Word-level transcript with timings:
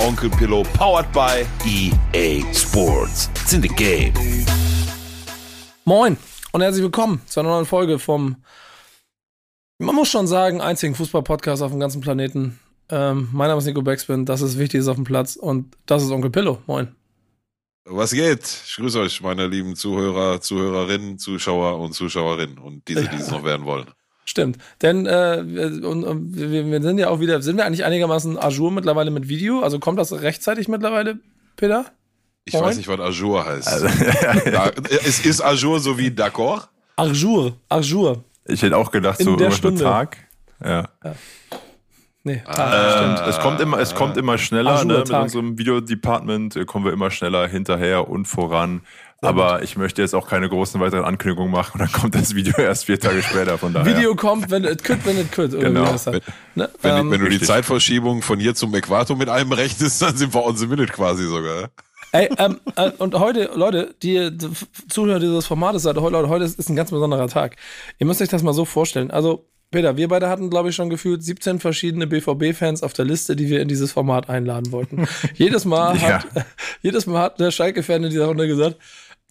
Onkel 0.00 0.30
Pillow, 0.30 0.62
powered 0.78 1.12
by 1.12 1.46
EA 1.66 2.42
Sports. 2.54 3.28
It's 3.34 3.52
in 3.52 3.60
the 3.60 3.68
game. 3.68 4.14
Moin 5.84 6.16
und 6.52 6.62
herzlich 6.62 6.82
willkommen 6.82 7.20
zu 7.26 7.40
einer 7.40 7.50
neuen 7.50 7.66
Folge 7.66 7.98
vom, 7.98 8.36
man 9.78 9.94
muss 9.94 10.08
schon 10.08 10.26
sagen, 10.26 10.62
einzigen 10.62 10.94
Fußball-Podcast 10.94 11.62
auf 11.62 11.70
dem 11.70 11.80
ganzen 11.80 12.00
Planeten. 12.00 12.58
Ähm, 12.88 13.28
mein 13.32 13.48
Name 13.48 13.58
ist 13.58 13.66
Nico 13.66 13.82
Backspin, 13.82 14.24
das 14.24 14.40
ist 14.40 14.58
Wichtiges 14.58 14.88
auf 14.88 14.96
dem 14.96 15.04
Platz 15.04 15.36
und 15.36 15.76
das 15.84 16.02
ist 16.02 16.10
Onkel 16.10 16.30
Pillow. 16.30 16.62
Moin. 16.66 16.94
Was 17.84 18.12
geht? 18.12 18.44
Ich 18.66 18.76
grüße 18.76 19.00
euch, 19.00 19.20
meine 19.20 19.48
lieben 19.48 19.76
Zuhörer, 19.76 20.40
Zuhörerinnen, 20.40 21.18
Zuschauer 21.18 21.78
und 21.78 21.92
Zuschauerinnen 21.92 22.56
und 22.56 22.88
diese, 22.88 23.06
die 23.06 23.16
es 23.16 23.30
noch 23.30 23.44
werden 23.44 23.66
wollen. 23.66 23.90
Stimmt, 24.30 24.58
denn 24.80 25.06
äh, 25.06 25.42
und, 25.42 26.04
und 26.04 26.36
wir, 26.36 26.64
wir, 26.64 26.82
sind 26.82 26.98
ja 26.98 27.08
auch 27.08 27.18
wieder, 27.18 27.42
sind 27.42 27.56
wir 27.56 27.66
eigentlich 27.66 27.84
einigermaßen 27.84 28.38
Ajour 28.38 28.70
mittlerweile 28.70 29.10
mit 29.10 29.28
Video? 29.28 29.58
Also 29.58 29.80
kommt 29.80 29.98
das 29.98 30.12
rechtzeitig 30.12 30.68
mittlerweile, 30.68 31.18
Peter? 31.56 31.86
Ich 32.44 32.54
Moin? 32.54 32.66
weiß 32.66 32.76
nicht, 32.76 32.86
was 32.86 33.00
Ajour 33.00 33.44
heißt. 33.44 33.66
Also, 33.66 33.88
da, 34.52 34.70
es 35.04 35.26
ist 35.26 35.40
Ajour 35.40 35.80
so 35.80 35.98
wie 35.98 36.10
d'accord? 36.10 36.68
Ajour, 36.94 37.56
Ajour. 37.68 38.22
Ich 38.44 38.62
hätte 38.62 38.76
auch 38.76 38.92
gedacht, 38.92 39.18
In 39.18 39.26
so 39.26 39.34
der 39.34 39.50
Stunde. 39.50 39.82
Tag. 39.82 40.18
Ja. 40.62 40.88
ja. 41.02 41.14
Nee, 42.22 42.42
Tag, 42.46 42.56
ah, 42.56 42.98
stimmt. 42.98 43.28
Es 43.28 43.40
kommt 43.40 43.60
immer, 43.60 43.78
es 43.80 43.94
kommt 43.96 44.16
immer 44.16 44.38
schneller, 44.38 44.84
ne? 44.84 44.98
Mit 44.98 45.10
unserem 45.10 45.58
Videodepartment 45.58 46.54
äh, 46.54 46.64
kommen 46.66 46.84
wir 46.84 46.92
immer 46.92 47.10
schneller 47.10 47.48
hinterher 47.48 48.08
und 48.08 48.26
voran. 48.26 48.82
Aber 49.22 49.62
ich 49.62 49.76
möchte 49.76 50.00
jetzt 50.00 50.14
auch 50.14 50.26
keine 50.26 50.48
großen 50.48 50.80
weiteren 50.80 51.04
Ankündigungen 51.04 51.52
machen 51.52 51.74
und 51.74 51.80
dann 51.80 51.92
kommt 51.92 52.14
das 52.14 52.34
Video 52.34 52.54
erst 52.58 52.86
vier 52.86 52.98
Tage 52.98 53.22
später. 53.22 53.58
Von 53.58 53.74
daher. 53.74 53.94
Video 53.94 54.14
kommt, 54.14 54.50
wenn 54.50 54.64
es 54.64 54.82
could, 54.82 55.04
wenn 55.04 55.18
es 55.18 55.30
could. 55.30 55.52
Genau. 55.52 55.94
Wenn, 56.04 56.20
ne? 56.54 56.70
wenn, 56.80 56.96
ähm, 56.96 57.10
wenn, 57.10 57.20
du 57.20 57.28
die 57.28 57.40
Zeitverschiebung 57.40 58.22
von 58.22 58.40
hier 58.40 58.54
zum 58.54 58.74
Äquator 58.74 59.16
mit 59.16 59.28
einem 59.28 59.52
rechnest, 59.52 60.00
dann 60.00 60.16
sind 60.16 60.32
wir 60.34 60.44
on 60.44 60.56
the 60.56 60.66
minute 60.66 60.92
quasi 60.92 61.24
sogar. 61.24 61.70
Ey, 62.12 62.28
ähm, 62.38 62.60
äh, 62.76 62.90
und 62.98 63.14
heute, 63.14 63.50
Leute, 63.54 63.94
die, 64.02 64.36
die 64.36 64.48
Zuhörer 64.88 65.20
dieses 65.20 65.46
Formates 65.46 65.82
seid, 65.82 65.96
heute, 65.96 66.28
heute 66.28 66.44
ist 66.44 66.68
ein 66.68 66.76
ganz 66.76 66.90
besonderer 66.90 67.28
Tag. 67.28 67.56
Ihr 67.98 68.06
müsst 68.06 68.20
euch 68.20 68.28
das 68.28 68.42
mal 68.42 68.52
so 68.52 68.64
vorstellen. 68.64 69.10
Also, 69.10 69.46
Peter, 69.70 69.96
wir 69.96 70.08
beide 70.08 70.28
hatten, 70.28 70.50
glaube 70.50 70.70
ich, 70.70 70.74
schon 70.74 70.90
gefühlt 70.90 71.22
17 71.22 71.60
verschiedene 71.60 72.08
BVB-Fans 72.08 72.82
auf 72.82 72.92
der 72.92 73.04
Liste, 73.04 73.36
die 73.36 73.48
wir 73.48 73.60
in 73.60 73.68
dieses 73.68 73.92
Format 73.92 74.28
einladen 74.28 74.72
wollten. 74.72 75.06
jedes 75.34 75.64
Mal 75.64 75.96
ja. 75.98 76.24
hat, 76.24 76.26
jedes 76.82 77.06
Mal 77.06 77.20
hat 77.20 77.38
der 77.38 77.52
Schalke-Fan 77.52 78.02
in 78.02 78.10
dieser 78.10 78.26
Runde 78.26 78.48
gesagt, 78.48 78.76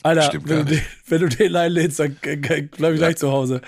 Alter, 0.03 0.31
wenn 0.45 0.57
du, 0.59 0.65
den, 0.65 0.81
wenn 1.07 1.21
du, 1.21 1.29
den, 1.29 1.55
einlädst, 1.55 1.99
dann 1.99 2.15
bleib 2.21 2.71
ich 2.71 2.79
ja. 2.79 2.91
gleich 2.91 3.17
zu 3.17 3.31
Hause. 3.31 3.61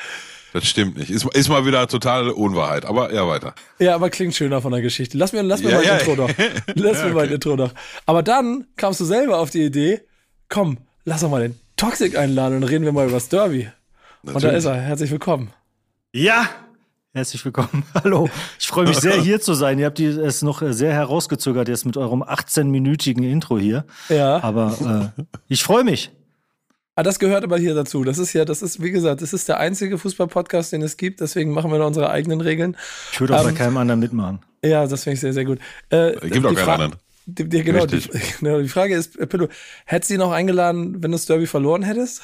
Das 0.53 0.67
stimmt 0.67 0.97
nicht. 0.97 1.09
Ist, 1.09 1.25
ist 1.25 1.49
mal 1.49 1.65
wieder 1.65 1.87
totale 1.87 2.33
Unwahrheit. 2.33 2.85
Aber 2.85 3.13
ja, 3.13 3.27
weiter. 3.27 3.53
Ja, 3.79 3.95
aber 3.95 4.09
klingt 4.09 4.35
schöner 4.35 4.61
von 4.61 4.71
der 4.71 4.81
Geschichte. 4.81 5.17
Lass 5.17 5.31
mir, 5.31 5.43
lass 5.43 5.63
mir 5.63 5.71
ja, 5.71 5.77
mal 5.77 5.85
ja. 5.85 5.97
Intro 5.97 6.15
noch. 6.15 6.29
Lass 6.75 6.97
ja, 6.97 7.05
mir 7.05 7.05
okay. 7.05 7.13
mal 7.13 7.25
ein 7.25 7.31
Intro 7.31 7.55
noch. 7.55 7.73
Aber 8.05 8.23
dann 8.23 8.67
kamst 8.75 8.99
du 8.99 9.05
selber 9.05 9.39
auf 9.39 9.49
die 9.49 9.63
Idee, 9.63 10.01
komm, 10.49 10.77
lass 11.05 11.21
doch 11.21 11.29
mal 11.29 11.41
den 11.41 11.59
Toxic 11.77 12.17
einladen 12.17 12.57
und 12.57 12.63
reden 12.63 12.83
wir 12.83 12.91
mal 12.91 13.05
über 13.05 13.15
das 13.15 13.29
Derby. 13.29 13.69
Natürlich. 14.23 14.35
Und 14.35 14.43
da 14.43 14.49
ist 14.57 14.65
er. 14.65 14.75
Herzlich 14.75 15.11
willkommen. 15.11 15.51
Ja, 16.13 16.49
Herzlich 17.13 17.43
willkommen. 17.43 17.83
Hallo. 17.93 18.29
Ich 18.57 18.69
freue 18.69 18.87
mich 18.87 18.97
sehr, 18.97 19.15
hier 19.21 19.41
zu 19.41 19.53
sein. 19.53 19.77
Ihr 19.79 19.87
habt 19.87 19.99
es 19.99 20.41
noch 20.43 20.61
sehr 20.65 20.93
herausgezögert 20.93 21.67
jetzt 21.67 21.85
mit 21.85 21.97
eurem 21.97 22.23
18-minütigen 22.23 23.23
Intro 23.23 23.59
hier. 23.59 23.83
Ja. 24.07 24.41
Aber 24.41 25.11
äh, 25.17 25.23
ich 25.49 25.61
freue 25.61 25.83
mich. 25.83 26.11
Ah, 27.01 27.03
das 27.03 27.17
gehört 27.17 27.43
aber 27.43 27.57
hier 27.57 27.73
dazu. 27.73 28.03
Das 28.03 28.19
ist 28.19 28.31
ja, 28.33 28.45
das 28.45 28.61
ist, 28.61 28.79
wie 28.79 28.91
gesagt, 28.91 29.23
das 29.23 29.33
ist 29.33 29.49
der 29.49 29.59
einzige 29.59 29.97
Fußball-Podcast, 29.97 30.71
den 30.71 30.83
es 30.83 30.97
gibt. 30.97 31.19
Deswegen 31.19 31.49
machen 31.49 31.71
wir 31.71 31.79
da 31.79 31.87
unsere 31.87 32.11
eigenen 32.11 32.41
Regeln. 32.41 32.77
Ich 33.11 33.19
würde 33.19 33.35
auch 33.35 33.39
ähm, 33.39 33.47
bei 33.47 33.53
keinem 33.53 33.77
anderen 33.77 33.99
mitmachen. 33.99 34.37
Ja, 34.63 34.85
das 34.85 35.03
finde 35.03 35.15
ich 35.15 35.19
sehr, 35.21 35.33
sehr 35.33 35.45
gut. 35.45 35.57
Äh, 35.89 36.11
gibt 36.29 36.45
auch 36.45 36.53
keinen 36.53 36.69
anderen. 36.69 36.95
Die, 37.25 37.49
die, 37.49 37.63
genau, 37.63 37.87
die, 37.87 38.03
genau, 38.39 38.61
die 38.61 38.67
Frage 38.67 38.93
ist, 38.93 39.17
äh, 39.17 39.25
Pillow, 39.25 39.47
hättest 39.85 40.11
du 40.11 40.13
ihn 40.13 40.19
noch 40.19 40.31
eingeladen, 40.31 41.01
wenn 41.01 41.09
du 41.09 41.17
das 41.17 41.25
Derby 41.25 41.47
verloren 41.47 41.81
hättest? 41.81 42.21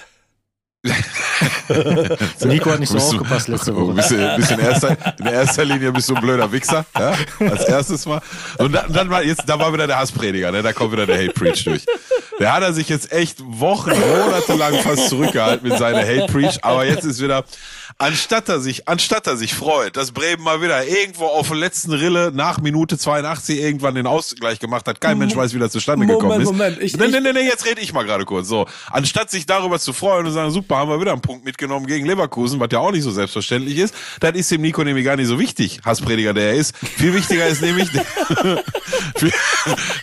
Nico 2.45 2.71
hat 2.71 2.79
nicht 2.79 2.91
so 2.91 2.99
aufgepasst 2.99 3.47
letzte 3.47 3.75
Woche. 3.75 3.93
Bist 3.93 4.11
du, 4.11 4.35
bist 4.37 4.51
in, 4.51 4.59
erster, 4.59 4.95
in 5.19 5.25
erster 5.25 5.65
Linie 5.65 5.91
bist 5.91 6.07
du 6.07 6.13
ein 6.13 6.21
blöder 6.21 6.51
Wichser, 6.51 6.85
ja? 6.95 7.15
als 7.39 7.63
erstes 7.65 8.05
Mal. 8.05 8.21
Und 8.59 8.73
dann, 8.73 8.93
dann 8.93 9.09
war 9.09 9.23
jetzt, 9.23 9.41
da 9.47 9.57
war 9.57 9.73
wieder 9.73 9.87
der 9.87 9.97
Hassprediger, 9.97 10.51
ne? 10.51 10.61
da 10.61 10.71
kommt 10.71 10.91
wieder 10.91 11.07
der 11.07 11.17
Hate 11.17 11.33
Preach 11.33 11.63
durch. 11.63 11.83
Der 12.39 12.53
hat 12.53 12.61
er 12.61 12.73
sich 12.73 12.87
jetzt 12.89 13.11
echt 13.11 13.37
Wochen, 13.43 13.89
Monate 13.89 14.53
lang 14.53 14.75
fast 14.75 15.09
zurückgehalten 15.09 15.67
mit 15.67 15.77
seiner 15.77 16.01
Hate 16.01 16.31
Preach, 16.31 16.59
aber 16.61 16.85
jetzt 16.85 17.03
ist 17.03 17.21
wieder, 17.21 17.43
anstatt 17.99 18.47
er 18.47 18.59
sich, 18.59 18.87
anstatt 18.87 19.25
er 19.25 19.37
sich 19.37 19.55
freut, 19.55 19.97
dass 19.97 20.11
Bremen 20.11 20.43
mal 20.43 20.61
wieder 20.61 20.85
irgendwo 20.85 21.25
auf 21.25 21.47
der 21.47 21.57
letzten 21.57 21.93
Rille 21.93 22.31
nach 22.33 22.59
Minute 22.59 22.97
82 22.97 23.59
irgendwann 23.59 23.95
den 23.95 24.05
Ausgleich 24.05 24.59
gemacht 24.59 24.87
hat, 24.87 25.01
kein 25.01 25.17
Mensch 25.17 25.35
weiß, 25.35 25.53
wie 25.55 25.59
das 25.59 25.71
zustande 25.71 26.05
Moment, 26.05 26.21
gekommen 26.21 26.41
ist. 26.41 26.47
Moment, 26.47 26.81
ich, 26.81 26.95
nee, 26.95 27.07
nee, 27.07 27.19
nee, 27.19 27.39
jetzt 27.41 27.65
rede 27.65 27.81
ich 27.81 27.93
mal 27.93 28.03
gerade 28.03 28.25
kurz. 28.25 28.47
So, 28.47 28.67
anstatt 28.91 29.31
sich 29.31 29.45
darüber 29.45 29.79
zu 29.79 29.93
freuen 29.93 30.27
und 30.27 30.31
sagen, 30.31 30.51
super, 30.51 30.77
haben 30.77 30.89
wir 30.89 31.01
wieder 31.01 31.11
einen 31.11 31.21
Punkt 31.21 31.43
mitgenommen 31.43 31.87
gegen 31.87 32.05
Leverkusen, 32.05 32.59
was 32.59 32.69
ja 32.71 32.79
auch 32.79 32.91
nicht 32.91 33.03
so 33.03 33.11
selbstverständlich 33.11 33.77
ist, 33.77 33.95
dann 34.19 34.35
ist 34.35 34.51
dem 34.51 34.61
Nico 34.61 34.83
nämlich 34.83 35.03
gar 35.03 35.15
nicht 35.15 35.27
so 35.27 35.39
wichtig, 35.39 35.79
Hassprediger, 35.83 36.33
der 36.33 36.51
er 36.51 36.55
ist. 36.55 36.77
Viel 36.77 37.13
wichtiger 37.15 37.47
ist 37.47 37.61
nämlich, 37.61 37.89
viel, 39.15 39.33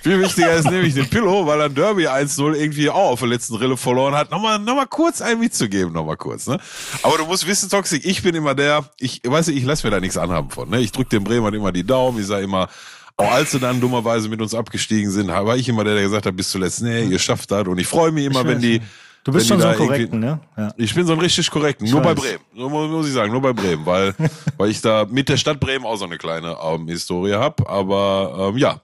viel, 0.03 0.21
wichtiger 0.21 0.53
ist 0.55 0.69
nämlich 0.69 0.95
den 0.95 1.09
Pillow, 1.09 1.47
weil 1.47 1.61
er 1.61 1.69
Derby 1.69 2.09
1-0 2.09 2.55
irgendwie 2.55 2.91
auch 2.91 3.13
auf 3.13 3.21
der 3.21 3.29
letzten 3.29 3.55
Rille 3.55 3.77
verloren 3.77 4.17
hat, 4.17 4.33
nochmal, 4.33 4.59
nochmal 4.59 4.89
kurz 4.89 5.23
ein 5.23 5.39
mitzugeben, 5.39 5.93
nochmal 5.93 6.17
kurz, 6.17 6.49
ne? 6.49 6.59
Aber 7.03 7.19
du 7.19 7.27
musst 7.27 7.47
wissen, 7.47 7.69
Toxic, 7.85 8.07
ich 8.07 8.23
bin 8.23 8.35
immer 8.35 8.55
der, 8.55 8.83
ich, 8.99 9.21
weiß 9.23 9.49
ich 9.49 9.63
lasse 9.63 9.87
mir 9.87 9.91
da 9.91 10.01
nichts 10.01 10.17
anhaben 10.17 10.49
von, 10.49 10.71
ne? 10.71 10.81
Ich 10.81 10.91
drücke 10.91 11.11
den 11.11 11.25
Bremern 11.25 11.53
immer 11.53 11.71
die 11.71 11.85
Daumen, 11.85 12.19
ich 12.19 12.27
sage 12.27 12.45
immer, 12.45 12.69
auch 13.19 13.31
als 13.31 13.51
sie 13.51 13.61
dann 13.61 13.79
dummerweise 13.79 14.31
mit 14.31 14.41
uns 14.41 14.55
abgestiegen 14.55 15.11
sind, 15.11 15.29
war 15.29 15.55
ich 15.55 15.69
immer 15.69 15.85
der, 15.85 15.93
der 15.93 16.05
gesagt 16.05 16.25
hat, 16.25 16.35
bis 16.35 16.49
zuletzt, 16.49 16.83
nee, 16.83 17.05
ihr 17.05 17.19
schafft 17.19 17.51
das. 17.51 17.67
Und 17.69 17.79
ich 17.79 17.87
freue 17.87 18.11
mich 18.11 18.25
immer, 18.25 18.47
wenn 18.47 18.61
die, 18.61 18.81
Du 19.23 19.33
bist 19.33 19.49
schon 19.49 19.61
so 19.61 19.67
ein 19.67 19.77
korrekten, 19.77 20.21
ne? 20.21 20.41
Ja. 20.57 20.75
Ich 20.77 20.95
bin 20.95 21.07
so 21.07 21.15
ein 21.15 21.19
richtig 21.19 21.51
korrekten, 21.51 21.89
nur 21.89 22.03
bei 22.03 22.15
Bremen. 22.15 22.41
Nur 22.55 22.69
muss 22.71 23.07
ich 23.07 23.13
sagen, 23.13 23.33
nur 23.33 23.41
bei 23.41 23.53
Bremen, 23.53 23.85
weil, 23.85 24.15
weil 24.59 24.71
ich 24.71 24.81
da 24.81 25.07
mit 25.11 25.29
der 25.29 25.37
Stadt 25.37 25.61
Bremen 25.61 25.85
auch 25.85 25.97
so 25.97 26.05
eine 26.05 26.19
kleine 26.19 26.57
ähm, 26.63 26.89
Historie 26.89 27.33
habe. 27.33 27.69
Aber 27.69 28.51
ähm, 28.51 28.59
ja, 28.59 28.81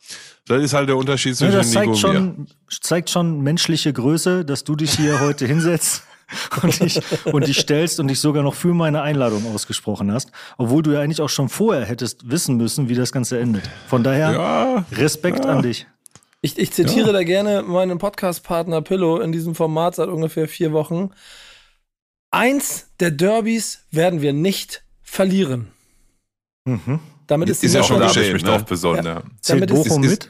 das 0.47 0.63
ist 0.63 0.73
halt 0.73 0.89
der 0.89 0.97
Unterschied 0.97 1.37
zwischen 1.37 1.53
ja, 1.53 1.59
das 1.59 1.71
zeigt 1.71 1.87
Nico 1.87 1.93
und 1.93 1.99
schon, 1.99 2.39
mir. 2.39 2.47
zeigt 2.81 3.11
schon 3.11 3.43
menschliche 3.43 3.93
Größe, 3.93 4.47
dass 4.47 4.65
du 4.65 4.77
dich 4.77 4.93
hier 4.93 5.21
heute 5.21 5.47
hinsetzt 5.47 6.05
und 6.63 6.81
dich, 6.81 7.01
und 7.27 7.47
dich 7.47 7.59
stellst 7.59 8.01
und 8.01 8.09
dich 8.09 8.21
sogar 8.21 8.43
noch 8.43 8.55
für 8.55 8.75
meine 8.75 9.03
Einladung 9.03 9.47
ausgesprochen 9.53 10.13
hast, 10.13 10.31
obwohl 10.59 10.83
du 10.83 10.93
ja 10.93 11.01
eigentlich 11.01 11.21
auch 11.21 11.29
schon 11.29 11.49
vorher 11.49 11.85
hättest 11.85 12.31
wissen 12.31 12.57
müssen, 12.57 12.89
wie 12.89 12.95
das 12.95 13.13
Ganze 13.13 13.39
endet. 13.39 13.69
Von 13.89 14.03
daher 14.05 14.33
ja, 14.33 14.85
Respekt 14.93 15.45
ja. 15.45 15.51
an 15.51 15.63
dich. 15.63 15.87
Ich, 16.43 16.59
ich 16.59 16.73
zitiere 16.73 17.09
ja. 17.09 17.13
da 17.13 17.23
gerne 17.23 17.63
meinen 17.63 17.99
Podcast-Partner 17.99 18.81
Pillow 18.81 19.21
in 19.21 19.31
diesem 19.31 19.55
Format 19.55 19.97
seit 19.97 20.09
ungefähr 20.09 20.49
vier 20.49 20.73
Wochen. 20.73 21.11
Eins 22.31 22.89
der 23.01 23.11
Derbys 23.11 23.85
werden 23.91 24.23
wir 24.23 24.33
nicht 24.33 24.83
verlieren. 25.03 25.69
Mhm. 26.65 27.01
Damit 27.27 27.49
ist, 27.49 27.63
ist 27.63 27.75
ja 27.75 27.83
schon 27.83 28.01
geschehen, 28.01 28.33
mich 28.33 28.43
ne? 28.43 28.51
drauf 28.51 28.65
besonnen. 28.65 29.05
Ja. 29.05 29.23
Zählt 29.41 29.69
Bochum 29.69 30.01
mit? 30.01 30.29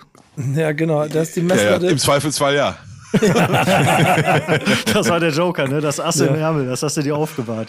Ja, 0.54 0.72
genau. 0.72 1.06
Das 1.06 1.28
ist 1.28 1.36
die 1.36 1.42
Messlatte. 1.42 1.84
Ja, 1.84 1.86
ja. 1.86 1.90
Im 1.90 1.98
Zweifelsfall 1.98 2.54
ja. 2.54 2.78
das 4.92 5.08
war 5.08 5.18
der 5.20 5.30
Joker, 5.30 5.66
ne? 5.66 5.80
Das 5.80 5.98
Ass 5.98 6.20
ja. 6.20 6.26
im 6.26 6.34
Ärmel, 6.36 6.66
das 6.66 6.82
hast 6.82 6.96
du 6.96 7.02
dir 7.02 7.16
aufgewahrt. 7.16 7.68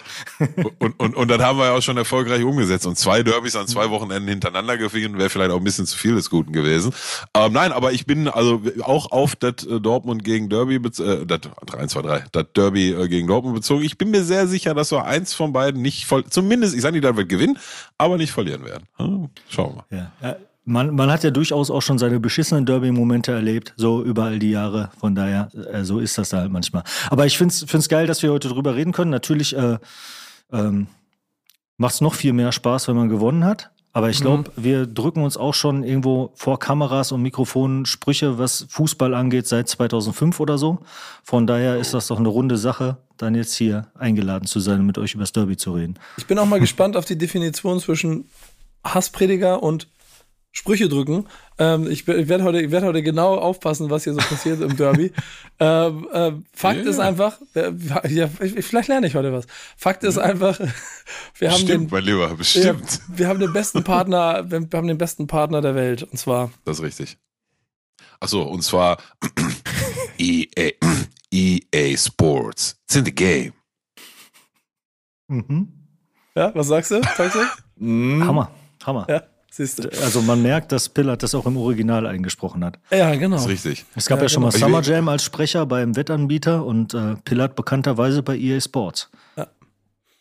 und, 0.78 0.98
und, 1.00 1.16
und 1.16 1.28
dann 1.28 1.42
haben 1.42 1.58
wir 1.58 1.66
ja 1.66 1.72
auch 1.72 1.82
schon 1.82 1.96
erfolgreich 1.96 2.44
umgesetzt. 2.44 2.86
Und 2.86 2.96
zwei 2.96 3.22
Derbys 3.22 3.56
an 3.56 3.66
zwei 3.66 3.90
Wochenenden 3.90 4.28
hintereinander 4.28 4.78
gewinnen, 4.78 5.18
wäre 5.18 5.30
vielleicht 5.30 5.50
auch 5.50 5.56
ein 5.56 5.64
bisschen 5.64 5.86
zu 5.86 5.98
viel 5.98 6.14
des 6.14 6.30
Guten 6.30 6.52
gewesen. 6.52 6.92
Ähm, 7.34 7.52
nein, 7.52 7.72
aber 7.72 7.92
ich 7.92 8.06
bin 8.06 8.28
also 8.28 8.62
auch 8.82 9.10
auf 9.10 9.34
das 9.36 9.66
äh, 9.66 9.80
Dortmund 9.80 10.22
gegen 10.24 10.48
Derby, 10.48 10.76
äh, 10.76 11.26
das 11.26 11.40
3, 11.66 11.86
2, 11.86 12.02
3, 12.02 12.24
das 12.30 12.46
Derby 12.54 12.90
äh, 12.90 13.08
gegen 13.08 13.26
Dortmund 13.26 13.56
bezogen. 13.56 13.82
Ich 13.82 13.98
bin 13.98 14.10
mir 14.10 14.22
sehr 14.22 14.46
sicher, 14.46 14.74
dass 14.74 14.92
wir 14.92 15.04
eins 15.04 15.34
von 15.34 15.52
beiden 15.52 15.82
nicht 15.82 16.06
voll, 16.06 16.24
zumindest, 16.24 16.74
ich 16.74 16.82
sage 16.82 16.92
nicht, 16.92 17.04
da 17.04 17.16
wird 17.16 17.28
gewinnen, 17.28 17.58
aber 17.98 18.16
nicht 18.16 18.32
verlieren 18.32 18.64
werden. 18.64 18.84
Hm, 18.96 19.30
schauen 19.48 19.76
wir 19.90 19.98
mal. 19.98 20.12
Ja. 20.22 20.36
Man, 20.64 20.94
man 20.94 21.10
hat 21.10 21.24
ja 21.24 21.30
durchaus 21.30 21.70
auch 21.70 21.80
schon 21.80 21.98
seine 21.98 22.20
beschissenen 22.20 22.66
Derby-Momente 22.66 23.32
erlebt, 23.32 23.74
so 23.76 24.02
über 24.04 24.24
all 24.24 24.38
die 24.38 24.50
Jahre. 24.50 24.90
Von 25.00 25.14
daher, 25.14 25.48
äh, 25.72 25.82
so 25.82 25.98
ist 25.98 26.18
das 26.18 26.32
halt 26.32 26.52
manchmal. 26.52 26.84
Aber 27.10 27.26
ich 27.26 27.36
finde 27.36 27.52
es 27.52 27.88
geil, 27.88 28.06
dass 28.06 28.22
wir 28.22 28.30
heute 28.30 28.48
drüber 28.48 28.76
reden 28.76 28.92
können. 28.92 29.10
Natürlich 29.10 29.56
äh, 29.56 29.78
ähm, 30.52 30.86
macht 31.78 31.94
es 31.94 32.00
noch 32.00 32.14
viel 32.14 32.32
mehr 32.32 32.52
Spaß, 32.52 32.86
wenn 32.86 32.96
man 32.96 33.08
gewonnen 33.08 33.44
hat. 33.44 33.70
Aber 33.94 34.08
ich 34.08 34.20
glaube, 34.20 34.50
mhm. 34.56 34.64
wir 34.64 34.86
drücken 34.86 35.22
uns 35.22 35.36
auch 35.36 35.52
schon 35.52 35.84
irgendwo 35.84 36.32
vor 36.34 36.58
Kameras 36.58 37.12
und 37.12 37.20
Mikrofonen 37.20 37.84
Sprüche, 37.84 38.38
was 38.38 38.64
Fußball 38.70 39.14
angeht, 39.14 39.46
seit 39.46 39.68
2005 39.68 40.40
oder 40.40 40.56
so. 40.56 40.78
Von 41.22 41.46
daher 41.46 41.76
ist 41.76 41.92
das 41.92 42.06
doch 42.06 42.18
eine 42.18 42.28
runde 42.28 42.56
Sache, 42.56 42.96
dann 43.18 43.34
jetzt 43.34 43.54
hier 43.54 43.88
eingeladen 43.98 44.46
zu 44.46 44.60
sein 44.60 44.80
und 44.80 44.86
mit 44.86 44.96
euch 44.96 45.14
über 45.14 45.24
das 45.24 45.32
Derby 45.32 45.58
zu 45.58 45.72
reden. 45.74 45.98
Ich 46.16 46.26
bin 46.26 46.38
auch 46.38 46.46
mal 46.46 46.60
gespannt 46.60 46.96
auf 46.96 47.04
die 47.04 47.18
Definition 47.18 47.80
zwischen 47.80 48.24
Hassprediger 48.82 49.62
und 49.62 49.88
Sprüche 50.54 50.88
drücken. 50.88 51.26
Ähm, 51.58 51.90
ich, 51.90 52.06
ich 52.06 52.28
werde 52.28 52.44
heute, 52.44 52.70
werd 52.70 52.84
heute 52.84 53.02
genau 53.02 53.36
aufpassen, 53.36 53.88
was 53.88 54.04
hier 54.04 54.12
so 54.12 54.20
passiert 54.20 54.60
im 54.60 54.76
Derby. 54.76 55.12
Ähm, 55.58 56.08
äh, 56.12 56.32
Fakt 56.52 56.80
yeah. 56.80 56.90
ist 56.90 56.98
einfach, 56.98 57.38
äh, 57.54 57.70
ja, 58.08 58.26
vielleicht 58.26 58.88
lerne 58.88 59.06
ich 59.06 59.14
heute 59.14 59.32
was. 59.32 59.46
Fakt 59.76 60.02
ist 60.02 60.18
einfach, 60.18 60.58
wir 61.38 61.52
haben 61.52 61.60
bestimmt, 61.60 61.84
den, 61.84 61.88
mein 61.90 62.02
Lieber, 62.02 62.34
bestimmt. 62.34 63.00
Wir, 63.06 63.18
wir, 63.18 63.28
haben 63.28 63.38
den 63.38 63.52
besten 63.52 63.84
Partner, 63.84 64.50
wir 64.50 64.66
haben 64.72 64.88
den 64.88 64.98
besten 64.98 65.28
Partner 65.28 65.60
der 65.60 65.76
Welt 65.76 66.02
und 66.02 66.18
zwar. 66.18 66.50
Das 66.64 66.78
ist 66.78 66.82
richtig. 66.84 67.16
Achso, 68.18 68.42
und 68.42 68.62
zwar 68.62 68.96
EA, 70.18 70.72
EA 71.32 71.96
Sports. 71.96 72.76
It's 72.88 72.96
in 72.96 73.04
the 73.04 73.14
game. 73.14 73.52
Mhm. 75.28 75.68
Ja, 76.34 76.52
was 76.56 76.66
sagst 76.66 76.90
du? 76.90 77.00
Sagst 77.16 77.36
du? 77.36 78.24
Hammer, 78.24 78.50
Hammer. 78.84 79.06
Ja. 79.08 79.22
Siehst 79.54 79.84
du. 79.84 79.88
Also 80.02 80.22
man 80.22 80.40
merkt, 80.40 80.72
dass 80.72 80.88
Pillard 80.88 81.22
das 81.22 81.34
auch 81.34 81.44
im 81.44 81.58
Original 81.58 82.06
eingesprochen 82.06 82.64
hat. 82.64 82.78
Ja, 82.90 83.14
genau. 83.14 83.36
Das 83.36 83.44
ist 83.44 83.50
richtig. 83.50 83.84
Es 83.94 84.06
gab 84.06 84.18
ja, 84.18 84.22
ja 84.24 84.28
schon 84.30 84.48
genau. 84.48 84.52
mal 84.52 84.58
Summer 84.58 84.80
Jam 84.80 85.08
als 85.10 85.24
Sprecher 85.24 85.66
beim 85.66 85.94
Wettanbieter 85.94 86.64
und 86.64 86.94
äh, 86.94 87.16
Pillard 87.22 87.54
bekannterweise 87.54 88.22
bei 88.22 88.38
EA 88.38 88.62
Sports. 88.62 89.10
Ja. 89.36 89.44
Das 89.44 89.50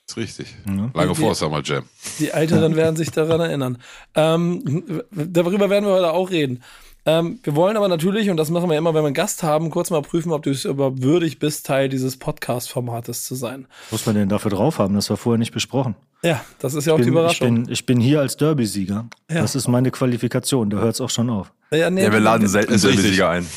ist 0.08 0.18
richtig. 0.18 0.56
Mhm. 0.66 0.92
Lange 0.94 1.16
vor 1.16 1.34
Summer 1.34 1.62
Jam. 1.64 1.86
Die 2.20 2.30
Älteren 2.32 2.76
werden 2.76 2.98
sich 2.98 3.12
daran 3.12 3.40
erinnern. 3.40 3.78
Ähm, 4.16 5.02
darüber 5.12 5.70
werden 5.70 5.86
wir 5.86 5.94
heute 5.94 6.12
auch 6.12 6.30
reden. 6.30 6.62
Ähm, 7.06 7.40
wir 7.44 7.56
wollen 7.56 7.78
aber 7.78 7.88
natürlich, 7.88 8.30
und 8.30 8.36
das 8.36 8.50
machen 8.50 8.70
wir 8.70 8.78
immer, 8.78 8.94
wenn 8.94 9.02
wir 9.04 9.08
einen 9.08 9.14
Gast 9.14 9.44
haben, 9.44 9.70
kurz 9.70 9.92
mal 9.92 10.02
prüfen, 10.02 10.34
ob 10.34 10.44
du 10.44 10.50
es 10.50 10.66
überhaupt 10.66 11.02
würdig 11.02 11.40
bist, 11.40 11.66
Teil 11.66 11.88
dieses 11.88 12.18
Podcast-Formates 12.18 13.24
zu 13.24 13.36
sein. 13.36 13.66
Was 13.86 13.92
muss 13.94 14.06
man 14.08 14.16
denn 14.16 14.28
dafür 14.28 14.52
drauf 14.52 14.78
haben? 14.78 14.94
Das 14.94 15.10
war 15.10 15.16
vorher 15.16 15.40
nicht 15.40 15.54
besprochen. 15.54 15.96
Ja, 16.24 16.46
das 16.60 16.76
ist 16.76 16.86
ja 16.86 16.94
auch 16.94 16.98
bin, 16.98 17.06
die 17.06 17.12
Überraschung. 17.12 17.48
Ich 17.48 17.64
bin, 17.64 17.74
ich 17.74 17.86
bin 17.86 18.00
hier 18.00 18.20
als 18.20 18.38
Derby-Sieger. 18.38 19.08
Ja. 19.30 19.42
Das 19.42 19.56
ist 19.56 19.68
meine 19.68 19.90
Qualifikation, 19.92 20.70
da 20.70 20.78
hört 20.78 20.94
es 20.94 21.02
auch 21.02 21.10
schon 21.10 21.30
auf. 21.30 21.52
Ja, 21.74 21.90
nee, 21.90 22.04
ja 22.04 22.12
wir 22.12 22.20
laden 22.20 22.48
selten 22.48 22.80
Derby-Sieger 22.80 23.30
ein. 23.30 23.48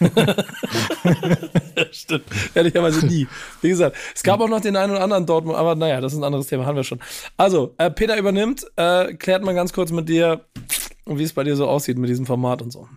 Stimmt. 1.92 2.24
Ehrlicherweise 2.54 3.06
nie. 3.06 3.28
Wie 3.60 3.68
gesagt, 3.68 3.96
es 4.14 4.22
gab 4.22 4.40
auch 4.40 4.48
noch 4.48 4.60
den 4.60 4.76
einen 4.76 4.92
oder 4.92 5.02
anderen 5.02 5.26
Dortmund, 5.26 5.56
aber 5.56 5.76
naja, 5.76 6.00
das 6.00 6.12
ist 6.12 6.18
ein 6.18 6.24
anderes 6.24 6.48
Thema, 6.48 6.66
haben 6.66 6.76
wir 6.76 6.84
schon. 6.84 7.00
Also, 7.36 7.74
äh, 7.78 7.90
Peter 7.90 8.16
übernimmt, 8.16 8.66
äh, 8.76 9.14
klärt 9.14 9.44
mal 9.44 9.54
ganz 9.54 9.72
kurz 9.72 9.92
mit 9.92 10.08
dir, 10.08 10.44
wie 11.06 11.22
es 11.22 11.32
bei 11.32 11.44
dir 11.44 11.54
so 11.54 11.68
aussieht 11.68 11.98
mit 11.98 12.10
diesem 12.10 12.26
Format 12.26 12.60
und 12.60 12.72
so. 12.72 12.88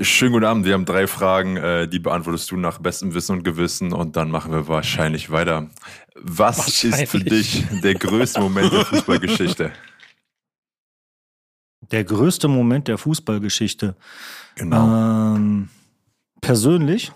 Schönen 0.00 0.32
guten 0.32 0.44
Abend. 0.44 0.66
Wir 0.66 0.74
haben 0.74 0.84
drei 0.84 1.06
Fragen, 1.06 1.56
äh, 1.56 1.88
die 1.88 1.98
beantwortest 1.98 2.50
du 2.50 2.56
nach 2.56 2.78
bestem 2.78 3.14
Wissen 3.14 3.38
und 3.38 3.42
Gewissen 3.42 3.92
und 3.94 4.16
dann 4.16 4.30
machen 4.30 4.52
wir 4.52 4.68
wahrscheinlich 4.68 5.30
weiter. 5.30 5.70
Was 6.14 6.58
wahrscheinlich. 6.58 7.02
ist 7.02 7.10
für 7.10 7.20
dich 7.20 7.64
der 7.82 7.94
größte 7.94 8.40
Moment 8.40 8.70
der 8.72 8.84
Fußballgeschichte? 8.84 9.72
Der 11.90 12.04
größte 12.04 12.48
Moment 12.48 12.88
der 12.88 12.98
Fußballgeschichte. 12.98 13.96
Genau. 14.56 15.36
Ähm, 15.36 15.70
persönlich 16.42 17.12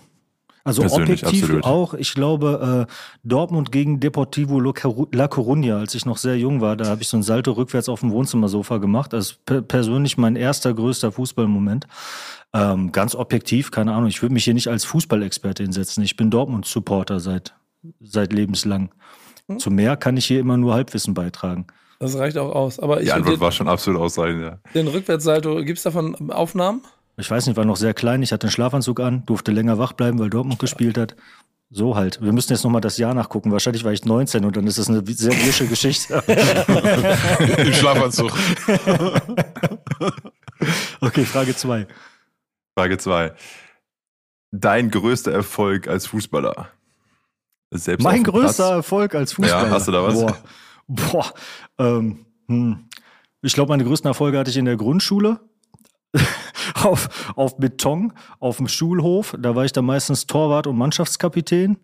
also 0.67 0.81
Persönlich, 0.81 1.23
objektiv 1.23 1.43
absolut. 1.43 1.63
auch, 1.63 1.93
ich 1.93 2.13
glaube, 2.13 2.87
äh, 2.87 2.93
Dortmund 3.23 3.71
gegen 3.71 3.99
Deportivo 3.99 4.59
La 4.59 4.71
Coruña, 4.71 5.79
als 5.79 5.95
ich 5.95 6.05
noch 6.05 6.17
sehr 6.17 6.37
jung 6.37 6.61
war, 6.61 6.75
da 6.75 6.87
habe 6.87 7.01
ich 7.01 7.07
so 7.07 7.17
ein 7.17 7.23
Salto 7.23 7.53
rückwärts 7.53 7.87
auf 7.89 8.01
dem 8.01 8.11
Wohnzimmersofa 8.11 8.77
gemacht. 8.77 9.13
Das 9.13 9.31
ist 9.31 9.45
per 9.45 9.61
persönlich 9.61 10.17
mein 10.17 10.35
erster 10.35 10.73
größter 10.73 11.11
Fußballmoment. 11.11 11.87
Ähm, 12.53 12.91
ganz 12.91 13.15
objektiv, 13.15 13.71
keine 13.71 13.93
Ahnung, 13.93 14.09
ich 14.09 14.21
würde 14.21 14.33
mich 14.33 14.43
hier 14.43 14.53
nicht 14.53 14.67
als 14.67 14.85
Fußballexperte 14.85 15.63
hinsetzen. 15.63 16.03
Ich 16.03 16.15
bin 16.15 16.29
Dortmund-Supporter 16.29 17.19
seit, 17.19 17.55
seit 18.01 18.33
lebenslang. 18.33 18.91
Hm? 19.47 19.59
Zu 19.59 19.71
mehr 19.71 19.97
kann 19.97 20.17
ich 20.17 20.25
hier 20.25 20.39
immer 20.39 20.57
nur 20.57 20.73
Halbwissen 20.73 21.13
beitragen. 21.13 21.67
Das 21.99 22.17
reicht 22.17 22.37
auch 22.37 22.53
aus. 22.53 22.79
Aber 22.79 22.99
ich 22.99 23.05
Die 23.05 23.11
Antwort 23.11 23.37
den, 23.37 23.41
war 23.41 23.51
schon 23.51 23.67
absolut 23.67 24.01
ausreichend, 24.01 24.41
ja. 24.41 24.59
Den 24.73 24.87
Rückwärtssalto, 24.87 25.63
gibt 25.63 25.77
es 25.77 25.83
davon 25.83 26.31
Aufnahmen? 26.31 26.81
Ich 27.19 27.29
weiß 27.29 27.47
nicht, 27.47 27.57
war 27.57 27.65
noch 27.65 27.77
sehr 27.77 27.95
klein, 27.95 28.21
ich 28.21 28.31
hatte 28.31 28.45
einen 28.45 28.51
Schlafanzug 28.51 28.99
an, 28.99 29.25
durfte 29.25 29.51
länger 29.51 29.79
wach 29.79 29.93
bleiben, 29.93 30.19
weil 30.19 30.29
Dortmund 30.29 30.59
gespielt 30.59 30.97
hat. 30.97 31.15
So 31.69 31.95
halt. 31.95 32.21
Wir 32.21 32.31
müssen 32.31 32.53
jetzt 32.53 32.63
nochmal 32.63 32.79
das 32.79 32.97
Jahr 32.97 33.13
nachgucken. 33.13 33.51
Wahrscheinlich 33.51 33.83
war 33.83 33.91
ich 33.91 34.05
19 34.05 34.45
und 34.45 34.55
dann 34.55 34.67
ist 34.67 34.77
das 34.77 34.87
eine 34.87 35.03
sehr 35.05 35.33
wische 35.33 35.67
Geschichte. 35.67 36.13
Im 37.57 37.73
Schlafanzug. 37.73 38.31
okay, 41.01 41.25
Frage 41.25 41.55
2. 41.55 41.87
Frage 42.77 42.97
2. 42.97 43.33
Dein 44.51 44.89
größter 44.89 45.33
Erfolg 45.33 45.89
als 45.89 46.07
Fußballer? 46.07 46.69
Selbst 47.71 48.03
mein 48.03 48.23
größter 48.23 48.63
Platz? 48.63 48.75
Erfolg 48.77 49.15
als 49.15 49.33
Fußballer? 49.33 49.67
Ja, 49.67 49.71
hast 49.71 49.89
du 49.89 49.91
da 49.91 50.03
was? 50.03 50.13
Boah. 50.13 50.37
Boah. 50.87 51.33
Ähm, 51.79 52.25
hm. 52.47 52.87
Ich 53.41 53.53
glaube, 53.53 53.69
meine 53.69 53.83
größten 53.83 54.07
Erfolge 54.07 54.37
hatte 54.37 54.51
ich 54.51 54.57
in 54.57 54.65
der 54.65 54.77
Grundschule. 54.77 55.41
Auf, 56.75 57.33
auf 57.35 57.57
Beton, 57.57 58.13
auf 58.39 58.57
dem 58.57 58.67
Schulhof. 58.67 59.35
Da 59.39 59.55
war 59.55 59.65
ich 59.65 59.71
dann 59.71 59.85
meistens 59.85 60.27
Torwart 60.27 60.67
und 60.67 60.77
Mannschaftskapitän. 60.77 61.77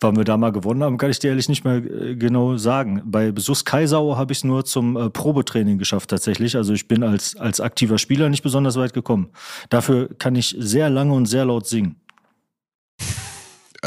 Wann 0.00 0.16
wir 0.16 0.22
da 0.22 0.36
mal 0.36 0.52
gewonnen 0.52 0.84
haben, 0.84 0.96
kann 0.96 1.10
ich 1.10 1.18
dir 1.18 1.30
ehrlich 1.30 1.48
nicht 1.48 1.64
mehr 1.64 1.78
äh, 1.78 2.14
genau 2.14 2.56
sagen. 2.56 3.02
Bei 3.04 3.32
Besuchs 3.32 3.64
Kaisau 3.64 4.16
habe 4.16 4.32
ich 4.32 4.38
es 4.38 4.44
nur 4.44 4.64
zum 4.64 4.96
äh, 4.96 5.10
Probetraining 5.10 5.76
geschafft 5.76 6.10
tatsächlich. 6.10 6.54
Also 6.54 6.72
ich 6.72 6.86
bin 6.86 7.02
als, 7.02 7.36
als 7.36 7.60
aktiver 7.60 7.98
Spieler 7.98 8.28
nicht 8.28 8.42
besonders 8.42 8.76
weit 8.76 8.92
gekommen. 8.92 9.30
Dafür 9.70 10.08
kann 10.16 10.36
ich 10.36 10.54
sehr 10.56 10.88
lange 10.88 11.14
und 11.14 11.26
sehr 11.26 11.44
laut 11.44 11.66
singen. 11.66 11.96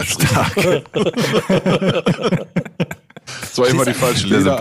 Stark. 0.04 0.56
das 3.42 3.58
war 3.58 3.68
immer 3.68 3.86
die 3.86 3.94
falsche 3.94 4.28
Lese. 4.28 4.58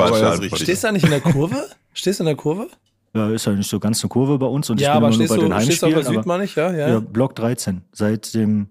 Stehst 0.55 0.85
du 0.85 0.89
da 0.89 0.93
nicht 0.93 1.05
in 1.05 1.11
der 1.11 1.21
Kurve? 1.21 1.69
Stehst 1.93 2.21
du 2.21 2.23
in 2.23 2.27
der 2.27 2.37
Kurve? 2.37 2.69
Ja, 3.13 3.29
ist 3.31 3.47
ja 3.47 3.53
nicht 3.53 3.69
so 3.69 3.81
ganz 3.81 4.03
eine 4.03 4.09
Kurve 4.09 4.39
bei 4.39 4.47
uns 4.47 4.71
und 4.71 4.81
ja, 4.81 4.95
ich 4.95 4.99
bin 4.99 5.05
aber 5.05 5.17
nur 5.17 5.29
bei 5.29 5.37
den 5.37 5.55
Heimspielen. 5.55 5.95
Du 5.95 5.99
auf 5.99 6.27
der 6.27 6.47
Süd, 6.47 6.57
ja, 6.57 6.73
ja. 6.73 6.89
ja, 6.89 7.01
Block 7.01 7.35
13. 7.35 7.83
Seit 7.93 8.35
dem 8.35 8.69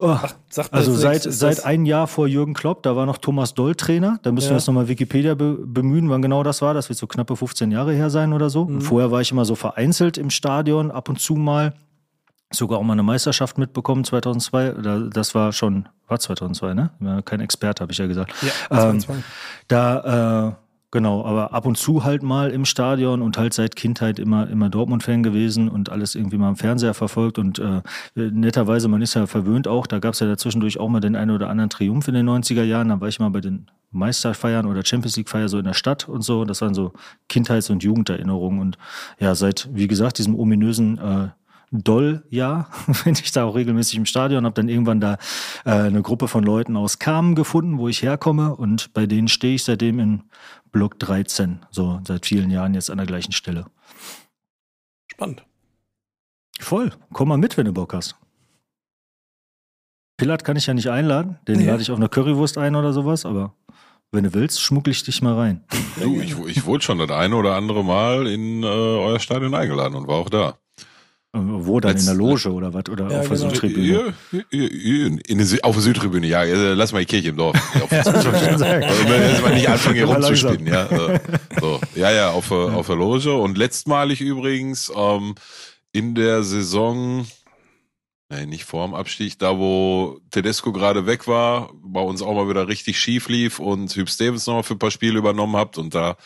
Oh, 0.00 0.10
Ach, 0.10 0.34
also 0.70 0.94
seit, 0.94 1.22
seit 1.22 1.64
ein 1.64 1.84
Jahr 1.84 2.06
vor 2.06 2.28
Jürgen 2.28 2.54
Klopp, 2.54 2.84
da 2.84 2.94
war 2.94 3.04
noch 3.04 3.18
Thomas 3.18 3.54
Doll 3.54 3.74
Trainer. 3.74 4.20
Da 4.22 4.30
müssen 4.30 4.46
ja. 4.46 4.50
wir 4.52 4.58
jetzt 4.58 4.68
nochmal 4.68 4.86
Wikipedia 4.86 5.34
be 5.34 5.58
bemühen, 5.58 6.08
wann 6.08 6.22
genau 6.22 6.44
das 6.44 6.62
war. 6.62 6.72
Das 6.72 6.88
wird 6.88 7.00
so 7.00 7.08
knappe 7.08 7.34
15 7.34 7.72
Jahre 7.72 7.92
her 7.94 8.08
sein 8.08 8.32
oder 8.32 8.48
so. 8.48 8.66
Mhm. 8.66 8.80
Vorher 8.80 9.10
war 9.10 9.20
ich 9.20 9.32
immer 9.32 9.44
so 9.44 9.56
vereinzelt 9.56 10.16
im 10.16 10.30
Stadion, 10.30 10.92
ab 10.92 11.08
und 11.08 11.20
zu 11.20 11.34
mal. 11.34 11.74
Sogar 12.50 12.78
auch 12.78 12.82
mal 12.84 12.92
eine 12.92 13.02
Meisterschaft 13.02 13.58
mitbekommen, 13.58 14.04
2002. 14.04 15.10
Das 15.12 15.34
war 15.34 15.52
schon, 15.52 15.88
war 16.06 16.20
2002, 16.20 16.74
ne? 16.74 17.22
Kein 17.24 17.40
Experte, 17.40 17.82
habe 17.82 17.92
ich 17.92 17.98
ja 17.98 18.06
gesagt. 18.06 18.32
Ja, 18.70 18.90
ähm, 18.90 19.04
da, 19.66 20.48
äh, 20.48 20.52
Genau, 20.90 21.22
aber 21.22 21.52
ab 21.52 21.66
und 21.66 21.76
zu 21.76 22.04
halt 22.04 22.22
mal 22.22 22.50
im 22.50 22.64
Stadion 22.64 23.20
und 23.20 23.36
halt 23.36 23.52
seit 23.52 23.76
Kindheit 23.76 24.18
immer, 24.18 24.48
immer 24.48 24.70
Dortmund-Fan 24.70 25.22
gewesen 25.22 25.68
und 25.68 25.90
alles 25.90 26.14
irgendwie 26.14 26.38
mal 26.38 26.48
im 26.48 26.56
Fernseher 26.56 26.94
verfolgt. 26.94 27.38
Und 27.38 27.58
äh, 27.58 27.82
netterweise, 28.14 28.88
man 28.88 29.02
ist 29.02 29.12
ja 29.12 29.26
verwöhnt 29.26 29.68
auch, 29.68 29.86
da 29.86 29.98
gab 29.98 30.14
es 30.14 30.20
ja 30.20 30.26
dazwischendurch 30.26 30.80
auch 30.80 30.88
mal 30.88 31.00
den 31.00 31.14
einen 31.14 31.30
oder 31.30 31.50
anderen 31.50 31.68
Triumph 31.68 32.08
in 32.08 32.14
den 32.14 32.26
90er 32.26 32.62
Jahren. 32.62 32.88
Da 32.88 32.98
war 33.02 33.08
ich 33.08 33.20
mal 33.20 33.28
bei 33.28 33.42
den 33.42 33.66
Meisterfeiern 33.90 34.64
oder 34.64 34.82
Champions 34.82 35.18
League-Feier 35.18 35.50
so 35.50 35.58
in 35.58 35.66
der 35.66 35.74
Stadt 35.74 36.08
und 36.08 36.22
so. 36.22 36.46
Das 36.46 36.62
waren 36.62 36.72
so 36.72 36.94
Kindheits- 37.28 37.68
und 37.68 37.82
Jugenderinnerungen. 37.82 38.58
Und 38.58 38.78
ja, 39.18 39.34
seit, 39.34 39.68
wie 39.70 39.88
gesagt, 39.88 40.16
diesem 40.16 40.38
ominösen 40.38 40.96
äh, 40.96 41.28
doll, 41.70 42.24
ja, 42.30 42.68
bin 43.04 43.12
ich 43.14 43.32
da 43.32 43.44
auch 43.44 43.54
regelmäßig 43.54 43.96
im 43.96 44.06
Stadion, 44.06 44.44
habe 44.44 44.54
dann 44.54 44.68
irgendwann 44.68 45.00
da 45.00 45.18
äh, 45.64 45.70
eine 45.70 46.02
Gruppe 46.02 46.28
von 46.28 46.44
Leuten 46.44 46.76
aus 46.76 46.98
Kamen 46.98 47.34
gefunden, 47.34 47.78
wo 47.78 47.88
ich 47.88 48.02
herkomme 48.02 48.56
und 48.56 48.92
bei 48.94 49.06
denen 49.06 49.28
stehe 49.28 49.54
ich 49.54 49.64
seitdem 49.64 49.98
in 49.98 50.22
Block 50.72 50.98
13, 50.98 51.60
so 51.70 52.00
seit 52.06 52.26
vielen 52.26 52.50
Jahren 52.50 52.74
jetzt 52.74 52.90
an 52.90 52.98
der 52.98 53.06
gleichen 53.06 53.32
Stelle. 53.32 53.66
Spannend. 55.10 55.44
Voll, 56.60 56.92
komm 57.12 57.28
mal 57.28 57.38
mit, 57.38 57.56
wenn 57.56 57.66
du 57.66 57.72
Bock 57.72 57.94
hast. 57.94 58.16
Pillard 60.16 60.42
kann 60.42 60.56
ich 60.56 60.66
ja 60.66 60.74
nicht 60.74 60.90
einladen, 60.90 61.38
den 61.46 61.58
nee. 61.58 61.66
lade 61.66 61.80
ich 61.80 61.90
auf 61.90 61.96
eine 61.96 62.08
Currywurst 62.08 62.58
ein 62.58 62.74
oder 62.74 62.92
sowas, 62.92 63.24
aber 63.24 63.54
wenn 64.10 64.24
du 64.24 64.34
willst, 64.34 64.60
schmuggel 64.60 64.92
ich 64.92 65.04
dich 65.04 65.22
mal 65.22 65.34
rein. 65.34 65.64
Du, 66.00 66.20
ich, 66.20 66.36
ich 66.46 66.64
wurde 66.64 66.82
schon 66.82 66.98
das 66.98 67.10
eine 67.10 67.36
oder 67.36 67.54
andere 67.54 67.84
Mal 67.84 68.26
in 68.26 68.62
äh, 68.62 68.66
euer 68.66 69.20
Stadion 69.20 69.54
eingeladen 69.54 69.94
und 69.94 70.08
war 70.08 70.16
auch 70.16 70.30
da. 70.30 70.58
Wo 71.32 71.78
dann? 71.78 71.92
Als, 71.92 72.02
in 72.02 72.06
der 72.06 72.14
Loge 72.14 72.50
oder 72.50 72.72
was? 72.72 72.88
Oder 72.88 73.10
ja, 73.10 73.20
auf 73.20 73.28
der 73.28 73.36
genau. 73.36 73.50
Südtribüne? 73.50 74.14
Ja, 74.32 74.38
in, 74.50 75.18
in, 75.18 75.62
auf 75.62 75.74
der 75.74 75.82
Südtribüne, 75.82 76.26
ja. 76.26 76.42
Lass 76.42 76.92
mal 76.92 77.00
die 77.00 77.06
Kirche 77.06 77.28
im 77.28 77.36
Dorf. 77.36 77.54
Auf 77.82 77.90
der 77.90 78.06
also, 78.06 78.32
wenn 78.32 79.42
man 79.42 79.54
nicht 79.54 79.68
anfangen, 79.68 79.96
hier 79.96 80.06
rumzuspinnen. 80.06 80.66
Ja, 80.66 80.86
äh, 80.86 81.20
so. 81.60 81.80
ja, 81.94 82.10
ja, 82.10 82.30
auf, 82.30 82.50
auf 82.50 82.86
der 82.86 82.96
Loge. 82.96 83.34
Und 83.34 83.58
letztmalig 83.58 84.22
übrigens 84.22 84.90
ähm, 84.96 85.34
in 85.92 86.14
der 86.14 86.42
Saison 86.42 87.26
Nein, 88.30 88.50
nicht 88.50 88.66
vor 88.66 88.86
dem 88.86 88.94
Abstieg. 88.94 89.38
Da, 89.38 89.56
wo 89.56 90.20
Tedesco 90.30 90.70
gerade 90.70 91.06
weg 91.06 91.26
war, 91.26 91.70
bei 91.82 92.00
uns 92.00 92.20
auch 92.20 92.34
mal 92.34 92.48
wieder 92.48 92.68
richtig 92.68 93.00
schief 93.00 93.28
lief 93.30 93.58
und 93.58 93.94
Hüb 93.96 94.10
Stevens 94.10 94.46
nochmal 94.46 94.64
für 94.64 94.74
ein 94.74 94.78
paar 94.78 94.90
Spiele 94.90 95.18
übernommen 95.18 95.56
habt. 95.56 95.78
Und 95.78 95.94
da 95.94 96.18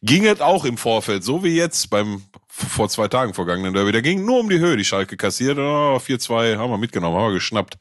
ging 0.00 0.24
es 0.24 0.40
auch 0.40 0.64
im 0.64 0.76
Vorfeld, 0.76 1.24
so 1.24 1.42
wie 1.42 1.56
jetzt 1.56 1.90
beim 1.90 2.22
vor 2.58 2.88
zwei 2.88 3.08
Tagen 3.08 3.34
vergangenen 3.34 3.72
Derby. 3.72 3.92
Da 3.92 4.00
ging 4.00 4.24
nur 4.24 4.40
um 4.40 4.48
die 4.48 4.58
Höhe, 4.58 4.76
die 4.76 4.84
Schalke 4.84 5.16
kassiert. 5.16 5.58
Oh, 5.58 5.96
4-2 5.96 6.56
haben 6.56 6.70
wir 6.70 6.78
mitgenommen, 6.78 7.16
haben 7.16 7.28
wir 7.28 7.34
geschnappt. 7.34 7.78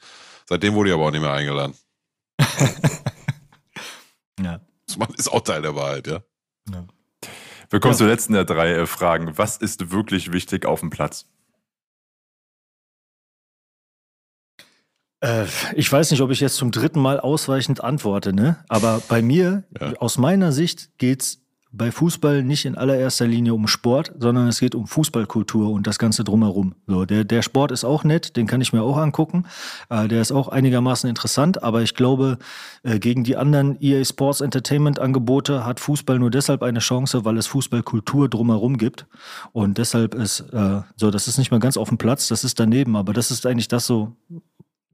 Seitdem 0.47 0.75
wurde 0.75 0.89
ich 0.89 0.95
aber 0.95 1.05
auch 1.05 1.11
nicht 1.11 1.21
mehr 1.21 1.33
eingeladen. 1.33 1.75
ja. 4.39 4.61
Das 4.85 4.97
ist 5.17 5.29
auch 5.29 5.41
Teil 5.41 5.61
der 5.61 5.75
Wahrheit, 5.75 6.07
ja. 6.07 6.21
ja. 6.71 6.85
Wir 7.69 7.79
kommen 7.79 7.93
ja. 7.93 7.97
zur 7.97 8.07
letzten 8.07 8.33
der 8.33 8.45
drei 8.45 8.71
äh, 8.71 8.85
Fragen. 8.85 9.37
Was 9.37 9.57
ist 9.57 9.91
wirklich 9.91 10.31
wichtig 10.31 10.65
auf 10.65 10.79
dem 10.79 10.89
Platz? 10.89 11.25
Äh, 15.19 15.45
ich 15.75 15.91
weiß 15.91 16.11
nicht, 16.11 16.21
ob 16.21 16.31
ich 16.31 16.39
jetzt 16.39 16.55
zum 16.55 16.71
dritten 16.71 17.01
Mal 17.01 17.19
ausweichend 17.19 17.83
antworte, 17.83 18.33
ne? 18.33 18.63
Aber 18.69 19.01
bei 19.09 19.21
mir, 19.21 19.63
ja. 19.79 19.93
aus 19.97 20.17
meiner 20.17 20.51
Sicht, 20.51 20.97
geht's 20.97 21.41
bei 21.77 21.91
Fußball 21.91 22.43
nicht 22.43 22.65
in 22.65 22.75
allererster 22.75 23.27
Linie 23.27 23.53
um 23.53 23.67
Sport, 23.67 24.11
sondern 24.19 24.47
es 24.47 24.59
geht 24.59 24.75
um 24.75 24.87
Fußballkultur 24.87 25.69
und 25.69 25.87
das 25.87 25.99
Ganze 25.99 26.23
drumherum. 26.23 26.75
So, 26.87 27.05
der, 27.05 27.23
der 27.23 27.41
Sport 27.41 27.71
ist 27.71 27.83
auch 27.83 28.03
nett, 28.03 28.35
den 28.35 28.47
kann 28.47 28.61
ich 28.61 28.73
mir 28.73 28.81
auch 28.81 28.97
angucken. 28.97 29.45
Äh, 29.89 30.07
der 30.07 30.21
ist 30.21 30.31
auch 30.31 30.47
einigermaßen 30.47 31.09
interessant, 31.09 31.63
aber 31.63 31.81
ich 31.83 31.93
glaube, 31.93 32.37
äh, 32.83 32.99
gegen 32.99 33.23
die 33.23 33.37
anderen 33.37 33.77
EA 33.81 34.03
Sports 34.03 34.41
Entertainment 34.41 34.99
Angebote 34.99 35.65
hat 35.65 35.79
Fußball 35.79 36.19
nur 36.19 36.31
deshalb 36.31 36.63
eine 36.63 36.79
Chance, 36.79 37.25
weil 37.25 37.37
es 37.37 37.47
Fußballkultur 37.47 38.29
drumherum 38.29 38.77
gibt. 38.77 39.05
Und 39.53 39.77
deshalb 39.77 40.15
ist, 40.15 40.41
äh, 40.51 40.81
so, 40.95 41.11
das 41.11 41.27
ist 41.27 41.37
nicht 41.37 41.51
mal 41.51 41.59
ganz 41.59 41.77
auf 41.77 41.89
dem 41.89 41.97
Platz, 41.97 42.27
das 42.27 42.43
ist 42.43 42.59
daneben, 42.59 42.95
aber 42.95 43.13
das 43.13 43.31
ist 43.31 43.45
eigentlich 43.45 43.67
das 43.67 43.85
so, 43.85 44.15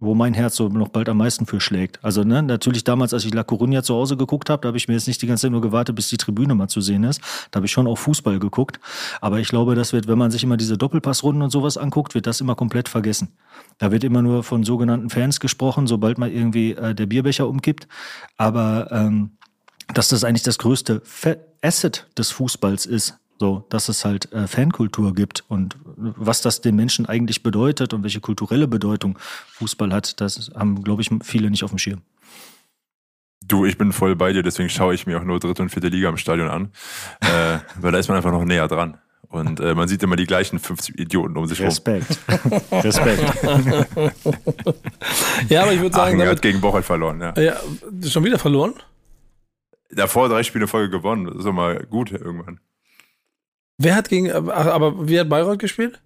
wo 0.03 0.15
mein 0.15 0.33
Herz 0.33 0.55
so 0.55 0.69
noch 0.69 0.89
bald 0.89 1.09
am 1.09 1.17
meisten 1.17 1.45
für 1.45 1.59
schlägt. 1.59 2.03
Also 2.03 2.23
ne, 2.23 2.43
natürlich 2.43 2.83
damals, 2.83 3.13
als 3.13 3.25
ich 3.25 3.33
La 3.33 3.41
Coruña 3.41 3.83
zu 3.83 3.95
Hause 3.95 4.17
geguckt 4.17 4.49
habe, 4.49 4.61
da 4.61 4.67
habe 4.67 4.77
ich 4.77 4.87
mir 4.87 4.93
jetzt 4.93 5.07
nicht 5.07 5.21
die 5.21 5.27
ganze 5.27 5.43
Zeit 5.43 5.51
nur 5.51 5.61
gewartet, 5.61 5.95
bis 5.95 6.09
die 6.09 6.17
Tribüne 6.17 6.55
mal 6.55 6.67
zu 6.67 6.81
sehen 6.81 7.03
ist. 7.03 7.21
Da 7.51 7.57
habe 7.57 7.65
ich 7.65 7.71
schon 7.71 7.87
auch 7.87 7.97
Fußball 7.97 8.39
geguckt. 8.39 8.79
Aber 9.21 9.39
ich 9.39 9.47
glaube, 9.47 9.75
das 9.75 9.93
wird, 9.93 10.07
wenn 10.07 10.17
man 10.17 10.31
sich 10.31 10.43
immer 10.43 10.57
diese 10.57 10.77
Doppelpassrunden 10.77 11.41
und 11.43 11.49
sowas 11.49 11.77
anguckt, 11.77 12.15
wird 12.15 12.27
das 12.27 12.41
immer 12.41 12.55
komplett 12.55 12.89
vergessen. 12.89 13.29
Da 13.77 13.91
wird 13.91 14.03
immer 14.03 14.21
nur 14.21 14.43
von 14.43 14.63
sogenannten 14.63 15.09
Fans 15.09 15.39
gesprochen, 15.39 15.87
sobald 15.87 16.17
mal 16.17 16.29
irgendwie 16.29 16.73
äh, 16.73 16.93
der 16.93 17.05
Bierbecher 17.05 17.47
umkippt. 17.47 17.87
Aber 18.37 18.91
ähm, 18.91 19.31
dass 19.93 20.09
das 20.09 20.23
eigentlich 20.23 20.43
das 20.43 20.57
größte 20.57 21.01
Asset 21.61 22.07
des 22.17 22.31
Fußballs 22.31 22.85
ist, 22.85 23.17
so, 23.43 23.65
dass 23.67 23.89
es 23.89 24.05
halt 24.05 24.31
äh, 24.31 24.47
Fankultur 24.47 25.13
gibt 25.13 25.43
und 25.49 25.75
was 25.97 26.39
das 26.39 26.61
den 26.61 26.77
Menschen 26.77 27.07
eigentlich 27.07 27.43
bedeutet 27.43 27.93
und 27.93 28.01
welche 28.01 28.21
kulturelle 28.21 28.69
Bedeutung 28.69 29.19
Fußball 29.55 29.91
hat, 29.91 30.21
das 30.21 30.49
haben, 30.55 30.81
glaube 30.81 31.01
ich, 31.01 31.09
viele 31.23 31.51
nicht 31.51 31.65
auf 31.65 31.71
dem 31.71 31.77
Schirm. 31.77 32.03
Du, 33.45 33.65
ich 33.65 33.77
bin 33.77 33.91
voll 33.91 34.15
bei 34.15 34.31
dir, 34.31 34.43
deswegen 34.43 34.69
schaue 34.69 34.93
ich 34.93 35.07
mir 35.07 35.19
auch 35.19 35.25
nur 35.25 35.41
dritte 35.41 35.61
und 35.61 35.67
vierte 35.67 35.89
Liga 35.89 36.07
im 36.07 36.15
Stadion 36.15 36.47
an, 36.47 36.71
äh, 37.19 37.59
weil 37.81 37.91
da 37.91 37.97
ist 37.97 38.07
man 38.07 38.15
einfach 38.15 38.31
noch 38.31 38.45
näher 38.45 38.69
dran. 38.69 38.97
Und 39.27 39.59
äh, 39.59 39.75
man 39.75 39.89
sieht 39.89 40.01
immer 40.03 40.15
die 40.15 40.25
gleichen 40.25 40.57
50 40.57 40.97
Idioten 40.97 41.35
um 41.35 41.45
sich 41.45 41.59
Respekt. 41.59 42.17
rum. 42.29 42.79
Respekt. 42.79 43.43
ja, 45.49 45.63
aber 45.63 45.73
ich 45.73 45.81
würde 45.81 45.93
sagen, 45.93 46.21
Aachen 46.21 46.29
hat 46.29 46.41
gegen 46.41 46.61
Bochum 46.61 46.81
verloren. 46.81 47.19
Ja. 47.19 47.33
ja, 47.37 47.57
schon 48.07 48.23
wieder 48.23 48.39
verloren? 48.39 48.75
Davor 49.91 50.29
drei 50.29 50.43
Spiele 50.43 50.67
Folge 50.67 50.91
gewonnen. 50.91 51.25
Das 51.25 51.35
ist 51.35 51.45
doch 51.45 51.51
mal 51.51 51.85
gut 51.89 52.13
irgendwann. 52.13 52.61
Wer 53.83 53.95
hat 53.95 54.07
gegen, 54.09 54.31
aber 54.31 55.07
wie 55.09 55.19
hat 55.19 55.27
Bayreuth 55.29 55.59
gespielt? 55.59 56.01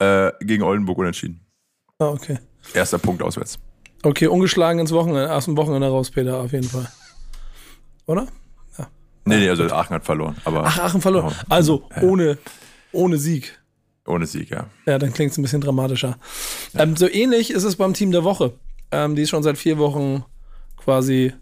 Äh, 0.00 0.32
gegen 0.40 0.62
Oldenburg 0.64 0.98
unentschieden. 0.98 1.46
Ah, 1.98 2.08
okay. 2.08 2.38
Erster 2.74 2.98
Punkt 2.98 3.22
auswärts. 3.22 3.58
Okay, 4.02 4.26
ungeschlagen 4.26 4.80
ins 4.80 4.92
Wochenende, 4.92 5.32
aus 5.32 5.44
dem 5.44 5.56
Wochenende 5.56 5.88
raus, 5.88 6.10
Peter, 6.10 6.38
auf 6.38 6.52
jeden 6.52 6.68
Fall. 6.68 6.88
Oder? 8.06 8.26
Ja. 8.78 8.88
Nee, 9.24 9.36
nee, 9.36 9.48
also 9.48 9.64
Aachen 9.64 9.94
hat 9.94 10.04
verloren. 10.04 10.36
Aber 10.44 10.64
Ach, 10.64 10.78
Aachen 10.78 11.00
verloren. 11.00 11.34
Also 11.48 11.84
ja. 11.94 12.02
ohne, 12.02 12.38
ohne 12.92 13.18
Sieg. 13.18 13.58
Ohne 14.06 14.26
Sieg, 14.26 14.50
ja. 14.50 14.66
Ja, 14.86 14.98
dann 14.98 15.12
klingt 15.12 15.32
es 15.32 15.38
ein 15.38 15.42
bisschen 15.42 15.60
dramatischer. 15.60 16.18
Ja. 16.72 16.80
Ähm, 16.80 16.96
so 16.96 17.08
ähnlich 17.08 17.50
ist 17.50 17.64
es 17.64 17.76
beim 17.76 17.94
Team 17.94 18.10
der 18.10 18.24
Woche. 18.24 18.54
Ähm, 18.90 19.14
die 19.14 19.22
ist 19.22 19.30
schon 19.30 19.42
seit 19.42 19.58
vier 19.58 19.78
Wochen 19.78 20.24
quasi 20.76 21.34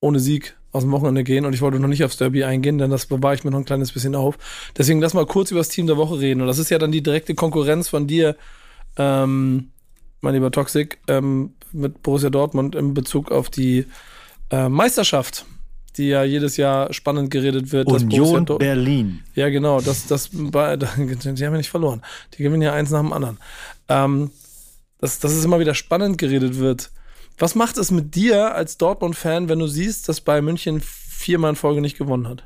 ohne 0.00 0.20
Sieg 0.20 0.56
aus 0.72 0.82
dem 0.82 0.92
Wochenende 0.92 1.24
gehen 1.24 1.44
und 1.44 1.52
ich 1.52 1.62
wollte 1.62 1.80
noch 1.80 1.88
nicht 1.88 2.04
aufs 2.04 2.16
Derby 2.16 2.44
eingehen, 2.44 2.78
denn 2.78 2.90
das 2.90 3.06
bewahre 3.06 3.34
ich 3.34 3.44
mir 3.44 3.50
noch 3.50 3.58
ein 3.58 3.64
kleines 3.64 3.92
bisschen 3.92 4.14
auf. 4.14 4.38
Deswegen 4.76 5.00
lass 5.00 5.14
mal 5.14 5.26
kurz 5.26 5.50
über 5.50 5.60
das 5.60 5.68
Team 5.68 5.86
der 5.86 5.96
Woche 5.96 6.20
reden. 6.20 6.40
Und 6.40 6.46
das 6.46 6.58
ist 6.58 6.70
ja 6.70 6.78
dann 6.78 6.92
die 6.92 7.02
direkte 7.02 7.34
Konkurrenz 7.34 7.88
von 7.88 8.06
dir, 8.06 8.36
ähm, 8.96 9.70
mein 10.20 10.34
lieber 10.34 10.50
Toxic, 10.50 10.98
ähm, 11.08 11.54
mit 11.72 12.02
Borussia 12.02 12.30
Dortmund 12.30 12.74
in 12.74 12.94
Bezug 12.94 13.32
auf 13.32 13.50
die 13.50 13.86
äh, 14.50 14.68
Meisterschaft, 14.68 15.44
die 15.96 16.08
ja 16.08 16.22
jedes 16.22 16.56
Jahr 16.56 16.92
spannend 16.92 17.30
geredet 17.30 17.72
wird. 17.72 17.88
Union 17.88 18.44
Berlin. 18.44 19.24
Ja, 19.34 19.48
genau. 19.48 19.80
Das, 19.80 20.06
das, 20.06 20.30
die 20.32 20.38
haben 20.38 21.36
ja 21.36 21.50
nicht 21.50 21.70
verloren. 21.70 22.02
Die 22.34 22.42
gewinnen 22.42 22.62
ja 22.62 22.72
eins 22.72 22.90
nach 22.90 23.00
dem 23.00 23.12
anderen. 23.12 23.38
Ähm, 23.88 24.30
dass, 25.00 25.18
dass 25.18 25.32
es 25.32 25.44
immer 25.44 25.58
wieder 25.58 25.74
spannend 25.74 26.18
geredet 26.18 26.58
wird 26.58 26.90
was 27.40 27.54
macht 27.54 27.78
es 27.78 27.90
mit 27.90 28.14
dir 28.14 28.54
als 28.54 28.76
Dortmund-Fan, 28.76 29.48
wenn 29.48 29.58
du 29.58 29.66
siehst, 29.66 30.08
dass 30.08 30.20
Bayern 30.20 30.44
München 30.44 30.80
viermal 30.80 31.50
in 31.50 31.56
Folge 31.56 31.80
nicht 31.80 31.98
gewonnen 31.98 32.28
hat? 32.28 32.44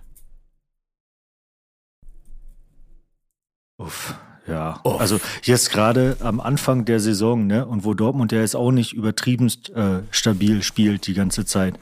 Uff, 3.76 4.14
ja. 4.46 4.80
Uff. 4.84 5.00
Also 5.00 5.20
jetzt 5.42 5.70
gerade 5.70 6.16
am 6.20 6.40
Anfang 6.40 6.84
der 6.84 7.00
Saison, 7.00 7.46
ne, 7.46 7.66
und 7.66 7.84
wo 7.84 7.94
Dortmund 7.94 8.30
ja 8.30 8.40
jetzt 8.40 8.54
auch 8.54 8.70
nicht 8.70 8.92
übertriebenst 8.92 9.70
äh, 9.70 10.02
stabil 10.10 10.62
spielt 10.62 11.06
die 11.08 11.14
ganze 11.14 11.44
Zeit, 11.44 11.78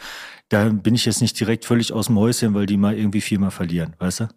da 0.53 0.69
bin 0.69 0.95
ich 0.95 1.07
jetzt 1.07 1.23
nicht 1.23 1.39
direkt 1.41 1.65
völlig 1.65 1.93
aus 1.93 2.07
dem 2.07 2.19
Häuschen, 2.19 2.53
weil 2.53 2.67
die 2.67 2.77
mal 2.77 2.95
irgendwie 2.95 3.23
viermal 3.23 3.51
verlieren, 3.51 3.95
weißt 3.99 4.21
du? 4.21 4.29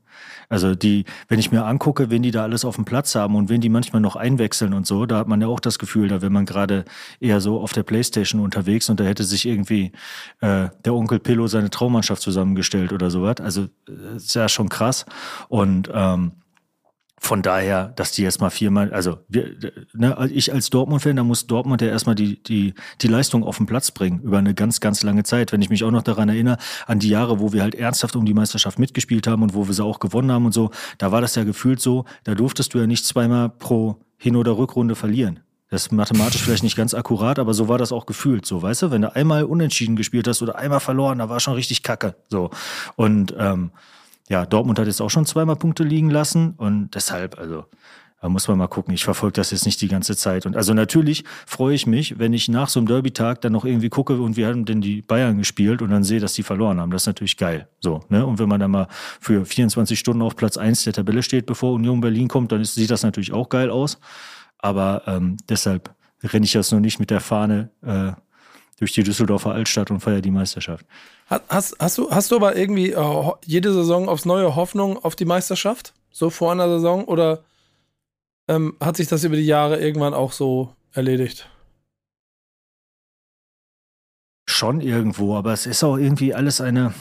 Also 0.47 0.75
die, 0.75 1.03
wenn 1.27 1.39
ich 1.39 1.51
mir 1.51 1.65
angucke, 1.65 2.09
wen 2.09 2.23
die 2.23 2.31
da 2.31 2.43
alles 2.43 2.63
auf 2.63 2.75
dem 2.75 2.85
Platz 2.85 3.15
haben 3.15 3.35
und 3.35 3.49
wen 3.49 3.59
die 3.59 3.67
manchmal 3.67 4.01
noch 4.01 4.15
einwechseln 4.15 4.73
und 4.73 4.87
so, 4.87 5.05
da 5.05 5.17
hat 5.17 5.27
man 5.27 5.41
ja 5.41 5.47
auch 5.47 5.59
das 5.59 5.77
Gefühl, 5.77 6.07
da 6.07 6.21
wäre 6.21 6.31
man 6.31 6.45
gerade 6.45 6.85
eher 7.19 7.41
so 7.41 7.59
auf 7.59 7.73
der 7.73 7.83
Playstation 7.83 8.41
unterwegs 8.41 8.89
und 8.89 8.99
da 9.01 9.03
hätte 9.03 9.25
sich 9.25 9.45
irgendwie 9.45 9.91
äh, 10.39 10.69
der 10.85 10.93
Onkel 10.93 11.19
Pillow 11.19 11.47
seine 11.47 11.69
Traummannschaft 11.69 12.21
zusammengestellt 12.21 12.93
oder 12.93 13.09
sowas. 13.09 13.37
Also 13.41 13.63
äh, 13.89 14.15
ist 14.15 14.35
ja 14.35 14.47
schon 14.47 14.69
krass. 14.69 15.05
Und 15.49 15.89
ähm, 15.93 16.31
von 17.25 17.41
daher, 17.41 17.87
dass 17.95 18.11
die 18.11 18.21
jetzt 18.21 18.39
mal 18.39 18.51
viermal, 18.51 18.93
also 18.93 19.17
wir, 19.27 19.55
ne, 19.93 20.29
ich 20.31 20.53
als 20.53 20.69
Dortmund-Fan, 20.69 21.15
da 21.15 21.23
muss 21.23 21.47
Dortmund 21.47 21.81
ja 21.81 21.87
erstmal 21.87 22.15
die, 22.15 22.41
die, 22.43 22.75
die 23.01 23.07
Leistung 23.07 23.43
auf 23.43 23.57
den 23.57 23.65
Platz 23.65 23.91
bringen 23.91 24.21
über 24.21 24.37
eine 24.37 24.53
ganz, 24.53 24.79
ganz 24.79 25.01
lange 25.01 25.23
Zeit. 25.23 25.51
Wenn 25.51 25.61
ich 25.61 25.69
mich 25.69 25.83
auch 25.83 25.91
noch 25.91 26.03
daran 26.03 26.29
erinnere, 26.29 26.57
an 26.85 26.99
die 26.99 27.09
Jahre, 27.09 27.39
wo 27.39 27.51
wir 27.51 27.63
halt 27.63 27.73
ernsthaft 27.73 28.15
um 28.15 28.25
die 28.25 28.33
Meisterschaft 28.33 28.77
mitgespielt 28.77 29.25
haben 29.25 29.41
und 29.41 29.55
wo 29.55 29.67
wir 29.67 29.73
sie 29.73 29.83
auch 29.83 29.99
gewonnen 29.99 30.31
haben 30.31 30.45
und 30.45 30.53
so, 30.53 30.69
da 30.99 31.11
war 31.11 31.19
das 31.19 31.35
ja 31.35 31.43
gefühlt 31.43 31.81
so, 31.81 32.05
da 32.23 32.35
durftest 32.35 32.73
du 32.73 32.77
ja 32.77 32.87
nicht 32.87 33.05
zweimal 33.05 33.49
pro 33.49 33.97
Hin- 34.17 34.35
oder 34.35 34.57
Rückrunde 34.57 34.95
verlieren. 34.95 35.39
Das 35.69 35.87
ist 35.87 35.91
mathematisch 35.91 36.43
vielleicht 36.43 36.63
nicht 36.63 36.77
ganz 36.77 36.93
akkurat, 36.93 37.39
aber 37.39 37.55
so 37.55 37.67
war 37.67 37.79
das 37.79 37.91
auch 37.91 38.05
gefühlt. 38.05 38.45
So, 38.45 38.61
weißt 38.61 38.83
du, 38.83 38.91
wenn 38.91 39.01
du 39.01 39.15
einmal 39.15 39.45
unentschieden 39.45 39.95
gespielt 39.95 40.27
hast 40.27 40.43
oder 40.43 40.57
einmal 40.57 40.79
verloren, 40.79 41.17
da 41.17 41.27
war 41.27 41.39
schon 41.39 41.55
richtig 41.55 41.81
Kacke. 41.81 42.15
So. 42.29 42.51
Und 42.95 43.33
ähm, 43.37 43.71
ja, 44.29 44.45
Dortmund 44.45 44.79
hat 44.79 44.87
jetzt 44.87 45.01
auch 45.01 45.09
schon 45.09 45.25
zweimal 45.25 45.55
Punkte 45.55 45.83
liegen 45.83 46.09
lassen 46.09 46.53
und 46.57 46.91
deshalb, 46.95 47.37
also 47.37 47.65
da 48.25 48.29
muss 48.29 48.47
man 48.47 48.57
mal 48.57 48.67
gucken. 48.67 48.91
Ich 48.91 49.03
verfolge 49.03 49.33
das 49.33 49.51
jetzt 49.51 49.67
nicht 49.67 49.79
die 49.81 49.87
ganze 49.87 50.15
Zeit. 50.15 50.47
Und 50.47 50.55
also 50.55 50.73
natürlich 50.73 51.25
freue 51.45 51.75
ich 51.75 51.85
mich, 51.85 52.17
wenn 52.17 52.33
ich 52.33 52.49
nach 52.49 52.69
so 52.69 52.79
einem 52.79 52.87
Derby-Tag 52.87 53.41
dann 53.41 53.51
noch 53.51 53.65
irgendwie 53.65 53.89
gucke 53.89 54.19
und 54.19 54.35
wir 54.35 54.47
haben 54.47 54.65
denn 54.65 54.81
die 54.81 55.03
Bayern 55.03 55.37
gespielt 55.37 55.83
und 55.83 55.91
dann 55.91 56.03
sehe, 56.03 56.19
dass 56.19 56.33
die 56.33 56.41
verloren 56.41 56.81
haben. 56.81 56.89
Das 56.89 57.03
ist 57.03 57.07
natürlich 57.07 57.37
geil. 57.37 57.67
So, 57.81 57.99
ne? 58.09 58.25
Und 58.25 58.39
wenn 58.39 58.49
man 58.49 58.59
dann 58.59 58.71
mal 58.71 58.87
für 59.19 59.45
24 59.45 59.99
Stunden 59.99 60.23
auf 60.23 60.35
Platz 60.35 60.57
1 60.57 60.85
der 60.85 60.93
Tabelle 60.93 61.21
steht, 61.21 61.45
bevor 61.45 61.73
Union 61.73 62.01
Berlin 62.01 62.27
kommt, 62.27 62.51
dann 62.51 62.61
ist, 62.61 62.73
sieht 62.73 62.89
das 62.89 63.03
natürlich 63.03 63.31
auch 63.31 63.47
geil 63.47 63.69
aus. 63.69 63.99
Aber 64.57 65.03
ähm, 65.05 65.37
deshalb 65.47 65.93
renne 66.23 66.45
ich 66.45 66.53
jetzt 66.55 66.71
noch 66.71 66.79
nicht 66.79 66.99
mit 66.99 67.11
der 67.11 67.19
Fahne 67.19 67.69
äh, 67.83 68.13
durch 68.79 68.93
die 68.93 69.03
Düsseldorfer 69.03 69.51
Altstadt 69.51 69.91
und 69.91 69.99
feiere 69.99 70.21
die 70.21 70.31
Meisterschaft. 70.31 70.87
Hast, 71.27 71.75
hast, 71.79 71.97
du, 71.97 72.11
hast 72.11 72.29
du 72.29 72.35
aber 72.35 72.55
irgendwie 72.55 72.91
äh, 72.91 73.31
jede 73.45 73.73
Saison 73.73 74.07
aufs 74.09 74.25
neue 74.25 74.55
Hoffnung 74.55 75.03
auf 75.03 75.15
die 75.15 75.25
Meisterschaft? 75.25 75.93
So 76.11 76.29
vor 76.29 76.51
einer 76.51 76.69
Saison? 76.69 77.05
Oder 77.05 77.43
ähm, 78.47 78.77
hat 78.79 78.97
sich 78.97 79.07
das 79.07 79.23
über 79.23 79.35
die 79.35 79.45
Jahre 79.45 79.79
irgendwann 79.79 80.13
auch 80.13 80.31
so 80.31 80.75
erledigt? 80.93 81.49
Schon 84.47 84.81
irgendwo, 84.81 85.35
aber 85.35 85.51
es 85.53 85.65
ist 85.65 85.83
auch 85.83 85.97
irgendwie 85.97 86.35
alles 86.35 86.61
eine, 86.61 86.93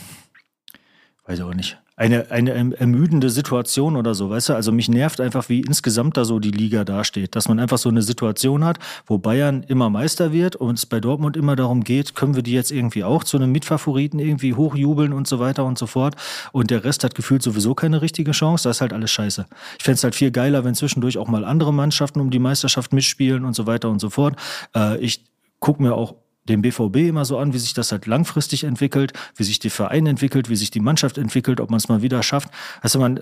weiß 1.26 1.38
ich 1.38 1.44
auch 1.44 1.52
nicht, 1.52 1.78
eine, 1.96 2.30
eine 2.30 2.76
ermüdende 2.76 3.30
Situation 3.30 3.94
oder 3.94 4.14
so, 4.14 4.28
weißt 4.28 4.48
du? 4.48 4.54
Also 4.54 4.72
mich 4.72 4.88
nervt 4.88 5.20
einfach, 5.20 5.48
wie 5.48 5.60
insgesamt 5.60 6.16
da 6.16 6.24
so 6.24 6.40
die 6.40 6.50
Liga 6.50 6.84
dasteht. 6.84 7.36
Dass 7.36 7.48
man 7.48 7.60
einfach 7.60 7.78
so 7.78 7.88
eine 7.88 8.02
Situation 8.02 8.64
hat, 8.64 8.78
wo 9.06 9.18
Bayern 9.18 9.62
immer 9.62 9.90
Meister 9.90 10.32
wird 10.32 10.56
und 10.56 10.78
es 10.78 10.86
bei 10.86 10.98
Dortmund 10.98 11.36
immer 11.36 11.54
darum 11.54 11.84
geht, 11.84 12.16
können 12.16 12.34
wir 12.34 12.42
die 12.42 12.52
jetzt 12.52 12.72
irgendwie 12.72 13.04
auch 13.04 13.22
zu 13.22 13.36
einem 13.36 13.52
Mitfavoriten 13.52 14.18
irgendwie 14.18 14.54
hochjubeln 14.54 15.12
und 15.12 15.28
so 15.28 15.38
weiter 15.38 15.64
und 15.64 15.78
so 15.78 15.86
fort. 15.86 16.16
Und 16.50 16.70
der 16.70 16.82
Rest 16.82 17.04
hat 17.04 17.14
gefühlt 17.14 17.42
sowieso 17.42 17.74
keine 17.76 18.02
richtige 18.02 18.32
Chance. 18.32 18.68
Das 18.68 18.78
ist 18.78 18.80
halt 18.80 18.92
alles 18.92 19.12
scheiße. 19.12 19.46
Ich 19.78 19.84
fände 19.84 19.96
es 19.96 20.04
halt 20.04 20.16
viel 20.16 20.32
geiler, 20.32 20.64
wenn 20.64 20.74
zwischendurch 20.74 21.18
auch 21.18 21.28
mal 21.28 21.44
andere 21.44 21.72
Mannschaften 21.72 22.20
um 22.20 22.30
die 22.30 22.40
Meisterschaft 22.40 22.92
mitspielen 22.92 23.44
und 23.44 23.54
so 23.54 23.66
weiter 23.66 23.88
und 23.88 24.00
so 24.00 24.10
fort. 24.10 24.34
Äh, 24.74 24.98
ich 24.98 25.24
gucke 25.60 25.80
mir 25.80 25.94
auch 25.94 26.16
dem 26.48 26.62
BVB 26.62 26.96
immer 27.08 27.24
so 27.24 27.38
an, 27.38 27.52
wie 27.52 27.58
sich 27.58 27.74
das 27.74 27.92
halt 27.92 28.06
langfristig 28.06 28.64
entwickelt, 28.64 29.12
wie 29.36 29.44
sich 29.44 29.58
der 29.58 29.70
Verein 29.70 30.06
entwickelt, 30.06 30.48
wie 30.48 30.56
sich 30.56 30.70
die 30.70 30.80
Mannschaft 30.80 31.18
entwickelt, 31.18 31.60
ob 31.60 31.70
man 31.70 31.78
es 31.78 31.88
mal 31.88 32.02
wieder 32.02 32.22
schafft. 32.22 32.50
Also 32.80 32.98
man, 32.98 33.20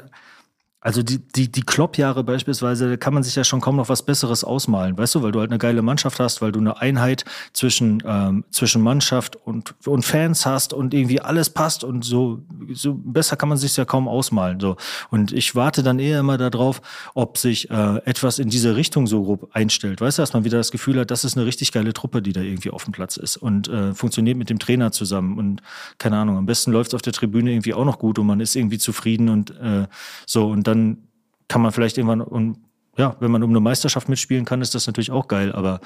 also 0.82 1.02
die, 1.02 1.18
die, 1.18 1.50
die 1.50 1.62
Klopp-Jahre 1.62 2.24
beispielsweise, 2.24 2.90
da 2.90 2.96
kann 2.96 3.14
man 3.14 3.22
sich 3.22 3.36
ja 3.36 3.44
schon 3.44 3.60
kaum 3.60 3.76
noch 3.76 3.88
was 3.88 4.02
Besseres 4.02 4.42
ausmalen, 4.42 4.98
weißt 4.98 5.14
du, 5.14 5.22
weil 5.22 5.30
du 5.30 5.38
halt 5.38 5.50
eine 5.50 5.58
geile 5.58 5.80
Mannschaft 5.80 6.18
hast, 6.18 6.42
weil 6.42 6.50
du 6.50 6.58
eine 6.58 6.80
Einheit 6.80 7.24
zwischen, 7.52 8.02
ähm, 8.04 8.44
zwischen 8.50 8.82
Mannschaft 8.82 9.36
und, 9.36 9.74
und 9.86 10.04
Fans 10.04 10.44
hast 10.44 10.72
und 10.72 10.92
irgendwie 10.92 11.20
alles 11.20 11.50
passt 11.50 11.84
und 11.84 12.04
so, 12.04 12.42
so 12.72 12.94
besser 12.94 13.36
kann 13.36 13.48
man 13.48 13.58
sich 13.58 13.76
ja 13.76 13.84
kaum 13.84 14.08
ausmalen. 14.08 14.58
So. 14.58 14.76
Und 15.10 15.32
ich 15.32 15.54
warte 15.54 15.84
dann 15.84 16.00
eher 16.00 16.18
immer 16.18 16.36
darauf, 16.36 16.82
ob 17.14 17.38
sich 17.38 17.70
äh, 17.70 17.98
etwas 18.04 18.40
in 18.40 18.48
diese 18.48 18.74
Richtung 18.74 19.06
so 19.06 19.22
grob 19.22 19.50
einstellt. 19.52 20.00
Weißt 20.00 20.18
du, 20.18 20.22
dass 20.22 20.32
man 20.32 20.44
wieder 20.44 20.58
das 20.58 20.72
Gefühl 20.72 20.98
hat, 20.98 21.12
das 21.12 21.22
ist 21.22 21.36
eine 21.36 21.46
richtig 21.46 21.70
geile 21.70 21.92
Truppe, 21.92 22.22
die 22.22 22.32
da 22.32 22.40
irgendwie 22.40 22.70
auf 22.70 22.84
dem 22.84 22.92
Platz 22.92 23.16
ist 23.16 23.36
und 23.36 23.68
äh, 23.68 23.94
funktioniert 23.94 24.36
mit 24.36 24.50
dem 24.50 24.58
Trainer 24.58 24.90
zusammen. 24.90 25.38
Und 25.38 25.62
keine 25.98 26.16
Ahnung, 26.16 26.38
am 26.38 26.46
besten 26.46 26.72
läuft 26.72 26.88
es 26.88 26.94
auf 26.94 27.02
der 27.02 27.12
Tribüne 27.12 27.52
irgendwie 27.52 27.74
auch 27.74 27.84
noch 27.84 28.00
gut 28.00 28.18
und 28.18 28.26
man 28.26 28.40
ist 28.40 28.56
irgendwie 28.56 28.78
zufrieden 28.78 29.28
und 29.28 29.50
äh, 29.60 29.86
so. 30.26 30.48
Und 30.48 30.66
dann 30.66 30.71
dann 30.74 31.08
kann 31.48 31.62
man 31.62 31.72
vielleicht 31.72 31.98
irgendwann, 31.98 32.20
und 32.20 32.58
ja, 32.96 33.16
wenn 33.20 33.30
man 33.30 33.42
um 33.42 33.50
eine 33.50 33.60
Meisterschaft 33.60 34.08
mitspielen 34.08 34.44
kann, 34.44 34.62
ist 34.62 34.74
das 34.74 34.86
natürlich 34.86 35.10
auch 35.10 35.28
geil, 35.28 35.52
aber 35.52 35.80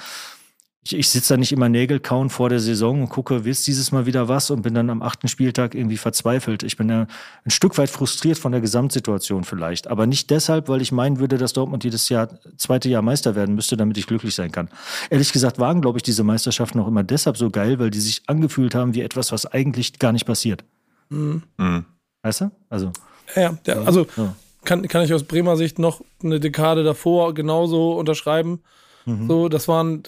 ich, 0.86 0.96
ich 0.96 1.08
sitze 1.08 1.34
da 1.34 1.36
nicht 1.36 1.52
immer 1.52 1.68
Nägel 1.68 1.98
kauen 1.98 2.30
vor 2.30 2.48
der 2.48 2.60
Saison 2.60 3.02
und 3.02 3.08
gucke, 3.08 3.44
willst 3.44 3.66
dieses 3.66 3.90
Mal 3.90 4.06
wieder 4.06 4.28
was 4.28 4.50
und 4.50 4.62
bin 4.62 4.74
dann 4.74 4.88
am 4.88 5.02
achten 5.02 5.26
Spieltag 5.26 5.74
irgendwie 5.74 5.96
verzweifelt. 5.96 6.62
Ich 6.62 6.76
bin 6.76 6.88
ja 6.88 7.06
ein 7.44 7.50
Stück 7.50 7.76
weit 7.78 7.90
frustriert 7.90 8.38
von 8.38 8.52
der 8.52 8.60
Gesamtsituation 8.60 9.42
vielleicht, 9.42 9.88
aber 9.88 10.06
nicht 10.06 10.30
deshalb, 10.30 10.68
weil 10.68 10.80
ich 10.80 10.92
meinen 10.92 11.18
würde, 11.18 11.38
dass 11.38 11.52
Dortmund 11.52 11.82
jedes 11.82 12.08
Jahr, 12.08 12.28
zweite 12.56 12.88
Jahr 12.88 13.02
Meister 13.02 13.34
werden 13.34 13.56
müsste, 13.56 13.76
damit 13.76 13.98
ich 13.98 14.06
glücklich 14.06 14.34
sein 14.34 14.52
kann. 14.52 14.68
Ehrlich 15.10 15.32
gesagt 15.32 15.58
waren, 15.58 15.80
glaube 15.80 15.98
ich, 15.98 16.02
diese 16.04 16.22
Meisterschaften 16.22 16.78
auch 16.78 16.86
immer 16.86 17.02
deshalb 17.02 17.36
so 17.36 17.50
geil, 17.50 17.78
weil 17.80 17.90
die 17.90 18.00
sich 18.00 18.22
angefühlt 18.26 18.74
haben 18.74 18.94
wie 18.94 19.00
etwas, 19.00 19.32
was 19.32 19.46
eigentlich 19.46 19.98
gar 19.98 20.12
nicht 20.12 20.26
passiert. 20.26 20.64
Mhm. 21.08 21.42
Mhm. 21.56 21.84
Weißt 22.22 22.42
du? 22.42 22.50
Also. 22.68 22.92
Ja, 23.34 23.58
ja 23.66 23.82
also 23.82 24.06
ja 24.16 24.36
kann, 24.66 24.86
kann 24.88 25.02
ich 25.02 25.14
aus 25.14 25.24
Bremer 25.24 25.56
Sicht 25.56 25.78
noch 25.78 26.02
eine 26.22 26.40
Dekade 26.40 26.84
davor 26.84 27.32
genauso 27.32 27.92
unterschreiben. 27.92 28.60
Mhm. 29.06 29.28
So, 29.28 29.48
das 29.48 29.68
waren, 29.68 30.02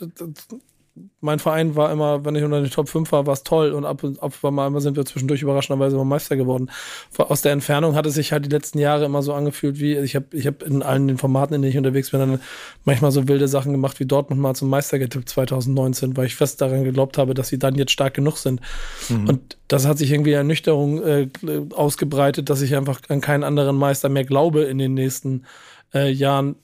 mein 1.21 1.38
Verein 1.38 1.75
war 1.75 1.90
immer, 1.90 2.25
wenn 2.25 2.37
ich 2.37 2.45
unter 2.45 2.61
den 2.61 2.71
Top 2.71 2.88
5 2.88 3.11
war, 3.11 3.26
war 3.26 3.33
es 3.33 3.43
toll 3.43 3.73
und 3.73 3.85
ab 3.85 4.05
und 4.05 4.23
ab 4.23 4.35
mal 4.43 4.81
sind 4.81 4.97
wir 4.97 5.05
zwischendurch 5.05 5.43
überraschenderweise 5.43 5.97
immer 5.97 6.05
Meister 6.05 6.37
geworden. 6.37 6.71
Aus 7.17 7.43
der 7.43 7.52
Entfernung 7.52 7.97
hat 7.97 8.07
es 8.07 8.14
sich 8.14 8.33
halt 8.33 8.45
die 8.45 8.50
letzten 8.50 8.78
Jahre 8.78 9.05
immer 9.05 9.23
so 9.23 9.35
angefühlt, 9.35 9.81
wie 9.81 9.97
ich 9.97 10.14
habe 10.14 10.26
ich 10.33 10.47
hab 10.47 10.62
in 10.62 10.83
allen 10.83 11.09
den 11.09 11.19
Formaten, 11.19 11.55
in 11.55 11.62
denen 11.62 11.71
ich 11.71 11.78
unterwegs 11.78 12.11
bin, 12.11 12.21
dann 12.21 12.40
manchmal 12.85 13.11
so 13.11 13.26
wilde 13.26 13.49
Sachen 13.49 13.73
gemacht, 13.73 13.99
wie 14.00 14.07
Dortmund 14.07 14.40
mal 14.40 14.55
zum 14.55 14.69
Meister 14.69 14.99
getippt 14.99 15.28
2019, 15.28 16.17
weil 16.17 16.26
ich 16.26 16.37
fest 16.37 16.61
daran 16.61 16.85
geglaubt 16.85 17.19
habe, 17.19 17.35
dass 17.35 17.49
sie 17.49 17.59
dann 17.59 17.75
jetzt 17.75 17.93
stark 17.93 18.14
genug 18.14 18.37
sind. 18.37 18.61
Mhm. 19.09 19.28
Und 19.28 19.59
das 19.67 19.87
hat 19.87 19.99
sich 19.99 20.12
irgendwie 20.12 20.33
Ernüchterung 20.33 21.02
äh, 21.02 21.28
ausgebreitet, 21.75 22.49
dass 22.49 22.62
ich 22.62 22.76
einfach 22.76 23.00
an 23.09 23.21
keinen 23.21 23.45
anderen 23.45 23.76
Meister 23.76 24.09
mehr 24.09 24.25
glaube 24.25 24.62
in 24.64 24.78
den 24.78 24.95
nächsten 24.95 25.45
äh, 25.93 26.11
Jahren. 26.11 26.57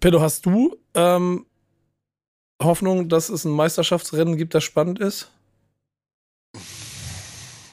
Pedro, 0.00 0.20
hast 0.20 0.46
du 0.46 0.76
ähm, 0.94 1.46
Hoffnung, 2.64 3.08
dass 3.08 3.28
es 3.28 3.44
ein 3.44 3.52
Meisterschaftsrennen 3.52 4.36
gibt, 4.36 4.54
das 4.54 4.64
spannend 4.64 4.98
ist? 4.98 5.30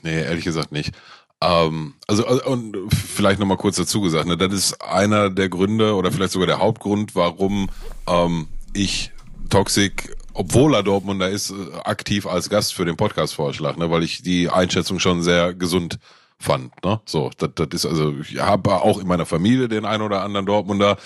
Nee, 0.04 0.22
ehrlich 0.22 0.46
gesagt 0.46 0.72
nicht. 0.72 0.94
Ähm, 1.42 1.94
also, 2.08 2.26
äh, 2.26 2.42
und 2.46 2.76
vielleicht 2.94 3.40
nochmal 3.40 3.58
kurz 3.58 3.78
dazu 3.78 4.02
gesagt, 4.02 4.28
ne, 4.28 4.38
das 4.38 4.54
ist 4.54 4.82
einer 4.82 5.30
der 5.30 5.50
Gründe 5.50 5.96
oder 5.96 6.12
vielleicht 6.12 6.34
sogar 6.34 6.48
der 6.48 6.60
Hauptgrund, 6.60 7.16
warum 7.16 7.70
ähm, 8.08 8.48
ich 8.74 9.12
Toxic, 9.50 10.16
obwohl 10.34 10.76
er 10.76 10.84
Dortmunder 10.84 11.30
ist, 11.30 11.52
äh, 11.52 11.54
aktiv 11.84 12.28
als 12.28 12.50
Gast 12.50 12.74
für 12.74 12.86
den 12.86 12.98
Podcast 12.98 13.34
vorschlag, 13.34 13.78
ne, 13.78 13.90
weil 13.90 14.04
ich 14.04 14.22
die 14.22 14.50
Einschätzung 14.50 15.00
schon 15.00 15.22
sehr 15.22 15.54
gesund 15.54 16.00
fand. 16.38 16.72
Ne? 16.84 17.00
So, 17.06 17.32
das, 17.38 17.52
das 17.56 17.68
ist 17.72 17.86
also, 17.86 18.16
ich 18.20 18.40
habe 18.40 18.82
auch 18.82 19.00
in 19.00 19.08
meiner 19.08 19.26
Familie 19.26 19.68
den 19.68 19.86
einen 19.86 20.04
oder 20.04 20.22
anderen 20.24 20.46
Dortmunder. 20.46 20.98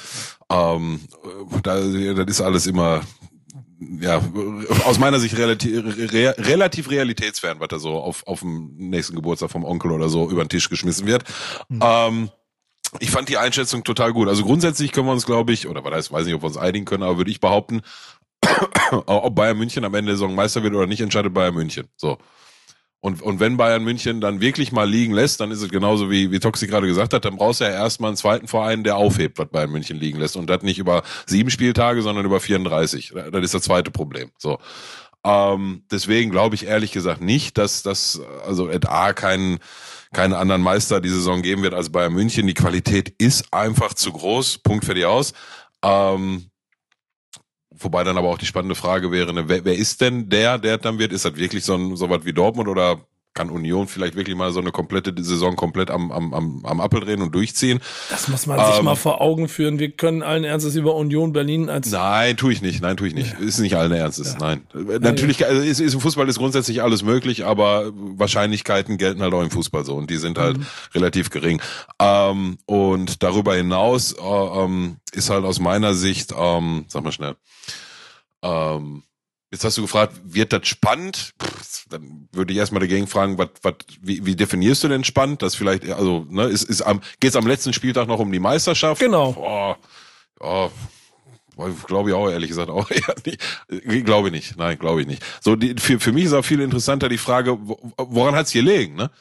Ähm, 0.49 1.01
da, 1.63 1.79
das 1.79 2.27
ist 2.27 2.41
alles 2.41 2.67
immer 2.67 3.01
ja, 4.01 4.21
aus 4.85 4.99
meiner 4.99 5.19
Sicht 5.19 5.37
relativ, 5.37 5.83
re, 6.13 6.35
relativ 6.37 6.89
realitätsfern, 6.89 7.59
was 7.59 7.67
da 7.69 7.79
so 7.79 7.99
auf, 7.99 8.25
auf 8.27 8.41
dem 8.41 8.75
nächsten 8.77 9.15
Geburtstag 9.15 9.51
vom 9.51 9.63
Onkel 9.63 9.91
oder 9.91 10.09
so 10.09 10.29
über 10.29 10.43
den 10.43 10.49
Tisch 10.49 10.69
geschmissen 10.69 11.07
wird. 11.07 11.23
Mhm. 11.69 11.79
Ähm, 11.81 12.29
ich 12.99 13.11
fand 13.11 13.29
die 13.29 13.37
Einschätzung 13.37 13.83
total 13.83 14.13
gut. 14.13 14.27
Also 14.27 14.43
grundsätzlich 14.43 14.91
können 14.91 15.07
wir 15.07 15.13
uns, 15.13 15.25
glaube 15.25 15.53
ich, 15.53 15.67
oder 15.67 15.83
was 15.83 15.93
heißt, 15.93 16.11
weiß 16.11 16.25
nicht, 16.25 16.35
ob 16.35 16.43
wir 16.43 16.47
uns 16.47 16.57
einigen 16.57 16.85
können, 16.85 17.03
aber 17.03 17.17
würde 17.17 17.31
ich 17.31 17.39
behaupten, 17.39 17.81
ob 19.05 19.35
Bayern 19.35 19.57
München 19.57 19.83
am 19.85 19.93
Ende 19.95 20.11
der 20.11 20.17
Saison 20.17 20.35
Meister 20.35 20.63
wird 20.63 20.73
oder 20.73 20.87
nicht, 20.87 21.01
entscheidet 21.01 21.33
Bayern 21.33 21.55
München. 21.55 21.87
So. 21.95 22.17
Und, 23.03 23.21
und 23.21 23.41
wenn 23.41 23.57
Bayern 23.57 23.83
München 23.83 24.21
dann 24.21 24.39
wirklich 24.39 24.71
mal 24.71 24.89
liegen 24.89 25.13
lässt, 25.13 25.41
dann 25.41 25.51
ist 25.51 25.61
es 25.61 25.67
genauso 25.67 26.09
wie, 26.09 26.31
wie 26.31 26.39
Toxi 26.39 26.67
gerade 26.67 26.87
gesagt 26.87 27.13
hat, 27.13 27.25
dann 27.25 27.35
brauchst 27.35 27.59
du 27.59 27.65
ja 27.65 27.71
erstmal 27.71 28.07
einen 28.07 28.15
zweiten 28.15 28.47
Verein, 28.47 28.85
der 28.85 28.95
aufhebt, 28.95 29.37
was 29.37 29.49
Bayern 29.49 29.71
München 29.71 29.97
liegen 29.97 30.19
lässt. 30.19 30.37
Und 30.37 30.49
das 30.49 30.61
nicht 30.61 30.79
über 30.79 31.03
sieben 31.25 31.49
Spieltage, 31.49 32.01
sondern 32.01 32.23
über 32.23 32.39
34. 32.39 33.13
Das 33.29 33.43
ist 33.43 33.53
das 33.53 33.63
zweite 33.63 33.91
Problem. 33.91 34.31
So. 34.37 34.57
Ähm, 35.25 35.83
deswegen 35.91 36.31
glaube 36.31 36.55
ich 36.55 36.65
ehrlich 36.65 36.93
gesagt 36.93 37.19
nicht, 37.19 37.57
dass 37.57 37.83
das, 37.83 38.21
also 38.47 38.69
et 38.69 38.87
A 38.87 39.11
keinen, 39.11 39.59
keinen 40.13 40.33
anderen 40.33 40.61
Meister 40.61 41.01
die 41.01 41.09
Saison 41.09 41.41
geben 41.41 41.61
wird 41.61 41.73
als 41.73 41.91
Bayern 41.91 42.13
München. 42.13 42.47
Die 42.47 42.53
Qualität 42.53 43.09
ist 43.17 43.53
einfach 43.53 43.93
zu 43.95 44.13
groß. 44.13 44.59
Punkt 44.59 44.85
für 44.85 44.93
die 44.93 45.03
aus. 45.03 45.33
Ähm, 45.83 46.45
Wobei 47.79 48.03
dann 48.03 48.17
aber 48.17 48.29
auch 48.29 48.37
die 48.37 48.45
spannende 48.45 48.75
Frage 48.75 49.11
wäre, 49.11 49.33
ne, 49.33 49.49
wer, 49.49 49.65
wer 49.65 49.75
ist 49.75 50.01
denn 50.01 50.29
der, 50.29 50.57
der 50.57 50.77
dann 50.77 50.99
wird? 50.99 51.11
Ist 51.11 51.25
das 51.25 51.35
wirklich 51.35 51.63
so, 51.63 51.75
ein, 51.75 51.95
so 51.95 52.09
was 52.09 52.25
wie 52.25 52.33
Dortmund 52.33 52.67
oder 52.69 53.05
kann 53.33 53.49
Union 53.49 53.87
vielleicht 53.87 54.15
wirklich 54.15 54.35
mal 54.35 54.51
so 54.51 54.59
eine 54.59 54.71
komplette 54.71 55.13
Saison 55.23 55.55
komplett 55.55 55.89
am, 55.89 56.11
am, 56.11 56.33
am, 56.33 56.65
am 56.65 56.79
Appel 56.79 56.99
drehen 56.99 57.21
und 57.21 57.33
durchziehen. 57.33 57.79
Das 58.09 58.27
muss 58.27 58.45
man 58.45 58.63
sich 58.65 58.79
ähm, 58.79 58.85
mal 58.85 58.95
vor 58.95 59.21
Augen 59.21 59.47
führen. 59.47 59.79
Wir 59.79 59.91
können 59.91 60.21
allen 60.21 60.43
Ernstes 60.43 60.75
über 60.75 60.95
Union 60.95 61.33
Berlin 61.33 61.69
als. 61.69 61.91
Nein, 61.91 62.37
tue 62.37 62.53
ich 62.53 62.61
nicht. 62.61 62.81
Nein, 62.81 62.95
tue 62.95 63.07
ich 63.07 63.15
nicht. 63.15 63.33
Ja. 63.33 63.39
Ist 63.39 63.59
nicht 63.59 63.75
allen 63.75 63.91
Ernstes. 63.91 64.33
Ja. 64.33 64.39
Nein. 64.39 64.67
Ja, 64.73 64.99
Natürlich, 64.99 65.45
also 65.45 65.61
ist, 65.61 65.79
ist 65.79 65.93
im 65.93 66.01
Fußball 66.01 66.27
ist 66.29 66.37
grundsätzlich 66.37 66.83
alles 66.83 67.03
möglich, 67.03 67.45
aber 67.45 67.91
Wahrscheinlichkeiten 67.93 68.97
gelten 68.97 69.21
halt 69.21 69.33
auch 69.33 69.41
im 69.41 69.51
Fußball 69.51 69.83
so 69.83 69.95
und 69.95 70.09
die 70.09 70.17
sind 70.17 70.37
halt 70.37 70.57
mhm. 70.57 70.65
relativ 70.93 71.29
gering. 71.29 71.61
Ähm, 71.99 72.57
und 72.65 73.23
darüber 73.23 73.55
hinaus 73.55 74.13
äh, 74.13 74.21
ähm, 74.21 74.97
ist 75.11 75.29
halt 75.29 75.43
aus 75.43 75.59
meiner 75.59 75.93
Sicht, 75.95 76.33
ähm, 76.37 76.85
sag 76.87 77.03
mal 77.03 77.11
schnell, 77.11 77.35
ähm, 78.43 79.03
Jetzt 79.53 79.63
hast 79.63 79.77
du 79.77 79.83
gefragt, 79.83 80.19
wird 80.23 80.51
das 80.51 80.67
spannend? 80.67 81.35
Pff, 81.39 81.85
dann 81.87 82.27
würde 82.31 82.51
ich 82.51 82.57
erstmal 82.57 82.79
dagegen 82.79 83.05
fragen, 83.05 83.37
was, 83.37 83.49
was, 83.61 83.75
wie, 84.01 84.25
wie 84.25 84.35
definierst 84.35 84.83
du 84.83 84.87
denn 84.87 85.03
spannend? 85.03 85.43
Das 85.43 85.53
vielleicht, 85.53 85.87
also, 85.91 86.25
ne, 86.27 86.45
ist, 86.45 86.63
ist 86.63 86.81
am, 86.81 87.01
geht's 87.19 87.35
am 87.35 87.45
letzten 87.45 87.71
Spieltag 87.71 88.07
noch 88.07 88.17
um 88.17 88.31
die 88.31 88.39
Meisterschaft? 88.39 88.99
Genau. 88.99 89.33
Boah, 89.33 89.77
ja, 90.41 90.71
glaube 91.85 92.09
ich 92.09 92.15
auch, 92.15 92.31
ehrlich 92.31 92.49
gesagt, 92.49 92.71
auch 92.71 92.89
eher 92.89 93.13
nicht. 93.27 94.05
Glaube 94.07 94.29
ich 94.29 94.33
nicht. 94.33 94.57
Nein, 94.57 94.79
glaube 94.79 95.01
ich 95.01 95.07
nicht. 95.07 95.23
So, 95.39 95.55
die, 95.55 95.75
für, 95.77 95.99
für 95.99 96.13
mich 96.13 96.25
ist 96.25 96.33
auch 96.33 96.43
viel 96.43 96.59
interessanter 96.59 97.07
die 97.07 97.19
Frage, 97.19 97.59
woran 97.61 98.33
hat's 98.33 98.49
hier 98.49 98.63
gelegen, 98.63 98.95
ne? 98.95 99.11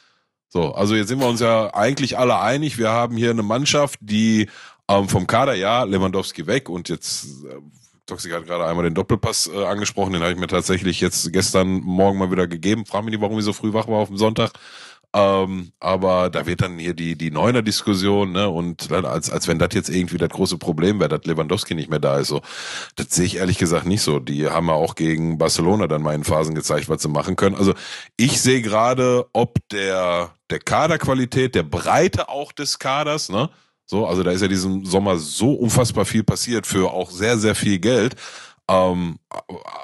So, 0.49 0.73
also 0.73 0.95
jetzt 0.95 1.09
sind 1.09 1.19
wir 1.19 1.27
uns 1.27 1.41
ja 1.41 1.71
eigentlich 1.75 2.17
alle 2.17 2.39
einig, 2.39 2.79
wir 2.79 2.89
haben 2.89 3.17
hier 3.17 3.29
eine 3.29 3.43
Mannschaft, 3.43 3.99
die 4.01 4.49
ähm, 4.87 5.07
vom 5.07 5.27
Kader, 5.27 5.53
ja, 5.53 5.83
Lewandowski 5.83 6.47
weg 6.47 6.69
und 6.69 6.89
jetzt 6.89 7.25
äh, 7.45 7.59
Toxic 8.05 8.33
hat 8.33 8.45
gerade 8.45 8.65
einmal 8.65 8.83
den 8.83 8.93
Doppelpass 8.93 9.49
äh, 9.53 9.65
angesprochen, 9.65 10.13
den 10.13 10.21
habe 10.21 10.33
ich 10.33 10.39
mir 10.39 10.47
tatsächlich 10.47 10.99
jetzt 10.99 11.31
gestern 11.31 11.79
Morgen 11.81 12.17
mal 12.17 12.31
wieder 12.31 12.47
gegeben. 12.47 12.85
Frag 12.85 13.03
mich 13.03 13.11
nicht, 13.11 13.21
warum 13.21 13.39
ich 13.39 13.45
so 13.45 13.53
früh 13.53 13.73
wach 13.73 13.87
war 13.87 13.99
auf 13.99 14.09
dem 14.09 14.17
Sonntag. 14.17 14.51
Ähm, 15.15 15.71
aber 15.79 16.31
da 16.31 16.47
wird 16.47 16.61
dann 16.61 16.79
hier 16.79 16.95
die, 16.95 17.15
die 17.15 17.29
Neuner-Diskussion, 17.29 18.31
ne, 18.31 18.49
und 18.49 18.91
als, 18.91 19.29
als 19.29 19.47
wenn 19.47 19.59
das 19.59 19.69
jetzt 19.73 19.89
irgendwie 19.89 20.17
das 20.17 20.29
große 20.29 20.57
Problem 20.57 20.99
wäre, 20.99 21.09
dass 21.09 21.25
Lewandowski 21.25 21.75
nicht 21.75 21.89
mehr 21.89 21.99
da 21.99 22.17
ist, 22.17 22.29
so. 22.29 22.41
Das 22.95 23.11
sehe 23.11 23.25
ich 23.25 23.37
ehrlich 23.37 23.59
gesagt 23.59 23.85
nicht 23.85 24.01
so. 24.01 24.19
Die 24.19 24.49
haben 24.49 24.67
ja 24.67 24.73
auch 24.73 24.95
gegen 24.95 25.37
Barcelona 25.37 25.87
dann 25.87 26.01
mal 26.01 26.15
in 26.15 26.23
Phasen 26.23 26.55
gezeigt, 26.55 26.89
was 26.89 27.03
sie 27.03 27.09
machen 27.09 27.35
können. 27.35 27.55
Also 27.55 27.75
ich 28.17 28.41
sehe 28.41 28.63
gerade, 28.63 29.27
ob 29.33 29.59
der, 29.69 30.33
der 30.49 30.59
Kaderqualität, 30.59 31.53
der 31.53 31.63
Breite 31.63 32.29
auch 32.29 32.51
des 32.51 32.79
Kaders, 32.79 33.29
ne, 33.29 33.49
so, 33.85 34.07
also 34.07 34.23
da 34.23 34.31
ist 34.31 34.41
ja 34.41 34.47
diesen 34.47 34.85
Sommer 34.85 35.17
so 35.17 35.53
unfassbar 35.53 36.05
viel 36.05 36.23
passiert 36.23 36.65
für 36.67 36.91
auch 36.91 37.11
sehr, 37.11 37.37
sehr 37.37 37.55
viel 37.55 37.79
Geld. 37.79 38.15
Ähm, 38.69 39.17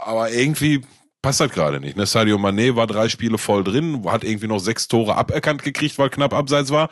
aber 0.05 0.31
irgendwie 0.31 0.81
passt 1.21 1.41
das 1.41 1.51
gerade 1.51 1.79
nicht. 1.79 1.97
Ne? 1.97 2.05
Sadio 2.05 2.37
Mané 2.37 2.75
war 2.75 2.87
drei 2.87 3.09
Spiele 3.09 3.37
voll 3.37 3.63
drin, 3.63 4.05
hat 4.05 4.23
irgendwie 4.23 4.47
noch 4.47 4.59
sechs 4.59 4.87
Tore 4.87 5.15
aberkannt 5.15 5.63
gekriegt, 5.63 5.97
weil 5.99 6.09
knapp 6.09 6.33
abseits 6.33 6.71
war. 6.71 6.89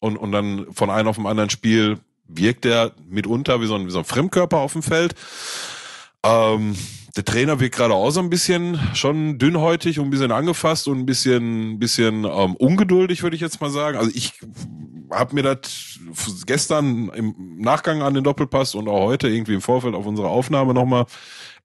und, 0.00 0.16
und 0.16 0.32
dann 0.32 0.66
von 0.72 0.90
einem 0.90 1.08
auf 1.08 1.16
dem 1.16 1.26
anderen 1.26 1.50
Spiel 1.50 1.98
wirkt 2.26 2.66
er 2.66 2.92
mitunter 3.08 3.60
wie 3.60 3.66
so 3.66 3.76
ein, 3.76 3.86
wie 3.86 3.90
so 3.90 4.00
ein 4.00 4.04
Fremdkörper 4.04 4.58
auf 4.58 4.72
dem 4.72 4.82
Feld. 4.82 5.14
Ähm, 6.24 6.76
der 7.16 7.24
Trainer 7.24 7.60
wird 7.60 7.72
gerade 7.72 7.94
auch 7.94 8.10
so 8.10 8.20
ein 8.20 8.30
bisschen 8.30 8.80
schon 8.94 9.38
dünnhäutig 9.38 9.98
und 9.98 10.06
ein 10.06 10.10
bisschen 10.10 10.32
angefasst 10.32 10.88
und 10.88 10.98
ein 10.98 11.06
bisschen, 11.06 11.78
bisschen 11.78 12.24
ähm, 12.24 12.56
ungeduldig, 12.56 13.22
würde 13.22 13.36
ich 13.36 13.42
jetzt 13.42 13.60
mal 13.60 13.70
sagen. 13.70 13.98
Also 13.98 14.10
ich 14.14 14.32
habe 15.12 15.34
mir 15.34 15.42
das 15.42 15.98
gestern 16.46 17.08
im 17.10 17.34
Nachgang 17.58 18.02
an 18.02 18.14
den 18.14 18.24
Doppelpass 18.24 18.74
und 18.74 18.88
auch 18.88 19.06
heute 19.06 19.28
irgendwie 19.28 19.54
im 19.54 19.60
Vorfeld 19.60 19.94
auf 19.94 20.06
unsere 20.06 20.28
Aufnahme 20.28 20.74
nochmal 20.74 21.06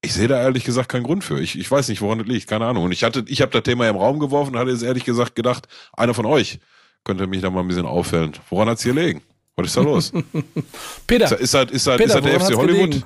ich 0.01 0.13
sehe 0.13 0.27
da 0.27 0.39
ehrlich 0.41 0.63
gesagt 0.63 0.89
keinen 0.89 1.03
Grund 1.03 1.23
für. 1.23 1.39
Ich, 1.39 1.57
ich 1.57 1.69
weiß 1.69 1.89
nicht, 1.89 2.01
woran 2.01 2.19
das 2.19 2.27
liegt, 2.27 2.47
keine 2.47 2.65
Ahnung. 2.65 2.83
Und 2.83 2.91
ich 2.91 3.03
hatte, 3.03 3.25
ich 3.27 3.41
habe 3.41 3.51
das 3.51 3.63
Thema 3.63 3.89
im 3.89 3.95
Raum 3.95 4.19
geworfen 4.19 4.53
und 4.53 4.60
hatte 4.60 4.71
jetzt 4.71 4.83
ehrlich 4.83 5.03
gesagt 5.03 5.36
gedacht, 5.36 5.67
einer 5.93 6.13
von 6.13 6.25
euch 6.25 6.60
könnte 7.03 7.25
mich 7.27 7.41
da 7.41 7.49
mal 7.49 7.62
ein 7.62 7.67
bisschen 7.67 7.86
auffällen. 7.86 8.33
Woran 8.49 8.69
hat's 8.69 8.83
hier 8.83 8.93
liegen? 8.93 9.21
Was 9.55 9.67
ist 9.67 9.77
da 9.77 9.81
los? 9.81 10.13
Peter. 11.07 11.25
Ist 11.25 11.31
das, 11.31 11.71
ist 11.71 11.88
das, 11.88 11.99
ist 11.99 12.13
das 12.15 12.21
der 12.21 12.39
FC 12.39 12.55
Hollywood? 12.55 12.91
Gelegen? 12.91 13.03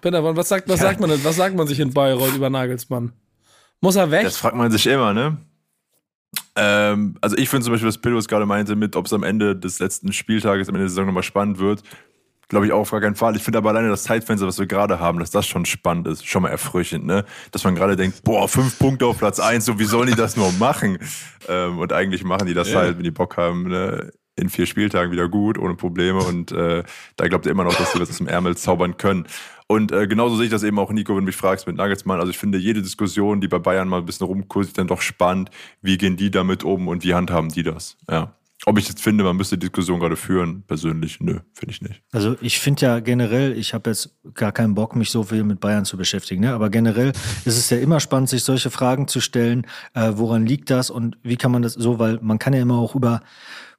Peter, 0.00 0.36
was 0.36 0.48
sagt, 0.48 0.68
was 0.68 0.80
sagt 0.80 1.00
man 1.00 1.10
denn? 1.10 1.24
Was 1.24 1.36
sagt 1.36 1.56
man 1.56 1.66
sich 1.66 1.78
in 1.80 1.92
Bayreuth 1.92 2.34
über 2.34 2.50
Nagelsmann? 2.50 3.12
Muss 3.80 3.96
er 3.96 4.10
weg? 4.10 4.24
Das 4.24 4.36
fragt 4.36 4.56
man 4.56 4.70
sich 4.70 4.86
immer, 4.86 5.14
ne? 5.14 5.38
Ähm, 6.56 7.16
also 7.20 7.36
ich 7.36 7.48
finde 7.48 7.64
zum 7.64 7.72
Beispiel, 7.72 7.88
was 7.88 7.98
Pillows 7.98 8.28
gerade 8.28 8.46
meinte, 8.46 8.76
mit 8.76 8.96
ob 8.96 9.06
es 9.06 9.12
am 9.12 9.22
Ende 9.22 9.56
des 9.56 9.78
letzten 9.78 10.12
Spieltages, 10.12 10.68
am 10.68 10.74
Ende 10.74 10.84
der 10.84 10.90
Saison 10.90 11.06
nochmal 11.06 11.22
spannend 11.22 11.58
wird, 11.58 11.82
glaube 12.48 12.66
ich 12.66 12.72
auch 12.72 12.80
auf 12.80 12.90
gar 12.90 13.00
keinen 13.00 13.16
Fall. 13.16 13.34
Ich 13.36 13.42
finde 13.42 13.58
aber 13.58 13.70
alleine 13.70 13.88
das 13.88 14.04
Zeitfenster, 14.04 14.46
was 14.46 14.58
wir 14.58 14.66
gerade 14.66 15.00
haben, 15.00 15.18
dass 15.18 15.30
das 15.30 15.46
schon 15.46 15.64
spannend 15.64 16.06
ist, 16.06 16.26
schon 16.26 16.42
mal 16.42 16.50
erfrischend, 16.50 17.04
ne? 17.04 17.24
Dass 17.50 17.64
man 17.64 17.74
gerade 17.74 17.96
denkt, 17.96 18.22
boah, 18.22 18.48
fünf 18.48 18.78
Punkte 18.78 19.06
auf 19.06 19.18
Platz 19.18 19.40
eins, 19.40 19.64
so 19.64 19.78
wie 19.78 19.84
sollen 19.84 20.08
die 20.08 20.16
das 20.16 20.36
nur 20.36 20.52
machen? 20.52 20.98
Ähm, 21.46 21.78
und 21.78 21.92
eigentlich 21.92 22.24
machen 22.24 22.46
die 22.46 22.54
das 22.54 22.70
ja. 22.70 22.78
halt, 22.78 22.96
wenn 22.96 23.04
die 23.04 23.10
Bock 23.10 23.36
haben, 23.36 23.68
ne? 23.68 24.10
in 24.36 24.48
vier 24.48 24.66
Spieltagen 24.66 25.12
wieder 25.12 25.28
gut, 25.28 25.58
ohne 25.58 25.74
Probleme. 25.74 26.20
Und 26.20 26.52
äh, 26.52 26.82
da 27.16 27.28
glaubt 27.28 27.46
ihr 27.46 27.52
immer 27.52 27.64
noch, 27.64 27.74
dass 27.74 27.92
sie 27.92 27.98
das 27.98 28.10
aus 28.10 28.18
dem 28.18 28.28
Ärmel 28.28 28.56
zaubern 28.56 28.96
können. 28.96 29.26
Und 29.66 29.92
äh, 29.92 30.06
genauso 30.06 30.36
sehe 30.36 30.46
ich 30.46 30.50
das 30.50 30.62
eben 30.62 30.78
auch, 30.78 30.92
Nico, 30.92 31.12
wenn 31.12 31.20
du 31.20 31.26
mich 31.26 31.36
fragst 31.36 31.66
mit 31.66 31.76
Nagelsmann. 31.76 32.20
Also 32.20 32.30
ich 32.30 32.38
finde 32.38 32.58
jede 32.58 32.82
Diskussion, 32.82 33.40
die 33.40 33.48
bei 33.48 33.58
Bayern 33.58 33.88
mal 33.88 33.98
ein 33.98 34.06
bisschen 34.06 34.26
rumkursiert, 34.26 34.76
dann 34.76 34.88
doch 34.88 35.00
spannend. 35.00 35.50
Wie 35.80 35.96
gehen 35.96 36.16
die 36.16 36.30
damit 36.30 36.64
um 36.64 36.88
und 36.88 37.02
wie 37.04 37.14
handhaben 37.14 37.48
die 37.48 37.62
das? 37.62 37.96
Ja. 38.10 38.34
Ob 38.66 38.78
ich 38.78 38.88
jetzt 38.88 39.02
finde, 39.02 39.24
man 39.24 39.36
müsste 39.36 39.58
die 39.58 39.66
Diskussion 39.66 40.00
gerade 40.00 40.16
führen, 40.16 40.62
persönlich, 40.62 41.20
nö, 41.20 41.40
finde 41.52 41.72
ich 41.72 41.82
nicht. 41.82 42.02
Also 42.12 42.36
ich 42.40 42.58
finde 42.58 42.82
ja 42.82 43.00
generell, 43.00 43.52
ich 43.58 43.74
habe 43.74 43.90
jetzt 43.90 44.16
gar 44.32 44.52
keinen 44.52 44.74
Bock, 44.74 44.96
mich 44.96 45.10
so 45.10 45.24
viel 45.24 45.44
mit 45.44 45.60
Bayern 45.60 45.84
zu 45.84 45.98
beschäftigen, 45.98 46.40
ne? 46.40 46.54
aber 46.54 46.70
generell 46.70 47.12
ist 47.44 47.58
es 47.58 47.68
ja 47.68 47.76
immer 47.76 48.00
spannend, 48.00 48.30
sich 48.30 48.42
solche 48.42 48.70
Fragen 48.70 49.06
zu 49.06 49.20
stellen, 49.20 49.66
äh, 49.92 50.12
woran 50.14 50.46
liegt 50.46 50.70
das 50.70 50.88
und 50.88 51.18
wie 51.22 51.36
kann 51.36 51.52
man 51.52 51.60
das 51.60 51.74
so, 51.74 51.98
weil 51.98 52.18
man 52.22 52.38
kann 52.38 52.54
ja 52.54 52.62
immer 52.62 52.78
auch 52.78 52.94
über 52.94 53.20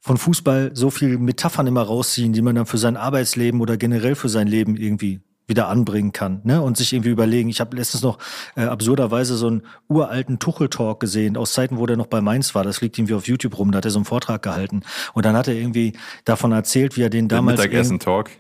von 0.01 0.17
Fußball 0.17 0.71
so 0.75 0.91
viel 0.91 1.17
Metaphern 1.17 1.65
immer 1.65 1.81
rausziehen, 1.81 2.31
die 2.31 2.43
man 2.43 2.53
dann 2.53 2.67
für 2.67 2.77
sein 2.77 2.95
Arbeitsleben 2.95 3.61
oder 3.61 3.77
generell 3.77 4.13
für 4.13 4.29
sein 4.29 4.47
Leben 4.47 4.75
irgendwie 4.75 5.21
wieder 5.47 5.67
anbringen 5.67 6.11
kann 6.11 6.41
ne? 6.43 6.61
und 6.61 6.77
sich 6.77 6.93
irgendwie 6.93 7.09
überlegen. 7.09 7.49
Ich 7.49 7.59
habe 7.59 7.75
letztens 7.75 8.03
noch 8.03 8.17
äh, 8.55 8.63
absurderweise 8.63 9.35
so 9.35 9.47
einen 9.47 9.63
uralten 9.87 10.39
Tuchel-Talk 10.39 10.99
gesehen 10.99 11.37
aus 11.37 11.53
Zeiten, 11.53 11.77
wo 11.77 11.85
der 11.85 11.97
noch 11.97 12.07
bei 12.07 12.21
Mainz 12.21 12.55
war. 12.55 12.63
Das 12.63 12.81
liegt 12.81 12.97
irgendwie 12.97 13.13
auf 13.13 13.27
YouTube 13.27 13.57
rum. 13.57 13.71
Da 13.71 13.77
hat 13.77 13.85
er 13.85 13.91
so 13.91 13.99
einen 13.99 14.05
Vortrag 14.05 14.41
gehalten 14.41 14.81
und 15.13 15.25
dann 15.25 15.35
hat 15.35 15.47
er 15.47 15.55
irgendwie 15.55 15.93
davon 16.23 16.51
erzählt, 16.51 16.97
wie 16.97 17.03
er 17.03 17.09
den 17.09 17.27
damals 17.27 17.59
Mittagessen-Talk. 17.59 18.31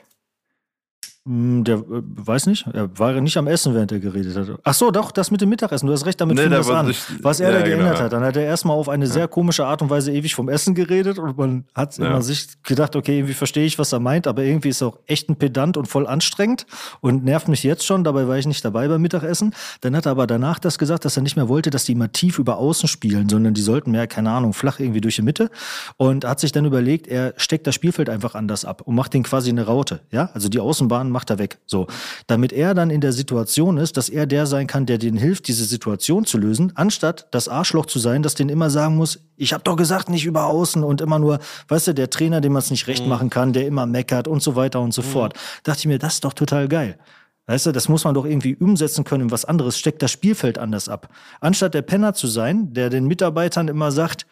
Hm, 1.27 1.63
der 1.63 1.77
äh, 1.77 1.81
weiß 1.89 2.45
nicht, 2.45 2.67
er 2.71 2.99
war 2.99 3.19
nicht 3.19 3.35
am 3.37 3.47
Essen, 3.47 3.73
während 3.73 3.91
er 3.91 3.99
geredet 3.99 4.35
hat. 4.35 4.59
Ach 4.63 4.73
so, 4.75 4.91
doch, 4.91 5.11
das 5.11 5.31
mit 5.31 5.41
dem 5.41 5.49
Mittagessen, 5.49 5.87
du 5.87 5.93
hast 5.93 6.05
recht, 6.05 6.21
damit 6.21 6.35
nee, 6.35 6.43
fing 6.43 6.51
das 6.51 6.69
an. 6.69 6.85
Nicht, 6.85 7.01
was 7.23 7.39
er 7.39 7.51
ja, 7.51 7.57
da 7.57 7.65
geändert 7.65 7.93
genau. 7.93 8.03
hat. 8.03 8.13
Dann 8.13 8.23
hat 8.23 8.37
er 8.37 8.43
erstmal 8.43 8.77
auf 8.77 8.89
eine 8.89 9.05
ja. 9.05 9.11
sehr 9.11 9.27
komische 9.27 9.65
Art 9.65 9.81
und 9.81 9.89
Weise 9.89 10.11
ewig 10.11 10.35
vom 10.35 10.49
Essen 10.49 10.75
geredet 10.75 11.17
und 11.17 11.35
man 11.35 11.65
hat 11.73 11.97
ja. 11.97 12.05
immer 12.05 12.21
sich 12.21 12.61
gedacht, 12.61 12.95
okay, 12.95 13.17
irgendwie 13.17 13.33
verstehe 13.33 13.65
ich, 13.65 13.79
was 13.79 13.91
er 13.91 13.99
meint, 13.99 14.27
aber 14.27 14.43
irgendwie 14.43 14.69
ist 14.69 14.81
er 14.81 14.89
auch 14.89 14.99
echt 15.07 15.27
ein 15.27 15.35
Pedant 15.35 15.77
und 15.77 15.87
voll 15.87 16.05
anstrengend 16.05 16.67
und 17.01 17.23
nervt 17.23 17.47
mich 17.47 17.63
jetzt 17.63 17.87
schon, 17.87 18.03
dabei 18.03 18.27
war 18.27 18.37
ich 18.37 18.45
nicht 18.45 18.63
dabei 18.63 18.87
beim 18.87 19.01
Mittagessen. 19.01 19.55
Dann 19.81 19.95
hat 19.95 20.05
er 20.05 20.11
aber 20.11 20.27
danach 20.27 20.59
das 20.59 20.77
gesagt, 20.77 21.05
dass 21.05 21.17
er 21.17 21.23
nicht 21.23 21.37
mehr 21.37 21.49
wollte, 21.49 21.71
dass 21.71 21.85
die 21.85 21.93
immer 21.93 22.11
tief 22.11 22.37
über 22.37 22.59
außen 22.59 22.87
spielen, 22.87 23.29
sondern 23.29 23.55
die 23.55 23.61
sollten 23.61 23.89
mehr, 23.89 24.05
keine 24.05 24.29
Ahnung, 24.29 24.53
flach 24.53 24.79
irgendwie 24.79 25.01
durch 25.01 25.15
die 25.15 25.23
Mitte 25.23 25.49
und 25.97 26.23
hat 26.23 26.39
sich 26.39 26.51
dann 26.51 26.65
überlegt, 26.65 27.07
er 27.07 27.33
steckt 27.37 27.65
das 27.65 27.73
Spielfeld 27.73 28.11
einfach 28.11 28.35
anders 28.35 28.63
ab 28.63 28.83
und 28.83 28.93
macht 28.93 29.15
den 29.15 29.23
quasi 29.23 29.49
eine 29.49 29.65
Raute, 29.65 30.01
ja? 30.11 30.29
Also 30.35 30.49
die 30.49 30.59
Außenbahn 30.59 31.14
macht 31.15 31.29
er 31.29 31.39
weg. 31.39 31.59
So, 31.65 31.87
damit 32.27 32.51
er 32.51 32.73
dann 32.73 32.89
in 32.89 32.99
der 32.99 33.13
Situation 33.13 33.77
ist, 33.77 33.95
dass 33.95 34.09
er 34.09 34.25
der 34.25 34.45
sein 34.45 34.67
kann, 34.67 34.85
der 34.85 34.97
denen 34.97 35.17
hilft, 35.17 35.47
diese 35.47 35.63
Situation 35.63 36.25
zu 36.25 36.37
lösen, 36.37 36.73
anstatt 36.75 37.27
das 37.31 37.47
Arschloch 37.47 37.85
zu 37.85 37.99
sein, 37.99 38.21
das 38.21 38.35
den 38.35 38.49
immer 38.49 38.69
sagen 38.69 38.97
muss, 38.97 39.21
ich 39.37 39.53
habe 39.53 39.63
doch 39.63 39.77
gesagt, 39.77 40.09
nicht 40.09 40.25
über 40.25 40.45
außen 40.45 40.83
und 40.83 40.99
immer 40.99 41.17
nur, 41.17 41.39
weißt 41.69 41.87
du, 41.87 41.93
der 41.93 42.09
Trainer, 42.09 42.41
dem 42.41 42.51
man 42.51 42.59
es 42.59 42.69
nicht 42.69 42.87
recht 42.87 43.03
mhm. 43.03 43.09
machen 43.09 43.29
kann, 43.29 43.53
der 43.53 43.65
immer 43.65 43.85
meckert 43.85 44.27
und 44.27 44.43
so 44.43 44.57
weiter 44.57 44.81
und 44.81 44.93
so 44.93 45.01
mhm. 45.01 45.05
fort. 45.05 45.33
Dachte 45.63 45.79
ich 45.79 45.85
mir, 45.85 45.99
das 45.99 46.15
ist 46.15 46.25
doch 46.25 46.33
total 46.33 46.67
geil. 46.67 46.99
Weißt 47.47 47.67
du, 47.67 47.71
das 47.71 47.87
muss 47.87 48.03
man 48.03 48.13
doch 48.13 48.25
irgendwie 48.25 48.55
umsetzen 48.55 49.03
können 49.05 49.25
in 49.25 49.31
was 49.31 49.45
anderes, 49.45 49.77
steckt 49.77 50.01
das 50.01 50.11
Spielfeld 50.11 50.57
anders 50.57 50.89
ab. 50.89 51.09
Anstatt 51.39 51.75
der 51.75 51.83
Penner 51.83 52.13
zu 52.13 52.27
sein, 52.27 52.73
der 52.73 52.89
den 52.89 53.05
Mitarbeitern 53.05 53.67
immer 53.67 53.91
sagt, 53.91 54.25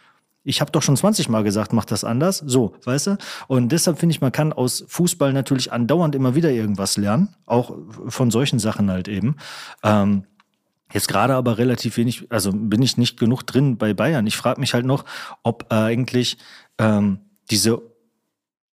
ich 0.43 0.61
habe 0.61 0.71
doch 0.71 0.81
schon 0.81 0.97
20 0.97 1.29
Mal 1.29 1.43
gesagt, 1.43 1.73
mach 1.73 1.85
das 1.85 2.03
anders. 2.03 2.43
So, 2.45 2.75
weißt 2.83 3.07
du? 3.07 3.17
Und 3.47 3.71
deshalb 3.71 3.99
finde 3.99 4.13
ich, 4.13 4.21
man 4.21 4.31
kann 4.31 4.53
aus 4.53 4.83
Fußball 4.87 5.33
natürlich 5.33 5.71
andauernd 5.71 6.15
immer 6.15 6.35
wieder 6.35 6.51
irgendwas 6.51 6.97
lernen, 6.97 7.35
auch 7.45 7.75
von 8.07 8.31
solchen 8.31 8.59
Sachen 8.59 8.91
halt 8.91 9.07
eben. 9.07 9.37
Ähm, 9.83 10.25
Jetzt 10.93 11.07
gerade 11.07 11.33
aber 11.33 11.57
relativ 11.57 11.97
wenig, 11.97 12.27
also 12.29 12.51
bin 12.53 12.83
ich 12.83 12.97
nicht 12.97 13.17
genug 13.17 13.41
drin 13.43 13.77
bei 13.77 13.95
Bayern. 13.95 14.27
Ich 14.27 14.37
frage 14.37 14.59
mich 14.59 14.75
halt 14.75 14.85
noch, 14.85 15.05
ob 15.41 15.71
eigentlich 15.71 16.37
ähm, 16.77 17.17
diese 17.49 17.81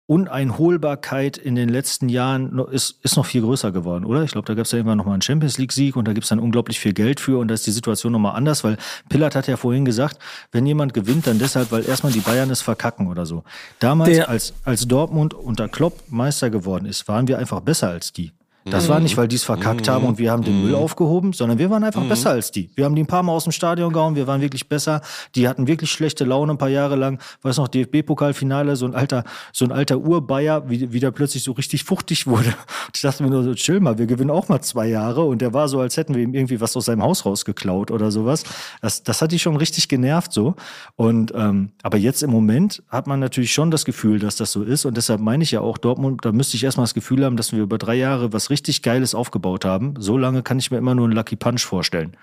Uneinholbarkeit 0.09 1.37
in 1.37 1.55
den 1.55 1.69
letzten 1.69 2.09
Jahren 2.09 2.59
ist, 2.71 2.99
ist 3.03 3.19
noch 3.19 3.27
viel 3.27 3.43
größer 3.43 3.73
geworden, 3.73 4.07
oder? 4.07 4.23
Ich 4.23 4.33
glaube, 4.33 4.47
da 4.47 4.55
gab 4.55 4.65
es 4.65 4.73
ja 4.73 4.79
immer 4.79 4.97
noch 4.97 5.05
mal 5.05 5.13
einen 5.13 5.21
Champions 5.21 5.59
League-Sieg 5.59 5.97
und 5.97 6.09
da 6.09 6.15
gibt 6.15 6.25
es 6.25 6.31
dann 6.31 6.39
unglaublich 6.39 6.81
viel 6.81 6.95
Geld 6.95 7.21
für 7.21 7.39
und 7.39 7.49
da 7.49 7.55
ist 7.55 7.67
die 7.67 7.73
Situation 7.73 8.13
noch 8.13 8.19
mal 8.19 8.31
anders, 8.31 8.65
weil 8.65 8.79
Pillard 9.11 9.35
hat 9.35 9.49
ja 9.49 9.59
vorhin 9.59 9.85
gesagt, 9.85 10.19
wenn 10.51 10.65
jemand 10.65 10.95
gewinnt, 10.95 11.27
dann 11.27 11.39
deshalb, 11.39 11.71
weil 11.73 11.85
erstmal 11.85 12.11
die 12.11 12.21
Bayern 12.21 12.49
es 12.49 12.63
verkacken 12.63 13.09
oder 13.09 13.27
so. 13.27 13.45
Damals, 13.81 14.19
als, 14.21 14.55
als 14.65 14.89
Dortmund 14.89 15.35
unter 15.35 15.69
Klopp 15.69 16.05
Meister 16.09 16.49
geworden 16.49 16.87
ist, 16.87 17.07
waren 17.07 17.29
wir 17.29 17.39
einfach 17.39 17.61
besser 17.61 17.89
als 17.91 18.11
die. 18.15 18.33
Das 18.71 18.89
war 18.89 19.01
nicht, 19.01 19.17
weil 19.17 19.29
die 19.29 19.37
es 19.37 19.45
verkackt 19.45 19.87
mhm. 19.87 19.91
haben 19.91 20.05
und 20.07 20.19
wir 20.19 20.31
haben 20.31 20.43
den 20.43 20.63
Müll 20.63 20.73
mhm. 20.73 20.79
aufgehoben, 20.79 21.33
sondern 21.33 21.59
wir 21.59 21.71
waren 21.71 21.85
einfach 21.85 22.03
mhm. 22.03 22.09
besser 22.09 22.31
als 22.31 22.51
die. 22.51 22.71
Wir 22.75 22.85
haben 22.85 22.95
die 22.95 23.03
ein 23.03 23.07
paar 23.07 23.23
Mal 23.23 23.33
aus 23.33 23.45
dem 23.45 23.53
Stadion 23.53 23.93
gehauen, 23.93 24.15
wir 24.15 24.27
waren 24.27 24.41
wirklich 24.41 24.69
besser. 24.69 25.01
Die 25.35 25.49
hatten 25.49 25.67
wirklich 25.67 25.91
schlechte 25.91 26.25
Laune 26.25 26.53
ein 26.53 26.59
paar 26.59 26.69
Jahre 26.69 26.97
lang. 26.97 27.21
Weiß 27.43 27.57
noch, 27.57 27.69
DFB-Pokalfinale, 27.69 28.77
so 28.77 28.87
ein 28.87 28.95
alter, 28.95 29.25
so 29.53 29.65
ein 29.65 29.73
alter 29.73 29.99
Urbayer, 29.99 30.69
wie, 30.69 30.93
wie 30.93 31.01
der 31.01 31.11
plötzlich 31.11 31.43
so 31.43 31.53
richtig 31.53 31.85
fuchtig 31.85 32.27
wurde. 32.27 32.49
Und 32.49 32.57
ich 32.95 33.03
dachte 33.03 33.23
mir 33.23 33.31
nur 33.31 33.43
so, 33.43 33.55
chill 33.55 33.81
mal, 33.81 33.99
wir 33.99 34.07
gewinnen 34.07 34.31
auch 34.31 34.49
mal 34.49 34.61
zwei 34.61 34.87
Jahre. 34.89 35.23
Und 35.23 35.41
der 35.41 35.55
war 35.55 35.69
so, 35.69 35.81
als 35.81 35.97
hätten 35.97 36.15
wir 36.15 36.23
ihm 36.23 36.35
irgendwie 36.35 36.61
was 36.61 36.77
aus 36.77 36.85
seinem 36.87 37.03
Haus 37.03 37.25
rausgeklaut 37.25 37.91
oder 37.91 38.11
sowas. 38.11 38.45
Das, 38.83 39.03
das 39.03 39.23
hat 39.23 39.33
die 39.33 39.39
schon 39.39 39.57
richtig 39.57 39.89
genervt 39.89 40.33
so. 40.33 40.55
Und 40.97 41.33
ähm, 41.35 41.71
aber 41.83 41.97
jetzt 41.97 42.23
im 42.23 42.31
Moment 42.31 42.83
hat 42.89 43.07
man 43.07 43.21
natürlich 43.21 43.53
schon 43.53 43.71
das 43.71 43.85
Gefühl, 43.85 44.19
dass 44.19 44.37
das 44.37 44.53
so 44.53 44.63
ist. 44.63 44.85
Und 44.85 44.97
deshalb 44.97 45.21
meine 45.21 45.43
ich 45.43 45.53
ja 45.53 45.61
auch 45.61 45.79
Dortmund, 45.79 46.25
da 46.25 46.33
müsste 46.33 46.57
ich 46.57 46.65
erstmal 46.65 46.85
das 46.85 46.95
Gefühl 46.95 47.25
haben, 47.25 47.37
dass 47.37 47.53
wir 47.53 47.63
über 47.63 47.79
drei 47.79 47.95
Jahre 47.95 48.33
was 48.33 48.51
richtig 48.51 48.58
richtig 48.59 48.83
Geiles 48.83 49.15
aufgebaut 49.15 49.65
haben, 49.65 49.95
so 49.99 50.19
lange 50.19 50.43
kann 50.43 50.59
ich 50.59 50.71
mir 50.71 50.79
immer 50.79 50.95
nur 50.95 51.07
einen 51.07 51.15
Lucky 51.15 51.37
Punch 51.37 51.63
vorstellen. 51.63 52.17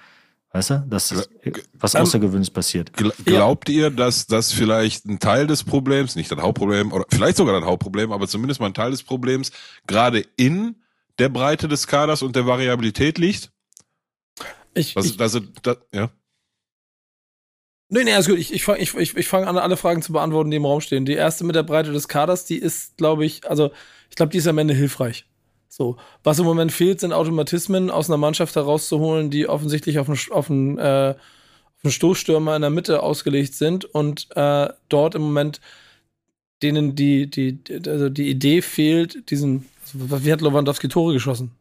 Weißt 0.52 0.70
du, 0.70 0.86
dass 0.90 1.30
was 1.74 1.96
Außergewöhnliches 1.96 2.50
passiert. 2.50 2.92
Glaubt 3.26 3.68
ihr, 3.68 3.90
dass 3.90 4.26
das 4.28 4.54
vielleicht 4.54 5.06
ein 5.06 5.20
Teil 5.20 5.48
des 5.48 5.66
Problems, 5.66 6.16
nicht 6.16 6.32
das 6.32 6.40
Hauptproblem, 6.40 6.94
oder 6.94 7.06
vielleicht 7.10 7.36
sogar 7.38 7.60
das 7.60 7.68
Hauptproblem, 7.68 8.12
aber 8.12 8.28
zumindest 8.28 8.62
mal 8.62 8.68
ein 8.68 8.74
Teil 8.74 8.92
des 8.92 9.04
Problems, 9.04 9.52
gerade 9.86 10.26
in 10.38 10.76
der 11.20 11.28
Breite 11.28 11.68
des 11.68 11.88
Kaders 11.88 12.22
und 12.22 12.36
der 12.36 12.46
Variabilität 12.48 13.18
liegt? 13.18 13.52
Ich, 14.74 14.96
was, 14.96 15.08
ich 15.08 15.20
also, 15.20 15.42
das, 15.62 15.78
ja. 15.94 16.10
Nee, 17.90 18.04
nee, 18.04 18.14
alles 18.14 18.28
gut. 18.28 18.38
Ich, 18.38 18.54
ich 18.54 18.64
fange 18.64 18.80
ich, 18.80 18.94
ich, 18.96 19.16
ich 19.16 19.28
fang 19.28 19.46
an, 19.46 19.58
alle 19.58 19.78
Fragen 19.78 20.02
zu 20.02 20.14
beantworten, 20.14 20.52
die 20.52 20.58
im 20.58 20.66
Raum 20.66 20.82
stehen. 20.82 21.06
Die 21.06 21.14
erste 21.14 21.44
mit 21.44 21.56
der 21.56 21.64
Breite 21.64 21.92
des 21.92 22.08
Kaders, 22.08 22.46
die 22.46 22.58
ist, 22.58 22.98
glaube 22.98 23.26
ich, 23.26 23.48
also 23.50 23.72
ich 24.10 24.16
glaube, 24.16 24.32
die 24.32 24.38
ist 24.38 24.48
am 24.48 24.58
Ende 24.58 24.74
hilfreich. 24.74 25.26
So, 25.68 25.98
was 26.24 26.40
im 26.40 26.46
Moment 26.46 26.72
fehlt, 26.72 27.00
sind 27.00 27.14
Automatismen 27.14 27.90
aus 27.90 28.10
einer 28.10 28.18
Mannschaft 28.18 28.56
herauszuholen, 28.56 29.30
die 29.30 29.48
offensichtlich 29.48 30.00
auf 30.00 30.08
einen, 30.10 30.20
auf 30.32 30.50
einen, 30.50 30.78
äh, 30.78 31.16
auf 31.16 31.84
einen 31.84 31.92
Stoßstürmer 31.92 32.56
in 32.56 32.62
der 32.62 32.72
Mitte 32.72 33.04
ausgelegt 33.04 33.54
sind 33.54 33.86
und 33.86 34.28
äh, 34.36 34.70
dort 34.90 35.16
im 35.16 35.24
Moment 35.24 35.60
denen 36.62 36.96
die, 36.96 37.30
die, 37.30 37.60
also 37.88 38.10
die 38.10 38.30
Idee 38.30 38.62
fehlt, 38.62 39.30
diesen, 39.30 39.66
wie 39.94 40.32
hat 40.32 40.42
Lewandowski 40.42 40.88
Tore 40.88 41.14
geschossen? 41.14 41.52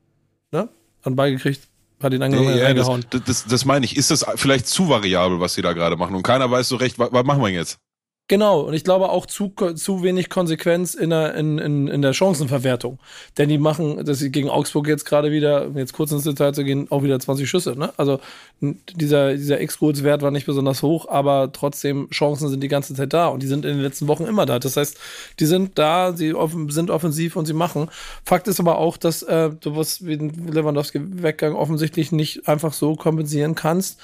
Ne? 0.53 0.69
Hat 1.03 1.17
beigekriegt, 1.17 1.63
hat 2.01 2.13
ihn 2.13 2.23
angenommen, 2.23 2.57
ja, 2.57 2.73
das, 2.73 2.89
das, 3.25 3.45
das 3.45 3.65
meine 3.65 3.85
ich. 3.85 3.97
Ist 3.97 4.11
das 4.11 4.25
vielleicht 4.37 4.67
zu 4.67 4.89
variabel, 4.89 5.41
was 5.41 5.55
sie 5.55 5.63
da 5.63 5.73
gerade 5.73 5.97
machen? 5.97 6.15
Und 6.15 6.23
keiner 6.23 6.51
weiß 6.51 6.69
so 6.69 6.77
recht, 6.77 6.99
was, 6.99 7.13
was 7.13 7.25
machen 7.25 7.43
wir 7.43 7.51
jetzt? 7.51 7.79
Genau, 8.27 8.61
und 8.61 8.73
ich 8.73 8.85
glaube 8.85 9.11
auch 9.11 9.27
zu, 9.27 9.51
zu 9.75 10.03
wenig 10.03 10.31
Konsequenz 10.31 10.95
in 10.95 11.11
der, 11.11 11.35
in, 11.35 11.59
in, 11.59 11.89
in 11.89 12.01
der 12.01 12.15
Chancenverwertung. 12.15 12.99
Denn 13.37 13.51
die 13.51 13.59
machen, 13.59 14.03
dass 14.03 14.19
sie 14.19 14.33
gegen 14.33 14.49
Augsburg 14.49 14.89
jetzt 14.89 15.05
gerade 15.05 15.31
wieder, 15.31 15.69
jetzt 15.75 15.93
kurz 15.93 16.11
ins 16.11 16.25
Detail 16.25 16.55
zu 16.55 16.65
gehen, 16.65 16.91
auch 16.91 17.03
wieder 17.03 17.21
20 17.21 17.47
Schüsse. 17.47 17.79
Ne? 17.79 17.93
Also 17.99 18.21
dieser, 18.63 19.35
dieser 19.35 19.61
Ex-Goals-Wert 19.61 20.23
war 20.23 20.31
nicht 20.31 20.47
besonders 20.47 20.83
hoch, 20.83 21.07
aber 21.11 21.53
trotzdem 21.53 22.09
Chancen 22.09 22.49
sind 22.49 22.63
die 22.63 22.69
ganze 22.69 22.95
Zeit 22.95 23.13
da 23.13 23.29
und 23.29 23.43
die 23.43 23.47
sind 23.47 23.67
in 23.67 23.73
den 23.73 23.83
letzten 23.83 24.09
Wochen 24.09 24.25
immer 24.25 24.47
da. 24.47 24.59
Das 24.59 24.79
heißt, 24.79 24.99
die 25.39 25.47
sind 25.47 25.79
da, 25.79 26.15
sie 26.17 26.33
offen, 26.33 26.71
sind 26.71 26.91
offensiv 26.91 27.37
und 27.37 27.45
sie 27.45 27.53
machen. 27.53 27.91
Fakt 28.25 28.49
ist 28.49 28.59
aber 28.59 28.79
auch, 28.79 28.97
dass 28.97 29.23
äh, 29.23 29.51
du 29.51 29.77
was 29.77 30.07
wie 30.07 30.15
Lewandowski-Weggang 30.17 31.55
offensichtlich 31.55 32.11
nicht 32.11 32.49
einfach 32.49 32.73
so 32.73 32.97
kompensieren 32.97 33.55
kannst. 33.55 34.01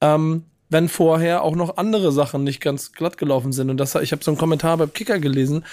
Ähm, 0.00 0.44
wenn 0.68 0.88
vorher 0.88 1.42
auch 1.42 1.54
noch 1.54 1.76
andere 1.76 2.12
Sachen 2.12 2.44
nicht 2.44 2.60
ganz 2.60 2.92
glatt 2.92 3.18
gelaufen 3.18 3.52
sind. 3.52 3.70
Und 3.70 3.78
das, 3.78 3.94
ich 3.96 4.12
habe 4.12 4.24
so 4.24 4.30
einen 4.30 4.38
Kommentar 4.38 4.76
beim 4.76 4.92
Kicker 4.92 5.18
gelesen, 5.18 5.64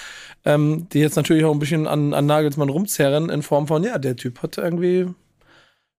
ähm, 0.44 0.86
die 0.92 1.00
jetzt 1.00 1.16
natürlich 1.16 1.44
auch 1.44 1.52
ein 1.52 1.58
bisschen 1.58 1.86
an, 1.86 2.14
an 2.14 2.26
Nagelsmann 2.26 2.68
rumzerren, 2.68 3.30
in 3.30 3.42
Form 3.42 3.66
von, 3.66 3.82
ja, 3.82 3.98
der 3.98 4.16
Typ 4.16 4.42
hat 4.42 4.58
irgendwie 4.58 5.08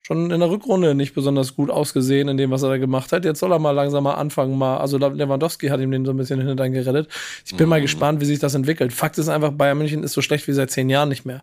schon 0.05 0.29
in 0.29 0.39
der 0.39 0.51
Rückrunde 0.51 0.93
nicht 0.93 1.15
besonders 1.15 1.55
gut 1.55 1.71
ausgesehen 1.71 2.27
in 2.27 2.37
dem, 2.37 2.51
was 2.51 2.61
er 2.61 2.69
da 2.69 2.77
gemacht 2.77 3.11
hat. 3.11 3.25
Jetzt 3.25 3.39
soll 3.39 3.51
er 3.51 3.57
mal 3.57 3.71
langsam 3.71 4.03
mal 4.03 4.13
anfangen, 4.13 4.55
mal, 4.55 4.77
also 4.77 4.99
Lewandowski 4.99 5.69
hat 5.69 5.79
ihm 5.79 5.89
den 5.89 6.05
so 6.05 6.11
ein 6.11 6.17
bisschen 6.17 6.39
hinter 6.45 6.69
gerettet. 6.69 7.09
Ich 7.43 7.55
bin 7.55 7.65
mhm. 7.65 7.71
mal 7.71 7.81
gespannt, 7.81 8.21
wie 8.21 8.25
sich 8.25 8.37
das 8.37 8.53
entwickelt. 8.53 8.93
Fakt 8.93 9.17
ist 9.17 9.29
einfach, 9.29 9.51
Bayern 9.51 9.79
München 9.79 10.03
ist 10.03 10.13
so 10.13 10.21
schlecht 10.21 10.47
wie 10.47 10.53
seit 10.53 10.69
zehn 10.69 10.91
Jahren 10.91 11.09
nicht 11.09 11.25
mehr. 11.25 11.41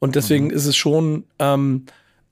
Und 0.00 0.16
deswegen 0.16 0.46
mhm. 0.46 0.50
ist 0.50 0.66
es 0.66 0.76
schon, 0.76 1.22
ähm, 1.38 1.86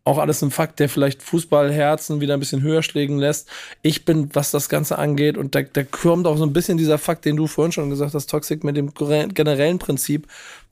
auch 0.09 0.19
alles 0.19 0.43
ein 0.43 0.51
Fakt, 0.51 0.81
der 0.81 0.89
vielleicht 0.89 1.23
Fußballherzen 1.23 2.23
wieder 2.23 2.35
ein 2.35 2.41
bisschen 2.41 2.63
höher 2.63 2.83
schlägen 2.83 3.19
lässt. 3.19 3.49
Ich 3.83 4.07
bin, 4.07 4.31
was 4.33 4.51
das 4.51 4.71
Ganze 4.71 4.99
angeht, 4.99 5.37
und 5.37 5.55
da, 5.55 5.63
da 5.63 5.83
kommt 5.85 6.27
auch 6.27 6.39
so 6.39 6.45
ein 6.45 6.55
bisschen 6.55 6.79
dieser 6.79 6.97
Fakt, 6.97 7.27
den 7.27 7.37
du 7.37 7.47
vorhin 7.47 7.73
schon 7.73 7.91
gesagt 7.91 8.15
hast, 8.15 8.31
Toxic, 8.31 8.65
mit 8.65 8.77
dem 8.77 8.95
generellen 8.95 9.79
Prinzip 9.79 10.27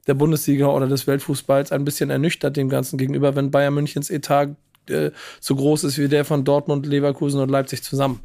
der 0.06 0.14
Bundesliga 0.14 0.68
oder 0.68 0.86
des 0.88 1.06
Weltfußballs 1.06 1.70
ein 1.70 1.84
bisschen 1.84 2.08
ernüchtert 2.08 2.56
dem 2.56 2.70
Ganzen 2.70 2.96
gegenüber, 2.96 3.36
wenn 3.36 3.50
Bayern 3.50 3.74
Münchens 3.74 4.08
Etat 4.08 4.56
äh, 4.88 5.10
so 5.40 5.54
groß 5.54 5.84
ist 5.84 5.98
wie 5.98 6.08
der 6.08 6.24
von 6.24 6.44
Dortmund, 6.44 6.86
Leverkusen 6.86 7.40
und 7.40 7.50
Leipzig 7.50 7.82
zusammen. 7.82 8.20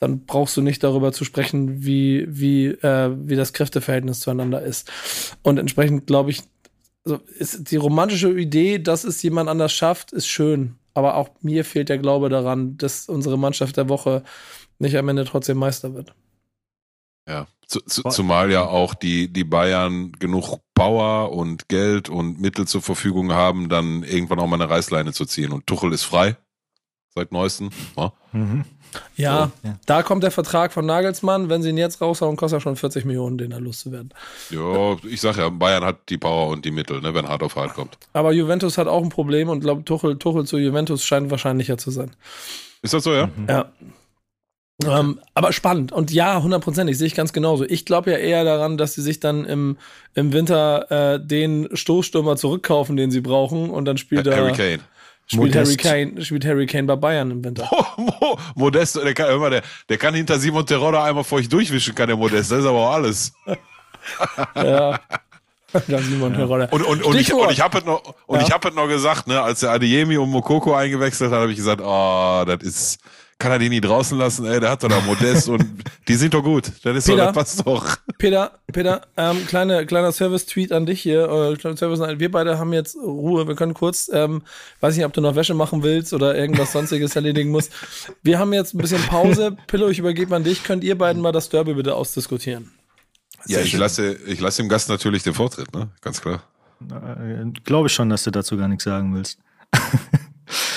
Dann 0.00 0.26
brauchst 0.26 0.56
du 0.56 0.60
nicht 0.60 0.82
darüber 0.82 1.12
zu 1.12 1.24
sprechen, 1.24 1.86
wie, 1.86 2.26
wie, 2.28 2.66
äh, 2.66 3.10
wie 3.16 3.36
das 3.36 3.54
Kräfteverhältnis 3.54 4.20
zueinander 4.20 4.60
ist. 4.60 4.90
Und 5.42 5.58
entsprechend 5.58 6.08
glaube 6.08 6.30
ich, 6.30 6.42
also 7.04 7.16
ist 7.38 7.70
die 7.70 7.76
romantische 7.76 8.30
Idee, 8.30 8.78
dass 8.78 9.04
es 9.04 9.22
jemand 9.22 9.48
anders 9.48 9.72
schafft, 9.72 10.12
ist 10.12 10.26
schön. 10.26 10.76
Aber 10.94 11.16
auch 11.16 11.30
mir 11.40 11.64
fehlt 11.64 11.88
der 11.88 11.98
Glaube 11.98 12.28
daran, 12.28 12.76
dass 12.76 13.08
unsere 13.08 13.38
Mannschaft 13.38 13.76
der 13.76 13.88
Woche 13.88 14.22
nicht 14.78 14.96
am 14.96 15.08
Ende 15.08 15.24
trotzdem 15.24 15.58
Meister 15.58 15.94
wird. 15.94 16.14
Ja, 17.28 17.46
zu, 17.66 17.80
zu, 17.80 18.02
zumal 18.02 18.50
ja 18.50 18.66
auch 18.66 18.94
die, 18.94 19.32
die 19.32 19.44
Bayern 19.44 20.12
genug 20.12 20.58
Power 20.74 21.32
und 21.32 21.68
Geld 21.68 22.08
und 22.08 22.40
Mittel 22.40 22.66
zur 22.66 22.82
Verfügung 22.82 23.32
haben, 23.32 23.68
dann 23.68 24.02
irgendwann 24.02 24.40
auch 24.40 24.46
mal 24.46 24.60
eine 24.60 24.68
Reißleine 24.68 25.12
zu 25.12 25.24
ziehen. 25.24 25.52
Und 25.52 25.66
Tuchel 25.66 25.92
ist 25.92 26.02
frei 26.02 26.36
seit 27.14 27.32
neuestem. 27.32 27.70
Ja. 27.96 28.12
Mhm. 28.32 28.64
Ja, 29.16 29.50
so. 29.62 29.70
da 29.86 30.02
kommt 30.02 30.22
der 30.22 30.30
Vertrag 30.30 30.72
von 30.72 30.86
Nagelsmann. 30.86 31.48
Wenn 31.48 31.62
sie 31.62 31.70
ihn 31.70 31.78
jetzt 31.78 32.00
raushauen, 32.00 32.36
kostet 32.36 32.58
er 32.58 32.60
schon 32.60 32.76
40 32.76 33.04
Millionen, 33.04 33.38
den 33.38 33.50
da 33.50 33.58
loszuwerden. 33.58 34.12
Ja, 34.50 34.96
ich 35.04 35.20
sag 35.20 35.36
ja, 35.36 35.48
Bayern 35.48 35.84
hat 35.84 36.08
die 36.08 36.18
Power 36.18 36.48
und 36.48 36.64
die 36.64 36.70
Mittel, 36.70 37.00
ne, 37.00 37.14
wenn 37.14 37.28
hart 37.28 37.42
auf 37.42 37.56
hart 37.56 37.74
kommt. 37.74 37.98
Aber 38.12 38.32
Juventus 38.32 38.78
hat 38.78 38.88
auch 38.88 39.02
ein 39.02 39.08
Problem 39.08 39.48
und 39.48 39.60
glaube, 39.60 39.84
Tuchel, 39.84 40.18
Tuchel 40.18 40.44
zu 40.44 40.58
Juventus 40.58 41.04
scheint 41.04 41.30
wahrscheinlicher 41.30 41.78
zu 41.78 41.90
sein. 41.90 42.10
Ist 42.82 42.94
das 42.94 43.04
so, 43.04 43.12
ja? 43.12 43.26
Mhm. 43.26 43.48
Ja. 43.48 43.66
Ähm, 44.84 45.20
aber 45.34 45.52
spannend. 45.52 45.92
Und 45.92 46.10
ja, 46.10 46.42
hundertprozentig, 46.42 46.98
sehe 46.98 47.06
ich 47.06 47.14
ganz 47.14 47.32
genauso. 47.32 47.64
Ich 47.64 47.84
glaube 47.84 48.10
ja 48.10 48.16
eher 48.16 48.44
daran, 48.44 48.78
dass 48.78 48.94
sie 48.94 49.02
sich 49.02 49.20
dann 49.20 49.44
im, 49.44 49.76
im 50.14 50.32
Winter 50.32 51.14
äh, 51.14 51.24
den 51.24 51.68
Stoßstürmer 51.72 52.36
zurückkaufen, 52.36 52.96
den 52.96 53.10
sie 53.10 53.20
brauchen, 53.20 53.70
und 53.70 53.84
dann 53.84 53.98
spielt 53.98 54.26
er. 54.26 54.36
Harry 54.36 54.52
Kane. 54.52 54.80
Spielt 55.26 55.56
Harry, 55.56 55.76
Kane, 55.76 56.24
spielt 56.24 56.44
Harry 56.44 56.66
Kane 56.66 56.84
bei 56.84 56.96
Bayern 56.96 57.30
im 57.30 57.44
Winter. 57.44 57.68
Modesto, 58.54 59.00
der 59.02 59.14
kann, 59.14 59.34
immer, 59.34 59.48
der, 59.48 59.62
der 59.88 59.96
kann 59.96 60.14
hinter 60.14 60.38
Simon 60.38 60.66
Terodde 60.66 61.00
einmal 61.00 61.24
vor 61.24 61.38
euch 61.38 61.48
durchwischen, 61.48 61.94
kann 61.94 62.08
der 62.08 62.16
Modesto. 62.16 62.54
Das 62.54 62.64
ist 62.64 62.68
aber 62.68 62.78
auch 62.78 62.92
alles. 62.92 63.32
ja. 64.56 65.00
Simon 65.86 66.34
ja. 66.38 66.44
Und, 66.44 66.82
und, 66.82 67.02
und 67.02 67.16
ich, 67.16 67.32
und 67.32 67.50
ich 67.50 67.60
habe 67.62 67.78
noch, 67.78 68.14
und 68.26 68.40
ja. 68.40 68.46
ich 68.46 68.52
habe 68.52 68.70
noch 68.72 68.88
gesagt, 68.88 69.26
ne, 69.26 69.40
als 69.40 69.60
der 69.60 69.70
Adeyemi 69.70 70.18
und 70.18 70.28
Mokoko 70.28 70.74
eingewechselt 70.74 71.32
hat, 71.32 71.40
habe 71.40 71.50
ich 71.50 71.56
gesagt, 71.56 71.80
oh, 71.82 72.44
das 72.46 72.62
ist, 72.62 72.98
kann 73.42 73.50
er 73.50 73.58
den 73.58 73.70
nie 73.70 73.80
draußen 73.80 74.16
lassen, 74.16 74.46
ey, 74.46 74.60
der 74.60 74.70
hat 74.70 74.84
doch 74.84 74.88
da 74.88 75.00
Modest 75.00 75.48
und 75.48 75.64
die 76.08 76.14
sind 76.14 76.32
doch 76.32 76.44
gut. 76.44 76.70
Das 76.84 76.96
ist 76.96 77.06
Peter, 77.06 77.26
doch, 77.26 77.32
das 77.32 77.56
passt 77.56 77.66
doch. 77.66 77.96
Peter, 78.16 78.52
Peter, 78.72 79.02
ähm, 79.16 79.44
kleine, 79.48 79.84
kleiner 79.84 80.12
Service-Tweet 80.12 80.70
an 80.70 80.86
dich 80.86 81.02
hier. 81.02 81.28
Äh, 81.28 81.76
Service 81.76 81.98
wir 81.98 82.30
beide 82.30 82.60
haben 82.60 82.72
jetzt 82.72 82.96
Ruhe. 82.96 83.48
Wir 83.48 83.56
können 83.56 83.74
kurz, 83.74 84.08
ähm, 84.12 84.42
weiß 84.78 84.94
nicht, 84.96 85.04
ob 85.04 85.12
du 85.12 85.20
noch 85.20 85.34
Wäsche 85.34 85.54
machen 85.54 85.82
willst 85.82 86.12
oder 86.12 86.36
irgendwas 86.36 86.70
sonstiges 86.70 87.16
erledigen 87.16 87.50
musst. 87.50 87.72
Wir 88.22 88.38
haben 88.38 88.52
jetzt 88.52 88.74
ein 88.74 88.78
bisschen 88.78 89.02
Pause. 89.02 89.56
Pillow, 89.66 89.88
ich 89.88 89.98
übergebe 89.98 90.36
an 90.36 90.44
dich. 90.44 90.62
Könnt 90.62 90.84
ihr 90.84 90.96
beiden 90.96 91.20
mal 91.20 91.32
das 91.32 91.48
Derby 91.48 91.74
bitte 91.74 91.96
ausdiskutieren? 91.96 92.70
Ja, 93.48 93.58
ich 93.58 93.76
lasse, 93.76 94.14
ich 94.24 94.40
lasse 94.40 94.62
dem 94.62 94.68
Gast 94.68 94.88
natürlich 94.88 95.24
den 95.24 95.34
Vortritt, 95.34 95.74
ne? 95.74 95.88
Ganz 96.00 96.20
klar. 96.20 96.44
Äh, 96.80 97.44
Glaube 97.64 97.88
ich 97.88 97.92
schon, 97.92 98.08
dass 98.08 98.22
du 98.22 98.30
dazu 98.30 98.56
gar 98.56 98.68
nichts 98.68 98.84
sagen 98.84 99.12
willst. 99.16 99.40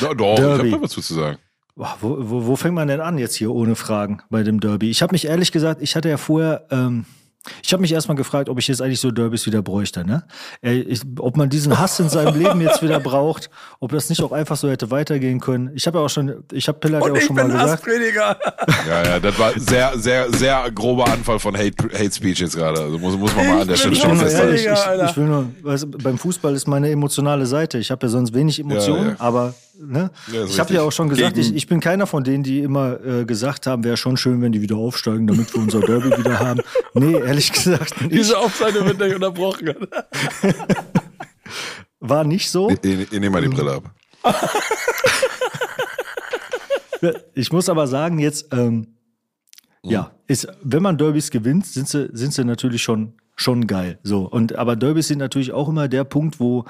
Ja, 0.01 0.13
doch, 0.13 0.35
Derby. 0.35 0.67
ich 0.69 0.73
habe 0.73 0.83
was 0.83 0.91
zu 0.91 1.01
sagen. 1.01 1.37
Wo, 1.75 1.87
wo, 2.01 2.47
wo 2.47 2.55
fängt 2.55 2.75
man 2.75 2.87
denn 2.87 3.01
an 3.01 3.17
jetzt 3.17 3.35
hier 3.35 3.51
ohne 3.51 3.75
Fragen 3.75 4.21
bei 4.29 4.43
dem 4.43 4.59
Derby? 4.59 4.89
Ich 4.89 5.01
habe 5.01 5.13
mich 5.13 5.25
ehrlich 5.25 5.51
gesagt, 5.51 5.81
ich 5.81 5.95
hatte 5.95 6.09
ja 6.09 6.17
vorher 6.17 6.65
ähm, 6.71 7.05
ich 7.61 7.73
habe 7.73 7.81
mich 7.81 7.91
erstmal 7.91 8.15
gefragt, 8.15 8.49
ob 8.49 8.59
ich 8.59 8.67
jetzt 8.67 8.81
eigentlich 8.81 8.99
so 8.99 9.11
Derbys 9.11 9.45
wieder 9.45 9.61
bräuchte, 9.61 10.05
ne? 10.05 10.23
Ich, 10.61 11.01
ob 11.19 11.37
man 11.37 11.49
diesen 11.49 11.77
Hass 11.77 11.99
in 11.99 12.09
seinem 12.09 12.39
Leben 12.39 12.61
jetzt 12.61 12.81
wieder 12.81 12.99
braucht, 12.99 13.49
ob 13.79 13.91
das 13.91 14.09
nicht 14.09 14.21
auch 14.23 14.31
einfach 14.31 14.55
so 14.55 14.69
hätte 14.69 14.91
weitergehen 14.91 15.39
können. 15.39 15.71
Ich 15.75 15.85
habe 15.87 15.99
ja 15.99 16.05
auch 16.05 16.09
schon, 16.09 16.43
ich 16.51 16.67
habe 16.67 16.79
Pillard 16.79 17.05
ja 17.05 17.13
auch 17.13 17.21
schon 17.21 17.35
mal 17.35 17.47
gesagt. 17.47 17.85
Ja, 18.87 19.03
ja, 19.03 19.19
das 19.19 19.37
war 19.39 19.51
sehr, 19.59 19.97
sehr, 19.97 20.31
sehr 20.31 20.69
grober 20.71 21.05
Anfall 21.07 21.39
von 21.39 21.55
Hate, 21.55 21.75
Hate 21.93 22.11
Speech 22.11 22.39
jetzt 22.39 22.55
gerade. 22.55 22.81
Also 22.81 22.97
muss, 22.97 23.17
muss 23.17 23.35
man 23.35 23.47
mal 23.47 23.61
an 23.61 23.67
der 23.67 23.75
Stelle 23.75 23.95
schon 23.95 24.17
festhalten. 24.17 24.55
Ich, 24.55 24.65
ich, 24.65 25.09
ich 25.09 25.17
will 25.17 25.25
nur, 25.25 25.51
weißt, 25.61 26.03
beim 26.03 26.17
Fußball 26.17 26.53
ist 26.55 26.67
meine 26.67 26.89
emotionale 26.89 27.45
Seite. 27.45 27.77
Ich 27.77 27.91
habe 27.91 28.05
ja 28.05 28.09
sonst 28.09 28.33
wenig 28.33 28.59
Emotionen, 28.59 29.03
ja, 29.03 29.11
ja. 29.11 29.19
aber 29.19 29.53
Ne? 29.79 30.11
Ja, 30.31 30.45
ich 30.45 30.59
habe 30.59 30.73
ja 30.73 30.81
auch 30.81 30.91
schon 30.91 31.09
gesagt, 31.09 31.37
ich, 31.37 31.53
ich 31.53 31.67
bin 31.67 31.79
keiner 31.79 32.07
von 32.07 32.23
denen, 32.23 32.43
die 32.43 32.59
immer 32.59 33.03
äh, 33.03 33.25
gesagt 33.25 33.67
haben, 33.67 33.83
wäre 33.83 33.97
schon 33.97 34.17
schön, 34.17 34.41
wenn 34.41 34.51
die 34.51 34.61
wieder 34.61 34.77
aufsteigen, 34.77 35.27
damit 35.27 35.53
wir 35.53 35.61
unser 35.61 35.81
Derby 35.81 36.11
wieder 36.17 36.39
haben. 36.39 36.61
Nee, 36.93 37.13
ehrlich 37.13 37.51
gesagt. 37.51 38.01
Nicht. 38.01 38.13
Diese 38.13 38.37
Aufzeichnung 38.37 38.85
wird 38.85 38.99
nicht 38.99 39.15
unterbrochen. 39.15 39.75
War 41.99 42.23
nicht 42.23 42.49
so. 42.49 42.69
Ich, 42.69 42.83
ich, 42.83 43.11
ich 43.11 43.19
nehme 43.19 43.31
mal 43.31 43.41
die 43.41 43.49
Brille 43.49 43.73
ab. 43.73 43.91
ich 47.33 47.51
muss 47.51 47.69
aber 47.69 47.87
sagen, 47.87 48.19
jetzt, 48.19 48.53
ähm, 48.53 48.95
mhm. 49.83 49.91
ja, 49.91 50.11
ist, 50.27 50.47
wenn 50.63 50.83
man 50.83 50.97
Derbys 50.97 51.31
gewinnt, 51.31 51.65
sind 51.65 51.87
sie, 51.87 52.09
sind 52.13 52.33
sie 52.33 52.45
natürlich 52.45 52.83
schon, 52.83 53.13
schon 53.35 53.67
geil. 53.67 53.99
So. 54.03 54.27
Und, 54.27 54.55
aber 54.55 54.75
Derbys 54.75 55.07
sind 55.07 55.19
natürlich 55.19 55.51
auch 55.51 55.69
immer 55.69 55.87
der 55.87 56.03
Punkt, 56.03 56.39
wo 56.39 56.65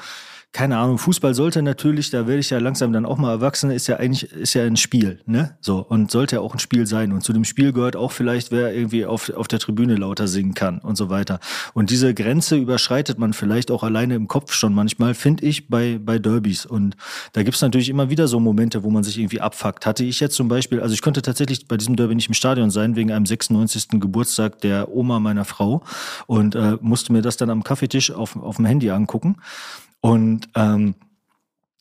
keine 0.55 0.77
Ahnung, 0.77 0.97
Fußball 0.97 1.33
sollte 1.33 1.61
natürlich, 1.61 2.11
da 2.11 2.27
werde 2.27 2.39
ich 2.39 2.49
ja 2.49 2.59
langsam 2.59 2.93
dann 2.93 3.05
auch 3.05 3.17
mal 3.17 3.29
erwachsen, 3.29 3.71
ist 3.71 3.87
ja 3.87 3.97
eigentlich, 3.97 4.31
ist 4.31 4.53
ja 4.53 4.63
ein 4.63 4.77
Spiel, 4.77 5.19
ne? 5.25 5.57
So, 5.59 5.79
und 5.79 6.09
sollte 6.09 6.37
ja 6.37 6.41
auch 6.41 6.53
ein 6.53 6.59
Spiel 6.59 6.87
sein. 6.87 7.11
Und 7.11 7.25
zu 7.25 7.33
dem 7.33 7.43
Spiel 7.43 7.73
gehört 7.73 7.97
auch 7.97 8.13
vielleicht, 8.13 8.53
wer 8.53 8.73
irgendwie 8.73 9.05
auf, 9.05 9.29
auf 9.31 9.49
der 9.49 9.59
Tribüne 9.59 9.95
lauter 9.95 10.29
singen 10.29 10.53
kann 10.53 10.79
und 10.79 10.95
so 10.95 11.09
weiter. 11.09 11.41
Und 11.73 11.89
diese 11.89 12.13
Grenze 12.13 12.55
überschreitet 12.55 13.19
man 13.19 13.33
vielleicht 13.33 13.69
auch 13.69 13.83
alleine 13.83 14.15
im 14.15 14.29
Kopf 14.29 14.53
schon 14.53 14.73
manchmal, 14.73 15.13
finde 15.13 15.45
ich, 15.45 15.67
bei, 15.67 15.99
bei 16.01 16.19
Derbys. 16.19 16.65
Und 16.65 16.95
da 17.33 17.43
gibt's 17.43 17.59
natürlich 17.59 17.89
immer 17.89 18.09
wieder 18.09 18.29
so 18.29 18.39
Momente, 18.39 18.85
wo 18.85 18.89
man 18.89 19.03
sich 19.03 19.17
irgendwie 19.17 19.41
abfuckt. 19.41 19.85
Hatte 19.85 20.05
ich 20.05 20.21
jetzt 20.21 20.37
zum 20.37 20.47
Beispiel, 20.47 20.79
also 20.79 20.93
ich 20.93 21.01
konnte 21.01 21.21
tatsächlich 21.21 21.67
bei 21.67 21.75
diesem 21.75 21.97
Derby 21.97 22.15
nicht 22.15 22.29
im 22.29 22.33
Stadion 22.33 22.71
sein, 22.71 22.95
wegen 22.95 23.11
einem 23.11 23.25
96. 23.25 23.99
Geburtstag 23.99 24.61
der 24.61 24.87
Oma 24.89 25.19
meiner 25.19 25.43
Frau 25.43 25.83
und 26.27 26.55
äh, 26.55 26.77
musste 26.79 27.11
mir 27.11 27.21
das 27.21 27.35
dann 27.35 27.49
am 27.49 27.61
Kaffeetisch 27.61 28.11
auf, 28.11 28.37
auf 28.37 28.55
dem 28.55 28.63
Handy 28.63 28.89
angucken. 28.89 29.35
Und 30.05 30.49
ähm, 30.53 30.93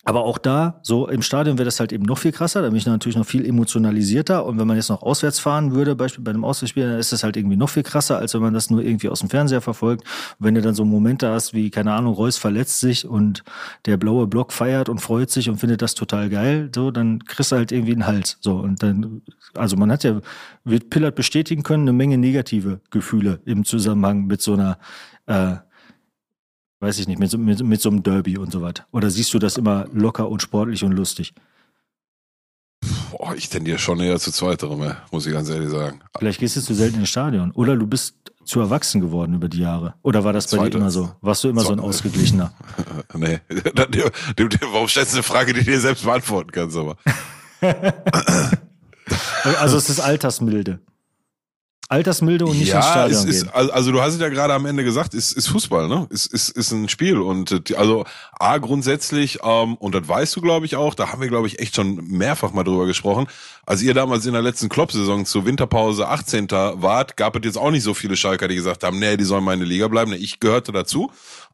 aber 0.06 0.24
auch 0.24 0.38
da, 0.38 0.80
so 0.82 1.08
im 1.08 1.20
Stadion 1.20 1.58
wäre 1.58 1.66
das 1.66 1.78
halt 1.78 1.92
eben 1.92 2.04
noch 2.04 2.16
viel 2.16 2.32
krasser, 2.32 2.62
da 2.62 2.68
bin 2.68 2.76
ich 2.76 2.87
natürlich 2.87 3.16
noch 3.16 3.26
viel 3.26 3.44
emotionalisierter. 3.44 4.46
Und 4.46 4.58
wenn 4.58 4.66
man 4.66 4.76
jetzt 4.76 4.88
noch 4.88 5.02
auswärts 5.02 5.38
fahren 5.38 5.72
würde, 5.72 5.94
beispielsweise 5.94 6.24
bei 6.24 6.30
einem 6.30 6.44
Auswärtsspiel, 6.44 6.88
dann 6.88 6.98
ist 6.98 7.12
das 7.12 7.22
halt 7.22 7.37
irgendwie 7.37 7.56
noch 7.56 7.68
viel 7.68 7.82
krasser, 7.82 8.16
als 8.18 8.32
wenn 8.32 8.40
man 8.40 8.54
das 8.54 8.70
nur 8.70 8.82
irgendwie 8.82 9.10
aus 9.10 9.20
dem 9.20 9.28
Fernseher 9.28 9.60
verfolgt. 9.60 10.04
Und 10.38 10.46
wenn 10.46 10.54
du 10.54 10.62
dann 10.62 10.74
so 10.74 10.87
Momente 10.87 11.28
hast, 11.28 11.52
wie, 11.52 11.70
keine 11.70 11.92
Ahnung, 11.92 12.14
Reus 12.14 12.38
verletzt 12.38 12.80
sich 12.80 13.06
und 13.06 13.44
der 13.84 13.98
blaue 13.98 14.26
Block 14.26 14.52
feiert 14.52 14.88
und 14.88 15.00
freut 15.00 15.30
sich 15.30 15.50
und 15.50 15.58
findet 15.58 15.82
das 15.82 15.94
total 15.94 16.30
geil, 16.30 16.70
so, 16.74 16.90
dann 16.90 17.24
kriegst 17.24 17.52
du 17.52 17.56
halt 17.56 17.72
irgendwie 17.72 17.92
einen 17.92 18.06
Hals. 18.06 18.38
So, 18.40 18.56
und 18.56 18.82
dann, 18.82 19.20
also 19.54 19.76
man 19.76 19.92
hat 19.92 20.04
ja, 20.04 20.20
wird 20.64 20.88
Pillard 20.88 21.14
bestätigen 21.14 21.62
können, 21.62 21.84
eine 21.84 21.92
Menge 21.92 22.16
negative 22.16 22.80
Gefühle 22.90 23.40
im 23.44 23.64
Zusammenhang 23.64 24.26
mit 24.26 24.40
so 24.40 24.54
einer, 24.54 24.78
äh, 25.26 25.56
weiß 26.84 26.98
ich 26.98 27.08
nicht, 27.08 27.18
mit, 27.18 27.36
mit, 27.38 27.64
mit 27.64 27.80
so 27.80 27.88
einem 27.88 28.02
Derby 28.02 28.36
und 28.36 28.52
so 28.52 28.60
weiter? 28.60 28.86
Oder 28.92 29.10
siehst 29.10 29.32
du 29.32 29.38
das 29.38 29.56
immer 29.56 29.86
locker 29.92 30.28
und 30.28 30.42
sportlich 30.42 30.84
und 30.84 30.92
lustig? 30.92 31.32
Boah, 33.10 33.34
ich 33.34 33.48
tendiere 33.48 33.78
schon 33.78 34.00
eher 34.00 34.18
zu 34.20 34.30
zweiterem, 34.30 34.94
muss 35.10 35.24
ich 35.24 35.32
ganz 35.32 35.48
ehrlich 35.48 35.70
sagen. 35.70 36.00
Vielleicht 36.18 36.40
gehst 36.40 36.56
du 36.56 36.60
zu 36.60 36.74
selten 36.74 36.98
ins 36.98 37.08
Stadion. 37.08 37.52
Oder 37.52 37.76
du 37.76 37.86
bist 37.86 38.16
zu 38.44 38.60
erwachsen 38.60 39.00
geworden 39.00 39.34
über 39.34 39.48
die 39.48 39.60
Jahre? 39.60 39.94
Oder 40.02 40.24
war 40.24 40.34
das 40.34 40.48
bei 40.48 40.58
Zweite. 40.58 40.72
dir 40.72 40.78
immer 40.78 40.90
so? 40.90 41.10
Warst 41.22 41.42
du 41.44 41.48
immer 41.48 41.62
so 41.62 41.72
ein 41.72 41.80
ausgeglichener? 41.80 42.52
nee. 43.14 43.40
Warum 43.48 44.88
stellst 44.88 45.12
du 45.12 45.16
eine 45.16 45.22
Frage, 45.22 45.54
die 45.54 45.60
du 45.60 45.70
dir 45.70 45.80
selbst 45.80 46.04
beantworten 46.04 46.50
kannst, 46.52 46.76
aber. 46.76 46.96
also 49.58 49.78
es 49.78 49.88
ist 49.88 50.00
altersmilde. 50.00 50.80
Altersmilde 51.88 52.46
und 52.46 52.58
nicht 52.58 52.68
ja, 52.68 52.78
ins 52.78 52.86
Stadion 52.86 53.28
es 53.28 53.42
ist, 53.42 53.54
also 53.54 53.92
du 53.92 54.00
hast 54.00 54.14
es 54.14 54.20
ja 54.20 54.28
gerade 54.28 54.54
am 54.54 54.64
Ende 54.66 54.84
gesagt, 54.84 55.12
ist, 55.12 55.32
ist 55.32 55.48
Fußball, 55.48 55.88
ne? 55.88 56.06
Ist, 56.10 56.32
ist, 56.32 56.50
ist 56.50 56.72
ein 56.72 56.88
Spiel 56.88 57.18
und 57.18 57.70
äh, 57.70 57.74
also 57.76 58.04
a 58.38 58.58
grundsätzlich 58.58 59.40
ähm, 59.42 59.74
und 59.76 59.94
das 59.94 60.08
weißt 60.08 60.34
du, 60.36 60.40
glaube 60.40 60.66
ich 60.66 60.76
auch. 60.76 60.94
Da 60.94 61.12
haben 61.12 61.20
wir, 61.20 61.28
glaube 61.28 61.46
ich, 61.46 61.58
echt 61.58 61.76
schon 61.76 61.96
mehrfach 62.06 62.52
mal 62.52 62.64
drüber 62.64 62.86
gesprochen. 62.86 63.26
Als 63.66 63.82
ihr 63.82 63.94
damals 63.94 64.24
in 64.26 64.32
der 64.32 64.42
letzten 64.42 64.68
Klopp-Saison 64.68 65.26
zur 65.26 65.46
Winterpause 65.46 66.08
18. 66.08 66.50
wart, 66.50 67.16
gab 67.16 67.36
es 67.36 67.44
jetzt 67.44 67.58
auch 67.58 67.70
nicht 67.70 67.82
so 67.82 67.94
viele 67.94 68.16
Schalker, 68.16 68.48
die 68.48 68.54
gesagt 68.56 68.82
haben, 68.82 68.98
nee, 68.98 69.16
die 69.16 69.24
sollen 69.24 69.44
mal 69.44 69.54
in 69.54 69.60
der 69.60 69.68
Liga 69.68 69.88
bleiben. 69.88 70.12
Ich 70.12 70.40
gehörte 70.40 70.72
dazu. 70.72 71.10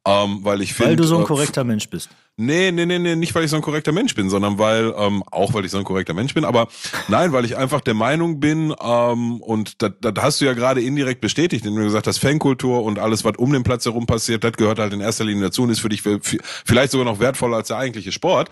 Ähm, 0.06 0.40
weil 0.42 0.62
ich 0.62 0.72
finde. 0.72 0.90
Weil 0.90 0.96
du 0.96 1.04
so 1.04 1.16
ein 1.16 1.24
äh, 1.24 1.26
korrekter 1.26 1.64
Mensch 1.64 1.88
bist. 1.90 2.08
Nee, 2.36 2.72
nee, 2.72 2.86
nee, 2.86 2.98
nee, 2.98 3.16
nicht 3.16 3.34
weil 3.34 3.44
ich 3.44 3.50
so 3.50 3.56
ein 3.56 3.62
korrekter 3.62 3.92
Mensch 3.92 4.14
bin, 4.14 4.30
sondern 4.30 4.58
weil, 4.58 4.94
ähm, 4.96 5.22
auch 5.30 5.52
weil 5.52 5.66
ich 5.66 5.70
so 5.70 5.76
ein 5.76 5.84
korrekter 5.84 6.14
Mensch 6.14 6.32
bin, 6.32 6.46
aber 6.46 6.68
nein, 7.08 7.32
weil 7.32 7.44
ich 7.44 7.58
einfach 7.58 7.82
der 7.82 7.92
Meinung 7.92 8.40
bin, 8.40 8.74
ähm, 8.82 9.42
und 9.42 9.82
das, 9.82 9.92
das 10.00 10.14
hast 10.16 10.40
du 10.40 10.46
ja 10.46 10.54
gerade 10.54 10.80
indirekt 10.80 11.20
bestätigt, 11.20 11.66
indem 11.66 11.80
du 11.80 11.84
gesagt 11.84 12.06
hast, 12.06 12.18
Fankultur 12.18 12.82
und 12.82 12.98
alles, 12.98 13.24
was 13.24 13.36
um 13.36 13.52
den 13.52 13.62
Platz 13.62 13.84
herum 13.84 14.06
passiert, 14.06 14.42
das 14.42 14.52
gehört 14.52 14.78
halt 14.78 14.94
in 14.94 15.02
erster 15.02 15.24
Linie 15.24 15.44
dazu 15.44 15.64
und 15.64 15.70
ist 15.70 15.80
für 15.80 15.90
dich 15.90 16.02
vielleicht 16.02 16.92
sogar 16.92 17.04
noch 17.04 17.20
wertvoller 17.20 17.58
als 17.58 17.68
der 17.68 17.76
eigentliche 17.76 18.10
Sport. 18.10 18.48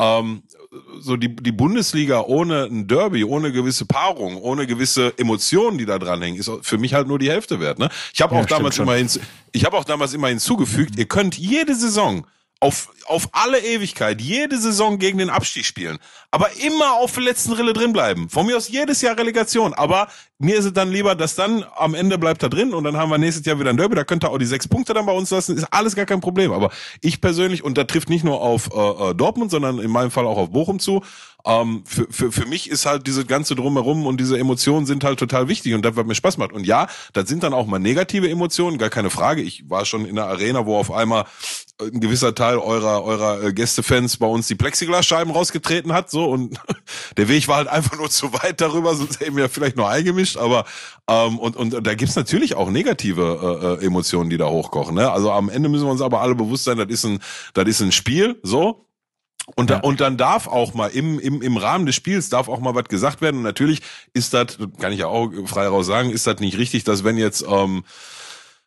Ähm, 0.00 0.42
so 1.00 1.16
die, 1.16 1.34
die 1.34 1.52
Bundesliga 1.52 2.20
ohne 2.20 2.64
ein 2.64 2.86
Derby, 2.86 3.24
ohne 3.24 3.52
gewisse 3.52 3.86
Paarung, 3.86 4.36
ohne 4.36 4.66
gewisse 4.66 5.16
Emotionen, 5.18 5.78
die 5.78 5.84
da 5.84 5.98
dranhängen, 5.98 6.38
ist 6.38 6.50
für 6.62 6.78
mich 6.78 6.94
halt 6.94 7.08
nur 7.08 7.18
die 7.18 7.28
Hälfte 7.28 7.60
wert. 7.60 7.78
Ne? 7.78 7.90
Ich 8.14 8.22
habe 8.22 8.34
auch 8.34 8.40
ja, 8.40 8.46
damals 8.46 8.78
immer 8.78 8.94
hinzu, 8.94 9.20
ich 9.52 9.64
habe 9.64 9.76
auch 9.76 9.84
damals 9.84 10.14
immer 10.14 10.28
hinzugefügt, 10.28 10.96
ihr 10.96 11.06
könnt 11.06 11.36
jede 11.36 11.74
Saison 11.74 12.26
auf, 12.62 12.92
auf 13.06 13.28
alle 13.32 13.58
Ewigkeit 13.58 14.20
jede 14.20 14.56
Saison 14.56 14.98
gegen 14.98 15.18
den 15.18 15.30
Abstieg 15.30 15.66
spielen, 15.66 15.98
aber 16.30 16.48
immer 16.64 16.92
auf 16.92 17.12
der 17.12 17.24
letzten 17.24 17.52
Rille 17.52 17.72
drin 17.72 17.92
bleiben. 17.92 18.28
Von 18.28 18.46
mir 18.46 18.56
aus 18.56 18.68
jedes 18.68 19.02
Jahr 19.02 19.18
Relegation, 19.18 19.74
aber 19.74 20.06
mir 20.38 20.56
ist 20.56 20.66
es 20.66 20.72
dann 20.72 20.92
lieber, 20.92 21.16
dass 21.16 21.34
dann 21.34 21.64
am 21.76 21.94
Ende 21.94 22.18
bleibt 22.18 22.40
er 22.44 22.48
drin 22.50 22.72
und 22.72 22.84
dann 22.84 22.96
haben 22.96 23.10
wir 23.10 23.18
nächstes 23.18 23.44
Jahr 23.44 23.58
wieder 23.58 23.70
ein 23.70 23.76
Derby, 23.76 23.96
da 23.96 24.04
könnt 24.04 24.24
ihr 24.24 24.30
auch 24.30 24.38
die 24.38 24.46
sechs 24.46 24.68
Punkte 24.68 24.94
dann 24.94 25.06
bei 25.06 25.12
uns 25.12 25.30
lassen, 25.30 25.56
ist 25.56 25.66
alles 25.72 25.96
gar 25.96 26.06
kein 26.06 26.20
Problem. 26.20 26.52
Aber 26.52 26.70
ich 27.00 27.20
persönlich, 27.20 27.64
und 27.64 27.76
da 27.76 27.82
trifft 27.82 28.08
nicht 28.08 28.24
nur 28.24 28.40
auf 28.40 28.70
äh, 28.72 29.10
äh 29.10 29.14
Dortmund, 29.14 29.50
sondern 29.50 29.80
in 29.80 29.90
meinem 29.90 30.12
Fall 30.12 30.26
auch 30.26 30.38
auf 30.38 30.50
Bochum 30.50 30.78
zu, 30.78 31.02
ähm, 31.44 31.82
für, 31.86 32.06
für, 32.10 32.32
für 32.32 32.46
mich 32.46 32.70
ist 32.70 32.86
halt 32.86 33.06
diese 33.06 33.24
ganze 33.24 33.54
Drumherum 33.54 34.06
und 34.06 34.20
diese 34.20 34.38
Emotionen 34.38 34.86
sind 34.86 35.04
halt 35.04 35.18
total 35.18 35.48
wichtig 35.48 35.74
und 35.74 35.84
das, 35.84 35.96
was 35.96 36.06
mir 36.06 36.14
Spaß 36.14 36.38
macht. 36.38 36.52
Und 36.52 36.66
ja, 36.66 36.88
das 37.12 37.28
sind 37.28 37.42
dann 37.42 37.54
auch 37.54 37.66
mal 37.66 37.78
negative 37.78 38.28
Emotionen, 38.28 38.78
gar 38.78 38.90
keine 38.90 39.10
Frage. 39.10 39.42
Ich 39.42 39.68
war 39.68 39.84
schon 39.84 40.04
in 40.04 40.16
der 40.16 40.26
Arena, 40.26 40.66
wo 40.66 40.76
auf 40.76 40.92
einmal 40.92 41.24
ein 41.80 42.00
gewisser 42.00 42.34
Teil 42.34 42.58
eurer 42.58 43.02
eurer 43.02 43.42
äh, 43.42 43.52
Gästefans 43.52 44.16
bei 44.16 44.26
uns 44.26 44.46
die 44.46 44.54
Plexiglasscheiben 44.54 45.32
rausgetreten 45.32 45.92
hat, 45.92 46.10
so 46.10 46.26
und 46.26 46.58
der 47.16 47.28
Weg 47.28 47.48
war 47.48 47.56
halt 47.56 47.68
einfach 47.68 47.96
nur 47.98 48.10
zu 48.10 48.32
weit 48.32 48.60
darüber, 48.60 48.94
sonst 48.94 49.20
hätten 49.20 49.36
wir 49.36 49.48
vielleicht 49.48 49.76
noch 49.76 49.88
eingemischt, 49.88 50.36
aber 50.36 50.64
ähm, 51.08 51.38
und 51.38 51.56
und 51.56 51.84
da 51.84 51.94
gibt's 51.94 52.14
natürlich 52.14 52.54
auch 52.54 52.70
negative 52.70 53.80
äh, 53.80 53.84
äh, 53.84 53.86
Emotionen, 53.86 54.30
die 54.30 54.36
da 54.36 54.48
hochkochen. 54.48 54.94
Ne? 54.94 55.10
Also 55.10 55.32
am 55.32 55.48
Ende 55.48 55.68
müssen 55.68 55.86
wir 55.86 55.90
uns 55.90 56.02
aber 56.02 56.20
alle 56.20 56.34
bewusst 56.34 56.64
sein, 56.64 56.78
das 56.78 56.88
ist 56.88 57.04
ein 57.04 57.18
das 57.54 57.66
ist 57.66 57.80
ein 57.80 57.92
Spiel, 57.92 58.38
so 58.42 58.86
und, 59.56 59.70
da, 59.70 59.78
und 59.80 60.00
dann 60.00 60.16
darf 60.16 60.46
auch 60.46 60.74
mal 60.74 60.88
im, 60.88 61.18
im, 61.18 61.42
im 61.42 61.56
Rahmen 61.56 61.86
des 61.86 61.94
Spiels 61.94 62.28
darf 62.28 62.48
auch 62.48 62.60
mal 62.60 62.74
was 62.74 62.84
gesagt 62.84 63.20
werden. 63.20 63.38
Und 63.38 63.42
natürlich 63.42 63.80
ist 64.12 64.34
das, 64.34 64.58
kann 64.78 64.92
ich 64.92 65.00
ja 65.00 65.06
auch 65.06 65.30
frei 65.46 65.66
raus 65.66 65.86
sagen, 65.86 66.10
ist 66.10 66.26
das 66.26 66.38
nicht 66.38 66.58
richtig, 66.58 66.84
dass 66.84 67.02
wenn 67.02 67.18
jetzt, 67.18 67.44
ähm, 67.48 67.84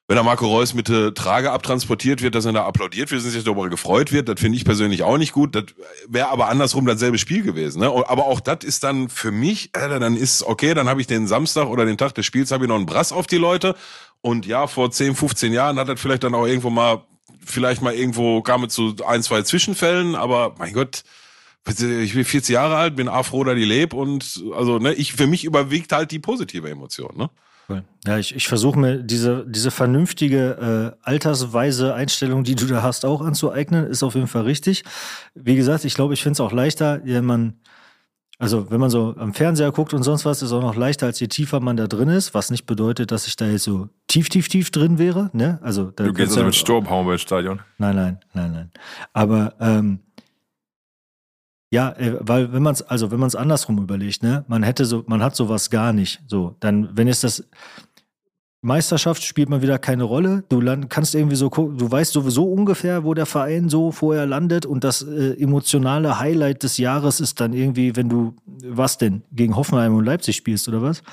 wenn 0.08 0.16
der 0.16 0.24
Marco 0.24 0.46
Reus 0.46 0.74
mit 0.74 0.88
der 0.88 1.14
Trage 1.14 1.52
abtransportiert 1.52 2.22
wird, 2.22 2.36
dass 2.36 2.46
er 2.46 2.54
da 2.54 2.66
applaudiert 2.66 3.10
wird, 3.10 3.26
dass 3.26 3.32
sich 3.32 3.44
darüber 3.44 3.70
gefreut 3.70 4.12
wird. 4.12 4.30
Das 4.30 4.40
finde 4.40 4.58
ich 4.58 4.66
persönlich 4.66 5.02
auch 5.02 5.18
nicht 5.18 5.32
gut. 5.32 5.56
Das 5.56 5.64
wäre 6.08 6.30
aber 6.30 6.50
andersrum 6.50 6.86
dasselbe 6.86 7.18
Spiel 7.18 7.42
gewesen. 7.42 7.80
Ne? 7.80 7.88
Aber 7.88 8.26
auch 8.26 8.40
das 8.40 8.60
ist 8.64 8.84
dann 8.84 9.10
für 9.10 9.32
mich, 9.32 9.72
äh, 9.74 10.00
dann 10.00 10.16
ist 10.16 10.44
okay, 10.44 10.74
dann 10.74 10.90
habe 10.90 11.02
ich 11.02 11.08
den 11.08 11.26
Samstag 11.26 11.68
oder 11.68 11.86
den 11.86 11.98
Tag 11.98 12.14
des 12.16 12.26
Spiels, 12.26 12.52
habe 12.52 12.66
ich 12.66 12.68
noch 12.68 12.76
einen 12.76 12.86
Brass 12.86 13.12
auf 13.14 13.28
die 13.28 13.38
Leute. 13.38 13.76
Und 14.22 14.46
ja, 14.46 14.68
vor 14.68 14.92
10, 14.92 15.16
15 15.16 15.54
Jahren 15.54 15.80
hat 15.80 15.88
das 15.88 16.00
vielleicht 16.00 16.24
dann 16.24 16.36
auch 16.36 16.46
irgendwo 16.46 16.70
mal 16.70 17.04
vielleicht 17.46 17.82
mal 17.82 17.94
irgendwo 17.94 18.42
kam 18.42 18.64
es 18.64 18.74
zu 18.74 18.96
ein, 19.08 19.24
zwei 19.24 19.42
Zwischenfällen, 19.44 20.16
aber 20.16 20.56
mein 20.58 20.74
Gott, 20.74 21.04
ich 21.68 22.14
bin 22.14 22.26
40 22.26 22.54
Jahre 22.54 22.76
alt, 22.76 22.96
bin 22.96 23.08
afro 23.08 23.38
oder 23.38 23.56
die 23.56 23.66
leb 23.66 23.94
und 23.94 24.44
also 24.56 24.78
ne, 24.80 24.94
ich 24.94 25.14
für 25.14 25.28
mich 25.28 25.46
überwiegt 25.46 25.92
halt 25.92 26.12
die 26.12 26.20
positive 26.20 26.70
Emotion, 26.70 27.18
ne? 27.18 27.30
Ja, 28.06 28.20
ich, 28.20 28.36
ich 28.36 28.48
versuche 28.48 28.78
mir 28.78 29.00
diese, 29.00 29.44
diese 29.48 29.72
vernünftige, 29.72 30.94
äh, 30.94 31.00
altersweise 31.02 31.96
Einstellung, 31.96 32.44
die 32.44 32.54
du 32.54 32.68
da 32.68 32.84
hast, 32.84 33.06
auch 33.06 33.22
anzueignen, 33.22 33.88
ist 33.88 34.04
auf 34.04 34.14
jeden 34.14 34.28
Fall 34.28 34.44
richtig. 34.44 34.84
Wie 35.34 35.56
gesagt, 35.56 35.84
ich 35.86 35.96
glaube, 35.96 36.14
ich 36.14 36.22
finde 36.22 36.34
es 36.34 36.42
auch 36.42 36.52
leichter, 36.52 37.02
wenn 37.04 37.26
man 37.26 37.60
also, 38.38 38.69
wenn 38.69 38.80
man 38.80 38.89
so 38.89 39.15
am 39.17 39.34
Fernseher 39.34 39.71
guckt 39.71 39.93
und 39.93 40.04
sonst 40.04 40.26
was, 40.26 40.41
ist 40.41 40.52
auch 40.52 40.62
noch 40.62 40.76
leichter, 40.76 41.06
als 41.06 41.19
je 41.19 41.28
tiefer 41.28 41.62
man 41.62 41.78
da 41.78 41.88
drin 41.88 42.10
ist, 42.10 42.34
was 42.34 42.52
nicht 42.52 42.65
bedeutet, 42.65 43.12
dass 43.12 43.28
ich 43.28 43.36
da 43.38 43.45
jetzt 43.45 43.63
so 43.63 43.88
tief, 44.08 44.28
tief, 44.28 44.50
tief 44.50 44.71
drin 44.71 44.98
wäre. 44.98 45.30
Ne? 45.34 45.60
Also, 45.62 45.91
da 45.91 46.04
du 46.04 46.13
gehst 46.13 46.32
also 46.32 46.41
ja 46.41 46.45
mit 46.48 46.56
Sturm 46.56 46.89
hauen 46.89 47.06
bei 47.06 47.17
Stadion. 47.17 47.62
Nein, 47.78 47.95
nein, 47.95 48.19
nein, 48.34 48.52
nein. 48.52 48.71
Aber 49.13 49.54
ähm, 49.62 50.00
ja, 51.71 51.91
äh, 51.93 52.17
weil 52.19 52.52
wenn 52.52 52.63
man 52.63 52.74
es, 52.74 52.82
also 52.82 53.12
wenn 53.12 53.19
man 53.19 53.28
es 53.28 53.36
andersrum 53.36 53.78
überlegt, 53.80 54.21
ne, 54.21 54.43
man 54.48 54.63
hätte 54.63 54.86
so, 54.86 55.04
man 55.08 55.24
hat 55.24 55.36
sowas 55.36 55.69
gar 55.69 55.93
nicht. 55.93 56.21
So, 56.28 56.56
dann, 56.60 56.89
wenn 56.95 57.08
es 57.08 57.21
das, 57.21 57.48
Meisterschaft 58.62 59.24
spielt 59.24 59.50
mal 59.50 59.62
wieder 59.62 59.78
keine 59.78 60.04
Rolle. 60.04 60.44
Du 60.50 60.60
land, 60.60 60.89
kannst 60.89 61.13
irgendwie 61.13 61.36
so 61.36 61.50
gucken, 61.50 61.78
du 61.78 61.91
weißt 61.91 62.13
sowieso 62.13 62.46
ungefähr, 62.46 63.04
wo 63.04 63.13
der 63.13 63.28
Verein 63.28 63.70
so 63.70 63.91
vorher 63.91 64.26
landet 64.26 64.65
und 64.65 64.84
das 64.84 65.04
äh, 65.04 65.34
emotionale 65.39 66.20
Highlight 66.20 66.63
des 66.63 66.78
Jahres 66.78 67.20
ist 67.20 67.39
dann 67.39 67.54
irgendwie, 67.54 67.96
wenn 67.96 68.10
du, 68.10 68.36
was 68.46 68.98
denn, 68.98 69.22
gegen 69.32 69.56
Hoffenheim 69.56 69.96
und 69.96 70.06
Leipzig 70.06 70.36
spielst 70.36 70.68
oder 70.68 70.82
was? 70.82 71.04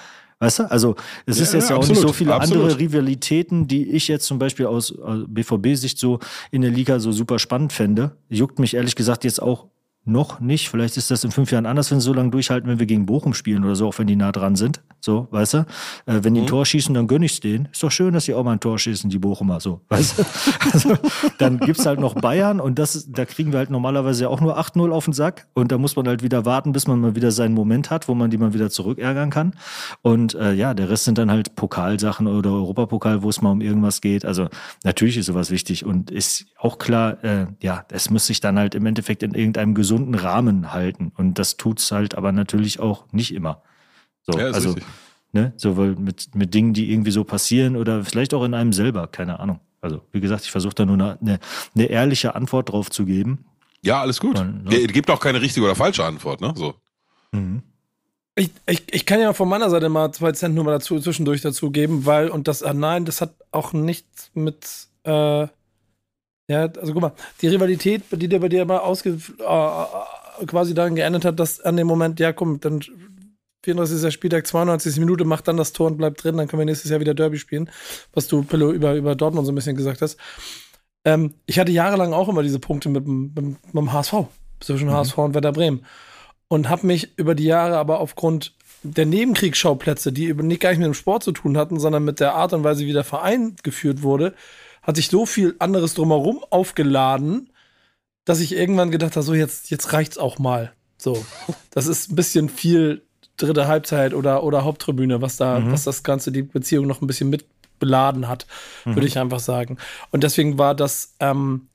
Weißt 0.43 0.59
du? 0.59 0.71
Also 0.71 0.97
es 1.25 1.37
ja, 1.37 1.45
ist 1.45 1.55
jetzt 1.55 1.71
ja, 1.71 1.77
auch 1.77 1.81
absolut, 1.81 1.99
nicht 1.99 2.09
so 2.09 2.13
viele 2.13 2.35
absolut. 2.35 2.65
andere 2.65 2.79
Rivalitäten, 2.81 3.69
die 3.69 3.91
ich 3.91 4.09
jetzt 4.09 4.27
zum 4.27 4.41
Beispiel 4.41 4.67
aus 4.67 4.93
BVB-Sicht 5.29 5.99
so 5.99 6.19
in 6.51 6.63
der 6.63 6.71
Liga 6.73 6.99
so 6.99 7.13
super 7.13 7.39
spannend 7.39 7.73
fände. 7.73 8.17
Juckt 8.29 8.59
mich 8.59 8.75
ehrlich 8.75 8.97
gesagt 8.97 9.23
jetzt 9.23 9.41
auch 9.41 9.69
noch 10.05 10.41
nicht. 10.41 10.69
Vielleicht 10.69 10.97
ist 10.97 11.11
das 11.11 11.23
in 11.23 11.31
fünf 11.31 11.53
Jahren 11.53 11.67
anders, 11.67 11.91
wenn 11.91 12.01
sie 12.01 12.07
so 12.07 12.13
lange 12.13 12.31
durchhalten, 12.31 12.69
wenn 12.69 12.79
wir 12.79 12.87
gegen 12.87 13.07
Bochum 13.07 13.35
spielen 13.35 13.65
oder 13.65 13.77
so, 13.77 13.87
auch 13.87 13.99
wenn 13.99 14.07
die 14.07 14.17
nah 14.17 14.33
dran 14.33 14.57
sind. 14.57 14.83
So, 15.01 15.29
weißt 15.31 15.55
du? 15.55 15.59
Äh, 16.07 16.23
wenn 16.23 16.35
die 16.35 16.41
ein 16.41 16.45
mhm. 16.45 16.49
Tor 16.49 16.67
schießen, 16.67 16.95
dann 16.95 17.07
gönn 17.07 17.23
ich's 17.23 17.41
denen. 17.41 17.69
Ist 17.73 17.83
doch 17.83 17.91
schön, 17.91 18.15
dass 18.15 18.25
sie 18.25 18.35
auch 18.35 18.45
mal 18.45 18.53
ein 18.53 18.61
Tor 18.61 18.79
schießen, 18.79 19.11
die 19.11 19.19
Bochumer, 19.19 19.61
so, 19.61 19.81
weißt 19.89 20.19
du? 20.19 20.25
also, 20.73 20.97
dann 21.39 21.59
gibt's 21.59 21.87
halt 21.87 21.99
noch 21.99 22.15
Bayern 22.15 22.61
und 22.61 22.79
das, 22.79 23.09
da 23.11 23.25
kriegen 23.25 23.53
wir 23.53 23.59
halt 23.59 23.71
normalerweise 23.71 24.29
auch 24.29 24.41
nur 24.41 24.59
8-0 24.59 24.91
auf 24.91 25.05
den 25.05 25.13
Sack 25.13 25.47
und 25.55 25.73
da 25.73 25.79
muss 25.79 25.97
man 25.97 26.07
halt 26.07 26.23
wieder 26.23 26.45
warten, 26.45 26.73
bis 26.73 26.87
man 26.87 27.01
mal 27.01 27.17
wieder 27.17 27.33
seinen 27.33 27.55
Moment 27.55 27.91
hat, 27.91 28.07
wo 28.09 28.15
man 28.15 28.31
die 28.31 28.39
mal 28.39 28.55
wieder 28.55 28.71
zurückärgern 28.71 29.31
kann. 29.31 29.55
Und 30.03 30.35
äh, 30.35 30.53
ja, 30.53 30.75
der 30.75 30.89
Rest 30.89 31.05
sind 31.05 31.19
dann 31.19 31.31
halt 31.31 31.57
Pokalsachen 31.57 32.29
oder 32.29 32.51
Europapokal, 32.51 33.23
wo 33.23 33.29
es 33.29 33.43
mal 33.43 33.51
um 33.51 33.61
irgendwas 33.61 34.01
geht. 34.01 34.25
Also 34.25 34.49
natürlich 34.85 35.17
ist 35.17 35.27
sowas 35.27 35.51
wichtig 35.51 35.85
und 35.85 36.11
ist 36.13 36.47
auch 36.59 36.79
klar, 36.79 37.23
äh, 37.25 37.47
ja, 37.61 37.85
es 37.91 38.11
muss 38.11 38.27
sich 38.27 38.41
dann 38.41 38.59
halt 38.59 38.75
im 38.77 38.87
Endeffekt 38.87 39.23
in 39.25 39.35
irgendeinem 39.35 39.75
gesunden 39.75 39.92
Rahmen 39.97 40.73
halten. 40.73 41.13
Und 41.17 41.39
das 41.39 41.57
tut's 41.57 41.91
halt 41.93 42.15
aber 42.15 42.33
natürlich 42.33 42.81
auch 42.81 43.07
nicht 43.13 43.35
immer. 43.35 43.63
So, 44.23 44.39
ja, 44.39 44.47
also, 44.47 44.71
richtig. 44.71 44.85
ne, 45.33 45.53
sowohl 45.57 45.97
mit, 45.97 46.35
mit 46.35 46.55
Dingen, 46.55 46.75
die 46.75 46.93
irgendwie 46.93 47.11
so 47.11 47.25
passieren 47.25 47.77
oder 47.77 48.05
vielleicht 48.05 48.35
auch 48.35 48.45
in 48.45 48.55
einem 48.55 48.73
selber, 48.73 49.07
keine 49.09 49.41
Ahnung. 49.41 49.61
Also, 49.81 50.03
wie 50.13 50.21
gesagt, 50.21 50.45
ich 50.45 50.53
versuche 50.53 50.75
da 50.75 50.87
nur 50.87 50.95
eine, 50.95 51.19
eine, 51.21 51.41
eine, 51.75 51.87
ehrliche 51.87 52.35
Antwort 52.37 52.71
drauf 52.71 52.91
zu 52.91 53.05
geben. 53.05 53.45
Ja, 53.83 54.01
alles 54.01 54.21
gut. 54.21 54.39
Und, 54.39 54.65
ne? 54.65 54.77
Es 54.77 54.93
gibt 54.93 55.11
auch 55.11 55.19
keine 55.19 55.41
richtige 55.41 55.67
oder 55.67 55.75
falsche 55.75 56.05
Antwort, 56.05 56.41
ne? 56.41 56.53
So. 56.57 56.75
Mhm. 57.33 57.63
Ich, 58.37 58.51
ich, 58.67 58.85
ich 58.95 59.07
kann 59.07 59.21
ja 59.21 59.33
von 59.33 59.49
meiner 59.49 59.69
Seite 59.69 59.89
mal 59.89 60.13
zwei 60.13 60.33
Cent 60.33 60.55
nur 60.55 60.65
mal 60.65 60.71
dazu, 60.71 60.99
zwischendurch 61.01 61.43
dazu 61.43 61.71
geben, 61.71 62.07
weil, 62.07 62.29
und 62.31 62.49
das, 62.49 62.63
ah, 62.63 62.73
nein, 62.73 63.05
das 63.05 63.21
hat 63.21 63.35
auch 63.51 63.73
nichts 63.73 64.31
mit, 64.35 64.65
äh, 65.03 65.49
ja, 66.53 66.69
also 66.81 66.93
guck 66.93 67.03
mal, 67.03 67.13
die 67.41 67.49
Rivalität, 67.49 68.03
die 68.13 68.29
dir 68.29 68.41
bei 68.41 68.49
dir 68.49 68.65
mal 68.65 68.79
ausge, 68.79 69.19
äh, 69.39 70.47
quasi 70.47 70.75
daran 70.75 70.95
geändert 70.95 71.25
hat, 71.25 71.41
dass 71.41 71.61
an 71.61 71.77
dem 71.77 71.87
Moment, 71.87 72.21
ja, 72.21 72.33
komm, 72.33 72.61
dann 72.61 72.81
34. 73.65 74.13
Spieltag, 74.13 74.47
92. 74.47 74.99
Minute, 74.99 75.25
macht 75.25 75.49
dann 75.49 75.57
das 75.57 75.73
Tor 75.73 75.87
und 75.89 75.97
bleibt 75.97 76.23
drin, 76.23 76.37
dann 76.37 76.49
können 76.49 76.61
wir 76.61 76.67
nächstes 76.67 76.91
Jahr 76.91 77.01
wieder 77.01 77.15
Derby 77.15 77.39
spielen, 77.39 77.71
was 78.13 78.29
du, 78.29 78.43
Pillow, 78.43 78.73
über, 78.73 78.95
über 78.95 79.15
Dortmund 79.15 79.47
so 79.47 79.53
ein 79.53 79.55
bisschen 79.55 79.77
gesagt 79.77 80.03
hast. 80.03 80.19
Ähm, 81.05 81.35
ich 81.47 81.59
hatte 81.59 81.73
jahrelang 81.73 82.13
auch 82.13 82.29
immer 82.29 82.43
diese 82.43 82.59
Punkte 82.59 82.89
mit, 82.89 83.07
mit, 83.07 83.35
mit 83.37 83.75
dem 83.75 83.93
HSV, 83.93 84.15
zwischen 84.61 84.89
mhm. 84.89 84.93
HSV 84.93 85.19
und 85.19 85.35
Werder 85.35 85.53
Bremen. 85.53 85.85
Und 86.49 86.69
habe 86.69 86.87
mich 86.87 87.17
über 87.17 87.35
die 87.35 87.45
Jahre 87.45 87.79
aber 87.79 88.01
aufgrund 88.01 88.55
der 88.83 89.07
Nebenkriegsschauplätze, 89.07 90.13
die 90.13 90.35
nicht 90.35 90.61
gar 90.61 90.71
nicht 90.71 90.81
mit 90.81 90.87
dem 90.87 90.95
Sport 90.95 91.23
zu 91.23 91.33
tun 91.33 91.57
hatten, 91.57 91.79
sondern 91.79 92.05
mit 92.05 92.21
der 92.21 92.35
Art 92.35 92.53
und 92.53 92.65
Weise, 92.65 92.85
wie 92.85 92.93
der 92.93 93.05
Verein 93.05 93.57
geführt 93.63 94.03
wurde, 94.03 94.35
hat 94.83 94.97
sich 94.97 95.09
so 95.09 95.27
viel 95.27 95.55
anderes 95.59 95.95
drumherum 95.95 96.45
aufgeladen, 96.51 97.51
dass 98.25 98.41
ich 98.41 98.53
irgendwann 98.55 98.91
gedacht 98.91 99.17
habe, 99.17 99.25
so 99.25 99.35
jetzt, 99.35 99.71
jetzt 99.71 99.93
reicht's 99.93 100.19
auch 100.19 100.39
mal. 100.39 100.73
So, 100.99 101.25
das 101.71 101.87
ist 101.87 102.11
ein 102.11 102.17
bisschen 102.17 102.49
viel 102.49 103.03
dritte 103.37 103.67
Halbzeit 103.67 104.15
oder, 104.15 104.45
oder 104.45 104.65
Haupttribüne, 104.65 105.21
was 105.23 105.37
da, 105.37 105.59
mhm. 105.59 105.73
was 105.73 105.85
das 105.85 106.03
Ganze, 106.03 106.33
die 106.33 106.43
Beziehung 106.43 106.87
noch 106.87 107.01
ein 107.01 107.07
bisschen 107.07 107.31
mit 107.31 107.47
beladen 107.79 108.29
hat, 108.29 108.47
mhm. 108.85 108.95
würde 108.95 109.09
ich 109.09 109.19
einfach 109.19 109.41
sagen. 109.41 109.79
Und 110.11 110.23
deswegen 110.23 110.59
war 110.59 110.75
das 110.75 111.17
ähm, 111.19 111.69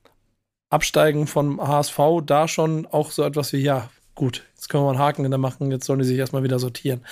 Absteigen 0.70 1.26
vom 1.26 1.60
HSV 1.60 1.98
da 2.24 2.48
schon 2.48 2.86
auch 2.86 3.10
so 3.10 3.22
etwas 3.24 3.52
wie, 3.52 3.58
ja, 3.58 3.90
gut, 4.18 4.42
jetzt 4.56 4.68
können 4.68 4.82
wir 4.82 4.90
einen 4.90 4.98
Haken 4.98 5.30
da 5.30 5.38
machen, 5.38 5.70
jetzt 5.70 5.86
sollen 5.86 6.00
die 6.00 6.04
sich 6.04 6.18
erstmal 6.18 6.42
wieder 6.42 6.58
sortieren. 6.58 7.02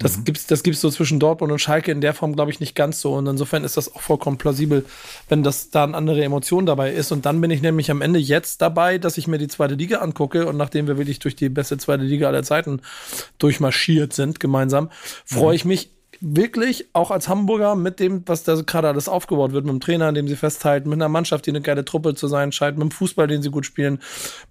Das 0.00 0.16
mhm. 0.16 0.24
gibt's, 0.24 0.48
das 0.48 0.64
gibt's 0.64 0.80
so 0.80 0.90
zwischen 0.90 1.20
Dortmund 1.20 1.52
und 1.52 1.60
Schalke 1.60 1.92
in 1.92 2.00
der 2.00 2.14
Form, 2.14 2.34
glaube 2.34 2.50
ich, 2.50 2.58
nicht 2.58 2.74
ganz 2.74 3.00
so. 3.00 3.14
Und 3.14 3.28
insofern 3.28 3.62
ist 3.62 3.76
das 3.76 3.94
auch 3.94 4.00
vollkommen 4.00 4.38
plausibel, 4.38 4.84
wenn 5.28 5.44
das 5.44 5.70
da 5.70 5.84
eine 5.84 5.96
andere 5.96 6.24
Emotion 6.24 6.66
dabei 6.66 6.92
ist. 6.92 7.12
Und 7.12 7.26
dann 7.26 7.40
bin 7.40 7.52
ich 7.52 7.62
nämlich 7.62 7.92
am 7.92 8.02
Ende 8.02 8.18
jetzt 8.18 8.60
dabei, 8.60 8.98
dass 8.98 9.18
ich 9.18 9.28
mir 9.28 9.38
die 9.38 9.46
zweite 9.46 9.76
Liga 9.76 9.98
angucke 9.98 10.48
und 10.48 10.56
nachdem 10.56 10.88
wir 10.88 10.98
wirklich 10.98 11.20
durch 11.20 11.36
die 11.36 11.48
beste 11.48 11.78
zweite 11.78 12.02
Liga 12.02 12.26
aller 12.26 12.42
Zeiten 12.42 12.82
durchmarschiert 13.38 14.12
sind, 14.12 14.40
gemeinsam, 14.40 14.90
freue 15.24 15.50
mhm. 15.50 15.54
ich 15.54 15.64
mich 15.64 15.90
wirklich 16.20 16.88
auch 16.92 17.10
als 17.10 17.28
Hamburger 17.28 17.76
mit 17.76 18.00
dem, 18.00 18.22
was 18.26 18.44
da 18.44 18.54
gerade 18.54 18.88
alles 18.88 19.08
aufgebaut 19.08 19.52
wird, 19.52 19.64
mit 19.64 19.72
dem 19.72 19.80
Trainer, 19.80 20.06
an 20.06 20.14
dem 20.14 20.28
sie 20.28 20.36
festhalten, 20.36 20.88
mit 20.88 20.98
einer 20.98 21.08
Mannschaft, 21.08 21.46
die 21.46 21.50
eine 21.50 21.60
geile 21.60 21.84
Truppe 21.84 22.14
zu 22.14 22.28
sein 22.28 22.52
scheint, 22.52 22.76
mit 22.76 22.88
dem 22.88 22.90
Fußball, 22.90 23.26
den 23.26 23.42
sie 23.42 23.50
gut 23.50 23.66
spielen, 23.66 24.00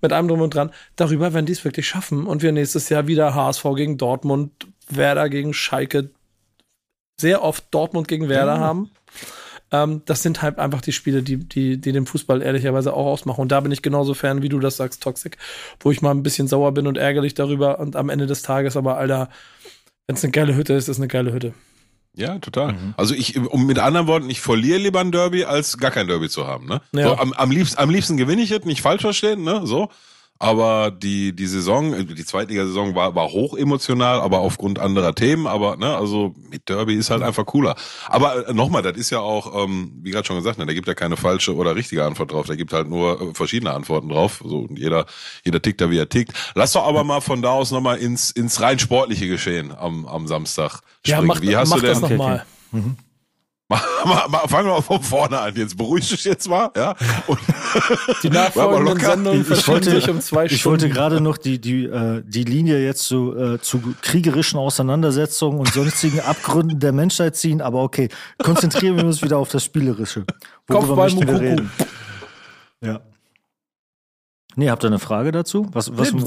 mit 0.02 0.14
allem 0.14 0.28
drum 0.28 0.42
und 0.42 0.54
dran, 0.54 0.72
darüber, 0.96 1.34
wenn 1.34 1.46
die 1.46 1.54
es 1.54 1.66
wirklich 1.66 1.88
schaffen 1.88 2.26
und 2.26 2.42
wir 2.42 2.52
nächstes 2.52 2.90
Jahr 2.90 3.08
wieder 3.08 3.36
HSV 3.36 3.64
gegen 3.76 3.98
Dortmund, 3.98 4.68
Werder 4.90 5.30
gegen 5.30 5.54
Schalke, 5.54 6.12
sehr 7.20 7.44
oft 7.44 7.66
Dortmund 7.72 8.08
gegen 8.08 8.30
Werder 8.30 8.58
mhm. 8.58 8.62
haben. 8.62 8.92
Ähm, 9.72 10.02
das 10.06 10.24
sind 10.24 10.42
halt 10.42 10.60
einfach 10.60 10.82
die 10.82 10.94
Spiele, 10.94 11.24
die, 11.24 11.38
die, 11.38 11.78
die 11.78 11.92
den 11.92 12.06
Fußball 12.06 12.42
ehrlicherweise 12.42 12.94
auch 12.94 13.06
ausmachen. 13.06 13.42
Und 13.42 13.52
da 13.52 13.60
bin 13.60 13.72
ich 13.72 13.82
genauso 13.82 14.14
fern, 14.14 14.42
wie 14.42 14.50
du 14.50 14.60
das 14.60 14.78
sagst, 14.78 15.04
Toxic, 15.04 15.38
wo 15.80 15.92
ich 15.92 16.02
mal 16.02 16.12
ein 16.12 16.24
bisschen 16.24 16.48
sauer 16.48 16.74
bin 16.74 16.88
und 16.88 16.98
ärgerlich 16.98 17.34
darüber 17.34 17.80
und 17.80 17.96
am 17.96 18.10
Ende 18.10 18.28
des 18.28 18.44
Tages 18.44 18.78
aber, 18.78 18.98
Alter, 18.98 19.30
wenn 20.08 20.16
es 20.16 20.24
eine 20.24 20.32
geile 20.32 20.56
Hütte 20.56 20.74
ist, 20.74 20.86
ist 20.86 20.96
es 20.96 20.98
eine 20.98 21.08
geile 21.08 21.34
Hütte. 21.34 21.54
Ja, 22.16 22.40
total. 22.40 22.74
Mhm. 22.74 22.94
Also 22.98 23.14
ich, 23.14 23.38
um 23.38 23.68
mit 23.68 23.78
anderen 23.78 24.08
Worten, 24.08 24.30
ich 24.30 24.42
verliere 24.42 24.80
lieber 24.80 25.02
ein 25.02 25.12
Derby, 25.12 25.44
als 25.44 25.78
gar 25.78 25.92
kein 25.92 26.08
Derby 26.08 26.30
zu 26.30 26.48
haben. 26.48 26.66
Ne? 26.66 26.82
Ja. 26.94 27.10
So, 27.10 27.18
am, 27.18 27.34
am, 27.34 27.52
liebsten, 27.52 27.78
am 27.78 27.92
liebsten 27.92 28.18
gewinne 28.18 28.42
ich 28.42 28.52
es, 28.52 28.66
nicht 28.66 28.82
falsch 28.82 29.02
verstehen, 29.02 29.44
ne? 29.44 29.62
So. 29.66 29.90
Aber 30.40 30.92
die, 30.92 31.36
die 31.36 31.48
Saison, 31.48 32.08
die 32.08 32.26
Zweitligasaison 32.26 32.96
war, 32.96 33.16
war 33.16 33.30
hoch 33.30 33.58
emotional, 33.58 34.20
aber 34.20 34.40
aufgrund 34.40 34.80
anderer 34.80 35.16
Themen. 35.16 35.48
Aber 35.48 35.78
ne, 35.78 35.96
also 35.96 36.36
mit 36.50 36.70
Derby 36.70 36.96
ist 36.96 37.10
halt 37.10 37.24
einfach 37.24 37.46
cooler. 37.46 37.76
Aber 38.08 38.48
äh, 38.48 38.54
nochmal, 38.54 38.82
das 38.82 38.98
ist 38.98 39.10
ja 39.10 39.20
auch, 39.20 39.64
ähm, 39.64 39.92
wie 40.04 40.12
gerade 40.12 40.28
schon 40.28 40.36
gesagt, 40.36 40.60
ne, 40.60 40.66
da 40.66 40.74
gibt 40.74 40.88
ja 40.88 40.94
keine 40.94 41.18
falsche 41.18 41.56
oder 41.56 41.76
richtige 41.76 42.06
Antwort 42.06 42.32
drauf. 42.32 42.46
Da 42.48 42.56
gibt 42.56 42.72
halt 42.74 42.88
nur 42.88 43.22
äh, 43.22 43.34
verschiedene 43.34 43.74
Antworten 43.74 44.10
drauf. 44.10 44.44
So 44.46 44.60
und 44.60 44.78
jeder, 44.78 45.06
jeder 45.44 45.62
tickt 45.62 45.82
da 45.82 45.90
wie 45.90 45.98
er 45.98 46.10
tickt. 46.10 46.34
Lass 46.54 46.74
doch 46.74 46.86
aber 46.86 47.04
mal 47.04 47.22
von 47.22 47.42
da 47.42 47.52
aus 47.52 47.72
nochmal 47.72 47.98
ins, 47.98 48.32
ins 48.32 48.62
rein 48.62 48.80
sportliche 48.80 49.28
Geschehen 49.28 49.74
am, 49.76 50.06
am 50.06 50.28
Samstag 50.28 50.82
springen. 51.04 51.22
Ja, 51.22 51.22
mach, 51.22 51.42
wie 51.42 51.56
hast 51.56 51.70
mach 51.70 51.78
du 51.78 51.82
denn? 51.84 52.02
Das 52.02 52.10
noch 52.10 52.98
mal. 53.70 53.80
Fangen 54.48 54.68
wir 54.68 54.74
mal 54.74 54.82
von 54.82 55.02
vorne 55.02 55.40
an. 55.40 55.56
Jetzt 55.56 55.78
beruhig 55.78 56.08
dich 56.08 56.24
jetzt 56.24 56.48
mal, 56.48 56.72
ja. 56.76 56.96
Und 57.28 57.40
die 58.24 58.30
nachfolgenden 58.30 59.00
Sendungen 59.00 59.46
verschieben 59.46 59.84
sich 59.84 60.10
um 60.10 60.22
zwei 60.22 60.48
Stunden. 60.48 60.56
Ich 60.56 60.66
wollte 60.66 60.90
gerade 60.90 61.22
noch 61.22 61.38
die, 61.38 61.60
die, 61.60 61.86
äh, 61.86 62.24
die 62.26 62.44
Linie 62.44 62.84
jetzt 62.84 63.04
zu, 63.04 63.36
äh, 63.36 63.60
zu 63.60 63.82
kriegerischen 64.02 64.60
Auseinandersetzungen 64.60 65.60
und 65.60 65.72
sonstigen 65.74 66.20
Abgründen 66.22 66.80
der 66.80 66.92
Menschheit 66.92 67.36
ziehen, 67.36 67.62
aber 67.62 67.82
okay, 67.84 68.10
konzentrieren 68.38 68.98
wir 68.98 69.06
uns 69.06 69.22
wieder 69.22 69.38
auf 69.38 69.50
das 69.50 69.64
Spielerische. 69.64 70.26
Worüber 70.68 70.96
möchten 70.96 71.28
wir 71.28 71.40
reden? 71.40 71.72
Ja. 72.82 73.02
Nee, 74.60 74.72
habt 74.72 74.84
ihr 74.84 74.88
eine 74.88 74.98
Frage 74.98 75.32
dazu? 75.32 75.68
Was, 75.72 75.96
was 75.96 76.12
nee, 76.12 76.22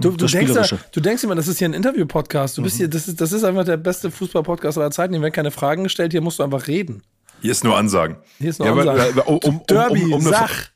du, 0.00 0.10
du, 0.10 0.26
denkst 0.26 0.74
du 0.90 1.00
denkst 1.00 1.22
immer, 1.22 1.36
das 1.36 1.46
ist 1.46 1.58
hier 1.58 1.68
ein 1.68 1.72
Interview-Podcast. 1.72 2.58
Du 2.58 2.62
bist 2.62 2.74
mhm. 2.74 2.78
hier, 2.78 2.88
das 2.88 3.06
ist, 3.06 3.20
das 3.20 3.30
ist 3.30 3.44
einfach 3.44 3.64
der 3.64 3.76
beste 3.76 4.10
Fußball-Podcast 4.10 4.76
aller 4.76 4.90
Zeiten. 4.90 5.14
Hier 5.14 5.22
werden 5.22 5.32
keine 5.32 5.52
Fragen 5.52 5.84
gestellt, 5.84 6.10
hier 6.10 6.20
musst 6.20 6.40
du 6.40 6.42
einfach 6.42 6.66
reden. 6.66 7.04
Hier 7.42 7.52
ist 7.52 7.62
nur 7.62 7.78
Ansagen. 7.78 8.16
Hier 8.38 8.50
ist 8.50 8.58
nur 8.58 8.66
ja, 8.66 8.74
Ansagen. 8.74 9.20
Aber, 9.20 9.28
um, 9.28 9.38
um, 9.38 9.60
Derby, 9.68 10.02
um, 10.02 10.14
um, 10.14 10.14
um 10.14 10.22
Sach. 10.22 10.70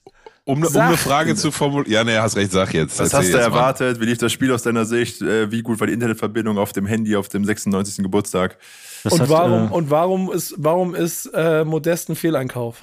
Um, 0.45 0.65
um, 0.65 0.77
eine 0.77 0.97
Frage 0.97 1.35
zu 1.35 1.51
formulieren. 1.51 1.93
Ja, 1.93 2.05
nee, 2.05 2.17
hast 2.17 2.37
recht, 2.37 2.53
sag 2.53 2.73
jetzt. 2.75 3.01
Was 3.01 3.13
hast 3.13 3.33
du 3.33 3.39
erwartet? 3.39 3.97
Mal. 3.97 4.03
Wie 4.03 4.09
lief 4.09 4.19
das 4.19 4.33
Spiel 4.33 4.53
aus 4.53 4.63
deiner 4.63 4.85
Sicht? 4.85 5.21
Äh, 5.21 5.51
wie 5.51 5.63
gut 5.63 5.81
war 5.81 5.89
die 5.89 5.93
Internetverbindung 5.93 6.59
auf 6.59 6.73
dem 6.73 6.87
Handy 6.87 7.17
auf 7.17 7.29
dem 7.29 7.45
96. 7.45 8.05
Geburtstag? 8.05 8.57
und, 9.03 9.21
hat, 9.21 9.29
warum, 9.29 9.69
äh, 9.69 9.73
und 9.73 9.91
warum 9.91 10.33
ist, 10.33 10.55
warum 10.59 10.95
ist 10.95 11.27
äh, 11.35 11.65
Modest 11.65 12.09
ein 12.09 12.15
Fehleinkauf? 12.15 12.83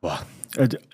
Boah, 0.00 0.20
äh, 0.20 0.35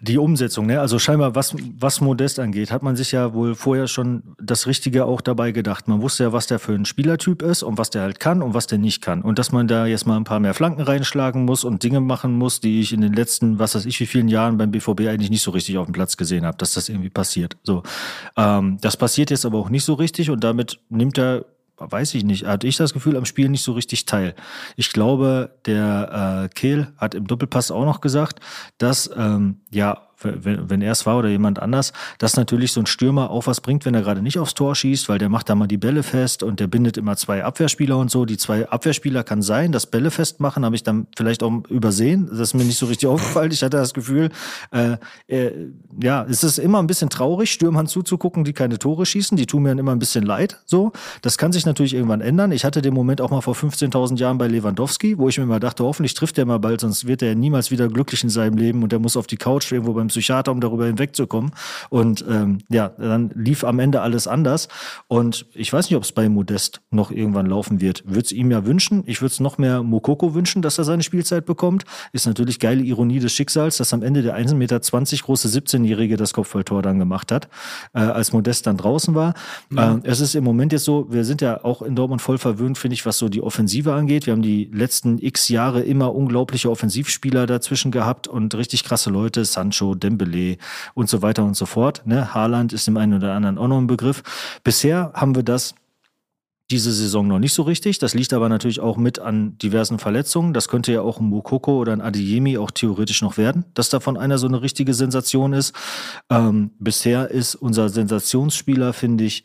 die 0.00 0.18
Umsetzung, 0.18 0.66
ne? 0.66 0.80
Also 0.80 0.98
scheinbar, 0.98 1.34
was, 1.34 1.54
was 1.78 2.00
Modest 2.00 2.38
angeht, 2.38 2.70
hat 2.70 2.82
man 2.82 2.96
sich 2.96 3.12
ja 3.12 3.32
wohl 3.34 3.54
vorher 3.54 3.86
schon 3.86 4.22
das 4.40 4.66
Richtige 4.66 5.04
auch 5.04 5.20
dabei 5.20 5.52
gedacht. 5.52 5.88
Man 5.88 6.02
wusste 6.02 6.24
ja, 6.24 6.32
was 6.32 6.46
der 6.46 6.58
für 6.58 6.72
ein 6.72 6.84
Spielertyp 6.84 7.42
ist 7.42 7.62
und 7.62 7.78
was 7.78 7.90
der 7.90 8.02
halt 8.02 8.20
kann 8.20 8.42
und 8.42 8.54
was 8.54 8.66
der 8.66 8.78
nicht 8.78 9.02
kann. 9.02 9.22
Und 9.22 9.38
dass 9.38 9.52
man 9.52 9.68
da 9.68 9.86
jetzt 9.86 10.06
mal 10.06 10.16
ein 10.16 10.24
paar 10.24 10.40
mehr 10.40 10.54
Flanken 10.54 10.82
reinschlagen 10.82 11.44
muss 11.44 11.64
und 11.64 11.82
Dinge 11.82 12.00
machen 12.00 12.32
muss, 12.32 12.60
die 12.60 12.80
ich 12.80 12.92
in 12.92 13.00
den 13.00 13.12
letzten, 13.12 13.58
was 13.58 13.74
weiß 13.74 13.86
ich, 13.86 13.98
wie 14.00 14.06
vielen 14.06 14.28
Jahren 14.28 14.58
beim 14.58 14.70
BVB 14.70 15.02
eigentlich 15.08 15.30
nicht 15.30 15.42
so 15.42 15.50
richtig 15.50 15.78
auf 15.78 15.86
dem 15.86 15.92
Platz 15.92 16.16
gesehen 16.16 16.44
habe, 16.44 16.56
dass 16.58 16.74
das 16.74 16.88
irgendwie 16.88 17.10
passiert. 17.10 17.56
So, 17.62 17.82
ähm, 18.36 18.78
das 18.80 18.96
passiert 18.96 19.30
jetzt 19.30 19.46
aber 19.46 19.58
auch 19.58 19.70
nicht 19.70 19.84
so 19.84 19.94
richtig 19.94 20.30
und 20.30 20.42
damit 20.42 20.80
nimmt 20.88 21.18
er 21.18 21.44
weiß 21.78 22.14
ich 22.14 22.24
nicht, 22.24 22.46
hatte 22.46 22.66
ich 22.66 22.76
das 22.76 22.92
Gefühl, 22.92 23.16
am 23.16 23.24
Spiel 23.24 23.48
nicht 23.48 23.62
so 23.62 23.72
richtig 23.72 24.06
teil. 24.06 24.34
Ich 24.76 24.92
glaube, 24.92 25.58
der 25.66 26.44
äh, 26.44 26.54
Kehl 26.54 26.92
hat 26.96 27.14
im 27.14 27.26
Doppelpass 27.26 27.70
auch 27.70 27.84
noch 27.84 28.00
gesagt, 28.00 28.40
dass 28.78 29.10
ähm, 29.16 29.60
ja 29.70 30.08
wenn, 30.24 30.70
wenn 30.70 30.82
er 30.82 30.92
es 30.92 31.06
war 31.06 31.18
oder 31.18 31.28
jemand 31.28 31.60
anders, 31.60 31.92
dass 32.18 32.36
natürlich 32.36 32.72
so 32.72 32.80
ein 32.80 32.86
Stürmer 32.86 33.30
auch 33.30 33.46
was 33.46 33.60
bringt, 33.60 33.84
wenn 33.84 33.94
er 33.94 34.02
gerade 34.02 34.22
nicht 34.22 34.38
aufs 34.38 34.54
Tor 34.54 34.74
schießt, 34.74 35.08
weil 35.08 35.18
der 35.18 35.28
macht 35.28 35.48
da 35.48 35.54
mal 35.54 35.66
die 35.66 35.78
Bälle 35.78 36.02
fest 36.02 36.42
und 36.42 36.60
der 36.60 36.66
bindet 36.66 36.96
immer 36.96 37.16
zwei 37.16 37.44
Abwehrspieler 37.44 37.96
und 37.98 38.10
so. 38.10 38.24
Die 38.24 38.36
zwei 38.36 38.68
Abwehrspieler 38.68 39.24
kann 39.24 39.42
sein, 39.42 39.72
das 39.72 39.86
Bälle 39.86 40.10
festmachen, 40.10 40.64
habe 40.64 40.74
ich 40.74 40.82
dann 40.82 41.06
vielleicht 41.16 41.42
auch 41.42 41.52
übersehen. 41.68 42.28
Das 42.30 42.40
ist 42.40 42.54
mir 42.54 42.64
nicht 42.64 42.78
so 42.78 42.86
richtig 42.86 43.08
aufgefallen. 43.08 43.50
Ich 43.52 43.62
hatte 43.62 43.76
das 43.76 43.94
Gefühl, 43.94 44.30
äh, 44.70 44.96
äh, 45.26 45.52
ja, 46.02 46.24
es 46.28 46.44
ist 46.44 46.58
immer 46.58 46.78
ein 46.78 46.86
bisschen 46.86 47.10
traurig, 47.10 47.52
Stürmern 47.52 47.86
zuzugucken, 47.86 48.44
die 48.44 48.52
keine 48.52 48.78
Tore 48.78 49.06
schießen. 49.06 49.36
Die 49.36 49.46
tun 49.46 49.62
mir 49.62 49.70
dann 49.70 49.78
immer 49.78 49.92
ein 49.92 49.98
bisschen 49.98 50.24
leid. 50.24 50.60
So, 50.66 50.92
das 51.22 51.38
kann 51.38 51.52
sich 51.52 51.66
natürlich 51.66 51.94
irgendwann 51.94 52.20
ändern. 52.20 52.52
Ich 52.52 52.64
hatte 52.64 52.82
den 52.82 52.94
Moment 52.94 53.20
auch 53.20 53.30
mal 53.30 53.40
vor 53.40 53.54
15.000 53.54 54.18
Jahren 54.18 54.38
bei 54.38 54.48
Lewandowski, 54.48 55.18
wo 55.18 55.28
ich 55.28 55.38
mir 55.38 55.46
mal 55.46 55.60
dachte, 55.60 55.84
hoffentlich 55.84 56.14
trifft 56.14 56.38
er 56.38 56.46
mal 56.46 56.58
bald, 56.58 56.80
sonst 56.80 57.06
wird 57.06 57.22
er 57.22 57.34
niemals 57.34 57.70
wieder 57.70 57.88
glücklich 57.88 58.22
in 58.22 58.30
seinem 58.30 58.56
Leben 58.56 58.82
und 58.82 58.92
er 58.92 58.98
muss 58.98 59.16
auf 59.16 59.26
die 59.26 59.36
Couch 59.36 59.70
irgendwo 59.72 59.92
beim 59.92 60.10
Psychiater, 60.12 60.52
um 60.52 60.60
darüber 60.60 60.86
hinwegzukommen. 60.86 61.52
Und 61.90 62.24
ähm, 62.28 62.58
ja, 62.68 62.90
dann 62.90 63.30
lief 63.34 63.64
am 63.64 63.78
Ende 63.78 64.00
alles 64.00 64.26
anders. 64.26 64.68
Und 65.08 65.46
ich 65.54 65.72
weiß 65.72 65.90
nicht, 65.90 65.96
ob 65.96 66.04
es 66.04 66.12
bei 66.12 66.28
Modest 66.28 66.80
noch 66.90 67.10
irgendwann 67.10 67.46
laufen 67.46 67.80
wird. 67.80 68.04
Würde 68.06 68.20
es 68.20 68.32
ihm 68.32 68.50
ja 68.50 68.64
wünschen. 68.66 69.02
Ich 69.06 69.20
würde 69.20 69.32
es 69.32 69.40
noch 69.40 69.58
mehr 69.58 69.82
Mokoko 69.82 70.34
wünschen, 70.34 70.62
dass 70.62 70.78
er 70.78 70.84
seine 70.84 71.02
Spielzeit 71.02 71.44
bekommt. 71.46 71.84
Ist 72.12 72.26
natürlich 72.26 72.58
geile 72.58 72.82
Ironie 72.82 73.18
des 73.18 73.32
Schicksals, 73.32 73.78
dass 73.78 73.92
am 73.92 74.02
Ende 74.02 74.22
der 74.22 74.36
1,20 74.36 74.54
Meter 74.54 74.80
große 74.80 75.48
17-Jährige 75.48 76.16
das 76.16 76.32
Kopfballtor 76.32 76.82
dann 76.82 76.98
gemacht 76.98 77.32
hat, 77.32 77.48
äh, 77.94 78.00
als 78.00 78.32
Modest 78.32 78.66
dann 78.66 78.76
draußen 78.76 79.14
war. 79.14 79.34
Ja. 79.70 79.94
Äh, 79.94 80.00
es 80.04 80.20
ist 80.20 80.34
im 80.34 80.44
Moment 80.44 80.72
jetzt 80.72 80.84
so, 80.84 81.06
wir 81.10 81.24
sind 81.24 81.40
ja 81.40 81.64
auch 81.64 81.82
in 81.82 81.96
Dortmund 81.96 82.22
voll 82.22 82.38
verwöhnt, 82.38 82.78
finde 82.78 82.94
ich, 82.94 83.06
was 83.06 83.18
so 83.18 83.28
die 83.28 83.42
Offensive 83.42 83.92
angeht. 83.92 84.26
Wir 84.26 84.32
haben 84.32 84.42
die 84.42 84.70
letzten 84.72 85.18
x 85.18 85.48
Jahre 85.48 85.82
immer 85.82 86.14
unglaubliche 86.14 86.70
Offensivspieler 86.70 87.46
dazwischen 87.46 87.90
gehabt 87.90 88.28
und 88.28 88.54
richtig 88.54 88.84
krasse 88.84 89.10
Leute, 89.10 89.44
Sancho, 89.44 89.94
Dembele 90.02 90.56
und 90.94 91.08
so 91.08 91.22
weiter 91.22 91.44
und 91.44 91.56
so 91.56 91.66
fort. 91.66 92.02
Ne? 92.06 92.34
Haaland 92.34 92.72
ist 92.72 92.86
dem 92.86 92.96
einen 92.96 93.14
oder 93.14 93.34
anderen 93.34 93.58
auch 93.58 93.68
noch 93.68 93.78
ein 93.78 93.86
Begriff. 93.86 94.22
Bisher 94.64 95.12
haben 95.14 95.34
wir 95.34 95.42
das 95.42 95.74
diese 96.72 96.92
Saison 96.92 97.28
noch 97.28 97.38
nicht 97.38 97.52
so 97.52 97.62
richtig. 97.62 97.98
Das 97.98 98.14
liegt 98.14 98.32
aber 98.32 98.48
natürlich 98.48 98.80
auch 98.80 98.96
mit 98.96 99.18
an 99.18 99.58
diversen 99.58 99.98
Verletzungen. 99.98 100.54
Das 100.54 100.68
könnte 100.68 100.92
ja 100.92 101.02
auch 101.02 101.20
ein 101.20 101.26
Mukoko 101.26 101.78
oder 101.78 101.92
ein 101.92 102.00
Adiyemi 102.00 102.56
auch 102.56 102.70
theoretisch 102.70 103.20
noch 103.20 103.36
werden, 103.36 103.66
dass 103.74 103.90
davon 103.90 104.16
einer 104.16 104.38
so 104.38 104.46
eine 104.46 104.62
richtige 104.62 104.94
Sensation 104.94 105.52
ist. 105.52 105.74
Ähm, 106.30 106.70
bisher 106.78 107.30
ist 107.30 107.54
unser 107.54 107.90
Sensationsspieler, 107.90 108.94
finde 108.94 109.24
ich, 109.24 109.44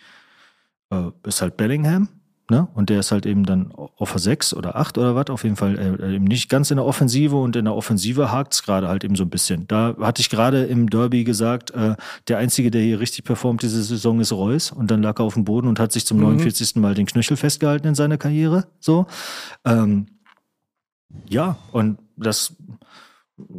äh, 0.89 1.11
ist 1.25 1.41
halt 1.41 1.57
Bellingham. 1.57 2.07
Ne? 2.49 2.67
Und 2.75 2.89
der 2.89 3.01
ist 3.01 3.11
halt 3.11 3.25
eben 3.25 3.45
dann 3.45 3.73
auf 3.73 4.11
der 4.11 4.19
6 4.19 4.53
oder 4.53 4.77
8 4.77 4.97
oder 4.97 5.15
was, 5.15 5.27
auf 5.29 5.43
jeden 5.43 5.57
Fall 5.57 5.77
äh, 5.77 6.15
eben 6.15 6.23
nicht 6.23 6.47
ganz 6.47 6.71
in 6.71 6.77
der 6.77 6.85
Offensive 6.85 7.35
und 7.35 7.55
in 7.57 7.65
der 7.65 7.75
Offensive 7.75 8.31
hakt 8.31 8.53
es 8.53 8.63
gerade 8.63 8.87
halt 8.87 9.03
eben 9.03 9.17
so 9.17 9.23
ein 9.23 9.29
bisschen. 9.29 9.67
Da 9.67 9.95
hatte 9.99 10.21
ich 10.21 10.29
gerade 10.29 10.63
im 10.63 10.89
Derby 10.89 11.25
gesagt, 11.25 11.71
äh, 11.71 11.95
der 12.29 12.37
Einzige, 12.37 12.71
der 12.71 12.81
hier 12.81 13.01
richtig 13.01 13.25
performt 13.25 13.63
diese 13.63 13.83
Saison 13.83 14.21
ist 14.21 14.31
Reus 14.31 14.71
und 14.71 14.89
dann 14.89 15.03
lag 15.03 15.19
er 15.19 15.25
auf 15.25 15.33
dem 15.33 15.43
Boden 15.43 15.67
und 15.67 15.77
hat 15.77 15.91
sich 15.91 16.05
zum 16.05 16.17
mhm. 16.17 16.37
49. 16.37 16.77
Mal 16.77 16.93
den 16.93 17.05
Knöchel 17.05 17.35
festgehalten 17.35 17.87
in 17.87 17.95
seiner 17.95 18.17
Karriere. 18.17 18.67
So. 18.79 19.07
Ähm, 19.65 20.07
ja, 21.27 21.57
und 21.73 21.99
das 22.15 22.55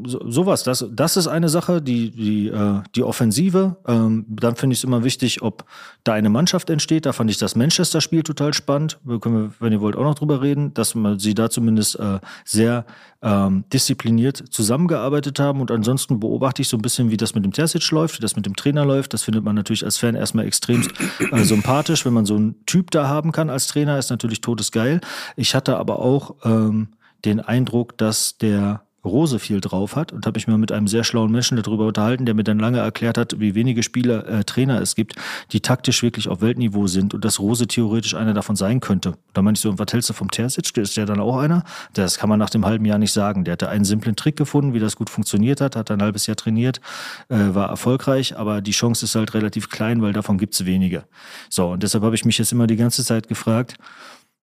so, 0.05 0.29
sowas, 0.29 0.65
das, 0.65 0.85
das 0.91 1.17
ist 1.17 1.29
eine 1.29 1.49
Sache, 1.49 1.81
die, 1.81 2.11
die, 2.11 2.49
äh, 2.49 2.81
die 2.97 3.05
Offensive. 3.05 3.77
Ähm, 3.87 4.27
dann 4.29 4.57
finde 4.57 4.75
ich 4.75 4.81
es 4.81 4.85
immer 4.85 5.05
wichtig, 5.05 5.41
ob 5.41 5.65
da 6.03 6.15
eine 6.15 6.31
Mannschaft 6.31 6.69
entsteht. 6.69 7.07
Da 7.07 7.13
fand 7.13 7.31
ich 7.31 7.39
das 7.39 7.55
Manchester-Spiel 7.55 8.25
total 8.25 8.55
spannend. 8.55 8.99
Wir 9.05 9.21
können, 9.21 9.55
wenn 9.61 9.73
ihr 9.73 9.81
wollt, 9.81 9.95
auch 9.95 10.03
noch 10.03 10.17
drüber 10.17 10.43
reden, 10.43 10.75
dass 10.75 10.97
man 10.97 11.21
sie 11.21 11.35
da 11.35 11.49
zumindest 11.49 11.97
äh, 12.01 12.19
sehr 12.45 12.87
ähm, 13.23 13.65
diszipliniert 13.73 14.43
zusammengearbeitet 14.51 15.39
haben. 15.39 15.61
Und 15.61 15.71
ansonsten 15.71 16.19
beobachte 16.19 16.61
ich 16.63 16.69
so 16.69 16.77
ein 16.77 16.83
bisschen, 16.83 17.11
wie 17.11 17.17
das 17.17 17.37
mit 17.37 17.45
dem 17.45 17.53
Terzic 17.53 17.89
läuft, 17.93 18.19
wie 18.19 18.23
das 18.23 18.35
mit 18.35 18.47
dem 18.47 18.57
Trainer 18.57 18.85
läuft. 18.85 19.15
Das 19.15 19.23
findet 19.23 19.45
man 19.45 19.55
natürlich 19.55 19.85
als 19.85 19.97
Fan 19.97 20.17
erstmal 20.17 20.47
extrem 20.47 20.89
äh, 21.31 21.45
sympathisch. 21.45 22.05
Wenn 22.05 22.15
man 22.15 22.27
so 22.27 22.35
einen 22.35 22.65
Typ 22.67 22.91
da 22.91 23.07
haben 23.07 23.31
kann 23.31 23.49
als 23.49 23.69
Trainer, 23.69 23.97
ist 23.97 24.11
natürlich 24.11 24.41
todesgeil. 24.41 25.01
Ich 25.37 25.55
hatte 25.55 25.77
aber 25.77 26.01
auch 26.01 26.35
ähm, 26.45 26.89
den 27.25 27.39
Eindruck, 27.39 27.97
dass 27.97 28.39
der 28.39 28.83
Rose 29.09 29.39
viel 29.39 29.61
drauf 29.61 29.97
hat 29.97 30.13
und 30.13 30.27
habe 30.27 30.37
mich 30.37 30.47
mal 30.47 30.59
mit 30.59 30.73
einem 30.73 30.87
sehr 30.87 31.05
schlauen 31.05 31.33
Menschen 31.33 31.61
darüber 31.61 31.87
unterhalten, 31.87 32.27
der 32.27 32.35
mir 32.35 32.45
dann 32.45 32.59
lange 32.59 32.79
erklärt 32.79 33.19
hat, 33.19 33.41
wie 33.41 33.55
wenige 33.55 33.83
Spieler, 33.83 34.27
äh, 34.29 34.45
Trainer 34.45 34.81
es 34.81 34.95
gibt, 34.95 35.17
die 35.53 35.61
taktisch 35.61 36.03
wirklich 36.03 36.29
auf 36.29 36.41
Weltniveau 36.41 36.87
sind 36.87 37.15
und 37.15 37.25
dass 37.25 37.41
Rose 37.41 37.67
theoretisch 37.67 38.15
einer 38.15 38.35
davon 38.35 38.57
sein 38.57 38.81
könnte. 38.81 39.15
Da 39.33 39.43
meinte 39.43 39.59
ich 39.59 39.63
so, 39.63 39.79
was 39.79 39.93
hältst 39.93 40.11
du 40.11 40.15
vom 40.15 40.31
Terzic? 40.31 40.77
Ist 40.77 40.97
der 40.97 41.07
dann 41.07 41.21
auch 41.21 41.39
einer? 41.39 41.65
Das 41.95 42.19
kann 42.19 42.29
man 42.29 42.39
nach 42.39 42.51
dem 42.51 42.65
halben 42.65 42.85
Jahr 42.85 42.99
nicht 42.99 43.13
sagen. 43.13 43.45
Der 43.45 43.53
hatte 43.53 43.69
einen 43.69 43.85
simplen 43.85 44.17
Trick 44.17 44.37
gefunden, 44.37 44.75
wie 44.75 44.81
das 44.81 44.97
gut 44.97 45.11
funktioniert 45.11 45.61
hat, 45.61 45.77
hat 45.77 45.91
ein 45.91 46.03
halbes 46.03 46.27
Jahr 46.27 46.37
trainiert, 46.37 46.81
äh, 47.29 47.37
war 47.55 47.69
erfolgreich, 47.69 48.37
aber 48.37 48.61
die 48.61 48.73
Chance 48.73 49.05
ist 49.05 49.15
halt 49.15 49.35
relativ 49.35 49.71
klein, 49.71 50.03
weil 50.03 50.13
davon 50.13 50.39
gibt 50.39 50.55
es 50.55 50.67
wenige. 50.67 51.05
So, 51.49 51.73
und 51.73 51.83
deshalb 51.83 52.05
habe 52.05 52.15
ich 52.15 52.25
mich 52.25 52.39
jetzt 52.39 52.53
immer 52.53 52.67
die 52.67 52.77
ganze 52.77 53.05
Zeit 53.05 53.29
gefragt, 53.29 53.77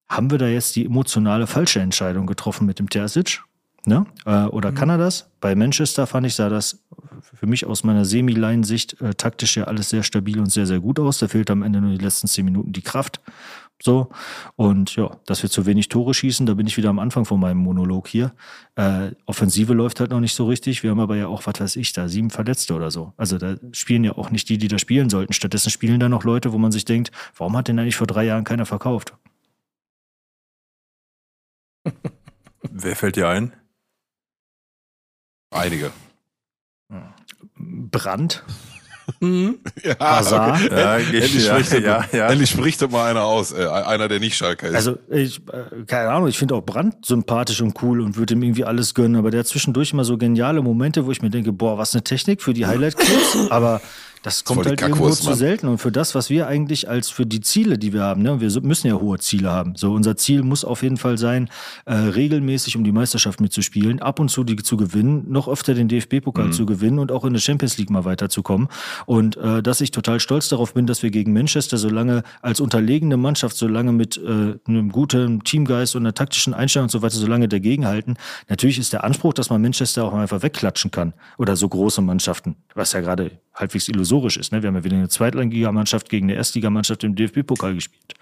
haben 0.07 0.29
wir 0.29 0.37
da 0.37 0.47
jetzt 0.47 0.75
die 0.75 0.85
emotionale 0.85 1.47
falsche 1.47 1.79
Entscheidung 1.79 2.27
getroffen 2.27 2.65
mit 2.65 2.79
dem 2.79 2.89
Terzic? 2.89 3.41
Ne? 3.85 4.05
Äh, 4.25 4.45
oder 4.45 4.71
mhm. 4.71 4.75
kann 4.75 4.89
er 4.89 4.97
das? 4.97 5.29
Bei 5.39 5.55
Manchester 5.55 6.07
fand 6.07 6.25
ich, 6.27 6.35
sah 6.35 6.49
das 6.49 6.83
für 7.21 7.47
mich 7.47 7.65
aus 7.65 7.83
meiner 7.83 8.05
Semi-Line-Sicht 8.05 9.01
äh, 9.01 9.13
taktisch 9.13 9.57
ja 9.57 9.65
alles 9.65 9.89
sehr 9.89 10.03
stabil 10.03 10.39
und 10.39 10.51
sehr, 10.51 10.65
sehr 10.65 10.79
gut 10.79 10.99
aus. 10.99 11.19
Da 11.19 11.27
fehlt 11.27 11.49
am 11.51 11.63
Ende 11.63 11.81
nur 11.81 11.91
die 11.91 12.03
letzten 12.03 12.27
zehn 12.27 12.45
Minuten 12.45 12.71
die 12.71 12.81
Kraft. 12.81 13.21
So. 13.81 14.09
Und 14.55 14.95
ja, 14.95 15.17
dass 15.25 15.43
wir 15.43 15.49
zu 15.49 15.65
wenig 15.65 15.89
Tore 15.89 16.13
schießen, 16.13 16.45
da 16.45 16.53
bin 16.53 16.65
ich 16.65 16.77
wieder 16.77 16.89
am 16.89 16.99
Anfang 16.99 17.25
von 17.25 17.39
meinem 17.39 17.57
Monolog 17.57 18.07
hier. 18.07 18.33
Äh, 18.75 19.11
Offensive 19.25 19.73
läuft 19.73 19.99
halt 19.99 20.11
noch 20.11 20.21
nicht 20.21 20.33
so 20.33 20.47
richtig. 20.47 20.81
Wir 20.81 20.91
haben 20.91 20.99
aber 20.99 21.17
ja 21.17 21.27
auch, 21.27 21.45
was 21.45 21.59
weiß 21.59 21.75
ich, 21.75 21.93
da 21.93 22.07
sieben 22.07 22.29
Verletzte 22.29 22.73
oder 22.73 22.89
so. 22.89 23.13
Also 23.17 23.37
da 23.37 23.57
spielen 23.71 24.03
ja 24.03 24.13
auch 24.13 24.31
nicht 24.31 24.47
die, 24.49 24.57
die 24.57 24.69
da 24.69 24.79
spielen 24.79 25.09
sollten. 25.09 25.33
Stattdessen 25.33 25.69
spielen 25.69 25.99
da 25.99 26.09
noch 26.09 26.23
Leute, 26.23 26.53
wo 26.53 26.57
man 26.57 26.71
sich 26.71 26.85
denkt, 26.85 27.11
warum 27.37 27.57
hat 27.57 27.67
denn 27.67 27.77
eigentlich 27.77 27.97
vor 27.97 28.07
drei 28.07 28.23
Jahren 28.23 28.45
keiner 28.45 28.65
verkauft? 28.65 29.13
Wer 32.71 32.95
fällt 32.95 33.15
dir 33.15 33.27
ein? 33.27 33.53
Einige. 35.55 35.91
Brand. 37.57 38.43
Mhm. 39.19 39.59
Ja, 39.83 39.99
Hazard. 39.99 40.63
okay. 40.65 40.79
Ja, 40.79 40.97
endlich, 40.97 41.45
ja, 41.45 41.63
spricht 41.63 41.83
ja, 41.83 42.05
ja. 42.11 42.27
endlich 42.27 42.49
spricht 42.49 42.81
doch 42.81 42.89
mal 42.89 43.09
einer 43.09 43.23
aus. 43.23 43.51
Äh, 43.51 43.67
einer, 43.67 44.07
der 44.07 44.19
nicht 44.19 44.35
Schalker 44.35 44.67
ist. 44.67 44.75
Also, 44.75 44.97
ich, 45.09 45.41
äh, 45.51 45.83
keine 45.85 46.09
Ahnung, 46.09 46.27
ich 46.27 46.37
finde 46.37 46.55
auch 46.55 46.61
Brand 46.61 47.05
sympathisch 47.05 47.61
und 47.61 47.81
cool 47.83 48.01
und 48.01 48.17
würde 48.17 48.33
ihm 48.33 48.41
irgendwie 48.41 48.65
alles 48.65 48.95
gönnen, 48.95 49.15
aber 49.15 49.29
der 49.29 49.41
hat 49.41 49.47
zwischendurch 49.47 49.93
immer 49.93 50.05
so 50.05 50.17
geniale 50.17 50.61
Momente, 50.61 51.05
wo 51.05 51.11
ich 51.11 51.21
mir 51.21 51.29
denke, 51.29 51.51
boah, 51.51 51.77
was 51.77 51.93
eine 51.93 52.03
Technik 52.03 52.41
für 52.41 52.53
die 52.53 52.65
Highlight-Clips, 52.65 53.37
aber 53.51 53.79
das 54.25 54.43
kommt 54.43 54.65
halt 54.65 54.81
irgendwo 54.81 55.09
zu 55.11 55.33
selten. 55.35 55.67
Und 55.67 55.77
für 55.77 55.91
das, 55.91 56.15
was 56.15 56.31
wir 56.31 56.47
eigentlich 56.47 56.89
als 56.89 57.09
für 57.09 57.27
die 57.27 57.41
Ziele, 57.41 57.77
die 57.77 57.93
wir 57.93 58.01
haben, 58.01 58.23
ne, 58.23 58.41
wir 58.41 58.61
müssen 58.61 58.87
ja 58.87 58.95
hohe 58.95 59.19
Ziele 59.19 59.51
haben. 59.51 59.75
So, 59.75 59.93
unser 59.93 60.17
Ziel 60.17 60.41
muss 60.41 60.65
auf 60.65 60.81
jeden 60.81 60.97
Fall 60.97 61.19
sein, 61.19 61.47
äh, 61.85 61.93
regelmäßig 61.93 62.75
um 62.75 62.83
die 62.83 62.91
Meisterschaft 62.91 63.39
mitzuspielen, 63.39 64.01
ab 64.01 64.19
und 64.19 64.29
zu 64.29 64.43
die 64.43 64.55
zu 64.55 64.77
gewinnen, 64.77 65.25
noch 65.29 65.47
öfter 65.47 65.75
den 65.75 65.85
Mhm. 65.85 65.89
DFB-Pokal 65.89 66.51
zu 66.51 66.65
gewinnen 66.65 66.97
und 66.97 67.11
auch 67.11 67.23
in 67.23 67.33
der 67.33 67.39
Champions 67.39 67.77
League 67.77 67.91
mal 67.91 68.03
weiterzukommen. 68.03 68.67
Und 69.05 69.37
äh, 69.37 69.61
dass 69.61 69.79
ich 69.79 69.91
total 69.91 70.19
stolz 70.19 70.49
darauf 70.49 70.73
bin, 70.73 70.87
dass 70.87 71.03
wir 71.03 71.11
gegen 71.11 71.31
Manchester 71.31 71.77
so 71.77 71.89
lange 71.89 72.23
als 72.41 72.59
unterlegene 72.59 73.17
Mannschaft, 73.17 73.55
so 73.55 73.67
lange 73.67 73.91
mit 73.91 74.17
äh, 74.17 74.55
einem 74.67 74.91
guten 74.91 75.43
Teamgeist 75.43 75.95
und 75.95 76.01
einer 76.01 76.15
taktischen 76.15 76.55
Einstellung 76.55 76.85
und 76.85 76.91
so 76.91 77.03
weiter, 77.03 77.15
so 77.15 77.27
lange 77.27 77.47
dagegenhalten. 77.47 78.17
Natürlich 78.49 78.79
ist 78.79 78.91
der 78.91 79.03
Anspruch, 79.03 79.33
dass 79.33 79.51
man 79.51 79.61
Manchester 79.61 80.03
auch 80.05 80.13
einfach 80.13 80.41
wegklatschen 80.41 80.89
kann. 80.89 81.13
Oder 81.37 81.55
so 81.55 81.69
große 81.69 82.01
Mannschaften, 82.01 82.55
was 82.73 82.93
ja 82.93 83.01
gerade 83.01 83.31
halbwegs 83.53 83.87
illusorisch 83.87 84.14
ist. 84.37 84.51
Ne? 84.51 84.61
Wir 84.61 84.67
haben 84.67 84.75
ja 84.75 84.83
wieder 84.83 84.97
eine 84.97 85.09
Zweitligamannschaft 85.09 86.09
gegen 86.09 86.27
eine 86.27 86.35
Erstligamannschaft 86.35 87.03
im 87.03 87.15
DFB-Pokal 87.15 87.75
gespielt. 87.75 88.13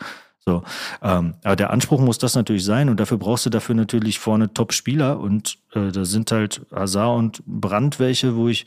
So, 0.45 0.63
ähm, 1.01 1.35
aber 1.43 1.55
der 1.55 1.69
Anspruch 1.69 2.01
muss 2.01 2.17
das 2.17 2.35
natürlich 2.35 2.65
sein 2.65 2.89
und 2.89 2.99
dafür 2.99 3.17
brauchst 3.17 3.45
du 3.45 3.49
dafür 3.49 3.75
natürlich 3.75 4.19
vorne 4.19 4.53
Top-Spieler 4.53 5.19
und 5.19 5.57
äh, 5.73 5.91
da 5.91 6.03
sind 6.03 6.31
halt 6.31 6.61
Hazard 6.73 7.17
und 7.17 7.43
Brandt 7.45 7.99
welche, 7.99 8.35
wo 8.35 8.49
ich 8.49 8.65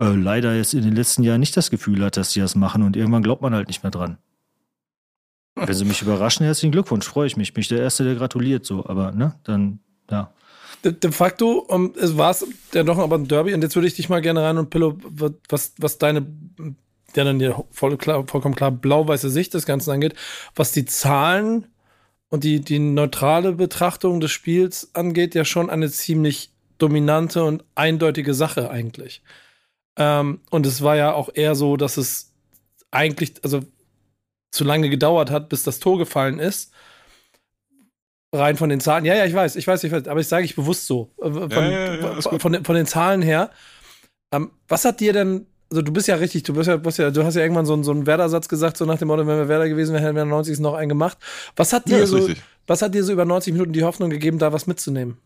äh, 0.00 0.06
leider 0.06 0.56
jetzt 0.56 0.74
in 0.74 0.82
den 0.82 0.96
letzten 0.96 1.22
Jahren 1.22 1.38
nicht 1.38 1.56
das 1.56 1.70
Gefühl 1.70 2.04
hatte, 2.04 2.18
dass 2.18 2.32
die 2.32 2.40
das 2.40 2.56
machen 2.56 2.82
und 2.82 2.96
irgendwann 2.96 3.22
glaubt 3.22 3.42
man 3.42 3.54
halt 3.54 3.68
nicht 3.68 3.84
mehr 3.84 3.92
dran. 3.92 4.18
Wenn 5.54 5.74
sie 5.74 5.84
mich 5.84 6.02
überraschen, 6.02 6.44
herzlichen 6.44 6.72
Glückwunsch, 6.72 7.06
freue 7.06 7.26
ich 7.26 7.36
mich. 7.36 7.52
Bin 7.52 7.62
ich 7.62 7.68
der 7.68 7.80
Erste, 7.80 8.04
der 8.04 8.14
gratuliert, 8.14 8.64
so, 8.64 8.86
aber 8.86 9.12
ne, 9.12 9.34
dann, 9.44 9.80
ja. 10.10 10.32
De, 10.84 10.92
de 10.92 11.10
facto 11.10 11.58
um, 11.68 11.92
es 12.00 12.16
war 12.16 12.30
es 12.30 12.46
ja 12.72 12.84
doch 12.84 12.98
aber 12.98 13.16
ein 13.16 13.26
Derby 13.26 13.54
und 13.54 13.62
jetzt 13.62 13.74
würde 13.74 13.88
ich 13.88 13.94
dich 13.94 14.08
mal 14.08 14.20
gerne 14.20 14.42
rein 14.42 14.58
und 14.58 14.70
Pillow, 14.70 14.96
was, 15.48 15.72
was 15.78 15.98
deine, 15.98 16.26
ja 17.16 17.24
dann 17.24 17.38
dir 17.38 17.64
voll 17.70 17.96
klar, 17.96 18.24
vollkommen 18.26 18.54
klar 18.54 18.70
blau-weiße 18.70 19.30
Sicht 19.30 19.54
des 19.54 19.66
Ganzen 19.66 19.90
angeht, 19.90 20.14
was 20.54 20.72
die 20.72 20.84
Zahlen 20.84 21.66
und 22.28 22.44
die, 22.44 22.60
die 22.60 22.78
neutrale 22.78 23.52
Betrachtung 23.52 24.20
des 24.20 24.30
Spiels 24.30 24.90
angeht, 24.94 25.34
ja 25.34 25.44
schon 25.44 25.70
eine 25.70 25.90
ziemlich 25.90 26.50
dominante 26.78 27.44
und 27.44 27.64
eindeutige 27.74 28.34
Sache 28.34 28.70
eigentlich. 28.70 29.22
Ähm, 29.96 30.40
und 30.50 30.66
es 30.66 30.82
war 30.82 30.96
ja 30.96 31.12
auch 31.12 31.28
eher 31.34 31.54
so, 31.54 31.76
dass 31.76 31.96
es 31.96 32.32
eigentlich, 32.90 33.34
also 33.42 33.62
zu 34.50 34.64
lange 34.64 34.88
gedauert 34.88 35.30
hat, 35.30 35.48
bis 35.48 35.62
das 35.62 35.80
Tor 35.80 35.98
gefallen 35.98 36.38
ist. 36.38 36.72
Rein 38.32 38.56
von 38.56 38.68
den 38.68 38.80
Zahlen. 38.80 39.04
Ja, 39.04 39.14
ja, 39.14 39.24
ich 39.24 39.32
weiß, 39.34 39.56
ich 39.56 39.66
weiß, 39.66 39.84
ich 39.84 39.92
weiß, 39.92 40.06
aber 40.06 40.20
ich 40.20 40.28
sage 40.28 40.44
ich 40.44 40.54
bewusst 40.54 40.86
so. 40.86 41.10
Äh, 41.22 41.30
Von, 41.30 41.50
Ja, 41.50 41.94
ja, 41.94 42.20
von, 42.20 42.40
von, 42.40 42.52
den, 42.52 42.64
von 42.64 42.74
den 42.74 42.86
Zahlen 42.86 43.22
her. 43.22 43.50
Ähm, 44.32 44.50
was 44.68 44.84
hat 44.84 45.00
dir 45.00 45.14
denn, 45.14 45.46
also 45.70 45.80
du 45.80 45.92
bist 45.92 46.08
ja 46.08 46.16
richtig, 46.16 46.42
du 46.42 46.52
bist 46.52 46.68
ja, 46.68 46.76
bist 46.76 46.98
ja 46.98 47.10
du 47.10 47.24
hast 47.24 47.36
ja 47.36 47.42
irgendwann 47.42 47.64
so, 47.64 47.72
einen- 47.72 47.84
so 47.84 47.90
einen 47.90 48.06
Werder-Satz 48.06 48.48
gesagt, 48.48 48.76
so 48.76 48.84
nach 48.84 48.98
dem 48.98 49.08
Motto, 49.08 49.26
wenn 49.26 49.38
wir 49.38 49.48
Werder 49.48 49.68
gewesen 49.68 49.94
wären, 49.94 50.02
hätten 50.02 50.16
wir 50.16 50.22
in 50.22 50.28
der 50.28 50.36
90. 50.36 50.58
noch 50.60 50.74
einen 50.74 50.90
gemacht. 50.90 51.16
Was 51.56 51.72
hat 51.72 51.88
dir 51.88 52.06
so, 52.06 52.16
richtig. 52.18 52.42
was 52.66 52.82
hat 52.82 52.94
dir 52.94 53.02
so 53.02 53.12
über 53.12 53.24
90 53.24 53.54
Minuten 53.54 53.72
die 53.72 53.84
Hoffnung 53.84 54.10
gegeben, 54.10 54.38
da 54.38 54.52
was 54.52 54.66
mitzunehmen? 54.66 55.16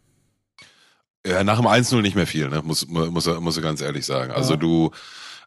Ja, 1.26 1.42
nach 1.44 1.58
dem 1.58 1.66
1-0 1.66 2.02
nicht 2.02 2.16
mehr 2.16 2.26
viel, 2.26 2.48
ne? 2.48 2.62
muss, 2.64 2.86
muss, 2.88 3.26
muss 3.40 3.56
ich 3.56 3.62
ganz 3.62 3.80
ehrlich 3.80 4.04
sagen. 4.06 4.32
Also 4.32 4.56
du, 4.56 4.90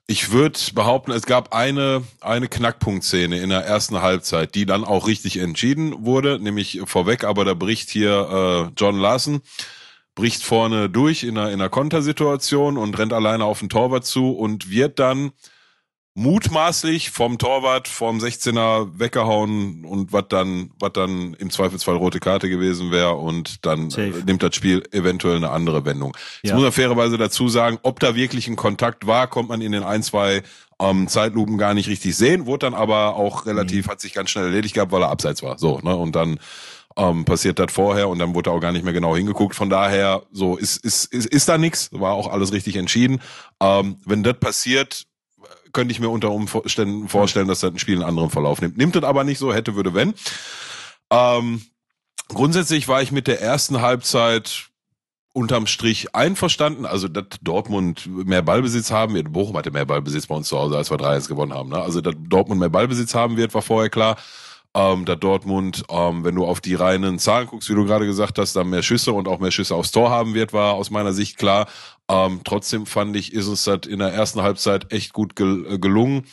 ich 0.08 0.32
würde 0.32 0.60
behaupten, 0.74 1.12
es 1.12 1.26
gab 1.26 1.54
eine, 1.54 2.04
eine 2.22 2.48
Knackpunktszene 2.48 3.40
in 3.40 3.50
der 3.50 3.66
ersten 3.66 4.02
Halbzeit, 4.02 4.54
die 4.54 4.66
dann 4.66 4.84
auch 4.84 5.08
richtig 5.08 5.38
entschieden 5.38 6.06
wurde, 6.06 6.40
nämlich 6.40 6.82
vorweg, 6.86 7.24
aber 7.24 7.44
da 7.44 7.56
bricht 7.56 7.90
hier 7.90 8.70
äh, 8.70 8.74
John 8.78 8.98
Larson, 9.00 9.42
bricht 10.14 10.44
vorne 10.44 10.90
durch 10.90 11.24
in 11.24 11.38
einer, 11.38 11.50
in 11.50 11.60
einer 11.60 11.70
Kontersituation 11.70 12.78
und 12.78 12.98
rennt 12.98 13.14
alleine 13.14 13.46
auf 13.46 13.60
den 13.60 13.70
Torwart 13.70 14.06
zu 14.06 14.32
und 14.32 14.70
wird 14.70 15.00
dann 15.00 15.32
mutmaßlich 16.16 17.12
vom 17.12 17.38
Torwart 17.38 17.88
vom 17.90 18.20
16er 18.20 18.88
weggehauen 18.98 19.84
und 19.86 20.14
was 20.14 20.24
dann, 20.30 20.72
was 20.80 20.94
dann 20.94 21.34
im 21.36 21.50
Zweifelsfall 21.50 21.98
rote 21.98 22.20
Karte 22.22 22.50
gewesen 22.50 22.90
wäre 22.90 23.16
und 23.16 23.66
dann 23.66 23.90
Safe. 23.90 24.08
äh, 24.20 24.24
nimmt 24.26 24.42
das 24.42 24.56
Spiel 24.56 24.82
eventuell 24.92 25.36
eine 25.36 25.52
andere 25.52 25.84
Wendung. 25.86 26.16
Jetzt 26.42 26.50
Ja. 26.52 26.56
muss 26.56 26.64
man 26.64 26.72
fairerweise 26.72 27.18
dazu 27.18 27.50
sagen, 27.50 27.80
ob 27.84 28.00
da 28.00 28.16
wirklich 28.16 28.48
ein 28.48 28.56
Kontakt 28.56 29.06
war, 29.06 29.28
kommt 29.28 29.50
man 29.50 29.60
in 29.62 29.74
den 29.74 29.84
ein, 29.84 30.04
zwei 30.04 30.42
ähm, 30.80 31.08
Zeitlupen 31.10 31.58
gar 31.58 31.74
nicht 31.74 31.90
richtig 31.90 32.16
sehen, 32.16 32.46
wurde 32.46 32.66
dann 32.68 32.74
aber 32.76 33.16
auch 33.16 33.46
relativ, 33.46 33.90
hat 33.90 34.00
sich 34.00 34.14
ganz 34.14 34.30
schnell 34.30 34.46
erledigt 34.46 34.74
gehabt, 34.74 34.94
weil 34.94 35.02
er 35.04 35.10
abseits 35.10 35.44
war. 35.44 35.58
So, 35.60 35.80
ne? 35.80 35.96
Und 35.96 36.16
dann 36.16 36.40
ähm, 36.98 37.26
passiert 37.26 37.60
das 37.60 37.74
vorher 37.74 38.08
und 38.08 38.20
dann 38.20 38.34
wurde 38.36 38.52
auch 38.52 38.62
gar 38.62 38.72
nicht 38.72 38.86
mehr 38.86 38.94
genau 38.94 39.18
hingeguckt. 39.18 39.54
Von 39.54 39.70
daher, 39.70 40.24
so 40.32 40.56
ist, 40.56 40.78
ist, 40.86 41.06
ist, 41.14 41.26
ist 41.28 41.50
da 41.50 41.58
nichts, 41.58 41.90
war 41.92 42.14
auch 42.14 42.32
alles 42.32 42.54
richtig 42.54 42.78
entschieden. 42.78 43.20
Ähm, 43.62 43.98
wenn 44.06 44.24
das 44.24 44.38
passiert, 44.40 45.04
könnte 45.76 45.92
ich 45.92 46.00
mir 46.00 46.10
unter 46.10 46.32
Umständen 46.32 47.08
vorstellen, 47.08 47.48
dass 47.48 47.60
das 47.60 47.72
ein 47.72 47.80
Spiel 47.80 47.98
einen 47.98 48.10
anderen 48.10 48.32
Verlauf 48.32 48.62
nimmt. 48.62 48.78
Nimmt 48.78 48.96
das 48.96 49.04
aber 49.04 49.24
nicht 49.24 49.38
so, 49.38 49.54
hätte, 49.54 49.76
würde, 49.76 49.94
wenn. 49.94 50.16
Ähm, 51.12 51.62
grundsätzlich 52.30 52.88
war 52.88 53.04
ich 53.04 53.12
mit 53.12 53.28
der 53.28 53.42
ersten 53.42 53.82
Halbzeit 53.82 54.70
unterm 55.34 55.68
Strich 55.68 56.16
einverstanden, 56.16 56.86
also 56.86 57.10
dass 57.10 57.26
Dortmund 57.42 58.08
mehr 58.08 58.42
Ballbesitz 58.42 58.90
haben 58.90 59.14
wird. 59.14 59.34
Bochum 59.34 59.58
hatte 59.58 59.70
mehr 59.70 59.86
Ballbesitz 59.86 60.28
bei 60.28 60.36
uns 60.36 60.48
zu 60.48 60.58
Hause, 60.58 60.78
als 60.78 60.90
wir 60.90 60.98
3-1 60.98 61.28
gewonnen 61.28 61.54
haben. 61.54 61.70
Ne? 61.70 61.78
Also 61.78 62.00
dass 62.00 62.16
Dortmund 62.18 62.62
mehr 62.62 62.70
Ballbesitz 62.70 63.14
haben 63.14 63.36
wird, 63.36 63.54
war 63.54 63.62
vorher 63.62 63.90
klar. 63.90 64.16
Ähm, 64.76 65.06
dass 65.06 65.20
Dortmund, 65.20 65.86
ähm, 65.90 66.26
wenn 66.26 66.36
du 66.36 66.46
auf 66.46 66.60
die 66.60 66.76
reinen 66.76 67.18
Zahlen 67.18 67.48
guckst, 67.48 67.70
wie 67.70 67.76
du 67.76 67.86
gerade 67.86 68.06
gesagt 68.06 68.38
hast, 68.38 68.58
dann 68.58 68.70
mehr 68.70 68.84
Schüsse 68.84 69.14
und 69.14 69.28
auch 69.30 69.40
mehr 69.40 69.52
Schüsse 69.52 69.74
aufs 69.74 69.92
Tor 69.92 70.10
haben 70.10 70.34
wird, 70.34 70.52
war 70.52 70.74
aus 70.74 70.90
meiner 70.90 71.14
Sicht 71.14 71.38
klar. 71.38 71.68
Ähm, 72.10 72.42
trotzdem 72.44 72.86
fand 72.86 73.16
ich, 73.16 73.34
ist 73.34 73.48
uns 73.48 73.64
das 73.64 73.88
in 73.88 74.00
der 74.00 74.10
ersten 74.14 74.42
Halbzeit 74.42 74.92
echt 74.92 75.14
gut 75.14 75.38
gel 75.38 75.66
äh, 75.68 75.80
gelungen. 75.80 76.26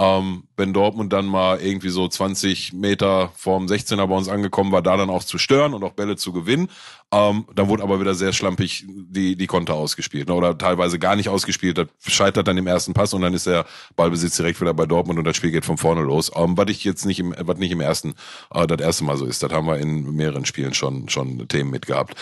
Ähm, 0.00 0.44
wenn 0.56 0.72
Dortmund 0.72 1.12
dann 1.12 1.26
mal 1.26 1.60
irgendwie 1.60 1.90
so 1.90 2.08
20 2.08 2.72
Meter 2.72 3.32
vorm 3.36 3.66
16er 3.66 4.06
bei 4.06 4.16
uns 4.16 4.30
angekommen 4.30 4.72
war, 4.72 4.80
da 4.80 4.96
dann 4.96 5.10
auch 5.10 5.22
zu 5.22 5.36
stören 5.36 5.74
und 5.74 5.84
auch 5.84 5.92
Bälle 5.92 6.16
zu 6.16 6.32
gewinnen. 6.32 6.68
Ähm, 7.12 7.44
dann 7.54 7.68
wurde 7.68 7.82
aber 7.82 8.00
wieder 8.00 8.14
sehr 8.14 8.32
schlampig 8.32 8.86
die, 8.88 9.36
die 9.36 9.46
Konter 9.46 9.74
ausgespielt 9.74 10.28
ne? 10.28 10.34
oder 10.34 10.56
teilweise 10.56 10.98
gar 10.98 11.16
nicht 11.16 11.28
ausgespielt. 11.28 11.76
Das 11.76 11.88
scheitert 12.06 12.48
dann 12.48 12.56
im 12.56 12.66
ersten 12.66 12.94
Pass 12.94 13.12
und 13.12 13.20
dann 13.20 13.34
ist 13.34 13.46
der 13.46 13.66
Ballbesitz 13.94 14.36
direkt 14.36 14.62
wieder 14.62 14.72
bei 14.72 14.86
Dortmund 14.86 15.18
und 15.18 15.26
das 15.26 15.36
Spiel 15.36 15.50
geht 15.50 15.66
von 15.66 15.76
vorne 15.76 16.00
los. 16.00 16.32
Ähm, 16.34 16.56
was 16.56 16.70
ich 16.70 16.82
jetzt 16.82 17.04
nicht 17.04 17.20
im, 17.20 17.34
was 17.38 17.58
nicht 17.58 17.72
im 17.72 17.82
ersten, 17.82 18.14
äh, 18.54 18.66
das 18.66 18.80
erste 18.80 19.04
Mal 19.04 19.18
so 19.18 19.26
ist. 19.26 19.42
Das 19.42 19.52
haben 19.52 19.66
wir 19.66 19.76
in 19.76 20.14
mehreren 20.14 20.46
Spielen 20.46 20.72
schon, 20.72 21.10
schon 21.10 21.46
Themen 21.46 21.70
mitgehabt. 21.70 22.14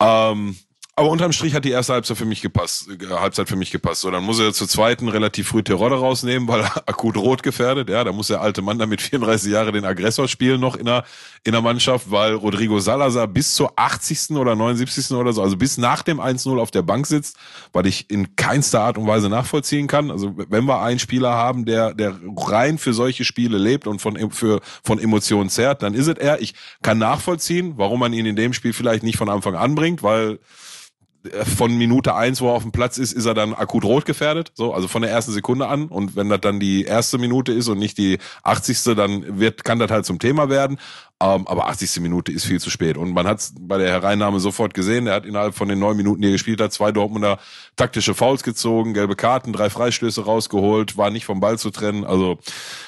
Ähm, 0.00 0.56
Aber 0.96 1.10
unterm 1.10 1.32
Strich 1.32 1.54
hat 1.54 1.64
die 1.64 1.72
erste 1.72 1.92
Halbzeit 1.92 2.16
für 2.16 2.24
mich 2.24 2.40
gepasst, 2.40 2.88
äh, 2.88 3.06
Halbzeit 3.08 3.48
für 3.48 3.56
mich 3.56 3.72
gepasst. 3.72 4.02
So, 4.02 4.12
dann 4.12 4.22
muss 4.22 4.38
er 4.38 4.52
zur 4.52 4.68
zweiten 4.68 5.08
relativ 5.08 5.48
früh 5.48 5.64
Terodde 5.64 5.96
rausnehmen, 5.96 6.46
weil 6.46 6.60
er 6.60 6.76
akut 6.88 7.16
rot 7.16 7.42
gefährdet. 7.42 7.88
Ja, 7.90 8.04
da 8.04 8.12
muss 8.12 8.28
der 8.28 8.40
alte 8.40 8.62
Mann 8.62 8.78
dann 8.78 8.88
mit 8.88 9.02
34 9.02 9.50
Jahren 9.50 9.72
den 9.72 9.84
Aggressor 9.84 10.28
spielen 10.28 10.60
noch 10.60 10.76
in 10.76 10.84
der, 10.84 11.04
in 11.42 11.50
der 11.50 11.62
Mannschaft, 11.62 12.12
weil 12.12 12.34
Rodrigo 12.34 12.78
Salazar 12.78 13.26
bis 13.26 13.54
zur 13.54 13.72
80. 13.76 14.36
oder 14.36 14.54
79. 14.54 15.16
oder 15.16 15.32
so, 15.32 15.42
also 15.42 15.56
bis 15.56 15.78
nach 15.78 16.04
dem 16.04 16.20
1-0 16.20 16.60
auf 16.60 16.70
der 16.70 16.82
Bank 16.82 17.08
sitzt, 17.08 17.38
weil 17.72 17.86
ich 17.86 18.08
in 18.08 18.36
keinster 18.36 18.82
Art 18.82 18.96
und 18.96 19.08
Weise 19.08 19.28
nachvollziehen 19.28 19.88
kann. 19.88 20.12
Also 20.12 20.32
wenn 20.36 20.64
wir 20.64 20.80
einen 20.80 21.00
Spieler 21.00 21.32
haben, 21.32 21.64
der, 21.64 21.92
der 21.92 22.16
rein 22.36 22.78
für 22.78 22.92
solche 22.92 23.24
Spiele 23.24 23.58
lebt 23.58 23.88
und 23.88 24.00
von, 24.00 24.30
für, 24.30 24.60
von 24.84 25.00
Emotionen 25.00 25.50
zerrt, 25.50 25.82
dann 25.82 25.94
ist 25.94 26.06
es 26.06 26.18
er. 26.18 26.40
Ich 26.40 26.54
kann 26.82 26.98
nachvollziehen, 26.98 27.74
warum 27.78 27.98
man 27.98 28.12
ihn 28.12 28.26
in 28.26 28.36
dem 28.36 28.52
Spiel 28.52 28.72
vielleicht 28.72 29.02
nicht 29.02 29.18
von 29.18 29.28
Anfang 29.28 29.56
an 29.56 29.74
bringt, 29.74 30.04
weil 30.04 30.38
von 31.56 31.76
Minute 31.76 32.14
eins, 32.14 32.40
wo 32.40 32.48
er 32.48 32.54
auf 32.54 32.62
dem 32.62 32.72
Platz 32.72 32.98
ist, 32.98 33.12
ist 33.12 33.24
er 33.24 33.34
dann 33.34 33.54
akut 33.54 33.84
rot 33.84 34.04
gefährdet. 34.04 34.52
So, 34.54 34.74
also 34.74 34.88
von 34.88 35.02
der 35.02 35.10
ersten 35.10 35.32
Sekunde 35.32 35.68
an. 35.68 35.86
Und 35.86 36.16
wenn 36.16 36.28
das 36.28 36.40
dann 36.40 36.60
die 36.60 36.84
erste 36.84 37.18
Minute 37.18 37.52
ist 37.52 37.68
und 37.68 37.78
nicht 37.78 37.98
die 37.98 38.18
80. 38.42 38.94
dann 38.96 39.38
wird, 39.38 39.64
kann 39.64 39.78
das 39.78 39.90
halt 39.90 40.04
zum 40.04 40.18
Thema 40.18 40.48
werden. 40.48 40.78
Ähm, 41.22 41.46
aber 41.46 41.68
80. 41.68 42.00
Minute 42.00 42.32
ist 42.32 42.44
viel 42.44 42.60
zu 42.60 42.70
spät. 42.70 42.96
Und 42.96 43.12
man 43.12 43.26
hat 43.26 43.38
es 43.38 43.54
bei 43.58 43.78
der 43.78 43.88
Hereinnahme 43.88 44.40
sofort 44.40 44.74
gesehen. 44.74 45.06
Er 45.06 45.14
hat 45.14 45.24
innerhalb 45.26 45.54
von 45.54 45.68
den 45.68 45.78
neun 45.78 45.96
Minuten, 45.96 46.20
die 46.20 46.28
er 46.28 46.32
gespielt 46.32 46.60
hat, 46.60 46.72
zwei 46.72 46.90
Dortmunder 46.90 47.38
taktische 47.76 48.14
Fouls 48.14 48.42
gezogen, 48.42 48.94
gelbe 48.94 49.14
Karten, 49.14 49.52
drei 49.52 49.70
Freistöße 49.70 50.24
rausgeholt, 50.24 50.96
war 50.96 51.10
nicht 51.10 51.24
vom 51.24 51.38
Ball 51.38 51.56
zu 51.56 51.70
trennen. 51.70 52.04
Also 52.04 52.38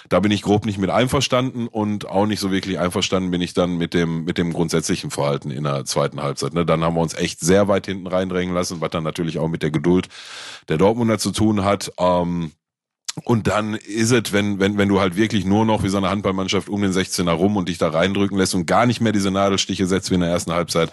da 0.09 0.19
bin 0.19 0.33
ich 0.33 0.43
grob 0.43 0.67
nicht 0.67 0.79
mit 0.79 0.91
einverstanden 0.91 1.69
und 1.69 2.09
auch 2.09 2.27
nicht 2.27 2.41
so 2.41 2.51
wirklich 2.51 2.81
einverstanden 2.81 3.31
bin 3.31 3.41
ich 3.41 3.55
dann 3.55 3.79
mit 3.79 3.95
dem, 3.95 4.25
mit 4.25 4.39
dem 4.39 4.53
grundsätzlichen 4.53 5.11
Verhalten 5.11 5.51
in 5.53 5.63
der 5.63 5.85
zweiten 5.85 6.21
Halbzeit. 6.21 6.53
Ne? 6.53 6.67
Dann 6.67 6.83
haben 6.83 6.97
wir 6.97 7.03
uns 7.03 7.15
echt 7.15 7.41
sehr 7.41 7.69
weit 7.69 7.87
hinten 7.87 8.09
reindrängen 8.09 8.55
lassen, 8.55 8.81
was 8.81 8.91
dann 8.91 9.05
natürlich 9.05 9.39
auch 9.39 9.49
mit 9.49 9.63
der 9.63 9.71
Geduld 9.71 10.09
der 10.69 10.79
Dortmunder 10.79 11.19
zu 11.19 11.31
tun 11.31 11.65
hat. 11.65 11.93
Ähm, 11.99 12.53
und 13.25 13.47
dann 13.47 13.75
ist 13.75 14.11
es, 14.11 14.33
wenn, 14.33 14.61
wenn, 14.61 14.77
wenn 14.77 14.89
du 14.89 15.01
halt 15.01 15.17
wirklich 15.17 15.47
nur 15.47 15.65
noch 15.65 15.83
wie 15.83 15.89
so 15.89 15.97
eine 15.97 16.11
Handballmannschaft 16.11 16.69
um 16.69 16.83
den 16.83 16.93
16er 16.93 17.31
rum 17.31 17.57
und 17.57 17.69
dich 17.69 17.79
da 17.79 17.89
reindrücken 17.89 18.37
lässt 18.37 18.55
und 18.55 18.67
gar 18.67 18.85
nicht 18.85 19.01
mehr 19.01 19.13
diese 19.13 19.31
Nadelstiche 19.31 19.87
setzt 19.87 20.11
wie 20.11 20.17
in 20.17 20.21
der 20.21 20.29
ersten 20.29 20.53
Halbzeit, 20.53 20.91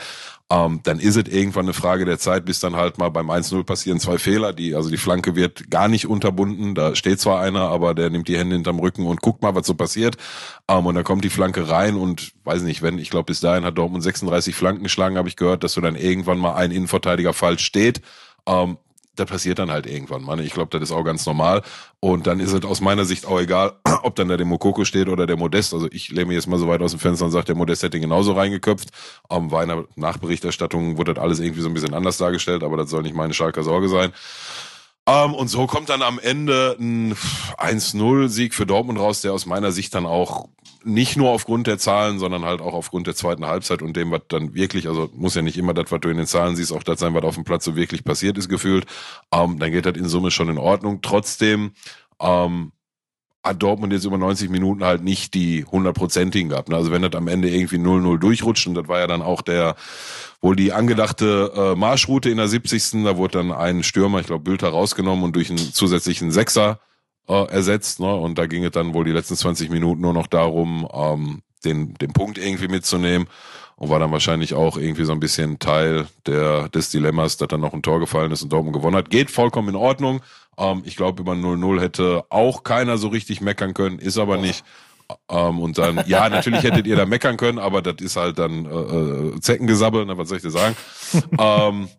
ähm, 0.50 0.80
dann 0.84 1.00
ist 1.00 1.18
es 1.18 1.34
irgendwann 1.34 1.66
eine 1.66 1.74
Frage 1.74 2.06
der 2.06 2.20
Zeit, 2.20 2.46
bis 2.46 2.62
dann 2.62 2.78
halt 2.78 2.98
mal 2.98 3.10
beim 3.10 3.30
1-0 3.30 3.64
passieren 3.66 4.00
zwei 4.00 4.18
Fehler. 4.18 4.54
Die, 4.54 4.74
also 4.74 4.90
die 4.90 4.98
Flanke 4.98 5.36
wird 5.36 5.70
gar 5.70 5.90
nicht 5.90 6.08
unterbunden. 6.08 6.76
Da 6.76 6.96
steht 6.96 7.20
zwar 7.20 7.42
einer, 7.42 7.70
aber 7.70 7.94
der 7.94 8.10
nimmt 8.10 8.30
die 8.30 8.38
Hände 8.38 8.56
hinterm 8.56 8.80
Rücken 8.80 9.06
und 9.06 9.22
guckt 9.22 9.42
mal, 9.42 9.56
was 9.56 9.68
so 9.68 9.74
passiert. 9.74 10.16
Ähm, 10.70 10.86
und 10.86 10.96
dann 10.96 11.04
kommt 11.04 11.26
die 11.26 11.30
Flanke 11.30 11.70
rein 11.70 11.96
und 11.96 12.34
weiß 12.46 12.62
nicht, 12.62 12.82
wenn, 12.82 13.00
ich 13.00 13.10
glaube, 13.10 13.26
bis 13.26 13.42
dahin 13.42 13.66
hat 13.66 13.78
Dortmund 13.78 14.04
36 14.04 14.56
Flanken 14.56 14.84
geschlagen, 14.84 15.18
habe 15.18 15.28
ich 15.28 15.36
gehört, 15.36 15.64
dass 15.64 15.74
du 15.74 15.82
dann 15.82 15.96
irgendwann 15.96 16.40
mal 16.40 16.54
ein 16.56 16.72
Innenverteidiger 16.72 17.34
falsch 17.34 17.66
steht. 17.66 18.02
Ähm, 18.46 18.78
das 19.16 19.28
passiert 19.28 19.60
dann 19.60 19.70
halt 19.72 19.86
irgendwann 19.86 20.24
mal. 20.24 20.40
Ich 20.40 20.54
glaube, 20.54 20.70
das 20.72 20.90
ist 20.90 20.96
auch 20.96 21.04
ganz 21.04 21.26
normal. 21.26 21.62
Und 22.00 22.26
dann 22.28 22.40
ist 22.40 22.52
es 22.52 22.64
aus 22.66 22.82
meiner 22.82 23.06
Sicht 23.06 23.26
auch 23.26 23.40
egal, 23.40 23.74
ob 24.04 24.16
dann 24.16 24.28
da 24.28 24.38
der 24.38 24.46
Mokoko 24.46 24.86
steht 24.86 25.08
oder 25.08 25.28
der 25.28 25.38
Modest. 25.38 25.74
Also 25.74 25.88
ich 25.92 26.10
lehne 26.10 26.28
mir 26.28 26.34
jetzt 26.34 26.48
mal 26.48 26.60
so 26.60 26.68
weit 26.68 26.82
aus 26.82 26.92
dem 26.92 27.00
Fenster 27.00 27.26
und 27.26 27.32
sage, 27.32 27.46
der 27.46 27.56
Modest 27.56 27.84
hätte 27.84 28.00
genauso 28.00 28.34
reingeköpft. 28.34 28.90
War 29.30 29.64
in 29.64 29.70
der 29.70 29.86
Nachberichterstattung 29.96 30.98
wurde 30.98 31.14
das 31.14 31.24
alles 31.24 31.40
irgendwie 31.40 31.62
so 31.62 31.70
ein 31.70 31.74
bisschen 31.74 31.94
anders 31.94 32.18
dargestellt, 32.18 32.64
aber 32.64 32.78
das 32.78 32.90
soll 32.90 33.04
nicht 33.04 33.16
meine 33.16 33.34
Schalker 33.34 33.64
Sorge 33.64 33.88
sein. 33.88 34.12
Ähm, 35.06 35.34
und 35.34 35.50
so 35.50 35.68
kommt 35.68 35.90
dann 35.90 36.02
am 36.02 36.18
Ende 36.18 36.78
ein 36.80 37.14
1-0-Sieg 37.14 38.54
für 38.54 38.66
Dortmund 38.66 39.00
raus, 39.00 39.22
der 39.22 39.34
aus 39.34 39.46
meiner 39.46 39.72
Sicht 39.72 39.94
dann 39.96 40.06
auch 40.06 40.48
nicht 40.86 41.18
nur 41.18 41.30
aufgrund 41.30 41.68
der 41.68 41.78
Zahlen, 41.78 42.20
sondern 42.20 42.46
halt 42.46 42.62
auch 42.62 42.74
aufgrund 42.74 43.08
der 43.08 43.16
zweiten 43.16 43.46
Halbzeit 43.46 43.82
und 43.82 43.96
dem, 43.96 44.12
was 44.12 44.22
dann 44.28 44.54
wirklich, 44.54 44.88
also 44.88 45.10
muss 45.14 45.36
ja 45.36 45.42
nicht 45.42 45.58
immer 45.58 45.74
das, 45.74 45.92
was 45.92 46.00
du 46.02 46.10
in 46.10 46.18
den 46.18 46.26
Zahlen 46.26 46.56
siehst, 46.56 46.74
auch 46.74 46.84
das 46.84 47.00
sein, 47.00 47.14
was 47.14 47.24
auf 47.24 47.36
dem 47.36 47.44
Platz 47.44 47.66
so 47.66 47.76
wirklich 47.76 48.04
passiert 48.04 48.38
ist, 48.38 48.50
gefühlt. 48.50 48.86
Ähm, 49.32 49.60
dann 49.60 49.72
geht 49.72 49.86
das 49.86 49.96
in 49.96 50.08
Summe 50.08 50.32
schon 50.32 50.50
in 50.50 50.58
Ordnung. 50.58 51.02
Trotzdem 51.02 51.74
ähm, 52.20 52.72
hat 53.44 53.62
Dortmund 53.62 53.92
jetzt 53.92 54.06
über 54.06 54.18
90 54.18 54.50
Minuten 54.50 54.86
halt 54.86 55.04
nicht 55.04 55.34
die 55.34 55.66
hundertprozentigen 55.66 56.50
gehabt. 56.50 56.70
Ne? 56.70 56.76
Also 56.78 56.92
wenn 56.92 57.02
das 57.02 57.14
am 57.14 57.28
Ende 57.28 57.50
irgendwie 57.50 57.76
0-0 57.76 58.18
durchrutscht, 58.18 58.68
und 58.68 58.76
das 58.76 58.88
war 58.88 59.00
ja 59.00 59.08
dann 59.08 59.22
auch 59.22 59.42
der 59.42 59.76
wohl 60.42 60.56
die 60.56 60.74
angedachte 60.74 61.52
äh, 61.56 61.76
Marschroute 61.76 62.30
in 62.30 62.38
der 62.38 62.48
70. 62.48 63.04
Da 63.04 63.18
wurde 63.18 63.40
dann 63.40 63.52
ein 63.52 63.84
Stürmer, 63.84 64.20
ich 64.20 64.28
glaube 64.28 64.44
Bülter, 64.44 64.70
rausgenommen 64.70 65.24
und 65.24 65.36
durch 65.36 65.50
einen 65.50 65.74
zusätzlichen 65.74 66.32
Sechser 66.32 66.80
äh, 67.28 67.48
ersetzt. 67.48 68.00
Ne? 68.00 68.14
Und 68.14 68.38
da 68.38 68.46
ging 68.46 68.64
es 68.64 68.72
dann 68.72 68.94
wohl 68.94 69.06
die 69.06 69.12
letzten 69.12 69.36
20 69.36 69.70
Minuten 69.70 70.02
nur 70.02 70.14
noch 70.14 70.28
darum, 70.28 70.88
ähm, 70.94 71.42
den, 71.64 71.94
den 71.96 72.12
Punkt 72.14 72.38
irgendwie 72.38 72.68
mitzunehmen. 72.68 73.28
Und 73.76 73.90
war 73.90 74.00
dann 74.00 74.12
wahrscheinlich 74.12 74.54
auch 74.54 74.78
irgendwie 74.78 75.04
so 75.04 75.14
ein 75.14 75.20
bisschen 75.20 75.60
Teil 75.60 76.08
der, 76.28 76.70
des 76.70 76.92
Dilemmas, 76.92 77.38
dass 77.38 77.48
dann 77.48 77.62
noch 77.62 77.74
ein 77.74 77.82
Tor 77.82 78.00
gefallen 78.00 78.32
ist 78.32 78.44
und 78.44 78.54
Dortmund 78.54 78.76
gewonnen 78.76 78.96
hat. 78.96 79.10
Geht 79.10 79.32
vollkommen 79.32 79.70
in 79.70 79.76
Ordnung. 79.76 80.22
Ähm, 80.58 80.84
ich 80.86 80.96
glaube, 80.96 81.22
über 81.22 81.34
0-0 81.34 81.82
hätte 81.82 82.26
auch 82.30 82.64
keiner 82.64 82.98
so 82.98 83.08
richtig 83.08 83.42
meckern 83.42 83.74
können, 83.74 84.00
ist 84.00 84.18
aber 84.18 84.38
oh. 84.38 84.42
nicht. 84.42 84.64
Ähm, 85.30 85.60
und 85.60 85.78
dann, 85.78 86.04
ja, 86.08 86.30
natürlich 86.30 86.64
hättet 86.64 86.88
ihr 86.88 86.96
da 86.96 87.06
meckern 87.06 87.38
können, 87.38 87.60
aber 87.60 87.82
das 87.82 87.96
ist 88.00 88.16
halt 88.16 88.40
dann 88.40 88.66
äh, 88.66 89.36
äh 89.36 89.40
Zeckengesabbel, 89.40 90.06
ne, 90.06 90.18
was 90.18 90.30
soll 90.30 90.38
ich 90.38 90.44
dir 90.44 90.50
sagen? 90.50 90.76
ähm, 91.38 91.90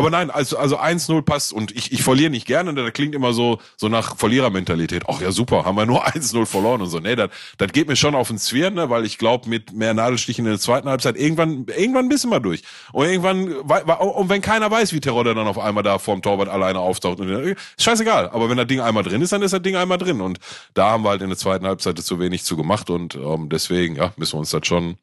aber 0.00 0.08
nein, 0.08 0.30
also, 0.30 0.56
also 0.56 0.78
1-0 0.78 1.20
passt 1.20 1.52
und 1.52 1.72
ich, 1.72 1.92
ich 1.92 2.02
verliere 2.02 2.30
nicht 2.30 2.46
gerne. 2.46 2.72
Das 2.72 2.92
klingt 2.94 3.14
immer 3.14 3.34
so, 3.34 3.58
so 3.76 3.90
nach 3.90 4.16
Verlierermentalität. 4.16 5.04
Ach 5.06 5.20
ja, 5.20 5.30
super, 5.30 5.66
haben 5.66 5.76
wir 5.76 5.84
nur 5.84 6.06
1-0 6.08 6.46
verloren 6.46 6.80
und 6.80 6.88
so. 6.88 7.00
Nee, 7.00 7.16
das, 7.16 7.28
das 7.58 7.70
geht 7.72 7.86
mir 7.86 7.96
schon 7.96 8.14
auf 8.14 8.28
den 8.28 8.38
Zwirn, 8.38 8.72
ne, 8.72 8.88
weil 8.88 9.04
ich 9.04 9.18
glaube, 9.18 9.46
mit 9.50 9.74
mehr 9.74 9.92
Nadelstichen 9.92 10.46
in 10.46 10.52
der 10.52 10.58
zweiten 10.58 10.88
Halbzeit, 10.88 11.18
irgendwann, 11.18 11.66
irgendwann 11.76 12.08
bisschen 12.08 12.30
wir 12.30 12.40
durch. 12.40 12.62
Und 12.92 13.04
irgendwann, 13.04 13.52
und 13.52 14.28
wenn 14.30 14.40
keiner 14.40 14.70
weiß, 14.70 14.94
wie 14.94 15.00
Terodde 15.00 15.34
dann 15.34 15.46
auf 15.46 15.58
einmal 15.58 15.82
da 15.82 15.98
vorm 15.98 16.22
Torwart 16.22 16.48
alleine 16.48 16.78
auftaucht, 16.78 17.20
und, 17.20 17.56
scheißegal. 17.78 18.30
Aber 18.30 18.48
wenn 18.48 18.56
das 18.56 18.68
Ding 18.68 18.80
einmal 18.80 19.02
drin 19.02 19.20
ist, 19.20 19.34
dann 19.34 19.42
ist 19.42 19.52
das 19.52 19.60
Ding 19.60 19.76
einmal 19.76 19.98
drin. 19.98 20.22
Und 20.22 20.38
da 20.72 20.92
haben 20.92 21.04
wir 21.04 21.10
halt 21.10 21.20
in 21.20 21.28
der 21.28 21.36
zweiten 21.36 21.66
Halbzeit 21.66 21.98
zu 21.98 22.18
wenig 22.18 22.42
zu 22.42 22.56
gemacht 22.56 22.88
und 22.88 23.16
ähm, 23.16 23.50
deswegen, 23.50 23.96
ja, 23.96 24.14
müssen 24.16 24.34
wir 24.34 24.38
uns 24.38 24.50
das 24.50 24.66
schon, 24.66 24.96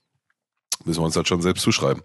müssen 0.85 1.01
wir 1.01 1.05
uns 1.05 1.13
das 1.13 1.27
schon 1.27 1.43
selbst 1.43 1.61
zuschreiben. 1.61 2.01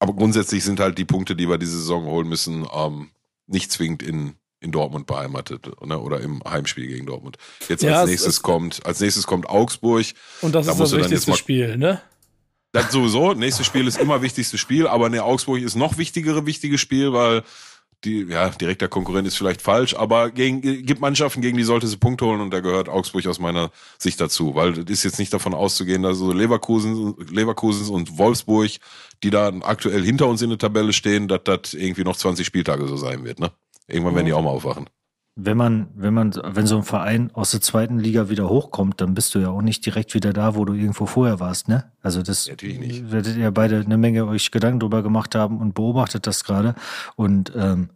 Aber 0.00 0.14
grundsätzlich 0.14 0.64
sind 0.64 0.80
halt 0.80 0.98
die 0.98 1.04
Punkte, 1.04 1.36
die 1.36 1.48
wir 1.48 1.58
diese 1.58 1.78
Saison 1.78 2.06
holen 2.06 2.28
müssen, 2.28 2.66
ähm, 2.74 3.10
nicht 3.46 3.70
zwingend 3.70 4.02
in, 4.02 4.34
in 4.60 4.72
Dortmund 4.72 5.06
beheimatet 5.06 5.70
ne? 5.84 5.98
oder 5.98 6.20
im 6.20 6.42
Heimspiel 6.42 6.86
gegen 6.86 7.06
Dortmund. 7.06 7.36
Jetzt 7.68 7.82
ja, 7.82 8.00
als 8.00 8.10
nächstes 8.10 8.42
kommt, 8.42 8.84
als 8.86 9.00
nächstes 9.00 9.26
kommt 9.26 9.46
Augsburg. 9.48 10.06
Und 10.40 10.54
das 10.54 10.66
da 10.66 10.72
ist 10.72 10.80
das 10.80 10.96
wichtigste 10.96 11.36
Spiel, 11.36 11.76
ne? 11.76 12.00
Das 12.72 12.92
sowieso. 12.92 13.34
Nächstes 13.34 13.66
Spiel 13.66 13.86
ist 13.86 13.98
immer 13.98 14.22
wichtigstes 14.22 14.60
Spiel, 14.60 14.86
aber 14.86 15.08
ne, 15.08 15.22
Augsburg 15.22 15.60
ist 15.60 15.74
noch 15.74 15.98
wichtigere 15.98 16.46
wichtiges 16.46 16.80
Spiel, 16.80 17.12
weil 17.12 17.42
die, 18.04 18.22
ja, 18.22 18.48
direkter 18.48 18.88
Konkurrent 18.88 19.26
ist 19.26 19.36
vielleicht 19.36 19.62
falsch, 19.62 19.94
aber 19.94 20.30
gegen, 20.30 20.62
gibt 20.62 21.00
Mannschaften, 21.00 21.42
gegen 21.42 21.56
die 21.56 21.64
sollte 21.64 21.86
sie 21.86 21.96
Punkte 21.96 22.24
holen 22.24 22.40
und 22.40 22.50
da 22.50 22.60
gehört 22.60 22.88
Augsburg 22.88 23.26
aus 23.26 23.38
meiner 23.38 23.70
Sicht 23.98 24.20
dazu, 24.20 24.54
weil 24.54 24.78
es 24.78 24.88
ist 24.88 25.04
jetzt 25.04 25.18
nicht 25.18 25.32
davon 25.32 25.54
auszugehen, 25.54 26.02
dass 26.02 26.18
so 26.18 26.32
Leverkusen, 26.32 27.14
Leverkusen 27.30 27.92
und 27.94 28.18
Wolfsburg, 28.18 28.70
die 29.22 29.30
da 29.30 29.52
aktuell 29.62 30.02
hinter 30.02 30.28
uns 30.28 30.40
in 30.42 30.50
der 30.50 30.58
Tabelle 30.58 30.92
stehen, 30.92 31.28
dass 31.28 31.40
das 31.44 31.74
irgendwie 31.74 32.04
noch 32.04 32.16
20 32.16 32.46
Spieltage 32.46 32.88
so 32.88 32.96
sein 32.96 33.24
wird, 33.24 33.38
ne? 33.38 33.52
Irgendwann 33.86 34.14
werden 34.14 34.26
die 34.26 34.32
auch 34.32 34.42
mal 34.42 34.50
aufwachen. 34.50 34.88
Wenn 35.42 35.56
man, 35.56 35.88
wenn 35.94 36.14
man, 36.14 36.32
wenn 36.44 36.66
so 36.66 36.76
ein 36.76 36.82
Verein 36.82 37.30
aus 37.34 37.52
der 37.52 37.60
zweiten 37.60 37.98
Liga 37.98 38.28
wieder 38.28 38.48
hochkommt, 38.48 39.00
dann 39.00 39.14
bist 39.14 39.34
du 39.34 39.38
ja 39.38 39.48
auch 39.48 39.62
nicht 39.62 39.84
direkt 39.86 40.14
wieder 40.14 40.32
da, 40.32 40.54
wo 40.54 40.64
du 40.64 40.74
irgendwo 40.74 41.06
vorher 41.06 41.40
warst, 41.40 41.68
ne? 41.68 41.84
Also 42.02 42.22
das 42.22 42.48
Natürlich 42.48 42.78
nicht. 42.78 43.12
werdet 43.12 43.36
ihr 43.36 43.50
beide 43.50 43.80
eine 43.80 43.96
Menge 43.96 44.26
euch 44.26 44.50
Gedanken 44.50 44.80
drüber 44.80 45.02
gemacht 45.02 45.34
haben 45.34 45.58
und 45.58 45.74
beobachtet 45.74 46.26
das 46.26 46.44
gerade. 46.44 46.74
Und 47.16 47.52
ähm, 47.56 47.90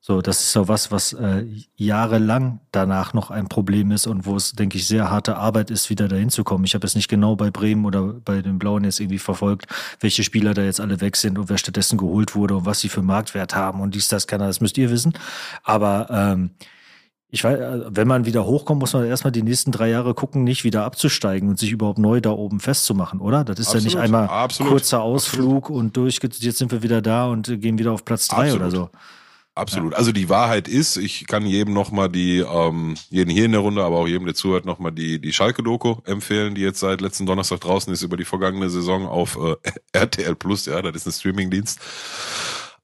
so, 0.00 0.22
das 0.22 0.40
ist 0.40 0.52
so 0.52 0.68
was, 0.68 0.92
was 0.92 1.12
äh, 1.12 1.44
jahrelang 1.76 2.60
danach 2.70 3.14
noch 3.14 3.30
ein 3.30 3.48
Problem 3.48 3.90
ist 3.90 4.06
und 4.06 4.26
wo 4.26 4.36
es, 4.36 4.52
denke 4.52 4.78
ich, 4.78 4.86
sehr 4.86 5.10
harte 5.10 5.36
Arbeit 5.36 5.70
ist, 5.70 5.90
wieder 5.90 6.06
dahin 6.06 6.30
zu 6.30 6.44
kommen. 6.44 6.64
Ich 6.64 6.74
habe 6.74 6.86
es 6.86 6.94
nicht 6.94 7.08
genau 7.08 7.34
bei 7.34 7.50
Bremen 7.50 7.84
oder 7.84 8.14
bei 8.24 8.40
den 8.40 8.58
Blauen 8.58 8.84
jetzt 8.84 9.00
irgendwie 9.00 9.18
verfolgt, 9.18 9.66
welche 10.00 10.22
Spieler 10.22 10.54
da 10.54 10.62
jetzt 10.62 10.80
alle 10.80 11.00
weg 11.00 11.16
sind 11.16 11.36
und 11.36 11.48
wer 11.48 11.58
stattdessen 11.58 11.98
geholt 11.98 12.36
wurde 12.36 12.56
und 12.56 12.64
was 12.64 12.80
sie 12.80 12.88
für 12.88 13.02
Marktwert 13.02 13.56
haben 13.56 13.80
und 13.80 13.94
dies, 13.94 14.08
das, 14.08 14.26
keiner, 14.28 14.46
das 14.46 14.60
müsst 14.60 14.78
ihr 14.78 14.90
wissen. 14.90 15.14
Aber 15.64 16.06
ähm, 16.10 16.50
ich 17.30 17.44
weiß, 17.44 17.58
äh, 17.58 17.84
wenn 17.90 18.08
man 18.08 18.24
wieder 18.24 18.44
hochkommt, 18.44 18.80
muss 18.80 18.94
man 18.94 19.04
erstmal 19.04 19.32
die 19.32 19.42
nächsten 19.42 19.70
drei 19.70 19.90
Jahre 19.90 20.14
gucken, 20.14 20.44
nicht 20.44 20.64
wieder 20.64 20.84
abzusteigen 20.84 21.48
und 21.48 21.58
sich 21.58 21.72
überhaupt 21.72 21.98
neu 21.98 22.20
da 22.20 22.30
oben 22.30 22.60
festzumachen, 22.60 23.20
oder? 23.20 23.44
Das 23.44 23.58
ist 23.58 23.68
absolut, 23.68 23.84
ja 23.84 23.88
nicht 23.88 23.98
einmal 23.98 24.28
absolut, 24.28 24.72
kurzer 24.72 25.02
Ausflug 25.02 25.64
absolut. 25.64 25.80
und 25.80 25.96
durch, 25.96 26.20
jetzt 26.22 26.58
sind 26.58 26.72
wir 26.72 26.82
wieder 26.82 27.02
da 27.02 27.26
und 27.26 27.60
gehen 27.60 27.78
wieder 27.78 27.92
auf 27.92 28.04
Platz 28.04 28.28
drei 28.28 28.54
oder 28.54 28.70
so. 28.70 28.90
Absolut. 29.58 29.92
Ja. 29.92 29.98
Also 29.98 30.12
die 30.12 30.28
Wahrheit 30.28 30.68
ist, 30.68 30.96
ich 30.96 31.26
kann 31.26 31.44
jedem 31.44 31.74
nochmal 31.74 32.08
die, 32.08 32.38
ähm, 32.38 32.94
jeden 33.10 33.28
hier 33.28 33.44
in 33.44 33.52
der 33.52 33.60
Runde, 33.60 33.82
aber 33.82 33.96
auch 33.96 34.06
jedem, 34.06 34.24
der 34.24 34.36
zuhört, 34.36 34.64
nochmal 34.64 34.92
die, 34.92 35.20
die 35.20 35.32
Schalke-Doku 35.32 35.96
empfehlen, 36.04 36.54
die 36.54 36.60
jetzt 36.60 36.78
seit 36.78 37.00
letzten 37.00 37.26
Donnerstag 37.26 37.60
draußen 37.60 37.92
ist 37.92 38.02
über 38.02 38.16
die 38.16 38.24
vergangene 38.24 38.70
Saison 38.70 39.06
auf 39.06 39.36
äh, 39.36 39.56
RTL 39.92 40.36
Plus, 40.36 40.66
ja, 40.66 40.80
das 40.80 40.94
ist 40.94 41.06
ein 41.06 41.12
Streamingdienst. 41.12 41.80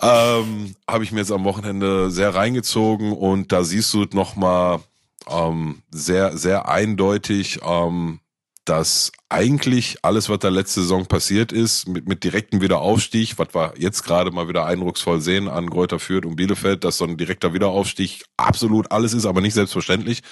Ähm, 0.05 0.75
Habe 0.89 1.05
ich 1.05 1.13
mir 1.13 1.21
jetzt 1.21 1.33
am 1.33 1.45
Wochenende 1.45 2.11
sehr 2.11 2.35
reingezogen 2.35 3.13
und 3.13 3.53
da 3.53 3.65
siehst 3.65 3.93
du 3.95 4.05
nochmal 4.13 4.81
ähm, 5.29 5.83
sehr, 5.91 6.37
sehr 6.37 6.69
eindeutig, 6.69 7.61
ähm, 7.65 8.21
dass 8.67 9.13
eigentlich 9.29 9.99
alles, 10.03 10.29
was 10.29 10.39
da 10.39 10.49
letzte 10.49 10.83
Saison 10.83 11.07
passiert 11.07 11.53
ist, 11.53 11.89
mit, 11.89 12.07
mit 12.07 12.25
direktem 12.25 12.61
Wiederaufstieg, 12.61 13.39
was 13.39 13.49
wir 13.55 13.75
jetzt 13.79 14.03
gerade 14.03 14.31
mal 14.31 14.49
wieder 14.49 14.67
eindrucksvoll 14.67 15.21
sehen 15.21 15.49
an 15.49 15.69
Gräuter 15.69 15.99
Fürth 15.99 16.27
und 16.27 16.37
Bielefeld, 16.37 16.85
dass 16.85 16.99
so 16.99 17.05
ein 17.05 17.17
direkter 17.17 17.53
Wiederaufstieg 17.55 18.25
absolut 18.37 18.91
alles 18.91 19.15
ist, 19.15 19.27
aber 19.27 19.41
nicht 19.41 19.55
selbstverständlich, 19.55 20.23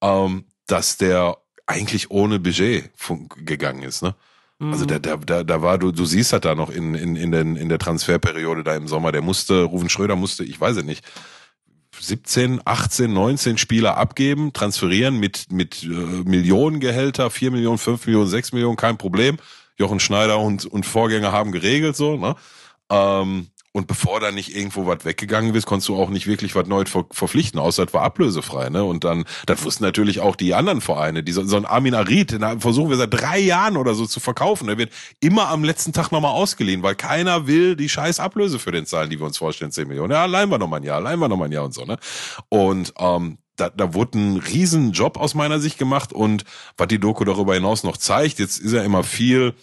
ähm, 0.00 0.46
dass 0.66 0.96
der 0.96 1.38
eigentlich 1.66 2.10
ohne 2.10 2.40
Budget 2.40 2.90
gegangen 3.44 3.82
ist. 3.82 4.02
Ne? 4.02 4.14
Also 4.70 4.86
da, 4.86 4.98
da, 4.98 5.16
da, 5.16 5.42
da 5.42 5.62
war, 5.62 5.78
du, 5.78 5.90
du 5.90 6.04
siehst 6.04 6.32
halt 6.32 6.44
da 6.44 6.54
noch 6.54 6.70
in, 6.70 6.94
in, 6.94 7.16
in, 7.16 7.32
den, 7.32 7.56
in 7.56 7.68
der 7.68 7.78
Transferperiode 7.78 8.62
da 8.62 8.76
im 8.76 8.86
Sommer, 8.86 9.10
der 9.10 9.22
musste, 9.22 9.62
Rufen 9.62 9.88
Schröder 9.88 10.14
musste, 10.14 10.44
ich 10.44 10.60
weiß 10.60 10.76
es 10.76 10.84
nicht, 10.84 11.04
17, 11.98 12.60
18, 12.64 13.12
19 13.12 13.58
Spieler 13.58 13.96
abgeben, 13.96 14.52
transferieren 14.52 15.18
mit, 15.18 15.52
mit 15.52 15.82
äh, 15.82 15.86
Millionengehälter, 15.86 17.30
4 17.30 17.50
Millionen, 17.50 17.78
5 17.78 18.06
Millionen, 18.06 18.28
6 18.28 18.52
Millionen, 18.52 18.76
kein 18.76 18.98
Problem. 18.98 19.36
Jochen 19.78 20.00
Schneider 20.00 20.38
und, 20.38 20.64
und 20.64 20.86
Vorgänger 20.86 21.32
haben 21.32 21.52
geregelt 21.52 21.96
so. 21.96 22.16
Ne? 22.16 22.34
Ähm, 22.90 23.48
und 23.74 23.86
bevor 23.86 24.20
da 24.20 24.30
nicht 24.30 24.54
irgendwo 24.54 24.86
was 24.86 25.06
weggegangen 25.06 25.54
ist, 25.54 25.64
konntest 25.64 25.88
du 25.88 25.96
auch 25.96 26.10
nicht 26.10 26.26
wirklich 26.26 26.54
was 26.54 26.66
neu 26.66 26.84
ver 26.84 27.06
verpflichten, 27.10 27.58
außer 27.58 27.84
es 27.84 27.94
war 27.94 28.02
ablösefrei. 28.02 28.68
Ne? 28.68 28.84
Und 28.84 29.04
dann, 29.04 29.24
das 29.46 29.64
wussten 29.64 29.82
natürlich 29.84 30.20
auch 30.20 30.36
die 30.36 30.52
anderen 30.52 30.82
Vereine. 30.82 31.22
Die, 31.22 31.32
so, 31.32 31.42
so 31.44 31.56
ein 31.56 31.64
Armin 31.64 31.94
Arid, 31.94 32.32
den 32.32 32.60
versuchen 32.60 32.90
wir 32.90 32.98
seit 32.98 33.14
drei 33.14 33.38
Jahren 33.38 33.78
oder 33.78 33.94
so 33.94 34.04
zu 34.06 34.20
verkaufen. 34.20 34.66
Der 34.66 34.76
wird 34.76 34.92
immer 35.20 35.48
am 35.48 35.64
letzten 35.64 35.94
Tag 35.94 36.12
nochmal 36.12 36.32
ausgeliehen, 36.32 36.82
weil 36.82 36.96
keiner 36.96 37.46
will 37.46 37.74
die 37.74 37.88
scheiß 37.88 38.20
Ablöse 38.20 38.58
für 38.58 38.72
den 38.72 38.84
zahlen, 38.84 39.08
die 39.08 39.18
wir 39.18 39.26
uns 39.26 39.38
vorstellen, 39.38 39.72
10 39.72 39.88
Millionen. 39.88 40.12
Ja, 40.12 40.26
leihen 40.26 40.50
wir 40.50 40.58
nochmal 40.58 40.80
ein 40.80 40.84
Jahr, 40.84 41.00
leihen 41.00 41.18
wir 41.18 41.28
nochmal 41.28 41.48
ein 41.48 41.52
Jahr 41.52 41.64
und 41.64 41.72
so. 41.72 41.86
Ne? 41.86 41.96
Und 42.50 42.92
ähm, 42.98 43.38
da, 43.56 43.70
da 43.70 43.94
wurde 43.94 44.18
ein 44.18 44.36
Riesenjob 44.36 45.16
aus 45.16 45.34
meiner 45.34 45.60
Sicht 45.60 45.78
gemacht 45.78 46.12
und 46.12 46.44
was 46.76 46.88
die 46.88 46.98
Doku 46.98 47.24
darüber 47.24 47.54
hinaus 47.54 47.84
noch 47.84 47.96
zeigt, 47.96 48.38
jetzt 48.38 48.58
ist 48.58 48.72
ja 48.72 48.82
immer 48.82 49.02
viel 49.02 49.54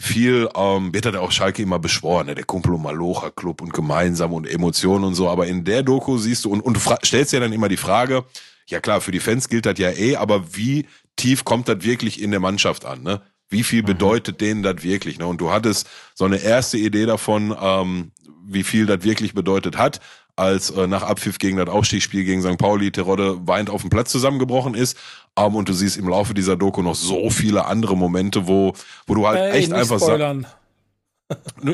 viel, 0.00 0.48
ähm, 0.56 0.94
wird 0.94 1.04
hat 1.04 1.14
auch 1.16 1.30
Schalke 1.30 1.62
immer 1.62 1.78
beschworen, 1.78 2.26
ne? 2.26 2.34
der 2.34 2.44
Kumpel 2.44 2.72
und 2.72 2.82
Malocha 2.82 3.30
Club 3.30 3.60
und 3.60 3.72
gemeinsam 3.72 4.32
und 4.32 4.48
Emotionen 4.48 5.04
und 5.04 5.14
so, 5.14 5.28
aber 5.28 5.46
in 5.46 5.62
der 5.64 5.82
Doku 5.82 6.16
siehst 6.16 6.46
du 6.46 6.50
und, 6.50 6.62
und 6.62 6.74
du 6.74 6.80
stellst 7.04 7.32
dir 7.32 7.40
dann 7.40 7.52
immer 7.52 7.68
die 7.68 7.76
Frage, 7.76 8.24
ja 8.66 8.80
klar, 8.80 9.02
für 9.02 9.12
die 9.12 9.20
Fans 9.20 9.50
gilt 9.50 9.66
das 9.66 9.78
ja 9.78 9.90
eh, 9.90 10.16
aber 10.16 10.56
wie 10.56 10.86
tief 11.16 11.44
kommt 11.44 11.68
das 11.68 11.84
wirklich 11.84 12.22
in 12.22 12.30
der 12.30 12.40
Mannschaft 12.40 12.86
an, 12.86 13.02
ne? 13.02 13.20
Wie 13.50 13.64
viel 13.64 13.82
mhm. 13.82 13.86
bedeutet 13.86 14.40
denen 14.40 14.62
das 14.62 14.82
wirklich? 14.84 15.18
Ne? 15.18 15.26
Und 15.26 15.40
du 15.40 15.50
hattest 15.50 15.88
so 16.14 16.24
eine 16.24 16.36
erste 16.36 16.78
Idee 16.78 17.04
davon, 17.04 17.54
ähm, 17.60 18.12
wie 18.46 18.62
viel 18.62 18.86
das 18.86 19.02
wirklich 19.02 19.34
bedeutet 19.34 19.76
hat 19.76 20.00
als 20.40 20.70
äh, 20.70 20.86
nach 20.86 21.02
Abpfiff 21.02 21.38
gegen 21.38 21.58
das 21.58 21.68
Aufstiegsspiel 21.68 22.24
gegen 22.24 22.42
St. 22.42 22.56
Pauli 22.56 22.90
Terodde 22.90 23.46
weint 23.46 23.68
auf 23.68 23.82
dem 23.82 23.90
Platz 23.90 24.10
zusammengebrochen 24.10 24.74
ist. 24.74 24.96
Um, 25.38 25.54
und 25.54 25.68
du 25.68 25.72
siehst 25.72 25.96
im 25.96 26.08
Laufe 26.08 26.34
dieser 26.34 26.56
Doku 26.56 26.82
noch 26.82 26.94
so 26.94 27.30
viele 27.30 27.64
andere 27.64 27.96
Momente, 27.96 28.46
wo, 28.46 28.74
wo 29.06 29.14
du 29.14 29.26
halt 29.26 29.38
hey, 29.38 29.60
echt 29.60 29.72
einfach 29.72 29.98
sagst. 29.98 30.46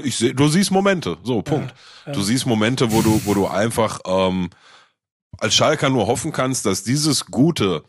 Ich 0.05 0.17
seh, 0.17 0.35
du 0.35 0.49
siehst 0.49 0.71
Momente, 0.71 1.17
so, 1.23 1.41
Punkt. 1.41 1.71
Ja, 1.71 2.09
ja. 2.09 2.13
Du 2.13 2.23
siehst 2.23 2.45
Momente, 2.45 2.93
wo 2.93 3.01
du, 3.01 3.23
wo 3.25 3.33
du 3.33 3.47
einfach 3.47 4.01
ähm, 4.07 4.51
als 5.39 5.55
Schalker 5.55 5.89
nur 5.89 6.07
hoffen 6.07 6.31
kannst, 6.31 6.67
dass 6.67 6.83
dieses 6.83 7.25
gute 7.25 7.83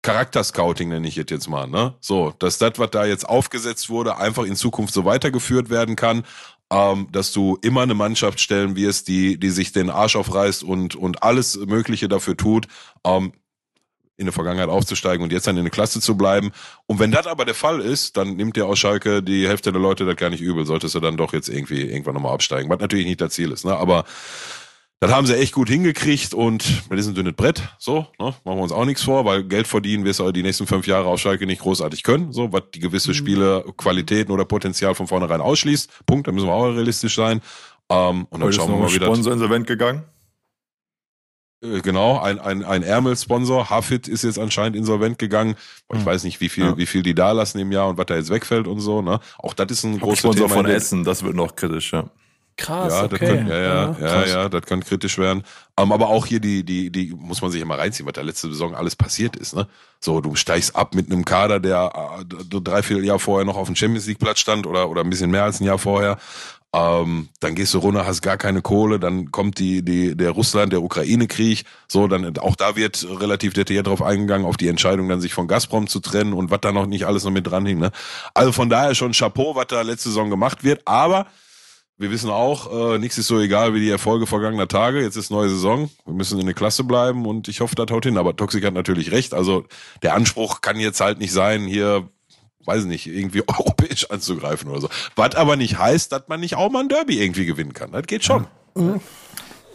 Charakterscouting 0.00 0.88
nenne 0.88 1.06
ich 1.06 1.18
es 1.18 1.26
jetzt 1.28 1.46
mal, 1.46 1.66
ne? 1.66 1.92
So, 2.00 2.32
dass 2.38 2.56
das, 2.56 2.78
was 2.78 2.90
da 2.90 3.04
jetzt 3.04 3.28
aufgesetzt 3.28 3.90
wurde, 3.90 4.16
einfach 4.16 4.44
in 4.44 4.56
Zukunft 4.56 4.94
so 4.94 5.04
weitergeführt 5.04 5.68
werden 5.68 5.94
kann 5.94 6.24
ähm, 6.70 7.08
dass 7.12 7.32
du 7.32 7.58
immer 7.62 7.82
eine 7.82 7.94
Mannschaft 7.94 8.40
stellen 8.40 8.76
wirst, 8.76 9.08
die, 9.08 9.38
die 9.38 9.50
sich 9.50 9.72
den 9.72 9.90
Arsch 9.90 10.16
aufreißt 10.16 10.62
und, 10.62 10.94
und 10.96 11.22
alles 11.22 11.56
Mögliche 11.56 12.08
dafür 12.08 12.36
tut, 12.36 12.66
ähm, 13.04 13.32
in 14.18 14.26
der 14.26 14.32
Vergangenheit 14.32 14.68
aufzusteigen 14.68 15.22
und 15.22 15.32
jetzt 15.32 15.46
dann 15.46 15.56
in 15.56 15.64
der 15.64 15.70
Klasse 15.70 16.00
zu 16.00 16.16
bleiben. 16.16 16.50
Und 16.86 16.98
wenn 16.98 17.12
das 17.12 17.26
aber 17.26 17.44
der 17.44 17.54
Fall 17.54 17.80
ist, 17.80 18.16
dann 18.16 18.34
nimmt 18.36 18.56
dir 18.56 18.66
aus 18.66 18.78
Schalke 18.78 19.22
die 19.22 19.48
Hälfte 19.48 19.72
der 19.72 19.80
Leute 19.80 20.04
das 20.04 20.16
gar 20.16 20.28
nicht 20.28 20.42
übel, 20.42 20.66
solltest 20.66 20.94
du 20.96 21.00
dann 21.00 21.16
doch 21.16 21.32
jetzt 21.32 21.48
irgendwie 21.48 21.82
irgendwann 21.82 22.14
nochmal 22.14 22.34
absteigen, 22.34 22.68
was 22.68 22.80
natürlich 22.80 23.06
nicht 23.06 23.20
das 23.20 23.32
Ziel 23.32 23.52
ist. 23.52 23.64
Ne? 23.64 23.76
Aber 23.76 24.04
das 25.00 25.12
haben 25.12 25.28
sie 25.28 25.38
echt 25.38 25.54
gut 25.54 25.68
hingekriegt 25.68 26.34
und 26.34 26.64
das 26.90 27.00
ist 27.00 27.06
ein 27.06 27.14
dünnes 27.14 27.34
Brett, 27.34 27.62
so, 27.78 28.08
ne? 28.18 28.34
machen 28.44 28.58
wir 28.58 28.62
uns 28.62 28.72
auch 28.72 28.84
nichts 28.84 29.04
vor, 29.04 29.24
weil 29.24 29.44
Geld 29.44 29.68
verdienen 29.68 30.04
wirst 30.04 30.18
du 30.18 30.32
die 30.32 30.42
nächsten 30.42 30.66
fünf 30.66 30.88
Jahre 30.88 31.06
auf 31.06 31.20
Schalke 31.20 31.46
nicht 31.46 31.62
großartig 31.62 32.02
können, 32.02 32.32
so, 32.32 32.52
was 32.52 32.62
die 32.74 32.80
gewisse 32.80 33.10
mhm. 33.10 33.14
Spiele, 33.14 33.64
Qualitäten 33.76 34.32
oder 34.32 34.44
Potenzial 34.44 34.96
von 34.96 35.06
vornherein 35.06 35.40
ausschließt. 35.40 36.04
Punkt, 36.04 36.26
da 36.26 36.32
müssen 36.32 36.48
wir 36.48 36.52
auch 36.52 36.66
realistisch 36.66 37.14
sein. 37.14 37.40
Ähm, 37.88 38.26
und 38.28 38.32
dann 38.32 38.42
Heute 38.42 38.56
schauen 38.56 38.72
wir 38.72 38.78
mal 38.78 38.92
wieder. 38.92 39.06
Sponsor 39.06 39.32
insolvent 39.32 39.68
gegangen? 39.68 40.02
Äh, 41.62 41.80
genau, 41.80 42.20
ein, 42.20 42.38
ein, 42.38 42.64
ein 42.64 42.82
Ärmel-Sponsor. 42.82 43.70
Hafit 43.70 44.08
ist 44.08 44.24
jetzt 44.24 44.38
anscheinend 44.38 44.76
insolvent 44.76 45.18
gegangen. 45.18 45.56
Ich 45.92 45.98
hm. 45.98 46.06
weiß 46.06 46.24
nicht, 46.24 46.40
wie 46.40 46.48
viel, 46.48 46.64
ja. 46.64 46.76
wie 46.76 46.86
viel 46.86 47.02
die 47.02 47.14
da 47.14 47.32
lassen 47.32 47.58
im 47.58 47.72
Jahr 47.72 47.88
und 47.88 47.98
was 47.98 48.06
da 48.06 48.16
jetzt 48.16 48.30
wegfällt 48.30 48.66
und 48.66 48.80
so. 48.80 49.02
Ne? 49.02 49.20
Auch 49.38 49.54
das 49.54 49.70
ist 49.70 49.84
ein 49.84 49.98
großes 49.98 50.22
Thema. 50.22 50.34
Sponsor 50.34 50.48
von 50.48 50.66
Essen, 50.66 51.04
das 51.04 51.22
wird 51.22 51.34
noch 51.34 51.56
kritisch, 51.56 51.92
ja. 51.92 52.04
Krass, 52.58 52.92
ja, 52.92 53.04
okay. 53.04 53.08
Das 53.10 53.18
könnte, 53.20 53.52
ja, 53.52 53.60
ja, 53.60 53.96
ja, 54.00 54.26
ja, 54.26 54.48
das 54.48 54.62
kann 54.62 54.82
kritisch 54.82 55.16
werden. 55.16 55.44
Um, 55.76 55.84
ähm, 55.84 55.92
aber 55.92 56.08
auch 56.08 56.26
hier 56.26 56.40
die, 56.40 56.64
die, 56.64 56.90
die 56.90 57.14
muss 57.16 57.40
man 57.40 57.52
sich 57.52 57.62
immer 57.62 57.78
reinziehen, 57.78 58.04
was 58.04 58.14
da 58.14 58.22
letzte 58.22 58.48
Saison 58.48 58.74
alles 58.74 58.96
passiert 58.96 59.36
ist. 59.36 59.54
Ne? 59.54 59.68
So, 60.00 60.20
du 60.20 60.34
steigst 60.34 60.74
ab 60.74 60.92
mit 60.92 61.08
einem 61.08 61.24
Kader, 61.24 61.60
der 61.60 62.18
äh, 62.20 62.60
drei, 62.60 62.82
vier 62.82 62.98
Jahre 63.04 63.20
vorher 63.20 63.44
noch 63.44 63.56
auf 63.56 63.68
dem 63.68 63.76
Champions 63.76 64.08
League 64.08 64.18
Platz 64.18 64.40
stand 64.40 64.66
oder 64.66 64.90
oder 64.90 65.02
ein 65.02 65.10
bisschen 65.10 65.30
mehr 65.30 65.44
als 65.44 65.60
ein 65.60 65.64
Jahr 65.64 65.78
vorher. 65.78 66.18
Ähm, 66.74 67.30
dann 67.40 67.54
gehst 67.54 67.72
du 67.72 67.78
runter, 67.78 68.04
hast 68.06 68.20
gar 68.20 68.36
keine 68.36 68.60
Kohle, 68.60 69.00
dann 69.00 69.32
kommt 69.32 69.58
die, 69.58 69.82
die, 69.82 70.14
der 70.14 70.32
Russland, 70.32 70.72
der 70.72 70.82
Ukraine-Krieg, 70.82 71.64
so, 71.86 72.08
dann, 72.08 72.36
auch 72.38 72.56
da 72.56 72.76
wird 72.76 73.06
relativ 73.08 73.54
detailliert 73.54 73.86
drauf 73.86 74.02
eingegangen, 74.02 74.46
auf 74.46 74.58
die 74.58 74.68
Entscheidung, 74.68 75.08
dann 75.08 75.22
sich 75.22 75.32
von 75.32 75.48
Gazprom 75.48 75.86
zu 75.86 76.00
trennen 76.00 76.34
und 76.34 76.50
was 76.50 76.60
da 76.60 76.70
noch 76.70 76.84
nicht 76.84 77.06
alles 77.06 77.24
noch 77.24 77.30
mit 77.30 77.46
dran 77.46 77.64
hing, 77.64 77.78
ne? 77.78 77.90
Also 78.34 78.52
von 78.52 78.68
daher 78.68 78.94
schon 78.94 79.12
Chapeau, 79.12 79.54
was 79.54 79.68
da 79.68 79.80
letzte 79.80 80.10
Saison 80.10 80.28
gemacht 80.28 80.62
wird, 80.62 80.82
aber 80.84 81.26
wir 81.98 82.12
wissen 82.12 82.30
auch, 82.30 82.94
äh, 82.94 82.98
nichts 82.98 83.18
ist 83.18 83.26
so 83.26 83.40
egal 83.40 83.74
wie 83.74 83.80
die 83.80 83.90
Erfolge 83.90 84.26
vergangener 84.26 84.68
Tage. 84.68 85.02
Jetzt 85.02 85.16
ist 85.16 85.32
neue 85.32 85.48
Saison. 85.48 85.90
Wir 86.04 86.14
müssen 86.14 86.38
in 86.38 86.46
der 86.46 86.54
Klasse 86.54 86.84
bleiben 86.84 87.26
und 87.26 87.48
ich 87.48 87.60
hoffe, 87.60 87.74
das 87.74 87.90
haut 87.90 88.04
hin. 88.04 88.18
Aber 88.18 88.36
Toxik 88.36 88.64
hat 88.64 88.72
natürlich 88.72 89.10
recht. 89.10 89.34
Also 89.34 89.64
der 90.02 90.14
Anspruch 90.14 90.60
kann 90.60 90.78
jetzt 90.78 91.00
halt 91.00 91.18
nicht 91.18 91.32
sein, 91.32 91.66
hier, 91.66 92.08
weiß 92.64 92.84
nicht, 92.84 93.06
irgendwie 93.06 93.42
europäisch 93.46 94.10
anzugreifen 94.10 94.70
oder 94.70 94.82
so. 94.82 94.88
Was 95.16 95.34
aber 95.34 95.56
nicht 95.56 95.78
heißt, 95.78 96.12
dass 96.12 96.22
man 96.28 96.40
nicht 96.40 96.56
auch 96.56 96.70
mal 96.70 96.80
ein 96.80 96.88
Derby 96.88 97.20
irgendwie 97.22 97.46
gewinnen 97.46 97.72
kann. 97.72 97.92
Das 97.92 98.06
geht 98.06 98.24
schon. 98.24 98.46
Mhm. 98.74 99.00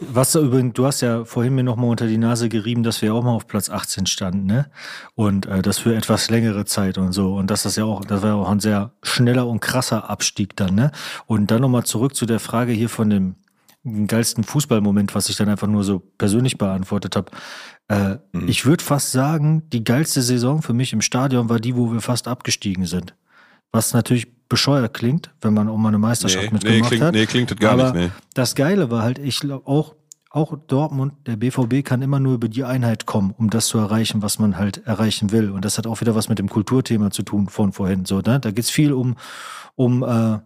Was 0.00 0.34
übrigens, 0.34 0.74
du 0.74 0.86
hast 0.86 1.00
ja 1.02 1.24
vorhin 1.24 1.54
mir 1.54 1.62
nochmal 1.62 1.88
unter 1.88 2.06
die 2.06 2.18
Nase 2.18 2.48
gerieben, 2.48 2.82
dass 2.82 3.00
wir 3.00 3.14
auch 3.14 3.22
mal 3.22 3.32
auf 3.32 3.46
Platz 3.46 3.70
18 3.70 4.06
standen, 4.06 4.46
ne? 4.46 4.68
Und 5.14 5.46
äh, 5.46 5.62
das 5.62 5.78
für 5.78 5.94
etwas 5.94 6.30
längere 6.30 6.64
Zeit 6.64 6.98
und 6.98 7.12
so. 7.12 7.34
Und 7.36 7.50
das 7.50 7.64
ja 7.76 7.84
auch, 7.84 8.04
das 8.04 8.22
war 8.22 8.30
ja 8.30 8.34
auch 8.34 8.50
ein 8.50 8.60
sehr 8.60 8.92
schneller 9.02 9.46
und 9.46 9.60
krasser 9.60 10.10
Abstieg 10.10 10.56
dann, 10.56 10.74
ne? 10.74 10.90
Und 11.26 11.50
dann 11.50 11.62
nochmal 11.62 11.84
zurück 11.84 12.16
zu 12.16 12.26
der 12.26 12.40
Frage 12.40 12.72
hier 12.72 12.88
von 12.88 13.08
dem 13.08 13.36
geilsten 14.06 14.44
Fußballmoment, 14.44 15.14
was 15.14 15.28
ich 15.28 15.36
dann 15.36 15.48
einfach 15.48 15.66
nur 15.66 15.84
so 15.84 16.00
persönlich 16.00 16.58
beantwortet 16.58 17.16
habe. 17.16 17.30
Äh, 17.88 18.16
mhm. 18.32 18.48
Ich 18.48 18.64
würde 18.64 18.82
fast 18.82 19.12
sagen, 19.12 19.68
die 19.70 19.84
geilste 19.84 20.22
Saison 20.22 20.62
für 20.62 20.72
mich 20.72 20.92
im 20.92 21.00
Stadion 21.00 21.48
war 21.48 21.60
die, 21.60 21.76
wo 21.76 21.92
wir 21.92 22.00
fast 22.00 22.28
abgestiegen 22.28 22.86
sind. 22.86 23.14
Was 23.72 23.92
natürlich 23.92 24.32
bescheuert 24.48 24.94
klingt, 24.94 25.34
wenn 25.40 25.54
man 25.54 25.68
auch 25.68 25.76
mal 25.76 25.88
eine 25.88 25.98
Meisterschaft 25.98 26.46
nee, 26.46 26.52
mitgemacht 26.52 26.82
nee, 26.82 26.88
klingt, 26.88 27.02
hat. 27.02 27.14
Nee, 27.14 27.26
klingt 27.26 27.50
das 27.50 27.58
gar 27.58 27.72
Aber 27.72 27.92
nicht. 27.92 28.04
Nee. 28.06 28.10
Das 28.34 28.54
Geile 28.54 28.90
war 28.90 29.02
halt, 29.02 29.18
ich 29.18 29.40
glaube 29.40 29.66
auch, 29.66 29.94
auch 30.30 30.56
Dortmund, 30.66 31.14
der 31.26 31.36
BVB 31.36 31.84
kann 31.84 32.02
immer 32.02 32.18
nur 32.18 32.34
über 32.34 32.48
die 32.48 32.64
Einheit 32.64 33.06
kommen, 33.06 33.32
um 33.36 33.50
das 33.50 33.66
zu 33.66 33.78
erreichen, 33.78 34.20
was 34.20 34.38
man 34.38 34.56
halt 34.56 34.84
erreichen 34.84 35.30
will. 35.30 35.50
Und 35.50 35.64
das 35.64 35.78
hat 35.78 35.86
auch 35.86 36.00
wieder 36.00 36.14
was 36.16 36.28
mit 36.28 36.40
dem 36.40 36.48
Kulturthema 36.48 37.10
zu 37.10 37.22
tun 37.22 37.48
von 37.48 37.72
vorhin. 37.72 38.04
So, 38.04 38.20
ne? 38.20 38.40
Da 38.40 38.50
geht's 38.50 38.70
viel 38.70 38.92
um, 38.92 39.16
um 39.76 40.02
äh, 40.02 40.38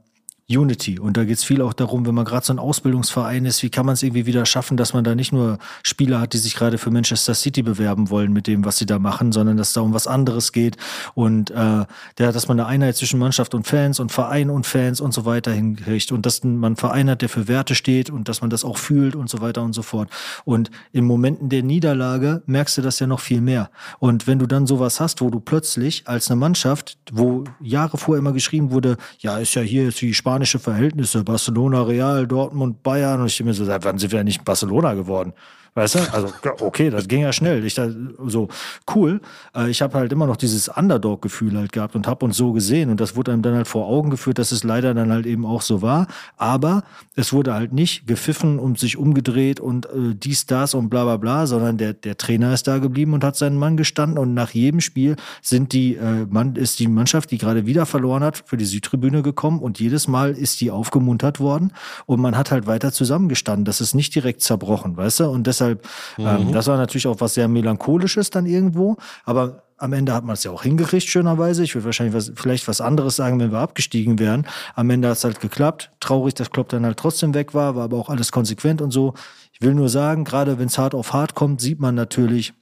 Unity. 0.50 0.98
Und 0.98 1.18
da 1.18 1.24
geht 1.24 1.36
es 1.36 1.44
viel 1.44 1.60
auch 1.60 1.74
darum, 1.74 2.06
wenn 2.06 2.14
man 2.14 2.24
gerade 2.24 2.46
so 2.46 2.54
ein 2.54 2.58
Ausbildungsverein 2.58 3.44
ist, 3.44 3.62
wie 3.62 3.68
kann 3.68 3.84
man 3.84 3.92
es 3.92 4.02
irgendwie 4.02 4.24
wieder 4.24 4.46
schaffen, 4.46 4.78
dass 4.78 4.94
man 4.94 5.04
da 5.04 5.14
nicht 5.14 5.30
nur 5.30 5.58
Spieler 5.82 6.20
hat, 6.20 6.32
die 6.32 6.38
sich 6.38 6.54
gerade 6.54 6.78
für 6.78 6.90
Manchester 6.90 7.34
City 7.34 7.62
bewerben 7.62 8.08
wollen 8.08 8.32
mit 8.32 8.46
dem, 8.46 8.64
was 8.64 8.78
sie 8.78 8.86
da 8.86 8.98
machen, 8.98 9.30
sondern 9.30 9.58
dass 9.58 9.74
da 9.74 9.82
um 9.82 9.92
was 9.92 10.06
anderes 10.06 10.52
geht 10.52 10.78
und 11.14 11.50
äh, 11.50 11.84
der, 12.16 12.32
dass 12.32 12.48
man 12.48 12.58
eine 12.58 12.66
Einheit 12.66 12.96
zwischen 12.96 13.18
Mannschaft 13.18 13.54
und 13.54 13.66
Fans 13.66 14.00
und 14.00 14.10
Verein 14.10 14.48
und 14.48 14.66
Fans 14.66 15.02
und 15.02 15.12
so 15.12 15.26
weiter 15.26 15.52
hinkriegt 15.52 16.12
und 16.12 16.24
dass 16.24 16.42
man 16.42 16.64
einen 16.64 16.76
Verein 16.76 17.10
hat, 17.10 17.20
der 17.20 17.28
für 17.28 17.46
Werte 17.46 17.74
steht 17.74 18.08
und 18.08 18.28
dass 18.30 18.40
man 18.40 18.48
das 18.48 18.64
auch 18.64 18.78
fühlt 18.78 19.16
und 19.16 19.28
so 19.28 19.42
weiter 19.42 19.62
und 19.62 19.74
so 19.74 19.82
fort. 19.82 20.08
Und 20.46 20.70
in 20.92 21.04
Momenten 21.04 21.50
der 21.50 21.62
Niederlage 21.62 22.42
merkst 22.46 22.78
du 22.78 22.82
das 22.82 22.98
ja 23.00 23.06
noch 23.06 23.20
viel 23.20 23.42
mehr. 23.42 23.70
Und 23.98 24.26
wenn 24.26 24.38
du 24.38 24.46
dann 24.46 24.66
sowas 24.66 24.98
hast, 24.98 25.20
wo 25.20 25.28
du 25.28 25.40
plötzlich 25.40 26.04
als 26.06 26.30
eine 26.30 26.40
Mannschaft, 26.40 26.96
wo 27.12 27.44
Jahre 27.60 27.98
vorher 27.98 28.20
immer 28.20 28.32
geschrieben 28.32 28.70
wurde, 28.70 28.96
ja, 29.18 29.36
ist 29.36 29.54
ja 29.54 29.60
hier 29.60 29.84
jetzt 29.84 30.00
wie 30.00 30.14
Spanien 30.14 30.37
spanische 30.38 30.60
Verhältnisse, 30.60 31.24
Barcelona, 31.24 31.82
Real, 31.82 32.26
Dortmund, 32.26 32.84
Bayern. 32.84 33.20
Und 33.20 33.26
ich 33.26 33.42
mir 33.42 33.54
so, 33.54 33.64
seit 33.64 33.84
wann 33.84 33.98
sind 33.98 34.12
wir 34.12 34.22
nicht 34.22 34.38
in 34.38 34.44
Barcelona 34.44 34.94
geworden? 34.94 35.32
Weißt 35.74 35.94
du? 35.94 35.98
Also, 36.12 36.32
okay, 36.60 36.90
das 36.90 37.06
ging 37.06 37.20
ja 37.20 37.32
schnell. 37.32 37.64
Ich 37.64 37.74
da, 37.74 37.88
so, 38.26 38.48
cool. 38.94 39.20
Äh, 39.54 39.70
ich 39.70 39.82
habe 39.82 39.96
halt 39.98 40.12
immer 40.12 40.26
noch 40.26 40.36
dieses 40.36 40.68
Underdog-Gefühl 40.68 41.56
halt 41.56 41.72
gehabt 41.72 41.94
und 41.94 42.06
habe 42.06 42.24
uns 42.24 42.36
so 42.36 42.52
gesehen. 42.52 42.90
Und 42.90 43.00
das 43.00 43.14
wurde 43.14 43.32
einem 43.32 43.42
dann 43.42 43.54
halt 43.54 43.68
vor 43.68 43.86
Augen 43.86 44.10
geführt, 44.10 44.38
dass 44.38 44.50
es 44.50 44.64
leider 44.64 44.94
dann 44.94 45.12
halt 45.12 45.26
eben 45.26 45.46
auch 45.46 45.62
so 45.62 45.80
war. 45.80 46.08
Aber 46.36 46.82
es 47.14 47.32
wurde 47.32 47.54
halt 47.54 47.72
nicht 47.72 48.06
gepfiffen 48.06 48.58
und 48.58 48.78
sich 48.78 48.96
umgedreht 48.96 49.60
und 49.60 49.86
äh, 49.86 50.14
dies, 50.14 50.46
das 50.46 50.74
und 50.74 50.88
bla 50.88 51.04
bla 51.04 51.16
bla, 51.16 51.46
sondern 51.46 51.78
der, 51.78 51.92
der 51.92 52.16
Trainer 52.16 52.52
ist 52.52 52.66
da 52.66 52.78
geblieben 52.78 53.14
und 53.14 53.22
hat 53.22 53.36
seinen 53.36 53.56
Mann 53.56 53.76
gestanden. 53.76 54.18
Und 54.18 54.34
nach 54.34 54.50
jedem 54.50 54.80
Spiel 54.80 55.14
sind 55.42 55.72
die, 55.72 55.94
äh, 55.94 56.26
man, 56.28 56.56
ist 56.56 56.80
die 56.80 56.88
Mannschaft, 56.88 57.30
die 57.30 57.38
gerade 57.38 57.66
wieder 57.66 57.86
verloren 57.86 58.24
hat, 58.24 58.42
für 58.46 58.56
die 58.56 58.64
Südtribüne 58.64 59.22
gekommen 59.22 59.60
und 59.60 59.78
jedes 59.78 60.08
Mal 60.08 60.32
ist 60.32 60.60
die 60.60 60.72
aufgemuntert 60.72 61.38
worden. 61.38 61.72
Und 62.06 62.20
man 62.20 62.36
hat 62.36 62.50
halt 62.50 62.66
weiter 62.66 62.90
zusammengestanden. 62.90 63.64
Das 63.64 63.80
ist 63.80 63.94
nicht 63.94 64.14
direkt 64.14 64.40
zerbrochen, 64.42 64.96
weißt 64.96 65.20
du? 65.20 65.28
Und 65.28 65.46
deshalb 65.46 65.57
deshalb, 65.58 65.86
ähm, 66.18 66.24
mhm. 66.24 66.30
ähm, 66.48 66.52
das 66.52 66.66
war 66.66 66.76
natürlich 66.76 67.06
auch 67.06 67.20
was 67.20 67.34
sehr 67.34 67.48
Melancholisches 67.48 68.30
dann 68.30 68.46
irgendwo, 68.46 68.96
aber 69.24 69.62
am 69.78 69.92
Ende 69.92 70.12
hat 70.12 70.24
man 70.24 70.34
es 70.34 70.44
ja 70.44 70.50
auch 70.50 70.64
hingekriegt, 70.64 71.06
schönerweise. 71.06 71.62
Ich 71.62 71.74
würde 71.74 71.86
wahrscheinlich 71.86 72.14
was, 72.14 72.32
vielleicht 72.34 72.66
was 72.66 72.80
anderes 72.80 73.16
sagen, 73.16 73.38
wenn 73.38 73.52
wir 73.52 73.60
abgestiegen 73.60 74.18
wären. 74.18 74.44
Am 74.74 74.90
Ende 74.90 75.08
hat 75.08 75.18
es 75.18 75.24
halt 75.24 75.40
geklappt. 75.40 75.92
Traurig, 76.00 76.34
dass 76.34 76.50
Klopp 76.50 76.68
dann 76.68 76.84
halt 76.84 76.98
trotzdem 76.98 77.32
weg 77.32 77.54
war, 77.54 77.76
war 77.76 77.84
aber 77.84 77.96
auch 77.96 78.08
alles 78.08 78.32
konsequent 78.32 78.82
und 78.82 78.90
so. 78.90 79.14
Ich 79.52 79.62
will 79.62 79.74
nur 79.74 79.88
sagen, 79.88 80.24
gerade 80.24 80.58
wenn 80.58 80.66
es 80.66 80.78
hart 80.78 80.94
auf 80.94 81.12
hart 81.12 81.34
kommt, 81.36 81.60
sieht 81.60 81.78
man 81.78 81.94
natürlich, 81.94 82.54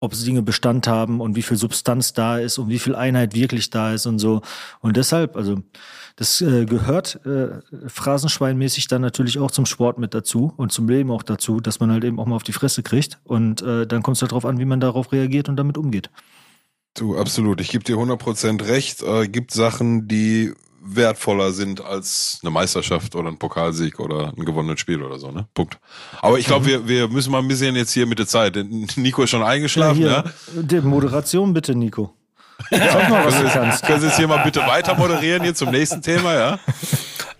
ob 0.00 0.14
sie 0.14 0.24
Dinge 0.24 0.42
Bestand 0.42 0.86
haben 0.86 1.20
und 1.20 1.34
wie 1.34 1.42
viel 1.42 1.56
Substanz 1.56 2.12
da 2.12 2.38
ist 2.38 2.58
und 2.58 2.68
wie 2.68 2.78
viel 2.78 2.94
Einheit 2.94 3.34
wirklich 3.34 3.70
da 3.70 3.92
ist 3.92 4.06
und 4.06 4.18
so. 4.18 4.42
Und 4.80 4.96
deshalb, 4.96 5.36
also 5.36 5.62
das 6.16 6.40
äh, 6.40 6.66
gehört 6.66 7.20
äh, 7.26 7.60
phrasenschweinmäßig 7.86 8.88
dann 8.88 9.02
natürlich 9.02 9.38
auch 9.38 9.50
zum 9.50 9.66
Sport 9.66 9.98
mit 9.98 10.14
dazu 10.14 10.52
und 10.56 10.72
zum 10.72 10.88
Leben 10.88 11.10
auch 11.10 11.22
dazu, 11.22 11.60
dass 11.60 11.80
man 11.80 11.90
halt 11.90 12.04
eben 12.04 12.18
auch 12.18 12.26
mal 12.26 12.36
auf 12.36 12.42
die 12.42 12.52
Fresse 12.52 12.82
kriegt. 12.82 13.18
Und 13.24 13.62
äh, 13.62 13.86
dann 13.86 14.02
kommt 14.02 14.16
es 14.16 14.22
halt 14.22 14.32
darauf 14.32 14.44
an, 14.44 14.58
wie 14.58 14.64
man 14.64 14.80
darauf 14.80 15.12
reagiert 15.12 15.48
und 15.48 15.56
damit 15.56 15.78
umgeht. 15.78 16.10
Du, 16.94 17.16
absolut. 17.16 17.60
Ich 17.60 17.68
gebe 17.68 17.84
dir 17.84 17.96
100% 17.96 18.66
recht. 18.66 19.02
Äh, 19.02 19.28
gibt 19.28 19.52
Sachen, 19.52 20.08
die 20.08 20.52
wertvoller 20.80 21.52
sind 21.52 21.84
als 21.84 22.38
eine 22.42 22.50
Meisterschaft 22.50 23.14
oder 23.14 23.28
ein 23.28 23.38
Pokalsieg 23.38 24.00
oder 24.00 24.32
ein 24.36 24.44
gewonnenes 24.44 24.80
Spiel 24.80 25.02
oder 25.02 25.18
so, 25.18 25.30
ne? 25.30 25.46
Punkt. 25.54 25.78
Aber 26.20 26.38
ich 26.38 26.46
glaube, 26.46 26.64
mhm. 26.64 26.68
wir, 26.68 26.88
wir 26.88 27.08
müssen 27.08 27.32
mal 27.32 27.38
ein 27.38 27.48
bisschen 27.48 27.76
jetzt 27.76 27.92
hier 27.92 28.06
mit 28.06 28.18
der 28.18 28.26
Zeit. 28.26 28.56
Nico 28.96 29.22
ist 29.22 29.30
schon 29.30 29.42
eingeschlafen, 29.42 30.02
ja? 30.02 30.24
ja? 30.70 30.80
Moderation 30.82 31.52
bitte, 31.52 31.74
Nico. 31.74 32.14
Ja, 32.70 32.92
Sag 32.92 33.10
mal, 33.10 33.24
was 33.24 33.40
du 33.40 33.48
kannst. 33.48 33.84
Können 33.84 34.00
Sie 34.00 34.06
jetzt 34.06 34.16
hier 34.16 34.26
mal 34.26 34.42
bitte 34.42 34.60
weiter 34.60 34.94
moderieren, 34.94 35.42
hier 35.42 35.54
zum 35.54 35.70
nächsten 35.70 36.02
Thema, 36.02 36.34
ja? 36.34 36.58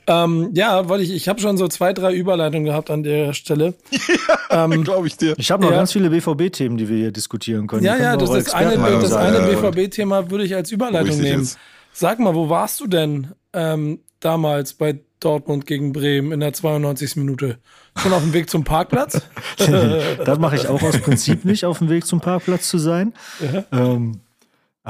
Ähm, 0.09 0.53
ja, 0.55 0.89
weil 0.89 1.03
ich, 1.03 1.13
ich 1.13 1.29
habe 1.29 1.39
schon 1.39 1.59
so 1.59 1.69
zwei, 1.69 1.93
drei 1.93 2.15
Überleitungen 2.15 2.65
gehabt 2.65 2.91
an 2.91 3.03
der 3.03 3.35
Stelle. 3.35 3.75
Ja, 4.51 4.65
ähm, 4.65 4.83
glaube 4.83 5.07
ich 5.07 5.19
dir. 5.19 5.35
Ich 5.37 5.51
habe 5.51 5.63
noch 5.63 5.71
ja. 5.71 5.77
ganz 5.77 5.93
viele 5.93 6.09
BVB-Themen, 6.09 6.79
die 6.79 6.89
wir 6.89 6.97
hier 6.97 7.13
diskutieren 7.13 7.67
können. 7.67 7.85
Ja, 7.85 7.99
ja, 7.99 8.17
das, 8.17 8.31
ist 8.31 8.55
eine, 8.55 8.79
das 8.79 9.13
eine 9.13 9.41
BVB-Thema 9.41 10.31
würde 10.31 10.45
ich 10.45 10.55
als 10.55 10.73
Überleitung 10.73 11.21
nehmen. 11.21 11.41
Jetzt. 11.41 11.59
Sag 12.01 12.21
mal, 12.21 12.37
wo 12.37 12.49
warst 12.49 12.79
du 12.79 12.87
denn 12.87 13.33
ähm, 13.53 13.99
damals 14.21 14.75
bei 14.75 15.01
Dortmund 15.19 15.67
gegen 15.67 15.93
Bremen 15.93 16.31
in 16.31 16.39
der 16.39 16.53
92. 16.53 17.17
Minute? 17.17 17.59
Schon 17.97 18.13
auf 18.13 18.23
dem 18.23 18.33
Weg 18.33 18.49
zum 18.49 18.63
Parkplatz? 18.63 19.21
das 19.59 20.39
mache 20.39 20.55
ich 20.55 20.69
auch 20.69 20.81
aus 20.81 20.97
Prinzip 21.01 21.45
nicht, 21.45 21.65
auf 21.65 21.79
dem 21.79 21.89
Weg 21.89 22.07
zum 22.07 22.21
Parkplatz 22.21 22.69
zu 22.69 22.79
sein. 22.79 23.15
Ja. 23.41 23.65
Ähm, 23.73 24.21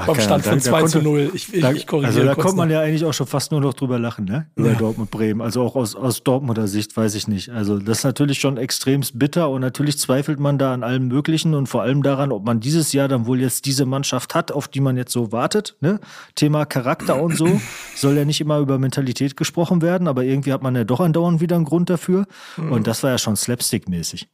Ach, 0.01 0.07
Beim 0.07 0.21
Stand 0.21 0.45
von 0.45 0.61
2 0.61 0.83
zu 0.83 1.01
0. 1.01 1.31
Ich, 1.33 1.53
ich, 1.53 1.61
da, 1.61 1.71
ich 1.73 1.85
korrigiere. 1.85 2.13
Also 2.13 2.23
da 2.23 2.35
kommt 2.35 2.55
man 2.55 2.69
ja 2.69 2.79
eigentlich 2.79 3.03
auch 3.03 3.13
schon 3.13 3.27
fast 3.27 3.51
nur 3.51 3.59
noch 3.59 3.73
drüber 3.73 3.99
lachen, 3.99 4.23
ne? 4.23 4.47
Über 4.55 4.69
ja. 4.69 4.75
Dortmund 4.75 5.11
Bremen. 5.11 5.41
Also 5.41 5.61
auch 5.61 5.75
aus, 5.75 5.93
aus 5.93 6.23
Dortmunder 6.23 6.67
Sicht 6.69 6.95
weiß 6.95 7.15
ich 7.15 7.27
nicht. 7.27 7.49
Also 7.49 7.79
das 7.79 7.99
ist 7.99 8.03
natürlich 8.05 8.39
schon 8.39 8.55
extremst 8.55 9.19
bitter 9.19 9.49
und 9.49 9.59
natürlich 9.59 9.97
zweifelt 9.99 10.39
man 10.39 10.57
da 10.57 10.73
an 10.73 10.83
allem 10.83 11.09
Möglichen 11.09 11.53
und 11.53 11.67
vor 11.67 11.81
allem 11.81 12.01
daran, 12.01 12.31
ob 12.31 12.45
man 12.45 12.61
dieses 12.61 12.93
Jahr 12.93 13.09
dann 13.09 13.25
wohl 13.25 13.41
jetzt 13.41 13.65
diese 13.65 13.85
Mannschaft 13.85 14.35
hat, 14.35 14.53
auf 14.53 14.69
die 14.69 14.79
man 14.79 14.95
jetzt 14.95 15.11
so 15.11 15.33
wartet. 15.33 15.75
Ne? 15.81 15.99
Thema 16.35 16.65
Charakter 16.65 17.21
und 17.21 17.35
so. 17.35 17.59
Soll 17.95 18.15
ja 18.15 18.23
nicht 18.23 18.39
immer 18.39 18.59
über 18.59 18.79
Mentalität 18.79 19.35
gesprochen 19.35 19.81
werden, 19.81 20.07
aber 20.07 20.23
irgendwie 20.23 20.53
hat 20.53 20.63
man 20.63 20.75
ja 20.75 20.85
doch 20.85 21.01
andauernd 21.01 21.41
wieder 21.41 21.57
einen 21.57 21.65
Grund 21.65 21.89
dafür. 21.89 22.25
Mhm. 22.55 22.71
Und 22.71 22.87
das 22.87 23.03
war 23.03 23.11
ja 23.11 23.17
schon 23.17 23.35
slapstick-mäßig. 23.35 24.27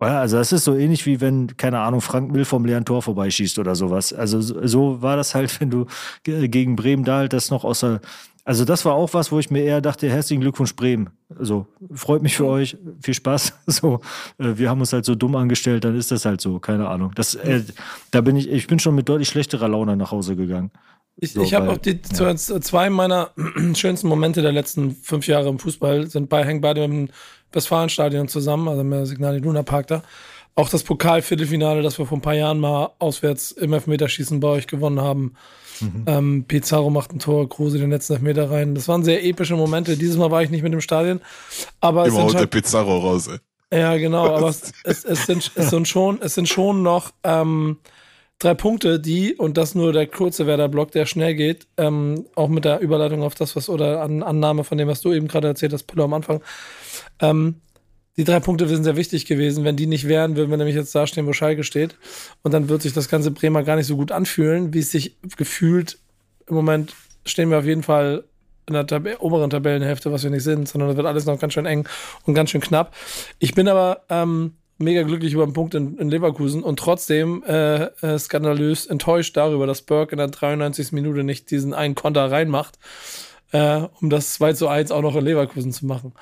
Ja, 0.00 0.20
also 0.20 0.36
das 0.36 0.52
ist 0.52 0.64
so 0.64 0.74
ähnlich 0.74 1.06
wie 1.06 1.20
wenn, 1.20 1.56
keine 1.56 1.80
Ahnung, 1.80 2.02
Frank 2.02 2.30
Mill 2.30 2.44
vom 2.44 2.66
leeren 2.66 2.84
Tor 2.84 3.00
vorbeischießt 3.00 3.58
oder 3.58 3.74
sowas. 3.74 4.12
Also 4.12 4.40
so 4.40 5.00
war 5.00 5.16
das 5.16 5.34
halt, 5.34 5.58
wenn 5.60 5.70
du 5.70 5.86
gegen 6.22 6.76
Bremen 6.76 7.04
da 7.04 7.18
halt 7.18 7.32
das 7.32 7.50
noch 7.50 7.64
außer. 7.64 8.00
Also 8.44 8.64
das 8.64 8.84
war 8.84 8.94
auch 8.94 9.12
was, 9.14 9.32
wo 9.32 9.38
ich 9.38 9.50
mir 9.50 9.64
eher 9.64 9.80
dachte, 9.80 10.08
herzlichen 10.08 10.40
Glückwunsch 10.40 10.76
Bremen. 10.76 11.10
Also 11.36 11.66
freut 11.92 12.22
mich 12.22 12.36
für 12.36 12.46
euch, 12.46 12.76
viel 13.00 13.14
Spaß. 13.14 13.54
So, 13.66 14.00
äh, 14.38 14.56
wir 14.56 14.70
haben 14.70 14.80
uns 14.80 14.92
halt 14.92 15.04
so 15.04 15.14
dumm 15.14 15.34
angestellt, 15.34 15.84
dann 15.84 15.96
ist 15.96 16.12
das 16.12 16.24
halt 16.24 16.40
so, 16.40 16.60
keine 16.60 16.88
Ahnung. 16.88 17.12
Das, 17.14 17.34
äh, 17.34 17.62
da 18.12 18.20
bin 18.20 18.36
ich, 18.36 18.48
ich 18.48 18.66
bin 18.68 18.78
schon 18.78 18.94
mit 18.94 19.08
deutlich 19.08 19.28
schlechterer 19.28 19.68
Laune 19.68 19.96
nach 19.96 20.12
Hause 20.12 20.36
gegangen. 20.36 20.70
Ich, 21.18 21.32
so, 21.32 21.42
ich 21.42 21.54
habe 21.54 21.70
auch 21.70 21.78
die 21.78 21.98
ja. 22.18 22.36
zwei 22.36 22.90
meiner 22.90 23.30
schönsten 23.74 24.06
Momente 24.06 24.42
der 24.42 24.52
letzten 24.52 24.94
fünf 24.94 25.26
Jahre 25.26 25.48
im 25.48 25.58
Fußball 25.58 26.08
sind 26.08 26.28
bei 26.28 26.58
beide 26.60 26.86
mit 26.86 27.08
dem 27.08 27.14
Westfalenstadion 27.56 28.28
zusammen, 28.28 28.68
also 28.68 28.82
im 28.82 29.06
Signal 29.06 29.36
Iduna 29.36 29.62
Park 29.62 29.88
da. 29.88 30.02
Auch 30.54 30.68
das 30.68 30.84
Pokal-Viertelfinale, 30.84 31.82
das 31.82 31.98
wir 31.98 32.06
vor 32.06 32.18
ein 32.18 32.22
paar 32.22 32.34
Jahren 32.34 32.60
mal 32.60 32.90
auswärts 32.98 33.50
im 33.50 33.72
Elfmeterschießen 33.72 34.40
bei 34.40 34.48
euch 34.48 34.66
gewonnen 34.66 35.00
haben. 35.00 35.34
Mhm. 35.80 36.04
Ähm, 36.06 36.44
Pizarro 36.48 36.88
macht 36.88 37.12
ein 37.12 37.18
Tor, 37.18 37.48
Kruse 37.48 37.78
den 37.78 37.90
letzten 37.90 38.14
Elfmeter 38.14 38.50
rein. 38.50 38.74
Das 38.74 38.88
waren 38.88 39.04
sehr 39.04 39.24
epische 39.24 39.56
Momente. 39.56 39.96
Dieses 39.96 40.16
Mal 40.16 40.30
war 40.30 40.42
ich 40.42 40.50
nicht 40.50 40.62
mit 40.62 40.72
im 40.72 40.80
Stadion. 40.80 41.20
Aber 41.80 42.06
Immer 42.06 42.22
haut 42.22 42.38
der 42.38 42.46
Pizarro 42.46 42.98
raus, 42.98 43.28
ey. 43.28 43.38
Ja, 43.72 43.96
genau, 43.96 44.26
aber 44.34 44.48
es, 44.48 44.72
es, 44.84 45.04
es, 45.04 45.26
sind, 45.26 45.50
es, 45.54 45.70
sind 45.70 45.88
schon, 45.88 46.20
es 46.22 46.34
sind 46.34 46.48
schon 46.48 46.82
noch 46.82 47.10
ähm, 47.24 47.78
drei 48.38 48.54
Punkte, 48.54 49.00
die, 49.00 49.34
und 49.34 49.56
das 49.56 49.74
nur 49.74 49.92
der 49.92 50.06
kurze 50.06 50.46
Werder-Block, 50.46 50.92
der 50.92 51.06
schnell 51.06 51.34
geht, 51.34 51.66
ähm, 51.76 52.26
auch 52.34 52.48
mit 52.48 52.64
der 52.64 52.80
Überleitung 52.80 53.22
auf 53.22 53.34
das, 53.34 53.56
was, 53.56 53.68
oder 53.68 54.02
an 54.02 54.22
Annahme 54.22 54.62
von 54.62 54.78
dem, 54.78 54.88
was 54.88 55.00
du 55.00 55.12
eben 55.12 55.26
gerade 55.26 55.48
erzählt 55.48 55.72
hast, 55.72 55.84
Pillow 55.84 56.04
am 56.04 56.14
Anfang, 56.14 56.40
ähm, 57.20 57.56
die 58.16 58.24
drei 58.24 58.40
Punkte 58.40 58.66
sind 58.66 58.84
sehr 58.84 58.96
wichtig 58.96 59.26
gewesen. 59.26 59.64
Wenn 59.64 59.76
die 59.76 59.86
nicht 59.86 60.08
wären, 60.08 60.36
würden 60.36 60.50
wir 60.50 60.56
nämlich 60.56 60.76
jetzt 60.76 60.94
da 60.94 61.06
stehen, 61.06 61.26
wo 61.26 61.32
Schalke 61.32 61.64
steht. 61.64 61.96
Und 62.42 62.54
dann 62.54 62.68
wird 62.68 62.82
sich 62.82 62.94
das 62.94 63.08
ganze 63.08 63.30
Bremer 63.30 63.62
gar 63.62 63.76
nicht 63.76 63.86
so 63.86 63.96
gut 63.96 64.10
anfühlen, 64.10 64.72
wie 64.72 64.78
es 64.78 64.90
sich 64.90 65.16
gefühlt. 65.36 65.98
Im 66.46 66.54
Moment 66.54 66.94
stehen 67.26 67.50
wir 67.50 67.58
auf 67.58 67.66
jeden 67.66 67.82
Fall 67.82 68.24
in 68.68 68.74
der 68.74 68.86
Tab 68.86 69.06
oberen 69.20 69.50
Tabellenhälfte, 69.50 70.10
was 70.12 70.24
wir 70.24 70.30
nicht 70.30 70.42
sind, 70.42 70.68
sondern 70.68 70.90
es 70.90 70.96
wird 70.96 71.06
alles 71.06 71.26
noch 71.26 71.38
ganz 71.38 71.52
schön 71.52 71.66
eng 71.66 71.86
und 72.24 72.34
ganz 72.34 72.50
schön 72.50 72.60
knapp. 72.60 72.94
Ich 73.38 73.54
bin 73.54 73.68
aber 73.68 74.02
ähm, 74.08 74.54
mega 74.78 75.02
glücklich 75.02 75.32
über 75.34 75.46
den 75.46 75.52
Punkt 75.52 75.74
in, 75.74 75.96
in 75.98 76.08
Leverkusen 76.08 76.62
und 76.62 76.78
trotzdem 76.78 77.42
äh, 77.44 77.84
äh, 77.84 78.18
skandalös 78.18 78.86
enttäuscht 78.86 79.36
darüber, 79.36 79.66
dass 79.66 79.82
Burke 79.82 80.12
in 80.12 80.18
der 80.18 80.28
93. 80.28 80.92
Minute 80.92 81.22
nicht 81.22 81.50
diesen 81.50 81.74
einen 81.74 81.94
Konter 81.94 82.30
reinmacht, 82.30 82.78
äh, 83.52 83.82
um 84.00 84.10
das 84.10 84.34
2 84.34 84.54
zu 84.54 84.68
1 84.68 84.90
auch 84.90 85.02
noch 85.02 85.16
in 85.16 85.24
Leverkusen 85.24 85.72
zu 85.72 85.86
machen. 85.86 86.12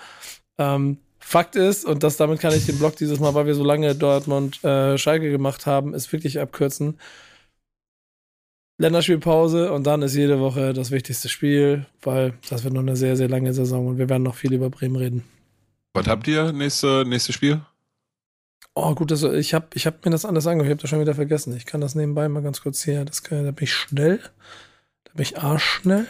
Ähm, 0.59 0.98
Fakt 1.18 1.57
ist, 1.57 1.86
und 1.86 2.02
das 2.02 2.18
damit 2.18 2.40
kann 2.40 2.52
ich 2.52 2.66
den 2.66 2.78
Blog 2.78 2.96
dieses 2.96 3.18
Mal, 3.18 3.32
weil 3.34 3.46
wir 3.46 3.55
so 3.55 3.64
lange 3.64 3.94
Dortmund 3.94 4.62
äh, 4.62 4.98
Schalke 4.98 5.30
gemacht 5.30 5.64
haben, 5.64 5.94
ist 5.94 6.12
wirklich 6.12 6.38
abkürzen. 6.38 6.98
Länderspielpause 8.76 9.72
und 9.72 9.86
dann 9.86 10.02
ist 10.02 10.14
jede 10.14 10.40
Woche 10.40 10.74
das 10.74 10.90
wichtigste 10.90 11.28
Spiel, 11.28 11.86
weil 12.02 12.34
das 12.50 12.64
wird 12.64 12.74
noch 12.74 12.82
eine 12.82 12.96
sehr, 12.96 13.16
sehr 13.16 13.28
lange 13.28 13.55
Saison 13.55 13.86
und 13.86 13.98
wir 13.98 14.11
werden 14.11 14.24
noch 14.24 14.34
viel 14.34 14.52
über 14.52 14.68
Bremen 14.68 14.96
reden. 14.96 15.24
Was 15.94 16.09
habt 16.09 16.26
ihr 16.28 16.52
nächste, 16.52 17.05
nächste 17.07 17.32
Spiel? 17.32 17.62
Oh, 18.74 18.94
gut, 18.94 19.12
also 19.12 19.32
ich 19.32 19.55
habe 19.55 19.68
ich 19.74 19.86
hab 19.86 20.05
mir 20.05 20.11
das 20.11 20.24
alles 20.24 20.46
angehört, 20.48 20.66
ich 20.66 20.70
habe 20.72 20.82
das 20.82 20.90
schon 20.90 21.00
wieder 21.00 21.14
vergessen. 21.14 21.57
Ich 21.57 21.64
kann 21.64 21.80
das 21.80 21.94
nebenbei 21.94 22.28
mal 22.28 22.42
ganz 22.42 22.61
kurz 22.61 22.82
hier. 22.82 23.05
Das 23.05 23.22
kann, 23.22 23.44
da 23.44 23.52
bin 23.52 23.64
ich 23.64 23.72
schnell. 23.72 24.18
Da 25.05 25.12
bin 25.14 25.22
ich 25.22 25.38
arschschnell. 25.38 26.09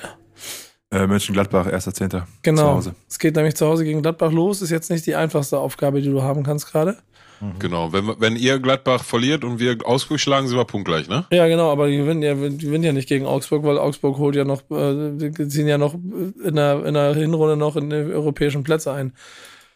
Äh, 0.95 1.09
Mönchengladbach, 1.09 1.67
1.10. 1.67 2.23
Genau. 2.43 2.81
Es 3.09 3.19
geht 3.19 3.35
nämlich 3.35 3.57
zu 3.57 3.67
Hause 3.67 3.85
gegen 3.85 4.03
Gladbach 4.03 4.31
los. 4.31 4.63
Ist 4.63 4.71
jetzt 4.71 4.91
nicht 4.91 5.05
die 5.07 5.17
einfachste 5.17 5.59
Aufgabe, 5.59 6.01
die 6.01 6.09
du 6.09 6.23
haben 6.23 6.45
kannst 6.45 6.71
gerade. 6.71 6.99
Mhm. 7.41 7.59
Genau, 7.59 7.93
wenn, 7.93 8.15
wenn 8.21 8.37
ihr 8.37 8.61
Gladbach 8.61 9.03
verliert 9.03 9.43
und 9.43 9.59
wir 9.59 9.77
Augsburg 9.85 10.21
schlagen, 10.21 10.47
sind 10.47 10.57
wir 10.57 10.65
punktgleich, 10.65 11.09
ne? 11.09 11.25
Ja, 11.33 11.49
genau, 11.49 11.73
aber 11.73 11.89
die 11.89 11.97
gewinnen 11.97 12.23
ja, 12.23 12.35
die 12.35 12.59
gewinnen 12.59 12.85
ja 12.85 12.93
nicht 12.93 13.09
gegen 13.09 13.27
Augsburg, 13.27 13.65
weil 13.65 13.77
Augsburg 13.77 14.19
holt 14.19 14.37
ja 14.37 14.45
noch, 14.45 14.63
äh, 14.71 15.11
die 15.17 15.49
ziehen 15.49 15.67
ja 15.67 15.79
noch 15.79 15.95
in 15.95 16.55
der, 16.55 16.85
in 16.87 16.95
der 16.95 17.13
Hinrunde 17.15 17.57
noch 17.57 17.75
in 17.75 17.91
die 17.91 17.97
europäischen 17.97 18.63
Plätze 18.63 18.93
ein. 18.93 19.15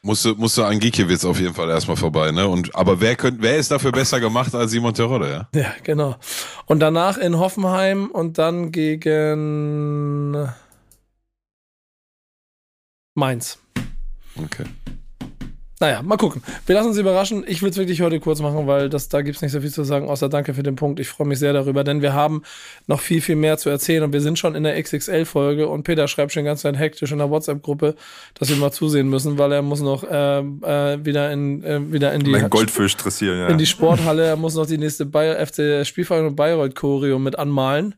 Musste, 0.03 0.37
musste 0.37 0.65
an 0.67 0.79
Giekiewicz 0.79 1.25
auf 1.25 1.41
jeden 1.41 1.55
Fall 1.55 1.69
erstmal 1.69 1.97
vorbei, 1.97 2.31
ne? 2.31 2.47
Und, 2.47 2.77
aber 2.77 3.01
wer 3.01 3.17
könnt, 3.17 3.43
wer 3.43 3.57
ist 3.57 3.73
dafür 3.73 3.91
besser 3.91 4.21
gemacht 4.21 4.55
als 4.55 4.71
Simon 4.71 4.95
Terodde, 4.95 5.29
ja? 5.29 5.61
Ja, 5.61 5.73
genau. 5.83 6.15
Und 6.67 6.79
danach 6.79 7.19
in 7.19 7.41
Hoffenheim 7.41 8.07
und 8.07 8.39
dann 8.39 8.71
gegen, 8.71 10.49
Mainz. 13.19 13.59
Okay. 14.37 14.65
naja, 15.81 16.03
mal 16.03 16.17
gucken. 16.17 16.41
Wir 16.67 16.77
lassen 16.77 16.89
uns 16.89 16.99
überraschen. 16.99 17.45
Ich 17.49 17.63
will 17.63 17.71
es 17.71 17.77
wirklich 17.77 18.01
heute 18.01 18.21
kurz 18.21 18.41
machen, 18.41 18.69
weil 18.69 18.89
das, 18.89 19.09
da 19.09 19.23
gibt 19.23 19.35
es 19.35 19.43
nicht 19.43 19.51
so 19.51 19.61
viel 19.61 19.73
zu 19.73 19.83
sagen, 19.83 20.09
außer 20.09 20.29
danke 20.29 20.55
für 20.55 20.63
den 20.63 20.77
Punkt. 20.77 21.01
Ich 21.01 21.09
freue 21.09 21.27
mich 21.27 21.41
sehr 21.41 21.53
darüber, 21.53 21.83
denn 21.83 22.01
wir 22.01 22.13
haben 22.13 22.43
noch 22.87 23.01
viel, 23.01 23.21
viel 23.21 23.35
mehr 23.35 23.59
zu 23.59 23.71
erzählen 23.71 24.05
und 24.05 24.13
wir 24.13 24.21
sind 24.21 24.39
schon 24.39 24.55
in 24.55 24.63
der 24.63 24.81
XXL-Folge 24.81 25.69
und 25.69 25.83
Peter 25.83 26.07
schreibt 26.07 26.33
schon 26.33 26.45
ganz 26.45 26.63
hektisch 26.63 27.11
in 27.11 27.19
der 27.19 27.29
WhatsApp-Gruppe, 27.29 27.97
dass 28.35 28.51
wir 28.51 28.57
mal 28.57 28.71
zusehen 28.71 29.09
müssen, 29.09 29.37
weil 29.37 29.51
er 29.51 29.63
muss 29.63 29.81
noch 29.81 30.05
äh, 30.05 30.39
äh, 30.39 31.05
wieder 31.05 31.33
in 31.33 31.65
äh, 31.65 31.93
wieder 31.93 32.13
in 32.13 32.23
die 32.23 32.31
Mein 32.31 32.51
Goldfisch 32.51 32.97
dressieren, 32.97 33.39
ja. 33.39 33.49
in 33.49 33.59
die 33.59 33.67
Sporthalle. 33.67 34.27
Er 34.27 34.37
muss 34.37 34.55
noch 34.55 34.67
die 34.67 34.79
nächste 34.79 35.07
Bayer, 35.07 35.45
FC 35.45 35.85
Spielverein 35.85 36.27
und 36.27 36.37
Bayreuth 36.37 36.77
Choreo 36.77 37.19
mit 37.19 37.37
anmalen. 37.37 37.97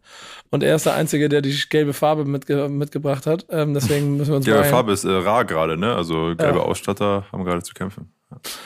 Und 0.51 0.65
er 0.65 0.75
ist 0.75 0.87
der 0.87 0.95
Einzige, 0.95 1.29
der 1.29 1.43
die 1.43 1.57
gelbe 1.69 1.93
Farbe 1.93 2.25
mitge 2.25 2.69
mitgebracht 2.69 3.27
hat. 3.27 3.47
Ähm, 3.51 3.73
deswegen 3.73 4.17
müssen 4.17 4.31
wir 4.31 4.37
uns 4.37 4.47
Gelbe 4.47 4.65
Farbe 4.65 4.93
ist 4.93 5.05
äh, 5.05 5.11
rar 5.11 5.45
gerade, 5.45 5.77
ne? 5.77 5.95
Also 5.95 6.35
gelbe 6.37 6.59
ja. 6.59 6.65
Ausstatter 6.65 7.25
haben 7.31 7.45
gerade 7.45 7.63
zu 7.63 7.73
kämpfen. 7.73 8.13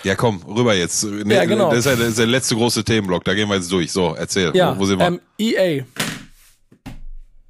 Ja, 0.02 0.14
komm, 0.14 0.42
rüber 0.44 0.74
jetzt. 0.74 1.04
Nee, 1.04 1.34
ja, 1.34 1.44
genau. 1.44 1.70
Das 1.70 1.80
ist, 1.80 1.86
ja, 1.86 1.96
das 1.96 2.08
ist 2.08 2.18
der 2.18 2.26
letzte 2.26 2.54
große 2.54 2.84
Themenblock. 2.84 3.24
Da 3.24 3.34
gehen 3.34 3.48
wir 3.48 3.56
jetzt 3.56 3.70
durch. 3.72 3.92
So, 3.92 4.14
erzähl. 4.14 4.54
Ja, 4.54 4.76
wo, 4.76 4.80
wo 4.80 4.84
sind 4.86 4.98
wir? 4.98 5.06
Ähm, 5.06 5.20
EA. 5.38 5.84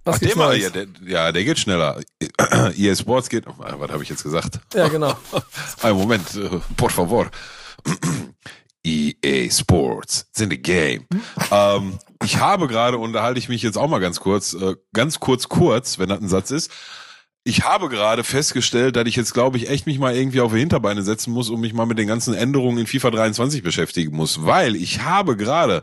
Was 0.05 0.17
Ach, 0.17 0.19
der 0.19 0.37
mal, 0.37 0.57
ja, 0.57 0.69
der, 0.69 0.87
ja, 1.07 1.33
der 1.33 1.45
geht 1.45 1.59
schneller. 1.59 2.01
EA 2.77 2.95
Sports 2.95 3.29
geht. 3.29 3.47
Oh, 3.47 3.55
was 3.59 3.91
habe 3.91 4.03
ich 4.03 4.09
jetzt 4.09 4.23
gesagt? 4.23 4.61
Ja, 4.75 4.89
genau. 4.89 5.17
Ein 5.83 5.97
Moment, 5.97 6.35
äh, 6.37 6.61
por 6.77 6.91
favor. 6.91 7.31
EA 8.85 9.51
Sports, 9.51 10.27
it's 10.31 10.41
in 10.41 10.51
the 10.51 10.61
game. 10.61 11.07
ähm, 11.51 11.99
ich 12.23 12.39
habe 12.39 12.69
gerade, 12.69 12.99
und 12.99 13.13
da 13.13 13.23
halte 13.23 13.39
ich 13.39 13.49
mich 13.49 13.63
jetzt 13.63 13.77
auch 13.77 13.89
mal 13.89 13.99
ganz 13.99 14.21
kurz, 14.21 14.55
äh, 14.55 14.77
ganz 14.93 15.21
kurz, 15.21 15.49
kurz, 15.49 15.99
wenn 15.99 16.09
das 16.09 16.21
ein 16.21 16.29
Satz 16.29 16.51
ist. 16.51 16.71
Ich 17.47 17.65
habe 17.65 17.91
gerade 17.91 18.25
festgestellt, 18.25 18.97
dass 18.97 19.07
ich 19.07 19.17
jetzt, 19.17 19.35
glaube 19.35 19.59
ich, 19.59 19.69
echt 19.69 19.87
mich 19.87 19.99
mal 19.99 20.17
irgendwie 20.17 20.41
auf 20.41 20.53
die 20.53 20.61
Hinterbeine 20.61 21.03
setzen 21.03 21.33
muss 21.33 21.51
und 21.51 21.61
mich 21.61 21.75
mal 21.75 21.85
mit 21.85 21.99
den 21.99 22.09
ganzen 22.09 22.33
Änderungen 22.33 22.79
in 22.79 22.87
FIFA 22.87 23.11
23 23.11 23.63
beschäftigen 23.63 24.17
muss, 24.17 24.47
weil 24.47 24.77
ich 24.77 25.03
habe 25.03 25.37
gerade 25.37 25.83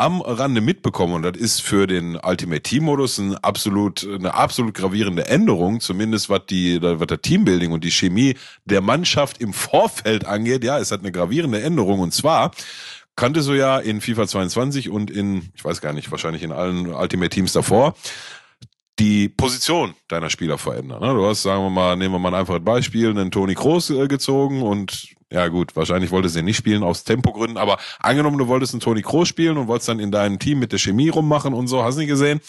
am 0.00 0.22
Rande 0.22 0.62
mitbekommen 0.62 1.12
und 1.12 1.22
das 1.22 1.36
ist 1.36 1.60
für 1.60 1.86
den 1.86 2.16
Ultimate 2.16 2.62
Team 2.62 2.84
Modus 2.84 3.18
ein 3.18 3.36
absolut, 3.36 4.08
eine 4.08 4.32
absolut 4.32 4.72
gravierende 4.72 5.26
Änderung, 5.28 5.80
zumindest 5.80 6.30
was 6.30 6.46
die, 6.48 6.80
was 6.80 7.06
der 7.06 7.20
Teambuilding 7.20 7.70
und 7.70 7.84
die 7.84 7.90
Chemie 7.90 8.36
der 8.64 8.80
Mannschaft 8.80 9.42
im 9.42 9.52
Vorfeld 9.52 10.24
angeht. 10.24 10.64
Ja, 10.64 10.78
es 10.78 10.90
hat 10.90 11.00
eine 11.00 11.12
gravierende 11.12 11.60
Änderung 11.60 12.00
und 12.00 12.14
zwar 12.14 12.52
kannte 13.14 13.42
so 13.42 13.52
ja 13.52 13.78
in 13.78 14.00
FIFA 14.00 14.26
22 14.26 14.88
und 14.88 15.10
in, 15.10 15.50
ich 15.54 15.62
weiß 15.62 15.82
gar 15.82 15.92
nicht, 15.92 16.10
wahrscheinlich 16.10 16.42
in 16.42 16.52
allen 16.52 16.86
Ultimate 16.86 17.28
Teams 17.28 17.52
davor, 17.52 17.94
die 18.98 19.28
Position 19.28 19.94
deiner 20.08 20.30
Spieler 20.30 20.56
verändern. 20.56 21.02
Ne? 21.02 21.12
Du 21.12 21.26
hast, 21.26 21.42
sagen 21.42 21.62
wir 21.62 21.70
mal, 21.70 21.96
nehmen 21.96 22.14
wir 22.14 22.18
mal 22.18 22.30
ein 22.30 22.40
einfaches 22.40 22.64
Beispiel, 22.64 23.10
einen 23.10 23.30
Toni 23.30 23.54
Kroos 23.54 23.90
äh, 23.90 24.08
gezogen 24.08 24.62
und 24.62 25.14
ja 25.30 25.48
gut, 25.48 25.76
wahrscheinlich 25.76 26.10
wolltest 26.10 26.34
du 26.34 26.40
ihn 26.40 26.44
nicht 26.44 26.56
spielen 26.56 26.82
aus 26.82 27.04
Tempogründen, 27.04 27.56
aber 27.56 27.78
angenommen, 28.00 28.38
du 28.38 28.48
wolltest 28.48 28.74
einen 28.74 28.80
Toni 28.80 29.02
Kroos 29.02 29.28
spielen 29.28 29.56
und 29.56 29.68
wolltest 29.68 29.88
dann 29.88 30.00
in 30.00 30.10
deinem 30.10 30.38
Team 30.38 30.58
mit 30.58 30.72
der 30.72 30.78
Chemie 30.78 31.08
rummachen 31.08 31.54
und 31.54 31.68
so, 31.68 31.84
hast 31.84 31.94
du 31.94 32.00
nicht 32.00 32.08
gesehen. 32.08 32.40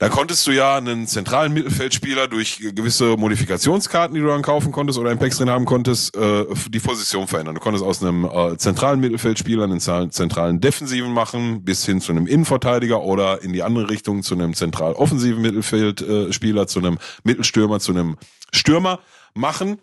Da 0.00 0.08
konntest 0.08 0.46
du 0.46 0.52
ja 0.52 0.78
einen 0.78 1.06
zentralen 1.06 1.52
Mittelfeldspieler 1.52 2.26
durch 2.26 2.58
gewisse 2.74 3.18
Modifikationskarten, 3.18 4.14
die 4.14 4.22
du 4.22 4.28
dann 4.28 4.40
kaufen 4.40 4.72
konntest 4.72 4.98
oder 4.98 5.10
im 5.10 5.18
Packs 5.18 5.36
drin 5.36 5.50
haben 5.50 5.66
konntest, 5.66 6.16
äh, 6.16 6.46
die 6.70 6.78
Position 6.78 7.28
verändern. 7.28 7.56
Du 7.56 7.60
konntest 7.60 7.84
aus 7.84 8.02
einem 8.02 8.24
äh, 8.24 8.56
zentralen 8.56 9.00
Mittelfeldspieler 9.00 9.64
einen 9.64 9.78
zentralen 9.78 10.58
Defensiven 10.58 11.12
machen, 11.12 11.64
bis 11.64 11.84
hin 11.84 12.00
zu 12.00 12.12
einem 12.12 12.26
Innenverteidiger 12.26 13.02
oder 13.02 13.42
in 13.42 13.52
die 13.52 13.62
andere 13.62 13.90
Richtung 13.90 14.22
zu 14.22 14.34
einem 14.34 14.54
zentral 14.54 14.94
offensiven 14.94 15.42
Mittelfeldspieler, 15.42 16.66
zu 16.66 16.78
einem 16.78 16.98
Mittelstürmer, 17.24 17.78
zu 17.78 17.92
einem 17.92 18.16
Stürmer 18.54 19.00
machen. 19.34 19.80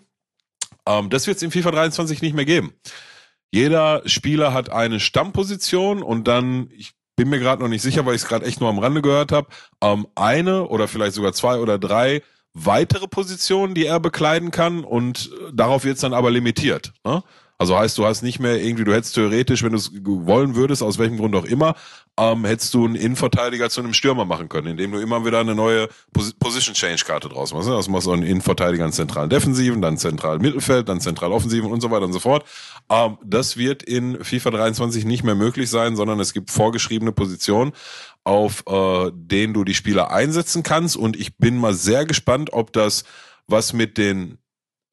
Ähm, 0.87 1.09
das 1.09 1.27
wird 1.27 1.37
es 1.37 1.43
in 1.43 1.51
FIFA 1.51 1.71
23 1.71 2.21
nicht 2.21 2.33
mehr 2.33 2.45
geben. 2.45 2.73
Jeder 3.51 4.01
Spieler 4.05 4.53
hat 4.53 4.71
eine 4.71 4.99
Stammposition 4.99 6.01
und 6.01 6.27
dann, 6.27 6.69
ich 6.75 6.93
bin 7.15 7.29
mir 7.29 7.39
gerade 7.39 7.61
noch 7.61 7.69
nicht 7.69 7.81
sicher, 7.81 8.05
weil 8.05 8.15
ich 8.15 8.21
es 8.21 8.27
gerade 8.27 8.45
echt 8.45 8.61
nur 8.61 8.69
am 8.69 8.79
Rande 8.79 9.01
gehört 9.01 9.31
habe, 9.31 9.47
ähm, 9.81 10.07
eine 10.15 10.67
oder 10.67 10.87
vielleicht 10.87 11.13
sogar 11.13 11.33
zwei 11.33 11.57
oder 11.57 11.77
drei 11.79 12.21
weitere 12.53 13.07
Positionen, 13.07 13.75
die 13.75 13.85
er 13.85 13.99
bekleiden 13.99 14.51
kann 14.51 14.83
und 14.83 15.29
darauf 15.53 15.83
wird 15.83 15.95
es 15.95 16.01
dann 16.01 16.13
aber 16.13 16.31
limitiert. 16.31 16.93
Ne? 17.03 17.23
Also 17.59 17.77
heißt, 17.77 17.97
du 17.97 18.05
hast 18.05 18.21
nicht 18.21 18.39
mehr 18.39 18.61
irgendwie, 18.61 18.83
du 18.83 18.93
hättest 18.93 19.15
theoretisch, 19.15 19.63
wenn 19.63 19.71
du 19.71 19.77
es 19.77 19.91
wollen 19.93 20.55
würdest, 20.55 20.83
aus 20.83 20.99
welchem 20.99 21.17
Grund 21.17 21.35
auch 21.35 21.45
immer, 21.45 21.75
ähm, 22.19 22.45
hättest 22.45 22.73
du 22.73 22.85
einen 22.85 22.95
Innenverteidiger 22.95 23.69
zu 23.69 23.81
einem 23.81 23.93
Stürmer 23.93 24.25
machen 24.25 24.47
können, 24.47 24.67
indem 24.67 24.91
du 24.91 24.99
immer 24.99 25.25
wieder 25.25 25.39
eine 25.39 25.55
neue 25.55 25.87
Pos 26.13 26.33
Position 26.33 26.75
Change 26.75 27.03
Karte 27.05 27.29
draus 27.29 27.53
machst. 27.53 27.67
Ne? 27.67 27.75
Also 27.75 27.89
machst 27.89 28.05
du 28.05 28.11
einen 28.11 28.23
Innenverteidiger 28.23 28.83
einen 28.83 28.93
zentralen 28.93 29.29
Defensiven, 29.29 29.81
dann 29.81 29.97
zentral 29.97 30.37
Mittelfeld, 30.37 30.87
dann 30.87 31.01
zentral 31.01 31.31
Offensiven 31.31 31.71
und 31.71 31.81
so 31.81 31.89
weiter 31.89 32.05
und 32.05 32.13
so 32.13 32.19
fort. 32.19 32.45
Ähm, 32.89 33.17
das 33.23 33.57
wird 33.57 33.81
in 33.81 34.23
FIFA 34.23 34.51
23 34.51 35.05
nicht 35.05 35.23
mehr 35.23 35.35
möglich 35.35 35.69
sein, 35.69 35.95
sondern 35.95 36.19
es 36.19 36.33
gibt 36.33 36.51
vorgeschriebene 36.51 37.11
Positionen, 37.11 37.71
auf 38.23 38.63
äh, 38.67 39.11
denen 39.13 39.53
du 39.53 39.63
die 39.63 39.73
Spieler 39.73 40.11
einsetzen 40.11 40.61
kannst. 40.61 40.95
Und 40.95 41.15
ich 41.15 41.37
bin 41.37 41.57
mal 41.57 41.73
sehr 41.73 42.05
gespannt, 42.05 42.53
ob 42.53 42.71
das 42.71 43.03
was 43.47 43.73
mit 43.73 43.97
den 43.97 44.37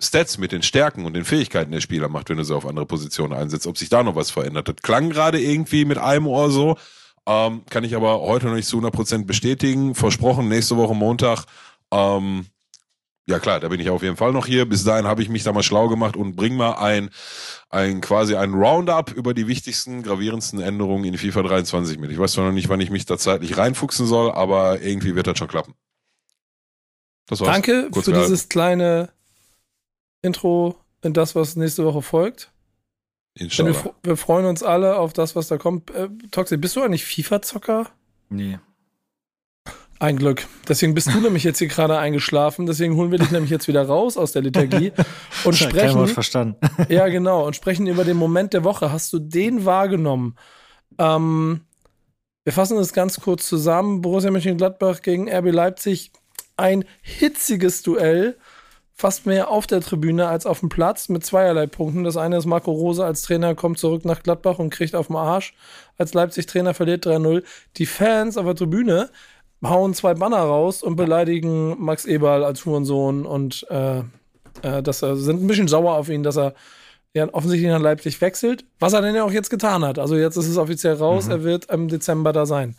Stats, 0.01 0.39
mit 0.39 0.53
den 0.53 0.63
Stärken 0.63 1.05
und 1.07 1.15
den 1.15 1.25
Fähigkeiten 1.25 1.71
der 1.71 1.81
Spieler 1.81 2.09
macht, 2.09 2.29
wenn 2.29 2.37
du 2.37 2.45
sie 2.45 2.55
auf 2.55 2.67
andere 2.67 2.87
Positionen 2.87 3.33
einsetzt, 3.33 3.67
ob 3.67 3.79
sich 3.79 3.89
da 3.89 4.03
noch 4.03 4.17
was 4.17 4.31
verändert. 4.31 4.69
Das 4.69 4.77
klang 4.83 5.11
gerade 5.11 5.41
irgendwie 5.41 5.85
mit 5.85 5.99
einem 5.99 6.27
Ohr 6.27 6.51
so, 6.51 6.77
ähm, 7.27 7.63
kann 7.71 7.85
ich 7.85 7.95
aber 7.95 8.21
heute 8.21 8.47
noch 8.47 8.55
nicht 8.55 8.69
zu 8.69 8.79
100% 8.79 9.25
bestätigen. 9.25 9.95
Versprochen, 9.95 10.49
nächste 10.49 10.77
Woche 10.77 10.95
Montag. 10.95 11.45
Ähm, 11.93 12.47
ja 13.27 13.39
klar, 13.39 13.59
da 13.61 13.69
bin 13.69 13.81
ich 13.81 13.89
auf 13.89 14.03
jeden 14.03 14.17
Fall 14.17 14.33
noch 14.33 14.47
hier. 14.47 14.69
Bis 14.69 14.85
dahin 14.85 15.07
habe 15.07 15.23
ich 15.23 15.31
mich 15.31 15.45
da 15.45 15.53
mal 15.53 15.63
schlau 15.63 15.89
gemacht 15.89 16.17
und 16.17 16.37
bring 16.37 16.57
mal 16.57 16.73
ein, 16.73 17.09
ein 17.71 18.03
quasi 18.03 18.37
ein 18.37 18.53
Roundup 18.53 19.13
über 19.13 19.33
die 19.33 19.47
wichtigsten, 19.47 20.03
gravierendsten 20.03 20.61
Änderungen 20.61 21.05
in 21.05 21.17
FIFA 21.17 21.43
23 21.45 21.99
mit. 21.99 22.11
Ich 22.11 22.19
weiß 22.19 22.33
zwar 22.33 22.45
noch 22.45 22.53
nicht, 22.53 22.69
wann 22.69 22.81
ich 22.81 22.91
mich 22.91 23.07
da 23.07 23.17
zeitlich 23.17 23.57
reinfuchsen 23.57 24.07
soll, 24.07 24.31
aber 24.33 24.83
irgendwie 24.83 25.15
wird 25.15 25.27
das 25.27 25.39
schon 25.39 25.49
klappen. 25.49 25.75
Das 27.27 27.41
war's. 27.41 27.51
Danke 27.51 27.89
Kurz 27.91 28.05
für 28.05 28.11
gehalten. 28.11 28.31
dieses 28.31 28.51
kleine 28.51 29.14
Intro 30.25 30.77
in 31.03 31.13
das, 31.13 31.35
was 31.35 31.57
nächste 31.57 31.85
Woche 31.85 32.03
folgt. 32.03 32.51
Wir, 33.37 33.75
wir, 34.03 34.17
freuen 34.17 34.47
uns 34.47 34.63
alle 34.63 34.97
auf 34.97 35.13
das, 35.13 35.35
was 35.35 35.49
da 35.49 35.59
kommt. 35.59 35.91
Äh, 35.91 36.09
Toxi, 36.31 36.57
bist 36.57 36.77
du 36.77 36.83
eigentlich 36.83 37.05
FIFA-Zocker? 37.05 37.89
Nee. 38.29 38.59
Ein 39.99 40.17
Glück. 40.17 40.47
Deswegen 40.69 40.95
bist 40.95 41.13
du 41.13 41.21
nämlich 41.21 41.43
jetzt 41.43 41.59
hier 41.59 41.67
gerade 41.67 41.99
eingeschlafen. 41.99 42.67
Deswegen 42.67 42.95
holen 42.95 43.11
wir 43.11 43.19
dich 43.19 43.33
nämlich 43.33 43.51
jetzt 43.51 43.67
wieder 43.67 43.87
raus 43.87 44.17
aus 44.17 44.33
der 44.33 44.43
Liturgie 44.43 44.93
und 45.45 45.57
sprechen. 45.57 45.99
Kein 45.99 46.09
verstanden. 46.09 46.57
ja, 46.89 47.09
genau. 47.09 47.45
Und 47.45 47.57
sprechen 47.57 47.87
über 47.89 48.05
den 48.05 48.17
Moment 48.17 48.53
der 48.53 48.63
Woche. 48.63 48.93
Hast 48.93 49.13
du 49.13 49.19
den 49.19 49.65
wahrgenommen? 49.65 50.37
Ähm, 50.99 51.63
wir 52.45 52.53
fassen 52.53 52.77
das 52.77 52.93
ganz 52.93 53.19
kurz 53.21 53.49
zusammen. 53.49 54.01
Borussia 54.01 54.31
Mönchengladbach 54.31 55.03
gegen 55.03 55.29
RB 55.29 55.51
Leipzig. 55.51 56.13
Ein 56.57 56.85
hitziges 57.03 57.83
Duell 57.83 58.37
fast 58.95 59.27
mehr 59.27 59.51
auf 59.51 59.67
der 59.67 59.81
Tribüne 59.81 60.29
als 60.29 60.47
auf 60.47 60.61
dem 60.61 60.69
Platz 60.69 61.09
mit 61.09 61.25
zweierlei 61.25 61.67
Punkten. 61.67 62.05
Das 62.05 62.17
eine 62.17 62.37
ist 62.37 62.47
Marco 62.47 62.71
Rose 62.71 63.05
als 63.05 63.23
Trainer 63.23 63.55
kommt 63.55 63.79
zurück 63.79 64.05
nach 64.05 64.23
Gladbach 64.23 64.59
und 64.59 64.71
kriegt 64.71 64.95
auf 64.95 65.09
den 65.09 65.17
Arsch. 65.17 65.55
Als 65.99 66.15
Leipzig-Trainer 66.15 66.75
verliert 66.75 67.07
3-0. 67.07 67.43
Die 67.77 67.87
Fans 67.87 68.37
auf 68.37 68.45
der 68.45 68.55
Tribüne 68.55 69.11
hauen 69.65 69.95
zwei 69.95 70.15
Banner 70.15 70.39
raus 70.39 70.83
und 70.83 70.97
beleidigen 70.97 71.83
Max 71.83 72.05
Eberl 72.05 72.45
als 72.45 72.65
Hurensohn 72.65 73.27
und 73.27 73.67
äh, 73.71 74.01
äh, 74.63 74.83
das, 74.83 75.01
sind 75.01 75.43
ein 75.43 75.47
bisschen 75.47 75.69
sauer 75.69 75.95
auf 75.95 76.09
ihn, 76.09 76.23
dass 76.23 76.37
er 76.37 76.55
ja, 77.17 77.33
offensichtlich 77.33 77.71
nach 77.71 77.81
Leipzig 77.81 78.21
wechselt, 78.21 78.65
was 78.81 78.93
er 78.93 79.01
denn 79.01 79.15
ja 79.15 79.23
auch 79.23 79.31
jetzt 79.31 79.49
getan 79.49 79.85
hat. 79.85 80.01
Also 80.01 80.17
jetzt 80.17 80.37
ist 80.37 80.49
es 80.49 80.57
offiziell 80.57 80.95
raus, 80.95 81.27
mhm. 81.27 81.31
er 81.31 81.45
wird 81.45 81.71
im 81.71 81.87
Dezember 81.87 82.33
da 82.33 82.45
sein. 82.45 82.75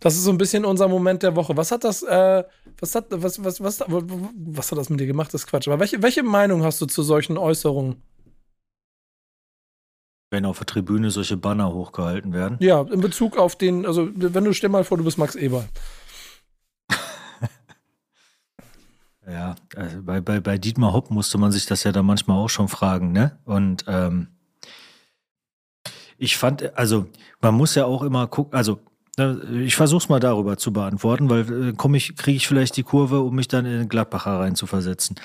Das 0.00 0.14
ist 0.14 0.24
so 0.24 0.30
ein 0.30 0.38
bisschen 0.38 0.64
unser 0.64 0.88
Moment 0.88 1.22
der 1.22 1.36
Woche. 1.36 1.54
Was 1.56 1.70
hat 1.70 1.84
das, 1.84 2.02
äh, 2.02 2.44
was 2.80 2.94
hat, 2.94 3.06
was, 3.10 3.44
was, 3.44 3.62
was, 3.62 3.80
was 3.86 4.70
hat 4.70 4.78
das 4.78 4.88
mit 4.88 5.00
dir 5.00 5.06
gemacht? 5.06 5.34
Das 5.34 5.42
ist 5.42 5.46
Quatsch. 5.48 5.68
Aber 5.68 5.80
welche, 5.80 6.02
welche 6.02 6.22
Meinung 6.22 6.64
hast 6.64 6.80
du 6.80 6.86
zu 6.86 7.02
solchen 7.02 7.36
Äußerungen? 7.36 8.02
Wenn 10.30 10.46
auf 10.46 10.58
der 10.58 10.66
Tribüne 10.66 11.10
solche 11.10 11.36
Banner 11.36 11.72
hochgehalten 11.72 12.32
werden? 12.32 12.56
Ja, 12.60 12.80
in 12.80 13.02
Bezug 13.02 13.36
auf 13.36 13.54
den, 13.54 13.84
also 13.84 14.08
wenn 14.14 14.44
du 14.44 14.54
stell 14.54 14.70
mal 14.70 14.82
vor, 14.84 14.96
du 14.96 15.04
bist 15.04 15.18
Max 15.18 15.34
Eber. 15.34 15.66
Ja, 19.30 19.54
also 19.74 20.02
bei, 20.02 20.20
bei, 20.20 20.40
bei 20.40 20.58
Dietmar 20.58 20.92
Hopp 20.92 21.10
musste 21.10 21.38
man 21.38 21.50
sich 21.50 21.66
das 21.66 21.84
ja 21.84 21.92
dann 21.92 22.04
manchmal 22.04 22.38
auch 22.38 22.50
schon 22.50 22.68
fragen, 22.68 23.12
ne? 23.12 23.38
Und 23.44 23.84
ähm, 23.88 24.28
ich 26.18 26.36
fand, 26.36 26.76
also 26.76 27.06
man 27.40 27.54
muss 27.54 27.74
ja 27.74 27.86
auch 27.86 28.02
immer 28.02 28.26
gucken, 28.26 28.54
also 28.54 28.80
ne, 29.16 29.40
ich 29.64 29.76
versuch's 29.76 30.08
mal 30.08 30.20
darüber 30.20 30.58
zu 30.58 30.72
beantworten, 30.72 31.30
weil 31.30 31.70
äh, 31.70 31.72
komme 31.72 31.96
ich, 31.96 32.16
kriege 32.16 32.36
ich 32.36 32.46
vielleicht 32.46 32.76
die 32.76 32.82
Kurve, 32.82 33.20
um 33.20 33.34
mich 33.34 33.48
dann 33.48 33.64
in 33.64 33.78
den 33.78 33.88
Gladbacher 33.88 34.40
rein 34.40 34.56
zu 34.56 34.66
versetzen. 34.66 35.16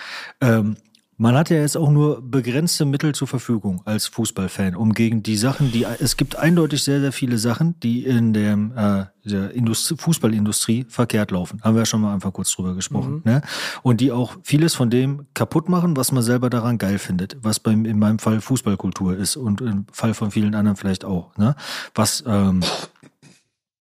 Ähm, 0.41 0.78
Man 1.22 1.36
hat 1.36 1.49
ja 1.49 1.57
jetzt 1.57 1.76
auch 1.76 1.91
nur 1.91 2.22
begrenzte 2.22 2.86
Mittel 2.86 3.13
zur 3.13 3.28
Verfügung 3.28 3.82
als 3.84 4.07
Fußballfan, 4.07 4.74
um 4.74 4.93
gegen 4.93 5.22
die 5.22 5.36
Sachen, 5.36 5.70
die 5.70 5.84
es 5.84 6.15
gibt 6.15 6.38
eindeutig 6.38 6.82
sehr, 6.82 7.01
sehr 7.01 7.11
viele 7.11 7.38
Sachen, 7.38 7.78
die 7.82 8.05
in 8.05 8.32
der, 8.32 9.11
äh, 9.26 9.30
der 9.30 9.51
Industrie, 9.51 9.97
Fußballindustrie 9.97 10.86
verkehrt 10.88 11.32
laufen. 11.32 11.61
Haben 11.61 11.76
wir 11.76 11.82
ja 11.82 11.86
schon 11.86 11.99
mal 11.99 12.13
einfach 12.13 12.32
kurz 12.32 12.53
drüber 12.53 12.74
gesprochen. 12.74 13.15
Mhm. 13.15 13.22
Ne? 13.26 13.41
Und 13.84 13.99
die 13.99 14.13
auch 14.13 14.38
vieles 14.43 14.76
von 14.76 14.89
dem 14.89 15.26
kaputt 15.34 15.67
machen, 15.67 15.97
was 15.97 16.13
man 16.13 16.24
selber 16.24 16.49
daran 16.49 16.78
geil 16.78 16.99
findet, 16.99 17.36
was 17.41 17.59
beim, 17.59 17.84
in 17.84 17.99
meinem 17.99 18.20
Fall 18.20 18.39
Fußballkultur 18.39 19.17
ist 19.17 19.36
und 19.36 19.59
im 19.59 19.88
Fall 19.91 20.13
von 20.13 20.32
vielen 20.32 20.55
anderen 20.55 20.78
vielleicht 20.78 21.03
auch. 21.03 21.36
Ne? 21.36 21.53
Was 21.95 22.24
ähm, 22.26 22.61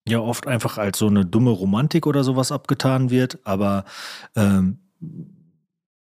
ja 0.05 0.19
oft 0.19 0.45
einfach 0.45 0.77
als 0.77 0.99
so 0.99 1.07
eine 1.07 1.25
dumme 1.25 1.51
Romantik 1.51 2.05
oder 2.05 2.25
sowas 2.25 2.51
abgetan 2.51 3.09
wird, 3.09 3.39
aber 3.45 3.85
ähm, 4.35 4.79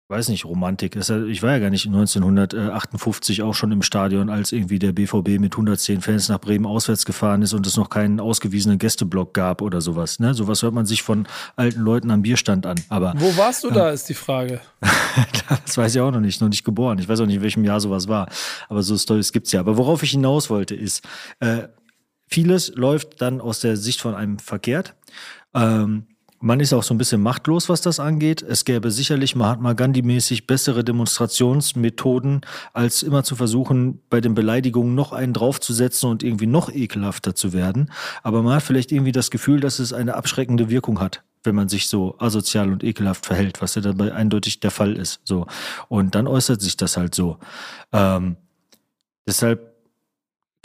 weiß 0.09 0.29
nicht, 0.29 0.45
Romantik. 0.45 0.95
Ich 0.95 1.43
war 1.43 1.51
ja 1.51 1.59
gar 1.59 1.71
nicht 1.71 1.87
1958 1.87 3.43
auch 3.43 3.55
schon 3.55 3.73
im 3.73 3.83
Stadion, 3.83 4.31
als 4.31 4.53
irgendwie 4.53 4.79
der 4.79 4.93
BVB 4.93 5.41
mit 5.41 5.55
110 5.55 6.01
Fans 6.01 6.29
nach 6.29 6.39
Bremen 6.39 6.65
auswärts 6.65 7.05
gefahren 7.05 7.43
ist 7.43 7.55
und 7.55 7.67
es 7.67 7.77
noch 7.77 7.91
keinen 7.91 8.21
ausgewiesenen 8.21 8.79
Gästeblock 8.79 9.35
gab 9.35 9.63
oder 9.63 9.81
sowas. 9.81 10.21
Ne? 10.21 10.33
Sowas 10.35 10.63
hört 10.63 10.75
man 10.75 10.87
sich 10.87 11.03
von 11.03 11.27
alten 11.57 11.81
Leuten 11.81 12.11
am 12.13 12.23
Bierstand 12.23 12.67
an. 12.67 12.77
Aber 12.89 13.15
Wo 13.17 13.37
warst 13.37 13.65
du 13.65 13.69
äh, 13.71 13.73
da, 13.73 13.91
ist 13.91 14.09
die 14.09 14.15
Frage. 14.15 14.61
das 15.65 15.77
weiß 15.77 15.97
ich 15.97 16.01
auch 16.01 16.13
noch 16.13 16.21
nicht, 16.21 16.41
noch 16.41 16.49
nicht 16.49 16.65
geboren. 16.65 16.99
Ich 17.01 17.09
weiß 17.09 17.21
auch 17.21 17.27
nicht, 17.27 17.37
in 17.37 17.43
welchem 17.43 17.65
Jahr 17.65 17.81
sowas 17.81 18.07
war. 18.07 18.29
Aber 18.69 18.85
so 18.85 18.97
Stories 18.97 19.33
gibt's 19.33 19.51
ja. 19.51 19.61
Aber 19.61 19.77
worauf 19.77 20.05
ich 20.05 20.13
hinaus 20.13 20.51
wollte, 20.51 20.77
ist, 20.77 21.03
äh, 21.41 21.65
vieles 22.29 22.73
läuft 22.77 23.21
dann 23.23 23.41
aus 23.41 23.59
der 23.59 23.77
Sicht 23.77 24.01
von 24.01 24.15
einem 24.15 24.39
verkehrt. 24.39 24.95
Ähm, 25.53 26.07
man 26.41 26.61
ist 26.61 26.73
auch 26.73 26.83
so 26.83 26.95
ein 26.95 26.99
bisschen 26.99 27.23
machtlos, 27.23 27.69
was 27.69 27.81
das 27.81 28.01
angeht. 28.01 28.43
Es 28.43 28.65
gäbe 28.65 28.91
sicherlich 28.91 29.37
Mahatma 29.37 29.73
Gandhi-mäßig 29.73 30.47
bessere 30.47 30.85
Demonstrationsmethoden, 30.85 32.43
als 32.73 33.03
immer 33.03 33.25
zu 33.25 33.37
versuchen, 33.37 34.01
bei 34.11 34.21
den 34.21 34.35
Beleidigungen 34.35 34.95
noch 34.95 35.13
einen 35.13 35.33
draufzusetzen 35.33 36.11
und 36.11 36.23
irgendwie 36.23 36.47
noch 36.47 36.71
ekelhafter 36.71 37.35
zu 37.35 37.53
werden. 37.53 37.91
Aber 38.23 38.43
man 38.43 38.55
hat 38.55 38.63
vielleicht 38.63 38.93
irgendwie 38.93 39.13
das 39.13 39.31
Gefühl, 39.31 39.61
dass 39.61 39.79
es 39.79 39.93
eine 39.93 40.15
abschreckende 40.15 40.69
Wirkung 40.69 41.01
hat, 41.01 41.23
wenn 41.45 41.55
man 41.55 41.69
sich 41.69 41.89
so 41.89 42.17
asozial 42.19 42.71
und 42.71 42.85
ekelhaft 42.85 43.27
verhält, 43.27 43.63
was 43.63 43.75
ja 43.75 43.83
dabei 43.83 44.13
eindeutig 44.13 44.61
der 44.61 44.71
Fall 44.71 44.97
ist. 44.97 45.21
So. 45.25 45.47
Und 45.89 46.15
dann 46.15 46.27
äußert 46.27 46.61
sich 46.61 46.77
das 46.77 46.97
halt 46.97 47.15
so. 47.15 47.39
Ähm, 47.93 48.37
deshalb 49.27 49.76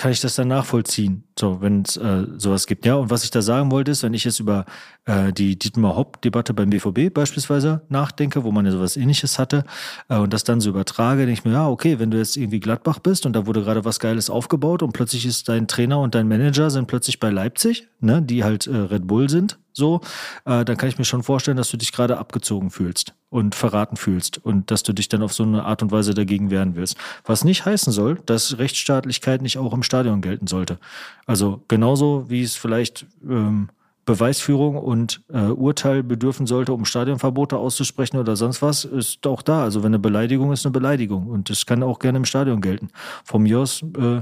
kann 0.02 0.12
ich 0.12 0.20
das 0.20 0.34
dann 0.34 0.48
nachvollziehen, 0.48 1.26
so 1.38 1.62
wenn 1.62 1.84
es 1.84 1.96
äh, 1.96 2.26
sowas 2.36 2.66
gibt. 2.66 2.88
Ja, 2.88 2.96
und 2.96 3.12
was 3.12 3.24
ich 3.24 3.30
da 3.30 3.44
sagen 3.44 3.70
wollte, 3.70 3.92
ist, 3.92 4.02
wenn 4.02 4.16
ich 4.16 4.24
jetzt 4.24 4.40
über 4.40 4.66
äh, 5.06 5.32
die 5.32 5.60
Dietmar 5.60 5.96
Hopp-Debatte 5.96 6.56
beim 6.56 6.72
BVB 6.72 7.14
beispielsweise 7.14 7.84
nachdenke, 7.88 8.44
wo 8.44 8.52
man 8.52 8.66
ja 8.66 8.72
sowas 8.72 8.98
ähnliches 8.98 9.38
hatte, 9.38 9.64
äh, 10.10 10.18
und 10.18 10.34
das 10.34 10.44
dann 10.44 10.60
so 10.60 10.72
übertrage, 10.72 11.28
denke 11.28 11.34
ich 11.34 11.46
mir, 11.46 11.52
ja, 11.52 11.70
okay, 11.70 12.00
wenn 12.00 12.10
du 12.10 12.18
jetzt 12.18 12.36
irgendwie 12.36 12.60
Gladbach 12.60 12.98
bist 12.98 13.28
und 13.28 13.34
da 13.34 13.46
wurde 13.46 13.62
gerade 13.62 13.86
was 13.86 14.00
Geiles 14.00 14.32
aufgebaut 14.32 14.82
und 14.82 14.92
plötzlich 14.92 15.24
ist 15.28 15.48
dein 15.50 15.68
Trainer 15.68 16.00
und 16.00 16.16
dein 16.16 16.28
Manager 16.28 16.72
sind 16.72 16.88
plötzlich 16.88 17.20
bei 17.20 17.30
Leipzig, 17.30 17.88
ne, 18.00 18.24
die 18.24 18.44
halt 18.44 18.66
äh, 18.66 18.76
Red 18.76 19.06
Bull 19.06 19.30
sind, 19.30 19.60
so, 19.74 20.02
äh, 20.46 20.66
dann 20.66 20.78
kann 20.78 20.90
ich 20.90 20.98
mir 20.98 21.06
schon 21.06 21.24
vorstellen, 21.24 21.58
dass 21.58 21.70
du 21.72 21.78
dich 21.78 21.92
gerade 21.92 22.18
abgezogen 22.18 22.72
fühlst 22.72 23.14
und 23.30 23.56
verraten 23.56 23.96
fühlst 23.96 24.44
und 24.44 24.72
dass 24.72 24.84
du 24.84 24.94
dich 24.94 25.10
dann 25.10 25.24
auf 25.24 25.34
so 25.34 25.44
eine 25.44 25.64
Art 25.66 25.82
und 25.82 25.92
Weise 25.92 26.14
dagegen 26.14 26.52
wehren 26.52 26.76
willst. 26.76 26.98
Was 27.26 27.44
nicht 27.44 27.66
heißen 27.66 27.94
soll, 27.94 28.20
dass 28.26 28.58
Rechtsstaatlichkeit 28.58 29.42
nicht 29.42 29.58
auch 29.58 29.74
im 29.74 29.84
Stadion 29.84 30.22
gelten 30.22 30.48
sollte. 30.48 30.80
Also 31.26 31.64
genauso 31.68 32.30
wie 32.30 32.44
es 32.44 32.56
vielleicht 32.56 33.06
ähm, 33.28 33.70
Beweisführung 34.06 34.78
und 34.78 35.22
äh, 35.32 35.44
Urteil 35.44 36.04
bedürfen 36.04 36.48
sollte, 36.48 36.74
um 36.74 36.86
Stadionverbote 36.86 37.58
auszusprechen 37.58 38.18
oder 38.18 38.36
sonst 38.36 38.62
was, 38.62 38.84
ist 38.84 39.26
auch 39.28 39.42
da. 39.42 39.64
Also 39.64 39.84
wenn 39.84 39.92
eine 39.92 40.00
Beleidigung 40.00 40.52
ist 40.52 40.66
eine 40.66 40.74
Beleidigung 40.74 41.28
und 41.28 41.50
das 41.50 41.66
kann 41.66 41.84
auch 41.84 42.00
gerne 42.00 42.18
im 42.18 42.26
Stadion 42.26 42.62
gelten. 42.62 42.90
Von 43.24 43.44
mir 43.44 43.60
aus 43.60 43.84
äh, 43.98 44.22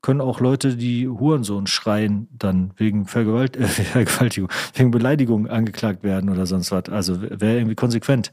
können 0.00 0.20
auch 0.20 0.40
Leute, 0.40 0.76
die 0.76 1.08
Hurensohn 1.08 1.66
schreien, 1.66 2.28
dann 2.30 2.72
wegen 2.76 3.06
Vergewalt 3.06 3.56
äh, 3.56 3.66
Vergewaltigung, 3.66 4.50
wegen 4.74 4.90
Beleidigung 4.90 5.48
angeklagt 5.48 6.02
werden 6.02 6.30
oder 6.30 6.46
sonst 6.46 6.70
was. 6.70 6.88
Also 6.88 7.20
wäre 7.22 7.56
irgendwie 7.56 7.74
konsequent. 7.74 8.32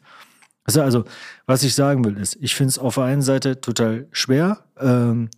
Also, 0.64 0.82
also, 0.82 1.06
was 1.46 1.64
ich 1.64 1.76
sagen 1.76 2.04
will, 2.06 2.18
ist, 2.18 2.38
ich 2.42 2.56
finde 2.56 2.70
es 2.70 2.80
auf 2.80 2.96
der 2.96 3.06
einen 3.06 3.22
Seite 3.22 3.62
total 3.62 4.08
schwer. 4.12 4.66
Ähm, 4.80 5.30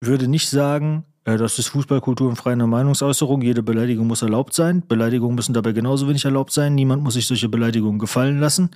würde 0.00 0.28
nicht 0.28 0.50
sagen, 0.50 1.04
äh, 1.24 1.36
das 1.36 1.58
ist 1.58 1.68
Fußballkultur 1.68 2.28
und 2.28 2.36
freie 2.36 2.56
Meinungsäußerung. 2.56 3.42
Jede 3.42 3.62
Beleidigung 3.62 4.06
muss 4.06 4.22
erlaubt 4.22 4.54
sein. 4.54 4.86
Beleidigungen 4.86 5.36
müssen 5.36 5.54
dabei 5.54 5.72
genauso 5.72 6.08
wenig 6.08 6.24
erlaubt 6.24 6.52
sein. 6.52 6.74
Niemand 6.74 7.02
muss 7.02 7.14
sich 7.14 7.26
solche 7.26 7.48
Beleidigungen 7.48 7.98
gefallen 7.98 8.38
lassen. 8.40 8.70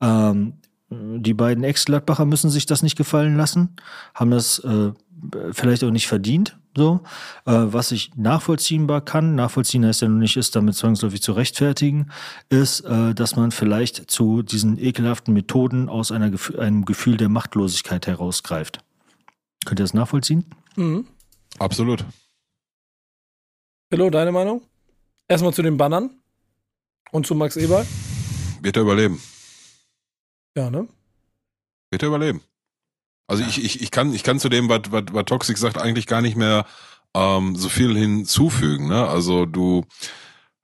Ähm, 0.00 0.54
die 0.90 1.34
beiden 1.34 1.64
Ex-Gladbacher 1.64 2.24
müssen 2.24 2.50
sich 2.50 2.66
das 2.66 2.82
nicht 2.82 2.96
gefallen 2.96 3.36
lassen, 3.36 3.76
haben 4.14 4.30
das 4.30 4.58
äh, 4.60 4.92
vielleicht 5.52 5.84
auch 5.84 5.90
nicht 5.90 6.06
verdient. 6.06 6.58
So, 6.76 7.02
äh, 7.46 7.52
was 7.52 7.92
ich 7.92 8.16
nachvollziehbar 8.16 9.00
kann, 9.00 9.36
nachvollziehen 9.36 9.86
heißt 9.86 10.02
ja 10.02 10.08
nur 10.08 10.18
nicht, 10.18 10.36
ist 10.36 10.56
damit 10.56 10.74
zwangsläufig 10.74 11.22
zu 11.22 11.32
rechtfertigen, 11.32 12.10
ist, 12.48 12.80
äh, 12.80 13.14
dass 13.14 13.36
man 13.36 13.52
vielleicht 13.52 14.10
zu 14.10 14.42
diesen 14.42 14.76
ekelhaften 14.78 15.32
Methoden 15.32 15.88
aus 15.88 16.10
einer, 16.10 16.32
einem 16.58 16.84
Gefühl 16.84 17.16
der 17.16 17.28
Machtlosigkeit 17.28 18.08
herausgreift. 18.08 18.80
Könnt 19.64 19.80
ihr 19.80 19.84
das 19.84 19.94
nachvollziehen? 19.94 20.44
Mhm. 20.74 21.06
Absolut. 21.58 22.04
Hallo, 23.92 24.10
deine 24.10 24.32
Meinung? 24.32 24.62
Erstmal 25.28 25.54
zu 25.54 25.62
den 25.62 25.76
Bannern 25.76 26.10
und 27.12 27.24
zu 27.24 27.36
Max 27.36 27.56
Eberl. 27.56 27.86
Wird 28.60 28.76
er 28.76 28.82
überleben. 28.82 29.20
Ja, 30.54 30.70
ne? 30.70 30.88
Wird 31.90 32.02
er 32.02 32.08
überleben. 32.08 32.40
Also 33.26 33.42
ich, 33.42 33.62
ich, 33.64 33.80
ich, 33.80 33.90
kann, 33.90 34.12
ich 34.12 34.22
kann 34.22 34.38
zu 34.38 34.48
dem, 34.48 34.68
was, 34.68 34.82
was, 34.90 35.04
was 35.12 35.24
Toxic 35.24 35.56
sagt, 35.56 35.78
eigentlich 35.78 36.06
gar 36.06 36.20
nicht 36.20 36.36
mehr 36.36 36.66
ähm, 37.14 37.56
so 37.56 37.68
viel 37.68 37.96
hinzufügen. 37.96 38.88
Ne? 38.88 39.06
Also 39.08 39.46
du, 39.46 39.84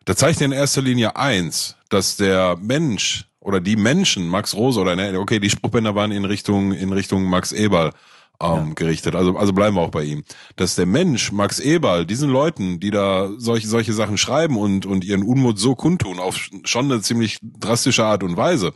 da 0.04 0.14
zeigt 0.14 0.40
in 0.40 0.52
erster 0.52 0.82
Linie 0.82 1.16
eins, 1.16 1.76
dass 1.88 2.16
der 2.16 2.56
Mensch 2.60 3.26
oder 3.40 3.60
die 3.60 3.76
Menschen, 3.76 4.28
Max 4.28 4.54
Rose 4.54 4.78
oder 4.78 4.94
ne, 4.96 5.18
okay, 5.18 5.40
die 5.40 5.48
Spruchbänder 5.48 5.94
waren 5.94 6.12
in 6.12 6.24
Richtung, 6.24 6.72
in 6.72 6.92
Richtung 6.92 7.24
Max 7.24 7.52
Eberl 7.52 7.92
ähm, 8.40 8.68
ja. 8.68 8.74
gerichtet. 8.74 9.14
Also, 9.14 9.36
also 9.36 9.52
bleiben 9.54 9.76
wir 9.76 9.82
auch 9.82 9.90
bei 9.90 10.04
ihm. 10.04 10.24
Dass 10.56 10.74
der 10.74 10.86
Mensch, 10.86 11.32
Max 11.32 11.58
Eberl, 11.58 12.04
diesen 12.04 12.30
Leuten, 12.30 12.80
die 12.80 12.90
da 12.90 13.30
solche, 13.38 13.68
solche 13.68 13.94
Sachen 13.94 14.18
schreiben 14.18 14.58
und, 14.58 14.84
und 14.84 15.04
ihren 15.04 15.22
Unmut 15.22 15.58
so 15.58 15.74
kundtun, 15.74 16.18
auf 16.18 16.50
schon 16.64 16.92
eine 16.92 17.00
ziemlich 17.00 17.38
drastische 17.42 18.04
Art 18.04 18.22
und 18.22 18.36
Weise, 18.36 18.72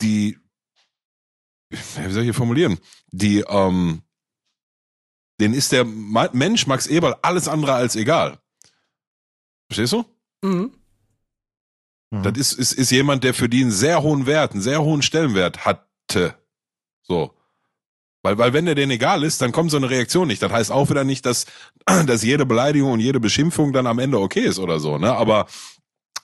die, 0.00 0.38
wie 1.70 2.10
soll 2.10 2.22
ich 2.22 2.26
hier 2.26 2.34
formulieren, 2.34 2.78
die, 3.10 3.40
ähm, 3.48 4.02
den 5.40 5.54
ist 5.54 5.72
der 5.72 5.84
Mensch 5.84 6.66
Max 6.66 6.86
Eberl 6.86 7.16
alles 7.22 7.48
andere 7.48 7.74
als 7.74 7.94
egal. 7.96 8.38
Verstehst 9.68 9.92
du? 9.92 10.04
Mhm. 10.42 10.72
mhm. 12.10 12.22
Das 12.22 12.36
ist, 12.36 12.52
ist, 12.52 12.72
ist 12.72 12.90
jemand, 12.90 13.22
der 13.24 13.34
für 13.34 13.48
die 13.48 13.62
einen 13.62 13.70
sehr 13.70 14.02
hohen 14.02 14.26
Wert, 14.26 14.52
einen 14.52 14.62
sehr 14.62 14.82
hohen 14.82 15.02
Stellenwert 15.02 15.64
hatte. 15.64 16.34
So. 17.02 17.34
Weil, 18.22 18.36
weil 18.36 18.52
wenn 18.52 18.66
der 18.66 18.74
denen 18.74 18.90
egal 18.90 19.22
ist, 19.22 19.40
dann 19.40 19.52
kommt 19.52 19.70
so 19.70 19.76
eine 19.76 19.90
Reaktion 19.90 20.26
nicht. 20.26 20.42
Das 20.42 20.50
heißt 20.50 20.72
auch 20.72 20.90
wieder 20.90 21.04
nicht, 21.04 21.24
dass, 21.24 21.46
dass 22.06 22.22
jede 22.22 22.46
Beleidigung 22.46 22.92
und 22.92 23.00
jede 23.00 23.20
Beschimpfung 23.20 23.72
dann 23.72 23.86
am 23.86 23.98
Ende 23.98 24.18
okay 24.18 24.44
ist 24.44 24.58
oder 24.58 24.80
so, 24.80 24.98
ne? 24.98 25.14
Aber 25.14 25.46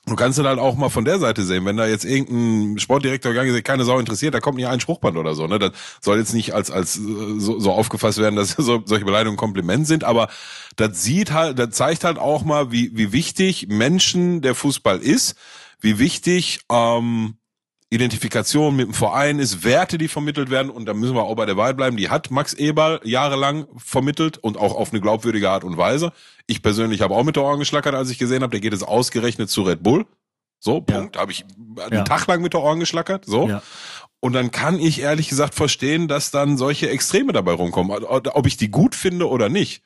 Du 0.07 0.15
kannst 0.15 0.37
dann 0.37 0.45
halt 0.45 0.59
auch 0.59 0.75
mal 0.75 0.89
von 0.89 1.03
der 1.03 1.17
Seite 1.17 1.43
sehen, 1.43 1.65
wenn 1.65 1.77
da 1.77 1.87
jetzt 1.87 2.05
irgendein 2.05 2.77
Sportdirektor 2.77 3.33
gar 3.33 3.43
nicht 3.43 3.63
keine 3.63 3.85
Sau 3.85 3.97
interessiert, 3.97 4.35
da 4.35 4.39
kommt 4.39 4.57
nicht 4.57 4.67
ein 4.67 4.79
Spruchband 4.79 5.17
oder 5.17 5.33
so. 5.33 5.47
Ne? 5.47 5.57
Das 5.57 5.71
soll 5.99 6.19
jetzt 6.19 6.33
nicht 6.33 6.53
als 6.53 6.69
als 6.69 6.93
so, 6.93 7.59
so 7.59 7.71
aufgefasst 7.71 8.19
werden, 8.19 8.35
dass 8.35 8.49
so, 8.57 8.83
solche 8.85 9.05
Beleidigungen 9.05 9.37
Kompliment 9.37 9.87
sind, 9.87 10.03
aber 10.03 10.27
das 10.75 11.03
sieht 11.03 11.31
halt, 11.31 11.57
das 11.57 11.71
zeigt 11.71 12.03
halt 12.03 12.19
auch 12.19 12.43
mal, 12.43 12.71
wie 12.71 12.91
wie 12.95 13.11
wichtig 13.11 13.67
Menschen 13.67 14.41
der 14.41 14.53
Fußball 14.53 14.99
ist, 14.99 15.35
wie 15.79 15.97
wichtig 15.97 16.59
ähm, 16.71 17.37
Identifikation 17.89 18.75
mit 18.75 18.87
dem 18.87 18.93
Verein 18.93 19.39
ist, 19.39 19.63
Werte, 19.63 19.97
die 19.97 20.07
vermittelt 20.07 20.49
werden 20.49 20.69
und 20.69 20.85
da 20.85 20.93
müssen 20.93 21.15
wir 21.15 21.23
auch 21.23 21.35
bei 21.35 21.45
der 21.45 21.57
Wahl 21.57 21.73
bleiben. 21.73 21.97
Die 21.97 22.09
hat 22.09 22.29
Max 22.29 22.53
Eberl 22.53 22.99
jahrelang 23.03 23.67
vermittelt 23.77 24.37
und 24.37 24.57
auch 24.57 24.75
auf 24.75 24.91
eine 24.91 25.01
glaubwürdige 25.01 25.49
Art 25.49 25.63
und 25.63 25.77
Weise. 25.77 26.11
Ich 26.47 26.61
persönlich 26.61 27.01
habe 27.01 27.15
auch 27.15 27.23
mit 27.23 27.35
der 27.35 27.43
Ohren 27.43 27.59
geschlackert, 27.59 27.95
als 27.95 28.09
ich 28.09 28.17
gesehen 28.17 28.43
habe, 28.43 28.51
der 28.51 28.59
geht 28.59 28.73
es 28.73 28.83
ausgerechnet 28.83 29.49
zu 29.49 29.63
Red 29.63 29.81
Bull. 29.81 30.05
So, 30.59 30.81
Punkt. 30.81 31.15
Ja. 31.15 31.21
Habe 31.21 31.31
ich 31.31 31.45
einen 31.79 31.93
ja. 31.93 32.03
Tag 32.03 32.27
lang 32.27 32.41
mit 32.41 32.53
der 32.53 32.61
Ohren 32.61 32.79
geschlackert. 32.79 33.25
So. 33.25 33.47
Ja. 33.47 33.61
Und 34.19 34.33
dann 34.33 34.51
kann 34.51 34.79
ich 34.79 35.01
ehrlich 35.01 35.27
gesagt 35.27 35.53
verstehen, 35.53 36.07
dass 36.07 36.31
dann 36.31 36.57
solche 36.57 36.89
Extreme 36.89 37.33
dabei 37.33 37.53
rumkommen. 37.53 38.03
Ob 38.03 38.47
ich 38.47 38.57
die 38.57 38.71
gut 38.71 38.95
finde 38.95 39.29
oder 39.29 39.49
nicht. 39.49 39.83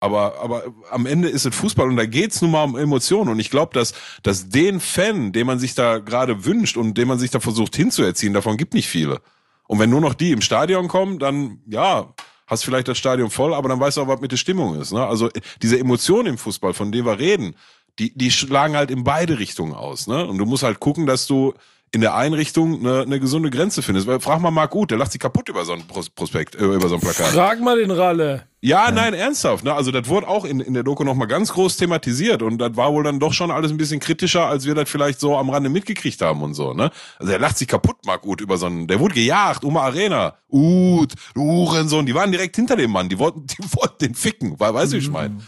Aber, 0.00 0.40
aber 0.40 0.64
am 0.90 1.06
Ende 1.06 1.28
ist 1.28 1.46
es 1.46 1.54
Fußball 1.54 1.88
und 1.88 1.94
da 1.94 2.06
geht's 2.06 2.42
nun 2.42 2.50
mal 2.50 2.64
um 2.64 2.76
Emotionen. 2.76 3.30
Und 3.30 3.38
ich 3.38 3.50
glaube, 3.50 3.72
dass, 3.72 3.94
dass 4.24 4.48
den 4.48 4.80
Fan, 4.80 5.30
den 5.30 5.46
man 5.46 5.60
sich 5.60 5.76
da 5.76 5.98
gerade 5.98 6.44
wünscht 6.44 6.76
und 6.76 6.98
den 6.98 7.06
man 7.06 7.20
sich 7.20 7.30
da 7.30 7.38
versucht 7.38 7.76
hinzuerziehen, 7.76 8.34
davon 8.34 8.56
gibt 8.56 8.74
nicht 8.74 8.88
viele. 8.88 9.20
Und 9.68 9.78
wenn 9.78 9.90
nur 9.90 10.00
noch 10.00 10.14
die 10.14 10.32
im 10.32 10.40
Stadion 10.40 10.88
kommen, 10.88 11.20
dann 11.20 11.60
ja, 11.66 12.12
hast 12.46 12.64
vielleicht 12.64 12.88
das 12.88 12.98
Stadion 12.98 13.30
voll, 13.30 13.54
aber 13.54 13.68
dann 13.68 13.80
weißt 13.80 13.96
du 13.96 14.02
auch, 14.02 14.08
was 14.08 14.20
mit 14.20 14.32
der 14.32 14.36
Stimmung 14.36 14.80
ist. 14.80 14.92
Ne? 14.92 15.06
Also 15.06 15.28
diese 15.62 15.78
Emotionen 15.78 16.28
im 16.28 16.38
Fußball, 16.38 16.74
von 16.74 16.92
denen 16.92 17.06
wir 17.06 17.18
reden, 17.18 17.54
die, 17.98 18.16
die 18.16 18.30
schlagen 18.30 18.76
halt 18.76 18.90
in 18.90 19.04
beide 19.04 19.38
Richtungen 19.38 19.74
aus, 19.74 20.06
ne? 20.06 20.26
Und 20.26 20.38
du 20.38 20.46
musst 20.46 20.62
halt 20.62 20.80
gucken, 20.80 21.06
dass 21.06 21.26
du 21.26 21.52
in 21.94 22.00
der 22.00 22.14
Einrichtung 22.14 22.80
eine, 22.80 23.02
eine 23.02 23.20
gesunde 23.20 23.50
Grenze 23.50 23.82
findest. 23.82 24.06
Weil, 24.06 24.18
frag 24.18 24.40
mal 24.40 24.50
Marc 24.50 24.70
Gut, 24.70 24.90
der 24.90 24.98
lacht 24.98 25.12
sich 25.12 25.20
kaputt 25.20 25.50
über 25.50 25.64
so 25.64 25.74
ein 25.74 25.82
Prospekt, 25.86 26.54
äh, 26.54 26.64
über 26.64 26.88
so 26.88 26.94
ein 26.94 27.00
Plakat. 27.00 27.28
Frag 27.28 27.60
mal 27.60 27.78
den 27.78 27.90
Ralle. 27.90 28.44
Ja, 28.64 28.86
ja, 28.86 28.92
nein, 28.92 29.12
ernsthaft. 29.12 29.64
Ne? 29.64 29.74
Also 29.74 29.90
das 29.90 30.08
wurde 30.08 30.26
auch 30.26 30.46
in, 30.46 30.60
in 30.60 30.72
der 30.72 30.84
Doku 30.84 31.04
nochmal 31.04 31.28
ganz 31.28 31.52
groß 31.52 31.76
thematisiert 31.76 32.42
und 32.42 32.58
das 32.58 32.76
war 32.76 32.92
wohl 32.92 33.04
dann 33.04 33.18
doch 33.18 33.32
schon 33.32 33.50
alles 33.50 33.72
ein 33.72 33.76
bisschen 33.76 34.00
kritischer, 34.00 34.46
als 34.46 34.64
wir 34.64 34.74
das 34.74 34.88
vielleicht 34.88 35.20
so 35.20 35.36
am 35.36 35.50
Rande 35.50 35.68
mitgekriegt 35.68 36.22
haben 36.22 36.42
und 36.42 36.54
so. 36.54 36.72
Ne? 36.72 36.90
Also 37.18 37.32
er 37.32 37.38
lacht 37.38 37.58
sich 37.58 37.68
kaputt, 37.68 37.96
Marc 38.06 38.24
Ut, 38.24 38.40
über 38.40 38.56
so 38.56 38.66
einen, 38.66 38.86
der 38.86 38.98
wurde 38.98 39.14
gejagt, 39.14 39.64
Uma 39.64 39.82
Arena. 39.82 40.36
Ut, 40.48 41.12
du 41.34 41.42
Uhrensohn, 41.42 42.06
die 42.06 42.14
waren 42.14 42.32
direkt 42.32 42.56
hinter 42.56 42.76
dem 42.76 42.92
Mann, 42.92 43.08
die 43.08 43.18
wollten, 43.18 43.46
die 43.46 43.64
wollten 43.76 43.98
den 44.00 44.14
ficken, 44.14 44.58
weil, 44.58 44.72
weißt 44.72 44.92
du, 44.92 44.96
wie 44.96 45.00
ich 45.00 45.10
meine. 45.10 45.38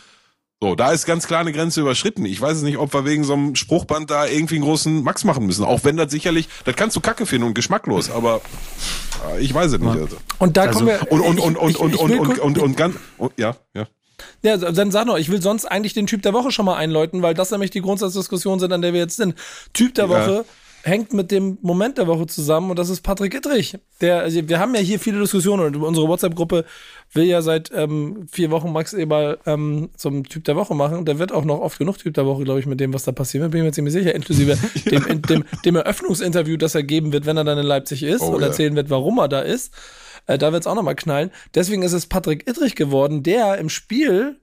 So, 0.63 0.75
da 0.75 0.93
ist 0.93 1.05
ganz 1.05 1.27
klar 1.27 1.41
eine 1.41 1.53
Grenze 1.53 1.81
überschritten. 1.81 2.25
Ich 2.25 2.41
weiß 2.41 2.59
es 2.59 2.63
nicht, 2.63 2.79
ob 2.79 2.95
wir 2.95 3.05
wegen 3.05 3.25
so 3.25 3.35
einem 3.35 3.55
Spruchband 3.55 4.11
da 4.11 4.27
irgendwie 4.27 4.55
einen 4.55 4.65
großen 4.65 5.03
Max 5.03 5.25
machen 5.25 5.45
müssen. 5.47 5.65
Auch 5.65 5.85
wenn 5.85 5.97
das 5.97 6.11
sicherlich, 6.11 6.49
das 6.65 6.77
kannst 6.77 6.97
du 6.97 7.01
kacke 7.01 7.27
finden 7.27 7.47
und 7.47 7.55
geschmacklos, 7.55 8.11
aber 8.11 8.41
äh, 9.31 9.41
ich 9.41 9.53
weiß 9.53 9.73
es 9.73 9.81
nicht. 9.81 9.91
Also. 9.91 10.16
Und 10.39 10.57
da 10.57 10.62
also, 10.62 10.78
kommen 10.78 10.89
wir. 10.89 11.12
Und, 11.12 11.20
und, 11.20 11.41
und, 11.41 11.57
und, 11.57 11.77
und, 11.77 11.97
und, 11.97 12.19
und, 12.19 12.39
und, 12.39 12.59
und, 12.59 12.77
ganz, 12.77 12.97
ja, 13.37 13.57
ja. 13.74 13.87
Ja, 14.43 14.57
dann 14.57 14.91
sag 14.91 15.07
noch, 15.07 15.19
ich 15.19 15.28
will 15.28 15.43
sonst 15.43 15.66
eigentlich 15.66 15.93
den 15.93 16.07
Typ 16.07 16.23
der 16.23 16.33
Woche 16.33 16.53
schon 16.53 16.65
mal 16.65 16.77
einläuten, 16.77 17.20
weil 17.23 17.35
das 17.35 17.51
nämlich 17.51 17.70
die 17.70 17.81
Grundsatzdiskussion 17.81 18.61
sind, 18.61 18.73
an 18.73 18.81
der 18.81 18.93
wir 18.93 19.01
jetzt 19.01 19.16
sind. 19.16 19.35
Typ 19.73 19.95
der 19.95 20.09
Woche. 20.09 20.45
Hängt 20.86 21.15
mit 21.15 21.31
dem 21.31 21.56
Moment 21.62 21.97
der 21.97 22.06
Woche 22.06 22.27
zusammen 22.27 22.69
und 22.69 22.78
das 22.78 22.90
ist 22.90 23.01
Patrick 23.01 23.35
Ittrich. 23.35 23.78
Der, 24.02 24.20
also 24.20 24.47
wir 24.47 24.59
haben 24.59 24.74
ja 24.74 24.82
hier 24.82 25.01
viele 25.01 25.19
Diskussionen 25.19 25.74
und 25.74 25.82
unsere 25.82 26.06
WhatsApp-Gruppe 26.06 26.66
will 27.15 27.24
ja 27.24 27.40
seit 27.40 27.73
ähm, 27.74 28.27
vier 28.31 28.51
Wochen 28.51 28.70
Max 28.70 28.93
Eberl 28.93 29.39
ähm, 29.47 29.89
zum 29.97 30.28
Typ 30.28 30.44
der 30.44 30.56
Woche 30.56 30.74
machen. 30.74 31.06
Der 31.06 31.19
wird 31.19 31.32
auch 31.32 31.47
noch 31.47 31.61
oft 31.61 31.78
genug 31.78 31.97
Typ 31.97 32.12
der 32.12 32.27
Woche, 32.27 32.44
glaube 32.44 32.61
ich, 32.61 32.66
mit 32.66 32.81
dem, 32.81 32.93
was 32.93 33.05
da 33.05 33.12
passiert 33.12 33.40
wird, 33.40 33.52
bin 33.52 33.62
ich 33.62 33.65
mir 33.65 33.73
ziemlich 33.73 33.94
sicher, 33.94 34.15
inklusive 34.15 34.59
dem, 34.90 35.23
dem, 35.23 35.44
dem 35.65 35.77
Eröffnungsinterview, 35.77 36.59
das 36.59 36.74
er 36.74 36.82
geben 36.82 37.15
wird, 37.15 37.24
wenn 37.24 37.39
er 37.39 37.44
dann 37.44 37.56
in 37.56 37.65
Leipzig 37.65 38.02
ist 38.02 38.20
oh, 38.20 38.35
und 38.35 38.43
ja. 38.43 38.48
erzählen 38.48 38.77
wird, 38.77 38.90
warum 38.90 39.19
er 39.19 39.28
da 39.28 39.40
ist. 39.40 39.73
Äh, 40.27 40.36
da 40.36 40.52
wird 40.52 40.65
es 40.65 40.66
auch 40.66 40.74
nochmal 40.74 40.97
knallen. 40.97 41.31
Deswegen 41.55 41.82
ist 41.82 41.94
es 41.94 42.05
Patrick 42.05 42.47
Ittrich 42.47 42.77
geworden, 42.77 43.23
der 43.23 43.56
im 43.56 43.70
Spiel 43.70 44.36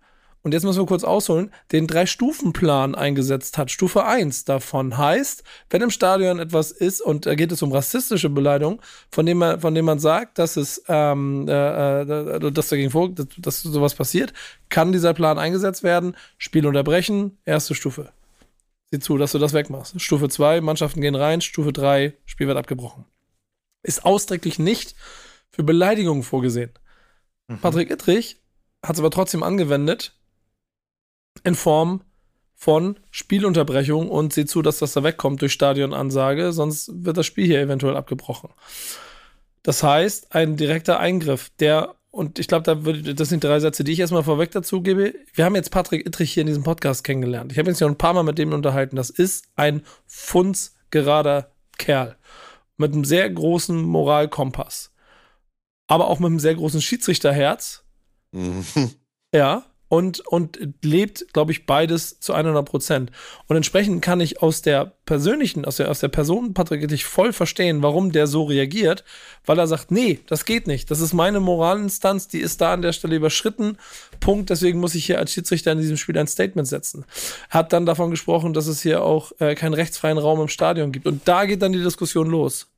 und 0.43 0.53
jetzt 0.53 0.63
müssen 0.63 0.79
wir 0.79 0.87
kurz 0.87 1.03
ausholen, 1.03 1.51
den 1.71 1.85
Drei-Stufen-Plan 1.85 2.95
eingesetzt 2.95 3.59
hat. 3.59 3.69
Stufe 3.69 4.05
1 4.05 4.45
davon 4.45 4.97
heißt, 4.97 5.43
wenn 5.69 5.83
im 5.83 5.91
Stadion 5.91 6.39
etwas 6.39 6.71
ist 6.71 6.99
und 6.99 7.27
da 7.27 7.35
geht 7.35 7.51
es 7.51 7.61
um 7.61 7.71
rassistische 7.71 8.29
Beleidigung, 8.29 8.81
von 9.11 9.27
dem 9.27 9.37
man, 9.37 9.59
von 9.59 9.75
dem 9.75 9.85
man 9.85 9.99
sagt, 9.99 10.39
dass 10.39 10.57
es, 10.57 10.83
ähm, 10.87 11.47
äh, 11.47 12.01
äh, 12.01 12.51
dass 12.51 12.69
dagegen 12.69 12.89
vor, 12.89 13.09
dass, 13.09 13.27
dass 13.37 13.61
sowas 13.61 13.93
passiert, 13.93 14.33
kann 14.69 14.91
dieser 14.91 15.13
Plan 15.13 15.37
eingesetzt 15.37 15.83
werden. 15.83 16.15
Spiel 16.39 16.65
unterbrechen, 16.65 17.37
erste 17.45 17.75
Stufe. 17.75 18.11
Sieh 18.89 18.99
zu, 18.99 19.17
dass 19.17 19.33
du 19.33 19.37
das 19.37 19.53
wegmachst. 19.53 20.01
Stufe 20.01 20.27
2, 20.27 20.61
Mannschaften 20.61 21.01
gehen 21.01 21.15
rein. 21.15 21.41
Stufe 21.41 21.71
3, 21.71 22.13
Spiel 22.25 22.47
wird 22.47 22.57
abgebrochen. 22.57 23.05
Ist 23.83 24.05
ausdrücklich 24.05 24.57
nicht 24.57 24.95
für 25.51 25.63
Beleidigungen 25.63 26.23
vorgesehen. 26.23 26.71
Mhm. 27.47 27.59
Patrick 27.59 27.91
Ittrich 27.91 28.41
hat 28.83 28.95
es 28.95 28.99
aber 28.99 29.11
trotzdem 29.11 29.43
angewendet 29.43 30.15
in 31.43 31.55
Form 31.55 32.01
von 32.55 32.99
Spielunterbrechung 33.09 34.09
und 34.09 34.33
seht 34.33 34.49
zu, 34.49 34.61
dass 34.61 34.77
das 34.79 34.93
da 34.93 35.03
wegkommt 35.03 35.41
durch 35.41 35.51
Stadionansage, 35.51 36.53
sonst 36.53 36.91
wird 36.93 37.17
das 37.17 37.25
Spiel 37.25 37.47
hier 37.47 37.59
eventuell 37.59 37.97
abgebrochen. 37.97 38.49
Das 39.63 39.81
heißt, 39.81 40.35
ein 40.35 40.57
direkter 40.57 40.99
Eingriff, 40.99 41.49
der, 41.59 41.95
und 42.11 42.37
ich 42.37 42.47
glaube, 42.47 42.63
da 42.63 42.85
würde, 42.85 43.15
das 43.15 43.29
sind 43.29 43.43
drei 43.43 43.59
Sätze, 43.59 43.83
die 43.83 43.93
ich 43.93 43.99
erstmal 43.99 44.23
vorweg 44.23 44.51
dazu 44.51 44.81
gebe. 44.81 45.15
Wir 45.33 45.45
haben 45.45 45.55
jetzt 45.55 45.71
Patrick 45.71 46.05
Ittrich 46.05 46.33
hier 46.33 46.41
in 46.41 46.47
diesem 46.47 46.63
Podcast 46.63 47.03
kennengelernt. 47.03 47.51
Ich 47.51 47.57
habe 47.57 47.69
jetzt 47.69 47.79
ja 47.79 47.87
ein 47.87 47.97
paar 47.97 48.13
Mal 48.13 48.23
mit 48.23 48.37
dem 48.37 48.53
unterhalten. 48.53 48.95
Das 48.95 49.09
ist 49.09 49.45
ein 49.55 49.83
funzgerader 50.05 51.51
Kerl 51.79 52.15
mit 52.77 52.93
einem 52.93 53.05
sehr 53.05 53.29
großen 53.29 53.81
Moralkompass, 53.81 54.91
aber 55.87 56.07
auch 56.09 56.19
mit 56.19 56.27
einem 56.27 56.39
sehr 56.39 56.55
großen 56.55 56.81
Schiedsrichterherz. 56.81 57.83
Mhm. 58.31 58.65
Ja, 59.33 59.65
und, 59.91 60.21
und 60.21 60.57
lebt, 60.81 61.33
glaube 61.33 61.51
ich, 61.51 61.65
beides 61.65 62.21
zu 62.21 62.33
100 62.33 62.65
Prozent. 62.65 63.11
Und 63.47 63.57
entsprechend 63.57 64.01
kann 64.01 64.21
ich 64.21 64.41
aus 64.41 64.61
der 64.61 64.93
persönlichen, 65.05 65.65
aus 65.65 65.75
der, 65.75 65.91
aus 65.91 65.99
der 65.99 66.07
Person 66.07 66.53
Patrick 66.53 66.87
dich 66.87 67.03
voll 67.03 67.33
verstehen, 67.33 67.83
warum 67.83 68.13
der 68.13 68.25
so 68.25 68.43
reagiert, 68.43 69.03
weil 69.45 69.59
er 69.59 69.67
sagt, 69.67 69.91
nee, 69.91 70.21
das 70.27 70.45
geht 70.45 70.65
nicht. 70.65 70.89
Das 70.91 71.01
ist 71.01 71.11
meine 71.11 71.41
Moralinstanz, 71.41 72.29
die 72.29 72.39
ist 72.39 72.61
da 72.61 72.71
an 72.71 72.81
der 72.81 72.93
Stelle 72.93 73.17
überschritten. 73.17 73.77
Punkt. 74.21 74.49
Deswegen 74.49 74.79
muss 74.79 74.95
ich 74.95 75.05
hier 75.05 75.19
als 75.19 75.33
Schiedsrichter 75.33 75.73
in 75.73 75.79
diesem 75.79 75.97
Spiel 75.97 76.17
ein 76.17 76.27
Statement 76.27 76.69
setzen. 76.69 77.03
Hat 77.49 77.73
dann 77.73 77.85
davon 77.85 78.11
gesprochen, 78.11 78.53
dass 78.53 78.67
es 78.67 78.81
hier 78.81 79.03
auch 79.03 79.33
äh, 79.39 79.55
keinen 79.55 79.73
rechtsfreien 79.73 80.17
Raum 80.17 80.39
im 80.39 80.47
Stadion 80.47 80.93
gibt. 80.93 81.05
Und 81.05 81.27
da 81.27 81.43
geht 81.43 81.61
dann 81.61 81.73
die 81.73 81.83
Diskussion 81.83 82.29
los. 82.29 82.71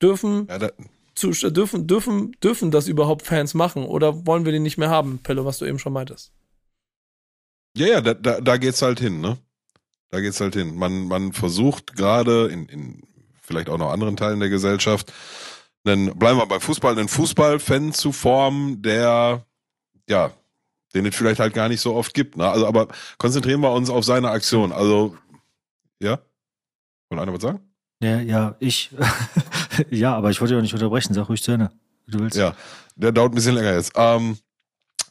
Dürfen 0.00 0.46
ja, 0.48 0.70
zu, 1.14 1.30
dürfen, 1.50 1.86
dürfen, 1.86 2.32
dürfen 2.42 2.70
das 2.70 2.88
überhaupt 2.88 3.26
Fans 3.26 3.54
machen 3.54 3.84
oder 3.84 4.26
wollen 4.26 4.44
wir 4.44 4.52
die 4.52 4.58
nicht 4.58 4.78
mehr 4.78 4.90
haben, 4.90 5.18
Pelle, 5.22 5.44
was 5.44 5.58
du 5.58 5.66
eben 5.66 5.78
schon 5.78 5.92
meintest? 5.92 6.32
Ja, 7.76 7.86
ja, 7.86 8.00
da, 8.00 8.14
da, 8.14 8.40
da 8.40 8.56
geht's 8.56 8.82
halt 8.82 9.00
hin, 9.00 9.20
ne? 9.20 9.38
Da 10.10 10.20
geht's 10.20 10.40
halt 10.40 10.54
hin. 10.54 10.76
Man, 10.76 11.08
man 11.08 11.32
versucht 11.32 11.96
gerade 11.96 12.48
in, 12.48 12.66
in 12.66 13.02
vielleicht 13.40 13.68
auch 13.68 13.78
noch 13.78 13.90
anderen 13.90 14.16
Teilen 14.16 14.40
der 14.40 14.50
Gesellschaft, 14.50 15.12
einen, 15.84 16.16
bleiben 16.18 16.38
wir 16.38 16.46
beim 16.46 16.60
Fußball, 16.60 16.96
einen 16.96 17.08
Fußballfan 17.08 17.92
zu 17.92 18.12
formen, 18.12 18.82
der, 18.82 19.44
ja, 20.08 20.32
den 20.94 21.06
es 21.06 21.16
vielleicht 21.16 21.40
halt 21.40 21.54
gar 21.54 21.68
nicht 21.68 21.80
so 21.80 21.94
oft 21.94 22.14
gibt. 22.14 22.36
Ne? 22.36 22.48
Also, 22.48 22.66
aber 22.66 22.88
konzentrieren 23.18 23.60
wir 23.60 23.72
uns 23.72 23.90
auf 23.90 24.04
seine 24.04 24.30
Aktion. 24.30 24.72
Also, 24.72 25.16
ja? 26.00 26.18
Wollen 27.08 27.20
einer 27.20 27.32
was 27.32 27.42
sagen? 27.42 27.60
Ja, 28.02 28.20
ja, 28.20 28.56
ich. 28.58 28.90
ja, 29.90 30.14
aber 30.14 30.30
ich 30.30 30.40
wollte 30.40 30.54
ja 30.54 30.60
nicht 30.60 30.74
unterbrechen. 30.74 31.14
Sag 31.14 31.28
ruhig 31.28 31.42
zu 31.42 31.52
Ende, 31.52 31.70
du 32.06 32.20
willst. 32.20 32.36
Ja, 32.36 32.54
der 32.96 33.12
dauert 33.12 33.32
ein 33.32 33.34
bisschen 33.34 33.54
länger 33.54 33.74
jetzt. 33.74 33.92
Ähm, 33.96 34.36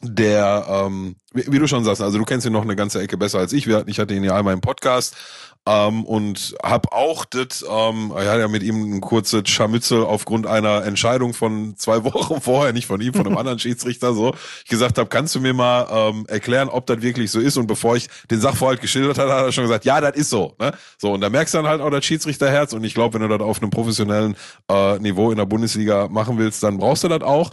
der, 0.02 0.66
ähm, 0.68 1.16
wie, 1.32 1.44
wie, 1.52 1.58
du 1.58 1.68
schon 1.68 1.84
sagst, 1.84 2.02
also 2.02 2.18
du 2.18 2.24
kennst 2.24 2.44
ihn 2.44 2.52
noch 2.52 2.62
eine 2.62 2.76
ganze 2.76 3.00
Ecke 3.00 3.16
besser 3.16 3.38
als 3.38 3.52
ich. 3.52 3.66
Ich 3.66 3.98
hatte 3.98 4.14
ihn 4.14 4.24
ja 4.24 4.36
einmal 4.36 4.52
im 4.52 4.60
Podcast 4.60 5.16
ähm, 5.64 6.04
und 6.04 6.56
habe 6.62 6.90
auch 6.90 7.24
das, 7.24 7.64
ähm, 7.68 8.12
ich 8.18 8.26
hatte 8.26 8.40
ja 8.40 8.48
mit 8.48 8.64
ihm 8.64 8.96
ein 8.96 9.00
kurzes 9.00 9.48
Scharmützel 9.48 10.04
aufgrund 10.04 10.46
einer 10.46 10.84
Entscheidung 10.84 11.34
von 11.34 11.76
zwei 11.76 12.02
Wochen 12.04 12.40
vorher, 12.40 12.72
nicht 12.72 12.86
von 12.86 13.00
ihm, 13.00 13.14
von 13.14 13.26
einem 13.26 13.38
anderen 13.38 13.58
Schiedsrichter 13.60 14.12
so. 14.12 14.34
Ich 14.64 14.70
gesagt 14.70 14.98
habe, 14.98 15.08
kannst 15.08 15.36
du 15.36 15.40
mir 15.40 15.54
mal 15.54 15.86
ähm, 15.90 16.26
erklären, 16.26 16.68
ob 16.68 16.86
das 16.86 17.00
wirklich 17.00 17.30
so 17.30 17.38
ist? 17.38 17.56
Und 17.56 17.68
bevor 17.68 17.94
ich 17.94 18.08
den 18.30 18.40
Sachverhalt 18.40 18.80
geschildert 18.80 19.18
hatte, 19.18 19.32
hat 19.32 19.44
er 19.44 19.52
schon 19.52 19.64
gesagt, 19.64 19.84
ja, 19.84 20.00
das 20.00 20.16
ist 20.16 20.30
so. 20.30 20.56
Ne? 20.58 20.72
So, 20.98 21.12
und 21.12 21.20
da 21.20 21.30
merkst 21.30 21.54
du 21.54 21.58
dann 21.58 21.68
halt 21.68 21.80
auch 21.80 21.90
das 21.90 22.04
Schiedsrichterherz. 22.04 22.72
Und 22.72 22.82
ich 22.82 22.94
glaube, 22.94 23.14
wenn 23.14 23.28
du 23.28 23.38
das 23.38 23.46
auf 23.46 23.62
einem 23.62 23.70
professionellen 23.70 24.34
äh, 24.68 24.98
Niveau 24.98 25.30
in 25.30 25.36
der 25.36 25.46
Bundesliga 25.46 26.08
machen 26.08 26.38
willst, 26.38 26.62
dann 26.64 26.78
brauchst 26.78 27.04
du 27.04 27.08
das 27.08 27.22
auch. 27.22 27.52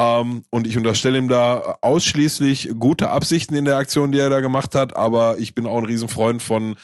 Ähm, 0.00 0.44
und 0.48 0.66
ich 0.66 0.78
unterstelle 0.78 1.18
ihm 1.18 1.28
da 1.28 1.76
ausschließlich 1.82 2.70
gute 2.78 3.10
Absichten 3.10 3.54
in 3.54 3.66
der 3.66 3.76
Aktion, 3.76 4.12
die 4.12 4.18
er 4.18 4.30
da 4.30 4.40
gemacht 4.40 4.74
hat. 4.74 4.96
Aber 4.96 5.38
ich 5.38 5.54
bin 5.54 5.66
auch 5.66 5.76
ein 5.76 5.84
Riesenfreund 5.84 6.42
von 6.42 6.76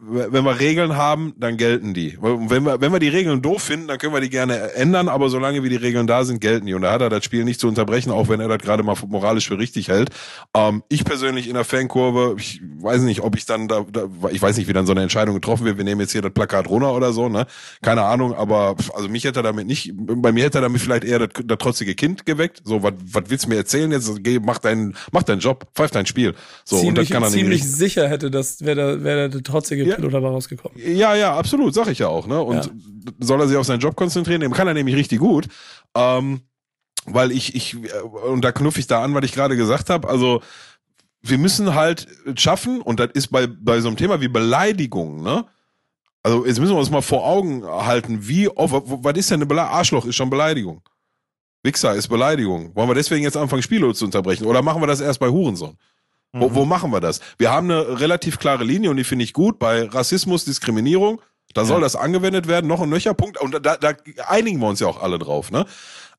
wenn 0.00 0.44
wir 0.44 0.58
Regeln 0.58 0.96
haben, 0.96 1.32
dann 1.38 1.56
gelten 1.56 1.94
die. 1.94 2.18
Wenn 2.20 2.64
wir, 2.64 2.80
wenn 2.80 2.92
wir 2.92 2.98
die 2.98 3.08
Regeln 3.08 3.40
doof 3.40 3.62
finden, 3.62 3.86
dann 3.86 3.98
können 3.98 4.12
wir 4.12 4.20
die 4.20 4.30
gerne 4.30 4.72
ändern, 4.74 5.08
aber 5.08 5.28
solange 5.28 5.62
wie 5.62 5.68
die 5.68 5.76
Regeln 5.76 6.08
da 6.08 6.24
sind, 6.24 6.40
gelten 6.40 6.66
die. 6.66 6.74
Und 6.74 6.82
da 6.82 6.90
hat 6.90 7.02
er 7.02 7.08
das 7.08 7.24
Spiel 7.24 7.44
nicht 7.44 7.60
zu 7.60 7.68
unterbrechen, 7.68 8.10
auch 8.10 8.28
wenn 8.28 8.40
er 8.40 8.48
das 8.48 8.58
gerade 8.58 8.82
mal 8.82 8.96
moralisch 9.06 9.46
für 9.46 9.58
richtig 9.58 9.88
hält. 9.88 10.10
Ähm, 10.54 10.82
ich 10.88 11.04
persönlich 11.04 11.46
in 11.46 11.54
der 11.54 11.64
Fankurve, 11.64 12.34
ich 12.36 12.60
weiß 12.80 13.02
nicht, 13.02 13.20
ob 13.20 13.36
ich 13.36 13.46
dann 13.46 13.68
da, 13.68 13.84
da, 13.90 14.08
ich 14.32 14.42
weiß 14.42 14.56
nicht, 14.56 14.66
wie 14.66 14.72
dann 14.72 14.86
so 14.86 14.92
eine 14.92 15.02
Entscheidung 15.02 15.36
getroffen 15.36 15.64
wird. 15.64 15.76
Wir 15.76 15.84
nehmen 15.84 16.00
jetzt 16.00 16.12
hier 16.12 16.22
das 16.22 16.32
Plakat 16.32 16.68
runter 16.68 16.92
oder 16.92 17.12
so, 17.12 17.28
ne? 17.28 17.46
Keine 17.80 18.02
Ahnung, 18.02 18.34
aber 18.34 18.74
also 18.92 19.08
mich 19.08 19.22
hätte 19.22 19.40
er 19.40 19.44
damit 19.44 19.68
nicht, 19.68 19.92
bei 19.94 20.32
mir 20.32 20.44
hätte 20.44 20.58
er 20.58 20.62
damit 20.62 20.80
vielleicht 20.80 21.04
eher 21.04 21.20
das, 21.20 21.28
das 21.44 21.58
trotzige 21.58 21.94
Kind 21.94 22.26
geweckt. 22.26 22.62
So, 22.64 22.82
was 22.82 22.94
willst 23.28 23.44
du 23.44 23.50
mir 23.50 23.56
erzählen 23.56 23.92
jetzt? 23.92 24.10
Geh, 24.24 24.40
mach 24.40 24.58
deinen, 24.58 24.96
mach 25.12 25.22
deinen 25.22 25.40
Job, 25.40 25.68
pfeif 25.76 25.92
dein 25.92 26.06
Spiel. 26.06 26.34
So, 26.64 26.76
ziemlich, 26.76 26.88
und 26.88 26.98
das 26.98 27.08
kann 27.10 27.22
er 27.22 27.30
nicht. 27.30 27.38
Ziemlich 27.38 27.64
sicher 27.64 28.08
hätte 28.08 28.32
das, 28.32 28.62
wäre 28.64 28.74
der, 28.74 29.04
wäre 29.04 29.30
der 29.30 29.42
trotzige 29.44 29.75
einzige 29.82 29.90
ja. 29.90 29.96
Pilot 29.96 30.14
dabei 30.14 30.28
rausgekommen. 30.28 30.78
Ja, 30.78 31.14
ja, 31.14 31.36
absolut, 31.36 31.74
sag 31.74 31.88
ich 31.88 31.98
ja 31.98 32.08
auch. 32.08 32.26
Ne? 32.26 32.40
Und 32.40 32.66
ja. 32.66 32.70
soll 33.20 33.40
er 33.40 33.48
sich 33.48 33.56
auf 33.56 33.66
seinen 33.66 33.80
Job 33.80 33.96
konzentrieren? 33.96 34.40
Dem 34.40 34.52
kann 34.52 34.68
er 34.68 34.74
nämlich 34.74 34.96
richtig 34.96 35.18
gut. 35.18 35.46
Ähm, 35.94 36.40
weil 37.06 37.30
ich, 37.30 37.54
ich, 37.54 37.76
und 38.02 38.44
da 38.44 38.52
knuff 38.52 38.78
ich 38.78 38.86
da 38.86 39.02
an, 39.02 39.14
was 39.14 39.24
ich 39.24 39.32
gerade 39.32 39.56
gesagt 39.56 39.90
habe, 39.90 40.08
also 40.08 40.42
wir 41.22 41.38
müssen 41.38 41.74
halt 41.74 42.06
schaffen, 42.36 42.80
und 42.80 43.00
das 43.00 43.10
ist 43.14 43.28
bei, 43.28 43.46
bei 43.46 43.80
so 43.80 43.88
einem 43.88 43.96
Thema 43.96 44.20
wie 44.20 44.28
Beleidigung, 44.28 45.22
ne? 45.22 45.44
Also 46.22 46.44
jetzt 46.44 46.58
müssen 46.58 46.74
wir 46.74 46.80
uns 46.80 46.90
mal 46.90 47.02
vor 47.02 47.24
Augen 47.24 47.64
halten, 47.64 48.26
wie 48.26 48.48
oft, 48.48 48.74
was 48.74 49.16
ist 49.16 49.30
denn 49.30 49.36
eine 49.36 49.46
Beleidigung? 49.46 49.78
Arschloch 49.78 50.06
ist 50.06 50.16
schon 50.16 50.28
Beleidigung. 50.28 50.82
Wichser 51.62 51.94
ist 51.94 52.08
Beleidigung. 52.08 52.74
Wollen 52.74 52.88
wir 52.88 52.94
deswegen 52.94 53.22
jetzt 53.22 53.36
anfangen, 53.36 53.62
Spiele 53.62 53.92
zu 53.94 54.04
unterbrechen? 54.04 54.46
Oder 54.46 54.60
machen 54.60 54.82
wir 54.82 54.88
das 54.88 55.00
erst 55.00 55.20
bei 55.20 55.28
Hurensohn? 55.28 55.76
Wo, 56.32 56.54
wo 56.54 56.64
mhm. 56.64 56.68
machen 56.68 56.90
wir 56.90 57.00
das? 57.00 57.20
Wir 57.38 57.50
haben 57.50 57.70
eine 57.70 58.00
relativ 58.00 58.38
klare 58.38 58.64
Linie 58.64 58.90
und 58.90 58.96
die 58.96 59.04
finde 59.04 59.24
ich 59.24 59.32
gut 59.32 59.58
bei 59.58 59.84
Rassismus, 59.84 60.44
Diskriminierung. 60.44 61.20
Da 61.54 61.64
soll 61.64 61.78
ja. 61.78 61.82
das 61.82 61.96
angewendet 61.96 62.48
werden, 62.48 62.66
noch 62.66 62.82
ein 62.82 62.90
nöcher 62.90 63.14
Punkt. 63.14 63.40
Und 63.40 63.64
da, 63.64 63.76
da 63.76 63.92
einigen 64.26 64.60
wir 64.60 64.68
uns 64.68 64.80
ja 64.80 64.86
auch 64.86 65.02
alle 65.02 65.18
drauf, 65.18 65.50
ne? 65.50 65.64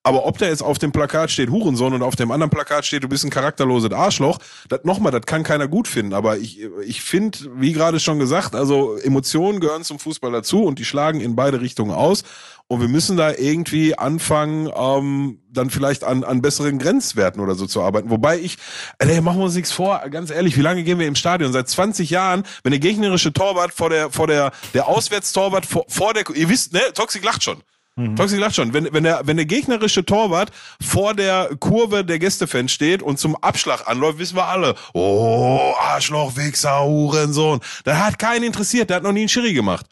Aber 0.07 0.25
ob 0.25 0.37
da 0.37 0.45
jetzt 0.45 0.63
auf 0.63 0.79
dem 0.79 0.93
Plakat 0.93 1.31
steht 1.31 1.49
Hurensohn 1.49 1.93
und 1.93 2.01
auf 2.01 2.15
dem 2.15 2.31
anderen 2.31 2.49
Plakat 2.49 2.85
steht, 2.85 3.03
du 3.03 3.09
bist 3.09 3.25
ein 3.25 3.29
charakterloses 3.29 3.91
Arschloch, 3.91 4.37
das 4.69 4.85
nochmal, 4.85 5.11
das 5.11 5.23
kann 5.25 5.43
keiner 5.43 5.67
gut 5.67 5.85
finden. 5.85 6.13
Aber 6.13 6.37
ich, 6.37 6.61
ich 6.85 7.01
finde, 7.01 7.39
wie 7.55 7.73
gerade 7.73 7.99
schon 7.99 8.17
gesagt, 8.17 8.55
also 8.55 8.95
Emotionen 8.95 9.59
gehören 9.59 9.83
zum 9.83 9.99
Fußball 9.99 10.31
dazu 10.31 10.63
und 10.63 10.79
die 10.79 10.85
schlagen 10.85 11.19
in 11.19 11.35
beide 11.35 11.59
Richtungen 11.59 11.91
aus. 11.91 12.23
Und 12.69 12.81
wir 12.81 12.89
müssen 12.89 13.15
da 13.15 13.31
irgendwie 13.31 13.97
anfangen, 13.97 14.69
ähm, 14.75 15.39
dann 15.49 15.69
vielleicht 15.69 16.03
an, 16.03 16.25
an 16.25 16.41
besseren 16.41 16.79
Grenzwerten 16.79 17.41
oder 17.41 17.55
so 17.55 17.65
zu 17.65 17.81
arbeiten. 17.81 18.09
Wobei 18.09 18.39
ich, 18.39 18.57
ey, 18.99 19.21
machen 19.21 19.37
wir 19.39 19.45
uns 19.45 19.55
nichts 19.55 19.71
vor, 19.71 20.01
ganz 20.09 20.31
ehrlich, 20.31 20.57
wie 20.57 20.61
lange 20.61 20.83
gehen 20.83 20.99
wir 20.99 21.07
im 21.07 21.15
Stadion? 21.15 21.53
Seit 21.53 21.69
20 21.69 22.09
Jahren, 22.09 22.43
wenn 22.63 22.71
der 22.71 22.79
gegnerische 22.79 23.31
Torwart 23.31 23.73
vor 23.73 23.89
der, 23.89 24.11
vor 24.11 24.27
der, 24.27 24.51
der 24.73 24.87
Auswärtstorwart 24.87 25.65
vor, 25.65 25.85
vor 25.87 26.13
der, 26.13 26.25
ihr 26.35 26.49
wisst, 26.49 26.73
ne, 26.73 26.81
Toxic 26.93 27.23
lacht 27.23 27.41
schon. 27.41 27.63
Mhm. 27.95 28.17
Toxic 28.17 28.37
lacht 28.37 28.55
schon. 28.55 28.73
Wenn, 28.73 28.91
wenn, 28.91 29.05
der, 29.05 29.21
wenn 29.25 29.37
der 29.37 29.45
gegnerische 29.45 30.03
Torwart 30.03 30.51
vor 30.85 31.13
der 31.13 31.51
Kurve 31.59 32.03
der 32.03 32.19
Gästefans 32.19 32.73
steht 32.73 33.01
und 33.01 33.17
zum 33.17 33.35
Abschlag 33.37 33.87
anläuft, 33.87 34.19
wissen 34.19 34.35
wir 34.35 34.45
alle, 34.45 34.75
oh, 34.93 35.73
Arschloch, 35.79 36.35
Wichser, 36.35 36.83
Hurensohn. 36.83 37.61
Da 37.85 37.97
hat 38.05 38.19
keinen 38.19 38.43
interessiert, 38.43 38.89
der 38.89 38.97
hat 38.97 39.03
noch 39.03 39.13
nie 39.13 39.21
einen 39.21 39.29
Schiri 39.29 39.53
gemacht. 39.53 39.85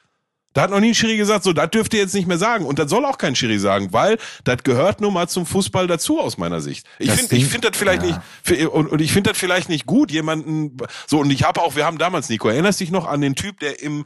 Da 0.55 0.61
hat 0.61 0.71
noch 0.71 0.79
nie 0.79 0.91
ein 0.91 0.95
Schiri 0.95 1.17
gesagt, 1.17 1.43
so, 1.43 1.51
das 1.51 1.69
dürft 1.69 1.93
ihr 1.93 1.99
jetzt 1.99 2.15
nicht 2.15 2.27
mehr 2.27 2.37
sagen. 2.37 2.65
Und 2.65 2.79
das 2.79 2.89
soll 2.89 3.03
auch 3.03 3.17
kein 3.17 3.35
Schiri 3.35 3.59
sagen, 3.59 3.91
weil 3.91 4.17
das 4.45 4.63
gehört 4.63 5.01
nun 5.01 5.13
mal 5.13 5.27
zum 5.27 5.45
Fußball 5.45 5.85
dazu 5.85 6.21
aus 6.21 6.37
meiner 6.37 6.61
Sicht. 6.61 6.87
Ich 6.97 7.11
finde 7.11 7.35
ich 7.35 7.45
finde 7.45 7.69
das 7.69 7.77
vielleicht 7.77 8.03
ja. 8.03 8.23
nicht, 8.47 8.67
und, 8.67 8.87
und 8.87 9.01
ich 9.01 9.11
finde 9.11 9.31
das 9.31 9.37
vielleicht 9.37 9.67
nicht 9.67 9.85
gut, 9.85 10.11
jemanden, 10.11 10.77
so, 11.07 11.19
und 11.19 11.29
ich 11.29 11.43
habe 11.43 11.61
auch, 11.61 11.75
wir 11.75 11.85
haben 11.85 11.97
damals, 11.97 12.29
Nico, 12.29 12.47
erinnerst 12.47 12.79
dich 12.79 12.89
noch 12.89 13.05
an 13.05 13.19
den 13.19 13.35
Typ, 13.35 13.59
der 13.59 13.81
im 13.83 14.05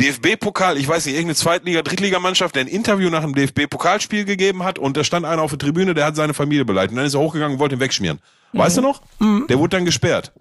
DFB-Pokal, 0.00 0.78
ich 0.78 0.88
weiß 0.88 1.06
nicht, 1.06 1.14
irgendeine 1.14 1.36
Zweitliga-, 1.36 1.82
Drittligamannschaft, 1.82 2.56
der 2.56 2.62
ein 2.62 2.66
Interview 2.66 3.08
nach 3.08 3.22
dem 3.22 3.32
DFB-Pokalspiel 3.32 4.24
gegeben 4.24 4.64
hat 4.64 4.80
und 4.80 4.96
da 4.96 5.04
stand 5.04 5.24
einer 5.24 5.42
auf 5.42 5.50
der 5.50 5.60
Tribüne, 5.60 5.94
der 5.94 6.06
hat 6.06 6.16
seine 6.16 6.34
Familie 6.34 6.64
beleidigt. 6.64 6.90
Und 6.90 6.96
dann 6.96 7.06
ist 7.06 7.14
er 7.14 7.20
hochgegangen 7.20 7.54
und 7.54 7.60
wollte 7.60 7.76
ihn 7.76 7.80
wegschmieren. 7.80 8.18
Weißt 8.52 8.76
mhm. 8.78 8.82
du 8.82 8.88
noch? 8.88 9.02
Mhm. 9.20 9.46
Der 9.48 9.60
wurde 9.60 9.76
dann 9.76 9.84
gesperrt. 9.84 10.32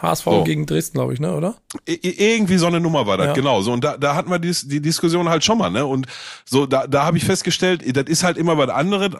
HSV 0.00 0.24
so. 0.24 0.44
gegen 0.44 0.66
Dresden, 0.66 0.98
glaube 0.98 1.14
ich, 1.14 1.20
ne, 1.20 1.34
oder? 1.34 1.56
irgendwie 1.86 2.58
so 2.58 2.66
eine 2.66 2.80
Nummer 2.80 3.06
war 3.06 3.16
das, 3.16 3.28
ja. 3.28 3.32
genau. 3.32 3.62
So, 3.62 3.72
und 3.72 3.82
da, 3.82 3.96
da 3.96 4.14
hatten 4.14 4.30
wir 4.30 4.38
die, 4.38 4.52
die 4.64 4.80
Diskussion 4.80 5.28
halt 5.28 5.44
schon 5.44 5.58
mal, 5.58 5.70
ne? 5.70 5.86
Und 5.86 6.06
so, 6.44 6.66
da, 6.66 6.86
da 6.86 7.04
habe 7.04 7.16
ich 7.16 7.24
festgestellt, 7.24 7.82
das 7.96 8.04
ist 8.06 8.22
halt 8.22 8.36
immer 8.36 8.58
was 8.58 8.68
anderes, 8.68 9.10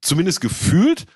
zumindest 0.00 0.40
gefühlt, 0.40 1.06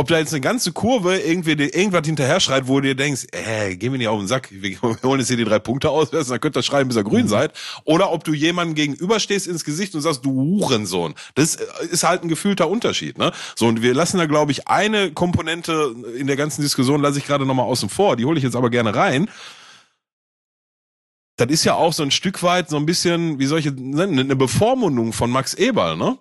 ob 0.00 0.08
da 0.08 0.18
jetzt 0.18 0.32
eine 0.32 0.40
ganze 0.40 0.72
Kurve 0.72 1.18
irgendwie 1.18 1.50
irgendwas 1.50 2.06
hinterher 2.06 2.40
schreit, 2.40 2.66
wo 2.66 2.76
du 2.76 2.88
dir 2.88 2.94
denkst, 2.94 3.26
äh, 3.32 3.76
geh 3.76 3.90
mir 3.90 3.98
nicht 3.98 4.08
auf 4.08 4.18
den 4.18 4.28
Sack, 4.28 4.48
wir 4.50 4.80
holen 5.02 5.20
jetzt 5.20 5.28
hier 5.28 5.36
die 5.36 5.44
drei 5.44 5.58
Punkte 5.58 5.90
aus, 5.90 6.08
dann 6.28 6.40
könnt 6.40 6.56
ihr 6.56 6.62
schreiben, 6.62 6.88
bis 6.88 6.96
ihr 6.96 7.04
grün 7.04 7.24
mhm. 7.24 7.28
seid. 7.28 7.52
Oder 7.84 8.10
ob 8.10 8.24
du 8.24 8.32
jemandem 8.32 8.74
gegenüberstehst 8.76 9.46
ins 9.46 9.62
Gesicht 9.62 9.94
und 9.94 10.00
sagst, 10.00 10.24
du 10.24 10.32
Hurensohn. 10.32 11.14
Das 11.34 11.56
äh, 11.56 11.66
ist 11.90 12.02
halt 12.02 12.22
ein 12.22 12.30
gefühlter 12.30 12.70
Unterschied. 12.70 13.18
Ne? 13.18 13.30
So, 13.56 13.66
und 13.66 13.82
wir 13.82 13.92
lassen 13.92 14.16
da, 14.16 14.24
glaube 14.24 14.52
ich, 14.52 14.68
eine 14.68 15.12
Komponente 15.12 15.94
in 16.16 16.26
der 16.26 16.36
ganzen 16.36 16.62
Diskussion, 16.62 17.02
lasse 17.02 17.18
ich 17.18 17.26
gerade 17.26 17.44
nochmal 17.44 17.66
außen 17.66 17.90
vor, 17.90 18.16
die 18.16 18.24
hole 18.24 18.38
ich 18.38 18.44
jetzt 18.44 18.56
aber 18.56 18.70
gerne 18.70 18.94
rein 18.94 19.28
das 21.36 21.48
ist 21.48 21.64
ja 21.64 21.74
auch 21.74 21.94
so 21.94 22.02
ein 22.02 22.10
Stück 22.10 22.42
weit 22.42 22.68
so 22.68 22.76
ein 22.76 22.84
bisschen, 22.84 23.38
wie 23.38 23.46
solche, 23.46 23.70
eine 23.70 24.36
Bevormundung 24.36 25.14
von 25.14 25.30
Max 25.30 25.54
Eberl, 25.54 25.96
ne? 25.96 26.18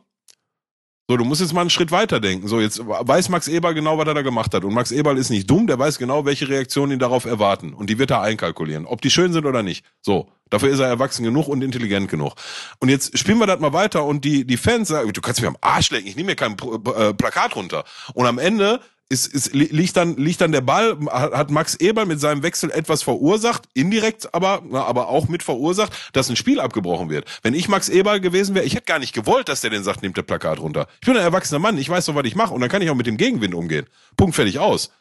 So, 1.09 1.17
du 1.17 1.25
musst 1.25 1.41
jetzt 1.41 1.53
mal 1.53 1.61
einen 1.61 1.71
Schritt 1.71 1.89
weiter 1.89 2.19
denken. 2.19 2.47
So, 2.47 2.61
jetzt 2.61 2.79
weiß 2.85 3.29
Max 3.29 3.47
Eberl 3.47 3.73
genau, 3.73 3.97
was 3.97 4.05
er 4.05 4.13
da 4.13 4.21
gemacht 4.21 4.53
hat. 4.53 4.63
Und 4.63 4.75
Max 4.75 4.91
Eberl 4.91 5.17
ist 5.17 5.31
nicht 5.31 5.49
dumm, 5.49 5.65
der 5.65 5.79
weiß 5.79 5.97
genau, 5.97 6.23
welche 6.23 6.47
Reaktionen 6.47 6.91
ihn 6.91 6.99
darauf 6.99 7.25
erwarten. 7.25 7.73
Und 7.73 7.89
die 7.89 7.97
wird 7.97 8.11
er 8.11 8.21
einkalkulieren. 8.21 8.85
Ob 8.85 9.01
die 9.01 9.09
schön 9.09 9.33
sind 9.33 9.47
oder 9.47 9.63
nicht. 9.63 9.83
So. 10.01 10.27
Dafür 10.51 10.69
ist 10.69 10.77
er 10.77 10.85
erwachsen 10.85 11.23
genug 11.23 11.47
und 11.47 11.63
intelligent 11.63 12.11
genug. 12.11 12.35
Und 12.79 12.89
jetzt 12.89 13.17
spielen 13.17 13.39
wir 13.39 13.47
das 13.47 13.59
mal 13.59 13.73
weiter 13.73 14.05
und 14.05 14.23
die, 14.23 14.45
die 14.45 14.57
Fans 14.57 14.89
sagen, 14.89 15.11
du 15.11 15.19
kannst 15.19 15.41
mir 15.41 15.47
am 15.47 15.57
Arsch 15.61 15.89
lecken, 15.89 16.07
ich 16.07 16.15
nehme 16.15 16.27
mir 16.27 16.35
kein 16.35 16.51
äh, 16.53 17.13
Plakat 17.15 17.55
runter. 17.55 17.85
Und 18.13 18.27
am 18.27 18.37
Ende 18.37 18.79
ist, 19.09 19.27
ist, 19.27 19.53
liegt, 19.53 19.97
dann, 19.97 20.15
liegt 20.17 20.39
dann 20.39 20.51
der 20.51 20.61
Ball, 20.61 20.97
hat 21.09 21.49
Max 21.49 21.75
Eberl 21.75 22.05
mit 22.05 22.19
seinem 22.19 22.43
Wechsel 22.43 22.69
etwas 22.69 23.01
verursacht, 23.01 23.63
indirekt 23.73 24.33
aber, 24.35 24.61
na, 24.69 24.83
aber 24.83 25.09
auch 25.09 25.27
mit 25.27 25.41
verursacht, 25.41 25.91
dass 26.13 26.29
ein 26.29 26.35
Spiel 26.35 26.59
abgebrochen 26.59 27.09
wird. 27.09 27.25
Wenn 27.41 27.55
ich 27.55 27.67
Max 27.67 27.89
Eberl 27.89 28.19
gewesen 28.19 28.53
wäre, 28.53 28.65
ich 28.65 28.75
hätte 28.75 28.85
gar 28.85 28.99
nicht 28.99 29.13
gewollt, 29.13 29.49
dass 29.49 29.61
der 29.61 29.71
den 29.71 29.83
sagt, 29.83 30.03
nimmt 30.03 30.15
der 30.15 30.21
Plakat 30.21 30.59
runter. 30.59 30.87
Ich 31.01 31.07
bin 31.07 31.17
ein 31.17 31.23
erwachsener 31.23 31.59
Mann, 31.59 31.77
ich 31.79 31.89
weiß 31.89 32.05
doch, 32.05 32.15
was 32.15 32.25
ich 32.25 32.35
mache 32.35 32.53
und 32.53 32.61
dann 32.61 32.69
kann 32.69 32.83
ich 32.83 32.89
auch 32.91 32.95
mit 32.95 33.07
dem 33.07 33.17
Gegenwind 33.17 33.55
umgehen. 33.55 33.87
Punkt, 34.15 34.35
fertig, 34.35 34.59
aus. 34.59 34.91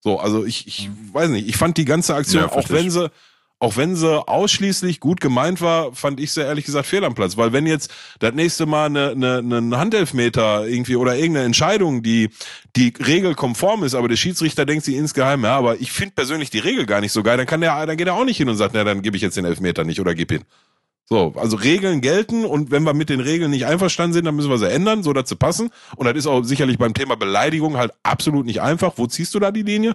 So, 0.00 0.18
also 0.18 0.44
ich, 0.44 0.66
ich 0.66 0.90
weiß 1.12 1.30
nicht, 1.30 1.48
ich 1.48 1.56
fand 1.56 1.76
die 1.76 1.84
ganze 1.84 2.16
Aktion, 2.16 2.42
ja, 2.42 2.52
auch 2.52 2.68
wenn 2.68 2.90
sie, 2.90 3.10
auch 3.62 3.76
wenn 3.76 3.94
sie 3.94 4.28
ausschließlich 4.28 4.98
gut 4.98 5.20
gemeint 5.20 5.60
war, 5.60 5.94
fand 5.94 6.18
ich 6.18 6.32
sie 6.32 6.40
ehrlich 6.40 6.64
gesagt 6.64 6.84
fehl 6.84 7.04
am 7.04 7.14
Platz. 7.14 7.36
Weil 7.36 7.52
wenn 7.52 7.64
jetzt 7.64 7.94
das 8.18 8.34
nächste 8.34 8.66
Mal 8.66 8.86
eine, 8.86 9.10
eine, 9.10 9.38
eine 9.38 9.78
Handelfmeter 9.78 10.66
irgendwie 10.66 10.96
oder 10.96 11.14
irgendeine 11.14 11.46
Entscheidung, 11.46 12.02
die 12.02 12.30
die 12.74 12.92
regelkonform 12.98 13.84
ist, 13.84 13.94
aber 13.94 14.08
der 14.08 14.16
Schiedsrichter 14.16 14.66
denkt 14.66 14.84
sie 14.84 14.96
insgeheim, 14.96 15.44
ja, 15.44 15.56
aber 15.56 15.80
ich 15.80 15.92
finde 15.92 16.14
persönlich 16.16 16.50
die 16.50 16.58
Regel 16.58 16.86
gar 16.86 17.00
nicht 17.00 17.12
so 17.12 17.22
geil, 17.22 17.36
dann 17.36 17.46
kann 17.46 17.60
der, 17.60 17.86
dann 17.86 17.96
geht 17.96 18.08
er 18.08 18.14
auch 18.14 18.24
nicht 18.24 18.38
hin 18.38 18.48
und 18.48 18.56
sagt, 18.56 18.74
na, 18.74 18.82
dann 18.82 19.00
gebe 19.00 19.16
ich 19.16 19.22
jetzt 19.22 19.36
den 19.36 19.44
Elfmeter 19.44 19.84
nicht 19.84 20.00
oder 20.00 20.16
gib 20.16 20.32
ihn. 20.32 20.42
So, 21.04 21.32
also 21.36 21.56
Regeln 21.56 22.00
gelten 22.00 22.44
und 22.44 22.72
wenn 22.72 22.82
wir 22.82 22.94
mit 22.94 23.10
den 23.10 23.20
Regeln 23.20 23.50
nicht 23.50 23.66
einverstanden 23.66 24.14
sind, 24.14 24.24
dann 24.24 24.34
müssen 24.34 24.50
wir 24.50 24.58
sie 24.58 24.70
ändern, 24.72 25.04
so 25.04 25.12
dass 25.12 25.28
sie 25.28 25.36
passen. 25.36 25.70
Und 25.94 26.06
das 26.06 26.16
ist 26.16 26.26
auch 26.26 26.42
sicherlich 26.42 26.78
beim 26.78 26.94
Thema 26.94 27.16
Beleidigung 27.16 27.76
halt 27.76 27.92
absolut 28.02 28.46
nicht 28.46 28.60
einfach. 28.60 28.94
Wo 28.96 29.06
ziehst 29.06 29.34
du 29.34 29.38
da 29.38 29.52
die 29.52 29.62
Linie? 29.62 29.94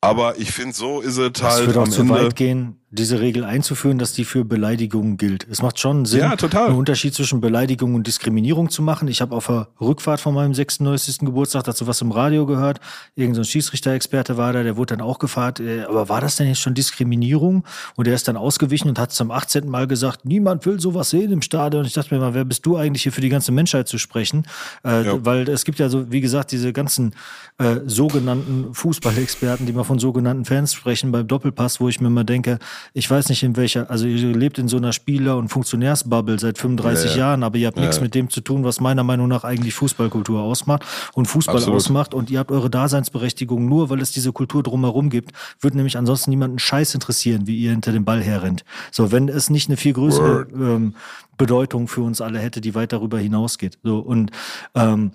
Aber 0.00 0.38
ich 0.38 0.52
finde, 0.52 0.74
so 0.74 1.00
ist 1.00 1.16
es 1.16 1.42
halt. 1.42 1.42
Das 1.42 1.66
würde 1.66 1.80
auch 1.80 1.88
zu 1.88 2.02
Ende 2.02 2.14
weit 2.14 2.36
gehen, 2.36 2.77
diese 2.90 3.20
Regel 3.20 3.44
einzuführen, 3.44 3.98
dass 3.98 4.14
die 4.14 4.24
für 4.24 4.46
Beleidigungen 4.46 5.18
gilt. 5.18 5.46
Es 5.50 5.60
macht 5.60 5.78
schon 5.78 6.06
Sinn, 6.06 6.20
ja, 6.20 6.30
einen 6.30 6.76
Unterschied 6.76 7.12
zwischen 7.12 7.42
Beleidigung 7.42 7.94
und 7.94 8.06
Diskriminierung 8.06 8.70
zu 8.70 8.80
machen. 8.80 9.08
Ich 9.08 9.20
habe 9.20 9.36
auf 9.36 9.48
der 9.48 9.68
Rückfahrt 9.78 10.20
von 10.20 10.32
meinem 10.32 10.54
96. 10.54 11.18
Geburtstag 11.18 11.64
dazu 11.64 11.86
was 11.86 12.00
im 12.00 12.12
Radio 12.12 12.46
gehört. 12.46 12.80
Irgend 13.14 13.34
so 13.34 13.42
ein 13.42 13.44
Schiedsrichter-Experte 13.44 14.38
war 14.38 14.54
da, 14.54 14.62
der 14.62 14.78
wurde 14.78 14.96
dann 14.96 15.04
auch 15.04 15.18
gefragt, 15.18 15.60
äh, 15.60 15.82
aber 15.82 16.08
war 16.08 16.22
das 16.22 16.36
denn 16.36 16.48
jetzt 16.48 16.60
schon 16.60 16.72
Diskriminierung? 16.72 17.62
Und 17.96 18.06
der 18.06 18.14
ist 18.14 18.26
dann 18.26 18.38
ausgewichen 18.38 18.88
und 18.88 18.98
hat 18.98 19.12
zum 19.12 19.30
18. 19.30 19.68
Mal 19.68 19.86
gesagt, 19.86 20.24
niemand 20.24 20.64
will 20.64 20.80
sowas 20.80 21.10
sehen 21.10 21.30
im 21.30 21.42
Stadion. 21.42 21.80
Und 21.80 21.86
ich 21.86 21.92
dachte 21.92 22.14
mir 22.14 22.20
mal, 22.20 22.32
wer 22.32 22.46
bist 22.46 22.64
du 22.64 22.78
eigentlich 22.78 23.02
hier 23.02 23.12
für 23.12 23.20
die 23.20 23.28
ganze 23.28 23.52
Menschheit 23.52 23.86
zu 23.86 23.98
sprechen? 23.98 24.46
Äh, 24.82 25.04
ja. 25.04 25.24
Weil 25.26 25.46
es 25.50 25.66
gibt 25.66 25.78
ja 25.78 25.90
so, 25.90 26.10
wie 26.10 26.22
gesagt, 26.22 26.52
diese 26.52 26.72
ganzen 26.72 27.14
äh, 27.58 27.80
sogenannten 27.84 28.72
Fußballexperten, 28.72 29.66
die 29.66 29.74
mal 29.74 29.84
von 29.84 29.98
sogenannten 29.98 30.46
Fans 30.46 30.72
sprechen 30.72 31.12
beim 31.12 31.26
Doppelpass, 31.26 31.80
wo 31.80 31.90
ich 31.90 32.00
mir 32.00 32.08
mal 32.08 32.24
denke, 32.24 32.58
ich 32.92 33.10
weiß 33.10 33.28
nicht 33.28 33.42
in 33.42 33.56
welcher, 33.56 33.90
also 33.90 34.06
ihr 34.06 34.34
lebt 34.34 34.58
in 34.58 34.68
so 34.68 34.76
einer 34.76 34.92
Spieler- 34.92 35.36
und 35.36 35.48
Funktionärsbubble 35.48 36.38
seit 36.38 36.58
35 36.58 37.04
ja, 37.04 37.10
ja. 37.10 37.18
Jahren, 37.18 37.42
aber 37.42 37.58
ihr 37.58 37.66
habt 37.66 37.78
ja, 37.78 37.84
nichts 37.84 38.00
mit 38.00 38.14
dem 38.14 38.30
zu 38.30 38.40
tun, 38.40 38.64
was 38.64 38.80
meiner 38.80 39.04
Meinung 39.04 39.28
nach 39.28 39.44
eigentlich 39.44 39.74
Fußballkultur 39.74 40.40
ausmacht 40.40 40.84
und 41.14 41.26
Fußball 41.26 41.56
Absolut. 41.56 41.76
ausmacht 41.76 42.14
und 42.14 42.30
ihr 42.30 42.38
habt 42.38 42.50
eure 42.50 42.70
Daseinsberechtigung 42.70 43.68
nur, 43.68 43.90
weil 43.90 44.00
es 44.00 44.12
diese 44.12 44.32
Kultur 44.32 44.62
drumherum 44.62 45.10
gibt, 45.10 45.32
wird 45.60 45.74
nämlich 45.74 45.96
ansonsten 45.96 46.30
niemanden 46.30 46.58
Scheiß 46.58 46.94
interessieren, 46.94 47.46
wie 47.46 47.58
ihr 47.58 47.70
hinter 47.70 47.92
dem 47.92 48.04
Ball 48.04 48.22
herrennt. 48.22 48.64
So, 48.90 49.12
wenn 49.12 49.28
es 49.28 49.50
nicht 49.50 49.68
eine 49.68 49.76
viel 49.76 49.92
größere 49.92 50.46
ähm, 50.54 50.94
Bedeutung 51.36 51.88
für 51.88 52.02
uns 52.02 52.20
alle 52.20 52.38
hätte, 52.38 52.60
die 52.60 52.74
weit 52.74 52.92
darüber 52.92 53.18
hinausgeht. 53.18 53.78
So 53.82 53.98
und 53.98 54.30
ähm, 54.74 55.12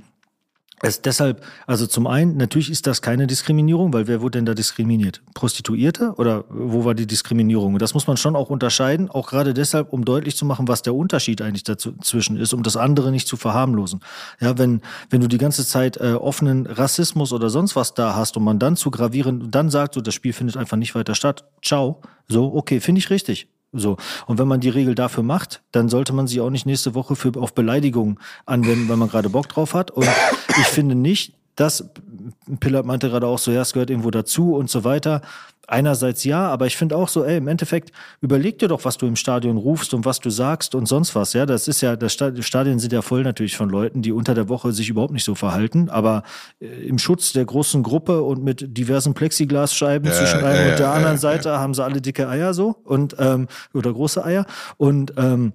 es 0.83 1.01
deshalb, 1.01 1.41
also 1.65 1.87
zum 1.87 2.07
einen, 2.07 2.35
natürlich 2.35 2.69
ist 2.69 2.87
das 2.87 3.01
keine 3.01 3.25
Diskriminierung, 3.25 3.93
weil 3.93 4.07
wer 4.07 4.19
wurde 4.19 4.37
denn 4.37 4.45
da 4.45 4.53
diskriminiert? 4.53 5.21
Prostituierte 5.33 6.13
oder 6.17 6.43
wo 6.49 6.83
war 6.83 6.93
die 6.93 7.07
Diskriminierung? 7.07 7.73
Und 7.73 7.81
das 7.81 7.93
muss 7.93 8.05
man 8.05 8.17
schon 8.17 8.35
auch 8.35 8.49
unterscheiden, 8.49 9.09
auch 9.09 9.29
gerade 9.29 9.53
deshalb, 9.53 9.93
um 9.93 10.03
deutlich 10.03 10.35
zu 10.35 10.45
machen, 10.45 10.67
was 10.67 10.81
der 10.81 10.93
Unterschied 10.93 11.41
eigentlich 11.41 11.63
dazwischen 11.63 12.35
ist, 12.35 12.53
um 12.53 12.63
das 12.63 12.75
andere 12.75 13.11
nicht 13.11 13.29
zu 13.29 13.37
verharmlosen. 13.37 14.01
Ja, 14.41 14.57
wenn, 14.57 14.81
wenn 15.09 15.21
du 15.21 15.27
die 15.27 15.37
ganze 15.37 15.65
Zeit 15.65 15.95
äh, 15.97 16.15
offenen 16.15 16.65
Rassismus 16.65 17.31
oder 17.31 17.49
sonst 17.49 17.77
was 17.77 17.93
da 17.93 18.13
hast 18.13 18.35
und 18.35 18.43
man 18.43 18.59
dann 18.59 18.75
zu 18.75 18.91
gravieren, 18.91 19.51
dann 19.51 19.69
sagt 19.69 19.93
so, 19.93 20.01
das 20.01 20.13
Spiel 20.13 20.33
findet 20.33 20.57
einfach 20.57 20.75
nicht 20.75 20.95
weiter 20.95 21.15
statt. 21.15 21.45
Ciao. 21.61 22.01
So, 22.27 22.53
okay, 22.53 22.81
finde 22.81 22.99
ich 22.99 23.09
richtig. 23.09 23.47
So. 23.73 23.97
Und 24.27 24.37
wenn 24.37 24.47
man 24.47 24.59
die 24.59 24.69
Regel 24.69 24.95
dafür 24.95 25.23
macht, 25.23 25.63
dann 25.71 25.89
sollte 25.89 26.13
man 26.13 26.27
sie 26.27 26.39
auch 26.39 26.51
nicht 26.51 26.65
nächste 26.65 26.93
Woche 26.93 27.15
für, 27.15 27.31
auf 27.39 27.53
Beleidigung 27.53 28.19
anwenden, 28.45 28.87
weil 28.87 28.97
man 28.97 29.09
gerade 29.09 29.29
Bock 29.29 29.49
drauf 29.49 29.73
hat. 29.73 29.91
Und 29.91 30.07
ich 30.47 30.67
finde 30.67 30.95
nicht, 30.95 31.33
dass, 31.55 31.89
Pillard 32.59 32.85
meinte 32.85 33.09
gerade 33.09 33.27
auch 33.27 33.39
so, 33.39 33.51
ja, 33.51 33.61
es 33.61 33.73
gehört 33.73 33.89
irgendwo 33.89 34.11
dazu 34.11 34.55
und 34.55 34.69
so 34.69 34.83
weiter. 34.83 35.21
Einerseits 35.65 36.25
ja, 36.25 36.49
aber 36.49 36.65
ich 36.65 36.75
finde 36.75 36.97
auch 36.97 37.07
so, 37.07 37.23
ey, 37.23 37.37
im 37.37 37.47
Endeffekt 37.47 37.93
überleg 38.19 38.59
dir 38.59 38.67
doch, 38.67 38.83
was 38.83 38.97
du 38.97 39.07
im 39.07 39.15
Stadion 39.15 39.55
rufst 39.55 39.93
und 39.93 40.03
was 40.03 40.19
du 40.19 40.29
sagst 40.29 40.75
und 40.75 40.87
sonst 40.87 41.15
was. 41.15 41.31
Ja, 41.31 41.45
das 41.45 41.69
ist 41.69 41.79
ja, 41.79 41.95
das 41.95 42.11
Stadien 42.11 42.79
sind 42.79 42.91
ja 42.91 43.01
voll 43.01 43.23
natürlich 43.23 43.55
von 43.55 43.69
Leuten, 43.69 44.01
die 44.01 44.11
unter 44.11 44.33
der 44.33 44.49
Woche 44.49 44.73
sich 44.73 44.89
überhaupt 44.89 45.13
nicht 45.13 45.23
so 45.23 45.35
verhalten, 45.35 45.89
aber 45.89 46.23
äh, 46.59 46.65
im 46.65 46.97
Schutz 46.97 47.31
der 47.31 47.45
großen 47.45 47.81
Gruppe 47.81 48.23
und 48.23 48.43
mit 48.43 48.77
diversen 48.77 49.13
Plexiglasscheiben 49.13 50.09
ja, 50.09 50.13
zwischen 50.13 50.39
einer 50.39 50.65
ja, 50.65 50.71
und 50.71 50.79
der 50.79 50.87
ja, 50.87 50.93
anderen 50.93 51.17
Seite 51.17 51.57
haben 51.57 51.73
sie 51.73 51.83
alle 51.83 52.01
dicke 52.01 52.27
Eier 52.27 52.53
so 52.53 52.75
und 52.83 53.15
ähm, 53.19 53.47
oder 53.73 53.93
große 53.93 54.23
Eier 54.23 54.45
und 54.75 55.13
ähm, 55.15 55.53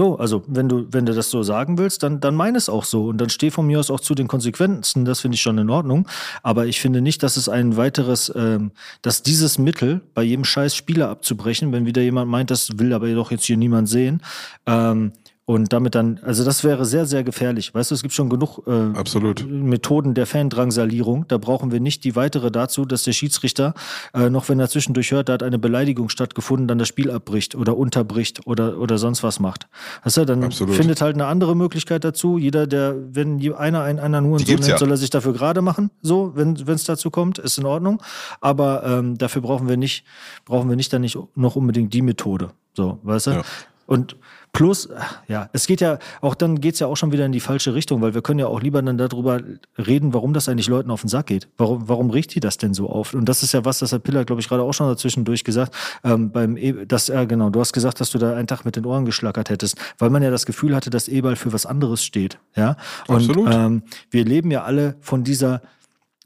so, 0.00 0.16
also 0.16 0.44
wenn 0.46 0.68
du, 0.68 0.86
wenn 0.92 1.06
du 1.06 1.12
das 1.12 1.28
so 1.28 1.42
sagen 1.42 1.76
willst, 1.76 2.04
dann, 2.04 2.20
dann 2.20 2.36
meine 2.36 2.56
es 2.56 2.68
auch 2.68 2.84
so. 2.84 3.06
Und 3.06 3.18
dann 3.18 3.30
steh 3.30 3.50
von 3.50 3.66
mir 3.66 3.80
aus 3.80 3.90
auch 3.90 3.98
zu 3.98 4.14
den 4.14 4.28
Konsequenzen. 4.28 5.04
Das 5.04 5.20
finde 5.20 5.34
ich 5.34 5.42
schon 5.42 5.58
in 5.58 5.70
Ordnung. 5.70 6.06
Aber 6.44 6.66
ich 6.66 6.80
finde 6.80 7.00
nicht, 7.00 7.24
dass 7.24 7.36
es 7.36 7.48
ein 7.48 7.76
weiteres, 7.76 8.32
ähm, 8.36 8.70
dass 9.02 9.24
dieses 9.24 9.58
Mittel, 9.58 10.00
bei 10.14 10.22
jedem 10.22 10.44
Scheiß 10.44 10.76
Spieler 10.76 11.08
abzubrechen, 11.08 11.72
wenn 11.72 11.84
wieder 11.84 12.00
jemand 12.00 12.30
meint, 12.30 12.52
das 12.52 12.78
will 12.78 12.92
aber 12.92 13.12
doch 13.12 13.32
jetzt 13.32 13.44
hier 13.44 13.56
niemand 13.56 13.88
sehen, 13.88 14.22
ähm, 14.66 15.12
und 15.48 15.72
damit 15.72 15.94
dann, 15.94 16.20
also 16.26 16.44
das 16.44 16.62
wäre 16.62 16.84
sehr, 16.84 17.06
sehr 17.06 17.24
gefährlich. 17.24 17.72
Weißt 17.72 17.90
du, 17.90 17.94
es 17.94 18.02
gibt 18.02 18.12
schon 18.12 18.28
genug 18.28 18.60
äh, 18.66 18.94
Absolut. 18.94 19.48
Methoden 19.48 20.12
der 20.12 20.26
Fandrangsalierung. 20.26 21.26
Da 21.26 21.38
brauchen 21.38 21.72
wir 21.72 21.80
nicht 21.80 22.04
die 22.04 22.14
weitere 22.16 22.50
dazu, 22.50 22.84
dass 22.84 23.04
der 23.04 23.12
Schiedsrichter, 23.12 23.72
äh, 24.12 24.28
noch 24.28 24.50
wenn 24.50 24.60
er 24.60 24.68
zwischendurch 24.68 25.10
hört, 25.10 25.30
da 25.30 25.32
hat 25.32 25.42
eine 25.42 25.58
Beleidigung 25.58 26.10
stattgefunden, 26.10 26.68
dann 26.68 26.76
das 26.76 26.88
Spiel 26.88 27.10
abbricht 27.10 27.54
oder 27.54 27.78
unterbricht 27.78 28.46
oder, 28.46 28.78
oder 28.78 28.98
sonst 28.98 29.22
was 29.22 29.40
macht. 29.40 29.68
Weißt 30.04 30.18
du, 30.18 30.26
dann 30.26 30.44
Absolut. 30.44 30.74
findet 30.74 31.00
halt 31.00 31.14
eine 31.14 31.24
andere 31.24 31.56
Möglichkeit 31.56 32.04
dazu. 32.04 32.36
Jeder, 32.36 32.66
der, 32.66 32.94
wenn 33.14 33.40
einer 33.54 33.80
einen 33.80 34.00
anderen 34.00 34.26
Hurensohn 34.26 34.54
nennt, 34.54 34.68
ja. 34.68 34.76
soll 34.76 34.90
er 34.90 34.98
sich 34.98 35.08
dafür 35.08 35.32
gerade 35.32 35.62
machen, 35.62 35.90
so, 36.02 36.32
wenn 36.34 36.56
es 36.56 36.84
dazu 36.84 37.08
kommt, 37.10 37.38
ist 37.38 37.56
in 37.56 37.64
Ordnung. 37.64 38.02
Aber 38.42 38.84
ähm, 38.84 39.16
dafür 39.16 39.40
brauchen 39.40 39.66
wir 39.66 39.78
nicht, 39.78 40.04
brauchen 40.44 40.68
wir 40.68 40.76
nicht 40.76 40.92
dann 40.92 41.00
nicht 41.00 41.16
noch 41.36 41.56
unbedingt 41.56 41.94
die 41.94 42.02
Methode. 42.02 42.50
So, 42.74 42.98
weißt 43.02 43.28
du? 43.28 43.30
Ja. 43.30 43.42
Und 43.86 44.16
plus, 44.58 44.88
ja, 45.28 45.48
es 45.52 45.68
geht 45.68 45.80
ja, 45.80 46.00
auch 46.20 46.34
dann 46.34 46.60
geht 46.60 46.74
es 46.74 46.80
ja 46.80 46.88
auch 46.88 46.96
schon 46.96 47.12
wieder 47.12 47.24
in 47.24 47.30
die 47.30 47.38
falsche 47.38 47.74
Richtung, 47.74 48.02
weil 48.02 48.14
wir 48.14 48.22
können 48.22 48.40
ja 48.40 48.48
auch 48.48 48.60
lieber 48.60 48.82
dann 48.82 48.98
darüber 48.98 49.40
reden, 49.78 50.12
warum 50.12 50.34
das 50.34 50.48
eigentlich 50.48 50.66
Leuten 50.66 50.90
auf 50.90 51.02
den 51.02 51.08
Sack 51.08 51.26
geht. 51.26 51.46
Warum, 51.56 51.88
warum 51.88 52.10
riecht 52.10 52.34
die 52.34 52.40
das 52.40 52.58
denn 52.58 52.74
so 52.74 52.90
auf? 52.90 53.14
Und 53.14 53.28
das 53.28 53.44
ist 53.44 53.52
ja 53.52 53.64
was, 53.64 53.78
das 53.78 53.92
hat 53.92 54.02
Piller, 54.02 54.24
glaube 54.24 54.40
ich, 54.40 54.48
gerade 54.48 54.64
auch 54.64 54.74
schon 54.74 54.88
dazwischen 54.88 55.24
durchgesagt. 55.24 55.72
Ähm, 56.02 56.32
beim 56.32 56.56
e 56.56 56.84
das, 56.86 57.06
ja, 57.06 57.24
genau, 57.24 57.50
du 57.50 57.60
hast 57.60 57.72
gesagt, 57.72 58.00
dass 58.00 58.10
du 58.10 58.18
da 58.18 58.34
einen 58.34 58.48
Tag 58.48 58.64
mit 58.64 58.74
den 58.74 58.84
Ohren 58.84 59.04
geschlackert 59.04 59.48
hättest, 59.48 59.76
weil 59.96 60.10
man 60.10 60.24
ja 60.24 60.30
das 60.32 60.44
Gefühl 60.44 60.74
hatte, 60.74 60.90
dass 60.90 61.06
E-Ball 61.06 61.36
für 61.36 61.52
was 61.52 61.64
anderes 61.64 62.02
steht. 62.02 62.40
Ja. 62.56 62.76
Und 63.06 63.28
Absolut. 63.28 63.54
Ähm, 63.54 63.82
wir 64.10 64.24
leben 64.24 64.50
ja 64.50 64.64
alle 64.64 64.96
von 65.00 65.22
dieser 65.22 65.62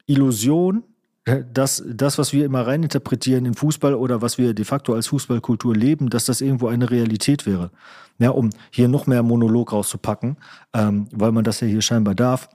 Illusion, 0.06 0.84
dass 1.24 1.82
das, 1.86 2.18
was 2.18 2.32
wir 2.32 2.44
immer 2.44 2.66
reininterpretieren 2.66 3.46
in 3.46 3.54
Fußball 3.54 3.94
oder 3.94 4.22
was 4.22 4.38
wir 4.38 4.54
de 4.54 4.64
facto 4.64 4.94
als 4.94 5.06
Fußballkultur 5.06 5.74
leben, 5.74 6.10
dass 6.10 6.24
das 6.24 6.40
irgendwo 6.40 6.66
eine 6.66 6.90
Realität 6.90 7.46
wäre. 7.46 7.70
Ja, 8.18 8.30
um 8.30 8.50
hier 8.70 8.88
noch 8.88 9.06
mehr 9.06 9.22
Monolog 9.22 9.72
rauszupacken, 9.72 10.36
ähm, 10.74 11.06
weil 11.12 11.32
man 11.32 11.44
das 11.44 11.60
ja 11.60 11.66
hier 11.68 11.82
scheinbar 11.82 12.14
darf. 12.14 12.48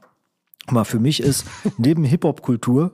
Aber 0.66 0.84
für 0.84 1.00
mich 1.00 1.22
ist 1.22 1.46
neben 1.78 2.04
Hip-Hop-Kultur 2.04 2.92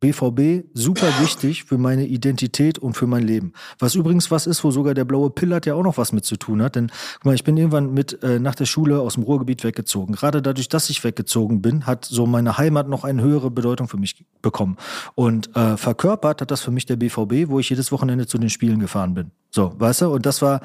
BVB 0.00 0.66
super 0.74 1.06
wichtig 1.20 1.64
für 1.64 1.78
meine 1.78 2.06
Identität 2.06 2.78
und 2.78 2.94
für 2.94 3.06
mein 3.06 3.22
Leben. 3.22 3.52
Was 3.78 3.94
übrigens 3.94 4.30
was 4.30 4.46
ist, 4.46 4.62
wo 4.62 4.70
sogar 4.70 4.94
der 4.94 5.04
blaue 5.04 5.30
Pillard 5.30 5.64
ja 5.64 5.74
auch 5.74 5.82
noch 5.82 5.96
was 5.96 6.12
mit 6.12 6.24
zu 6.24 6.36
tun 6.36 6.62
hat. 6.62 6.76
Denn 6.76 6.90
guck 7.14 7.24
mal, 7.24 7.34
ich 7.34 7.44
bin 7.44 7.56
irgendwann 7.56 7.94
mit 7.94 8.22
äh, 8.22 8.38
nach 8.38 8.54
der 8.54 8.66
Schule 8.66 9.00
aus 9.00 9.14
dem 9.14 9.22
Ruhrgebiet 9.22 9.64
weggezogen. 9.64 10.14
Gerade 10.14 10.42
dadurch, 10.42 10.68
dass 10.68 10.90
ich 10.90 11.02
weggezogen 11.02 11.62
bin, 11.62 11.86
hat 11.86 12.04
so 12.04 12.26
meine 12.26 12.58
Heimat 12.58 12.88
noch 12.88 13.04
eine 13.04 13.22
höhere 13.22 13.50
Bedeutung 13.50 13.88
für 13.88 13.96
mich 13.96 14.24
bekommen. 14.42 14.76
Und 15.14 15.54
äh, 15.56 15.76
verkörpert 15.76 16.42
hat 16.42 16.50
das 16.50 16.60
für 16.60 16.70
mich 16.70 16.86
der 16.86 16.96
BVB, 16.96 17.48
wo 17.48 17.58
ich 17.58 17.70
jedes 17.70 17.90
Wochenende 17.90 18.26
zu 18.26 18.36
den 18.38 18.50
Spielen 18.50 18.80
gefahren 18.80 19.14
bin. 19.14 19.30
So, 19.50 19.72
weißt 19.78 20.02
du? 20.02 20.10
Und 20.10 20.26
das 20.26 20.42
war, 20.42 20.60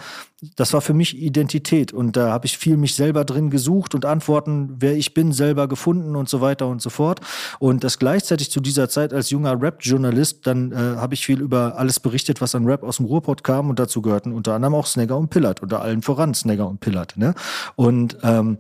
das 0.58 0.74
war 0.74 0.82
für 0.82 0.94
mich 0.94 1.18
Identität. 1.18 1.94
Und 1.94 2.18
da 2.18 2.32
habe 2.32 2.46
ich 2.46 2.58
viel 2.58 2.76
mich 2.76 2.94
selber 2.96 3.24
drin 3.24 3.50
gesucht 3.50 3.96
und 3.96 4.04
Antworten, 4.04 4.76
wer 4.80 4.98
ich 4.98 5.14
bin, 5.14 5.32
selber 5.32 5.70
gefunden 5.70 6.18
und 6.18 6.28
so 6.28 6.42
weiter 6.42 6.68
und 6.68 6.82
so 6.82 6.90
fort. 6.90 7.22
Und 7.60 7.86
das 7.86 8.00
gleichzeitig 8.00 8.52
zu 8.52 8.60
dieser 8.60 8.90
Zeit 8.90 9.14
als 9.22 9.30
junger 9.30 9.62
Rap-Journalist, 9.62 10.48
dann 10.48 10.72
äh, 10.72 10.76
habe 10.76 11.14
ich 11.14 11.24
viel 11.24 11.42
über 11.42 11.78
alles 11.78 12.00
berichtet, 12.00 12.42
was 12.42 12.56
an 12.56 12.66
Rap 12.66 12.82
aus 12.82 12.98
dem 12.98 13.06
Ruhrpott 13.06 13.44
kam 13.44 13.70
und 13.70 13.78
dazu 13.78 14.02
gehörten 14.02 14.34
unter 14.34 14.56
anderem 14.56 14.74
auch 14.74 14.88
Snagger 14.88 15.16
und 15.16 15.30
Pillard, 15.30 15.62
unter 15.62 15.80
allen 15.84 16.02
voran 16.02 16.34
Snagger 16.34 16.68
und 16.68 16.80
Pillard. 16.80 17.18
Ne? 17.18 17.36
Und 17.76 18.18
ähm, 18.24 18.58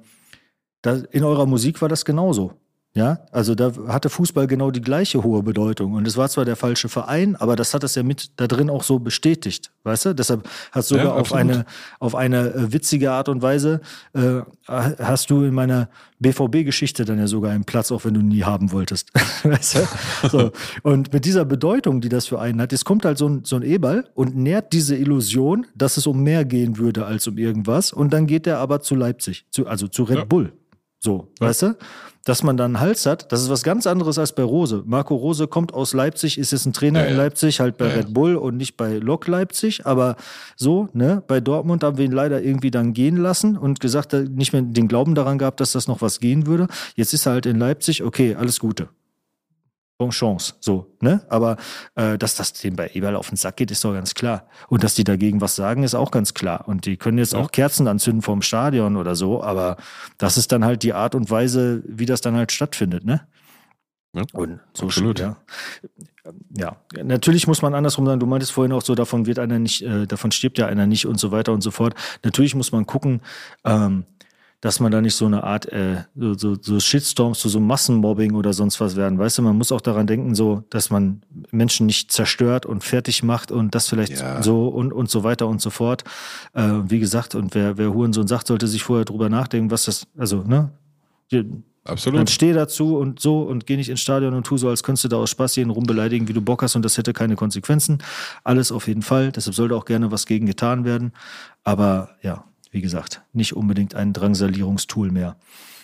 da, 0.84 0.98
in 1.10 1.24
eurer 1.24 1.48
Musik 1.48 1.82
war 1.82 1.90
das 1.90 2.06
genauso. 2.06 2.54
Ja, 2.94 3.20
also 3.32 3.56
da 3.56 3.72
hatte 3.88 4.10
Fußball 4.10 4.48
genau 4.48 4.70
die 4.70 4.82
gleiche 4.82 5.24
hohe 5.24 5.44
Bedeutung. 5.44 5.94
Und 5.94 6.06
es 6.06 6.18
war 6.18 6.28
zwar 6.28 6.44
der 6.44 6.58
falsche 6.58 6.90
Verein, 6.90 7.38
aber 7.38 7.56
das 7.56 7.74
hat 7.74 7.86
es 7.86 7.96
ja 7.96 8.04
mit 8.04 8.32
da 8.36 8.48
drin 8.48 8.70
auch 8.70 8.84
so 8.84 9.00
bestätigt, 9.00 9.72
weißt 9.84 10.08
du? 10.08 10.16
Deshalb 10.16 10.50
hast 10.74 10.92
du 10.92 10.96
sogar 10.96 11.16
ja, 11.16 11.22
auf 11.22 11.32
eine, 11.32 11.66
auf 12.00 12.16
eine 12.16 12.54
äh, 12.54 12.74
witzige 12.74 13.12
Art 13.12 13.30
und 13.30 13.42
Weise, 13.42 13.80
äh, 14.12 14.42
hast 14.68 15.30
du 15.30 15.46
in 15.46 15.54
meiner 15.54 15.88
BVB-Geschichte 16.20 17.06
dann 17.06 17.18
ja 17.18 17.28
sogar 17.28 17.52
einen 17.52 17.64
Platz, 17.64 17.94
auch 17.94 18.04
wenn 18.04 18.14
du 18.14 18.22
nie 18.22 18.44
haben 18.44 18.74
wolltest. 18.74 19.10
weißt 19.44 19.76
du? 19.76 20.28
so. 20.28 20.52
Und 20.84 21.14
mit 21.14 21.24
dieser 21.24 21.46
Bedeutung, 21.46 22.02
die 22.02 22.10
das 22.10 22.28
für 22.28 22.42
einen 22.42 22.60
hat, 22.60 22.74
jetzt 22.74 22.84
kommt 22.84 23.06
halt 23.06 23.18
so 23.18 23.30
ein, 23.30 23.46
so 23.46 23.56
ein 23.56 23.64
E-Ball 23.64 24.04
und 24.16 24.36
nährt 24.36 24.74
diese 24.74 24.98
Illusion, 24.98 25.66
dass 25.76 25.96
es 25.96 26.08
um 26.08 26.24
mehr 26.24 26.44
gehen 26.44 26.78
würde 26.78 27.06
als 27.06 27.26
um 27.26 27.38
irgendwas. 27.38 27.94
Und 27.94 28.12
dann 28.12 28.28
geht 28.28 28.48
er 28.48 28.58
aber 28.58 28.82
zu 28.82 28.96
Leipzig, 28.96 29.46
zu, 29.50 29.66
also 29.66 29.88
zu 29.88 30.04
Red 30.04 30.18
ja. 30.18 30.26
Bull. 30.26 30.52
So, 31.04 31.28
ja. 31.40 31.48
weißt 31.48 31.62
du? 31.64 31.78
dass 32.26 32.44
man 32.44 32.58
dann 32.58 32.76
einen 32.76 32.80
Hals 32.86 33.06
hat, 33.06 33.32
das 33.32 33.42
ist 33.42 33.50
was 33.50 33.64
ganz 33.64 33.88
anderes 33.88 34.20
als 34.20 34.34
bei 34.34 34.44
Rose. 34.44 34.84
Marco 34.86 35.16
Rose 35.16 35.48
kommt 35.48 35.74
aus 35.74 35.94
Leipzig, 35.94 36.38
ist 36.38 36.52
jetzt 36.52 36.66
ein 36.66 36.74
Trainer 36.74 37.04
ja, 37.04 37.08
in 37.08 37.18
Leipzig, 37.18 37.60
halt 37.60 37.78
bei 37.78 37.88
ja, 37.88 37.96
Red 37.96 38.14
Bull 38.14 38.36
und 38.36 38.58
nicht 38.58 38.78
bei 38.78 38.98
Lok 38.98 39.28
Leipzig, 39.28 39.86
aber 39.86 40.16
so, 40.56 40.90
ne, 40.94 41.24
bei 41.26 41.40
Dortmund 41.40 41.84
haben 41.84 41.98
wir 41.98 42.06
ihn 42.06 42.12
leider 42.12 42.42
irgendwie 42.42 42.72
dann 42.72 42.94
gehen 42.94 43.18
lassen 43.18 43.58
und 43.58 43.80
gesagt, 43.80 44.14
nicht 44.14 44.54
mehr 44.54 44.62
den 44.62 44.88
Glauben 44.88 45.16
daran 45.16 45.38
gehabt, 45.38 45.60
dass 45.60 45.72
das 45.72 45.88
noch 45.88 46.02
was 46.02 46.20
gehen 46.20 46.46
würde. 46.46 46.68
Jetzt 46.96 47.14
ist 47.14 47.26
er 47.26 47.34
halt 47.34 47.46
in 47.46 47.58
Leipzig, 47.58 48.04
okay, 48.04 48.36
alles 48.36 48.60
Gute. 48.60 48.90
Chance, 50.10 50.56
so, 50.60 50.92
ne? 51.00 51.22
Aber 51.30 51.58
äh, 51.96 52.18
dass 52.18 52.36
das 52.36 52.54
dem 52.54 52.76
bei 52.76 52.90
Eberl 52.94 53.16
auf 53.16 53.30
den 53.30 53.38
Sack 53.38 53.58
geht, 53.58 53.72
ist 53.72 53.84
doch 53.86 53.94
ganz 53.94 54.14
klar. 54.14 54.48
Und 54.68 54.84
dass 54.84 54.96
die 54.96 55.04
dagegen 55.04 55.40
was 55.40 55.56
sagen, 55.56 55.84
ist 55.84 55.96
auch 55.96 56.12
ganz 56.12 56.34
klar. 56.34 56.68
Und 56.68 56.86
die 56.86 56.98
können 56.98 57.18
jetzt 57.20 57.34
ja. 57.34 57.40
auch 57.40 57.52
Kerzen 57.52 57.88
anzünden 57.88 58.22
vorm 58.22 58.42
Stadion 58.42 58.98
oder 58.98 59.16
so, 59.16 59.44
aber 59.44 59.78
das 60.18 60.38
ist 60.38 60.52
dann 60.52 60.66
halt 60.66 60.84
die 60.84 60.94
Art 60.94 61.16
und 61.16 61.30
Weise, 61.30 61.84
wie 61.86 62.06
das 62.06 62.22
dann 62.22 62.36
halt 62.36 62.52
stattfindet, 62.52 63.06
ne? 63.06 63.22
Ja, 64.14 64.24
und 64.34 64.60
so 64.74 64.88
absolut. 64.88 65.20
ja. 65.20 65.38
Ja, 66.56 66.78
natürlich 67.04 67.48
muss 67.48 67.62
man 67.62 67.74
andersrum 67.74 68.06
sagen, 68.06 68.20
du 68.20 68.28
meintest 68.28 68.52
vorhin 68.52 68.74
auch 68.74 68.84
so, 68.84 68.94
davon 68.94 69.26
wird 69.26 69.40
einer 69.40 69.58
nicht, 69.58 69.82
äh, 69.82 70.06
davon 70.06 70.32
stirbt 70.32 70.60
ja 70.60 70.68
einer 70.68 70.86
nicht 70.86 71.08
und 71.08 71.20
so 71.20 71.32
weiter 71.32 71.52
und 71.52 71.62
so 71.62 71.72
fort. 71.72 71.96
Natürlich 72.24 72.54
muss 72.54 72.72
man 72.72 72.86
gucken, 72.86 73.22
ähm, 73.66 74.06
dass 74.62 74.80
man 74.80 74.92
da 74.92 75.02
nicht 75.02 75.16
so 75.16 75.26
eine 75.26 75.44
Art 75.44 75.66
äh, 75.72 76.04
so, 76.16 76.36
so, 76.36 76.56
so 76.60 76.80
Shitstorms 76.80 77.40
zu 77.40 77.50
so, 77.50 77.54
so 77.54 77.60
Massenmobbing 77.60 78.36
oder 78.36 78.54
sonst 78.54 78.80
was 78.80 78.96
werden. 78.96 79.18
Weißt 79.18 79.40
du, 79.40 79.42
man 79.42 79.58
muss 79.58 79.72
auch 79.72 79.82
daran 79.82 80.08
denken, 80.08 80.36
so, 80.36 80.64
dass 80.70 80.92
man 80.92 81.24
Menschen 81.52 81.88
nicht 81.88 82.12
zerstört 82.12 82.66
und 82.66 82.84
fertig 82.84 83.24
macht 83.24 83.52
und 83.52 83.74
das 83.74 83.88
vielleicht 83.88 84.20
ja. 84.20 84.42
so 84.44 84.68
und, 84.68 84.94
und 84.94 85.10
so 85.10 85.24
weiter 85.24 85.48
und 85.48 85.62
so 85.62 85.72
fort. 85.72 86.04
Äh, 86.54 86.70
wie 86.86 87.00
gesagt, 87.00 87.34
und 87.34 87.56
wer, 87.56 87.78
wer 87.78 87.94
Hurensohn 87.94 88.28
sagt, 88.28 88.48
sollte 88.48 88.68
sich 88.68 88.84
vorher 88.84 89.06
drüber 89.06 89.30
nachdenken, 89.30 89.72
was 89.72 89.86
das, 89.86 90.08
also, 90.16 90.44
ne? 90.44 90.72
Absolut. 91.84 92.20
Dann 92.20 92.28
steh 92.28 92.54
dazu 92.54 92.98
und 92.98 93.20
so 93.20 93.42
und 93.42 93.66
geh 93.66 93.76
nicht 93.76 93.90
ins 93.90 94.02
Stadion 94.02 94.36
und 94.36 94.46
tu 94.46 94.58
so, 94.58 94.70
als 94.70 94.84
könntest 94.84 95.06
du 95.06 95.08
da 95.08 95.18
aus 95.18 95.32
Spaß 95.32 95.56
jeden 95.56 95.72
rumbeleidigen, 95.72 96.28
wie 96.28 96.34
du 96.34 96.42
Bock 96.42 96.62
hast 96.62 96.76
und 96.76 96.86
das 96.86 96.98
hätte 96.98 97.12
keine 97.12 97.36
Konsequenzen. 97.36 98.04
Alles 98.44 98.72
auf 98.72 98.88
jeden 98.88 99.02
Fall. 99.02 99.32
Deshalb 99.32 99.56
sollte 99.56 99.76
auch 99.76 99.86
gerne 99.86 100.12
was 100.12 100.28
gegen 100.28 100.46
getan 100.46 100.86
werden. 100.86 101.12
Aber 101.64 102.10
ja, 102.22 102.46
wie 102.72 102.82
gesagt, 102.82 103.22
nicht 103.34 103.56
unbedingt 103.56 103.96
ein 103.96 104.14
Drangsalierungstool 104.14 105.12
mehr. 105.12 105.38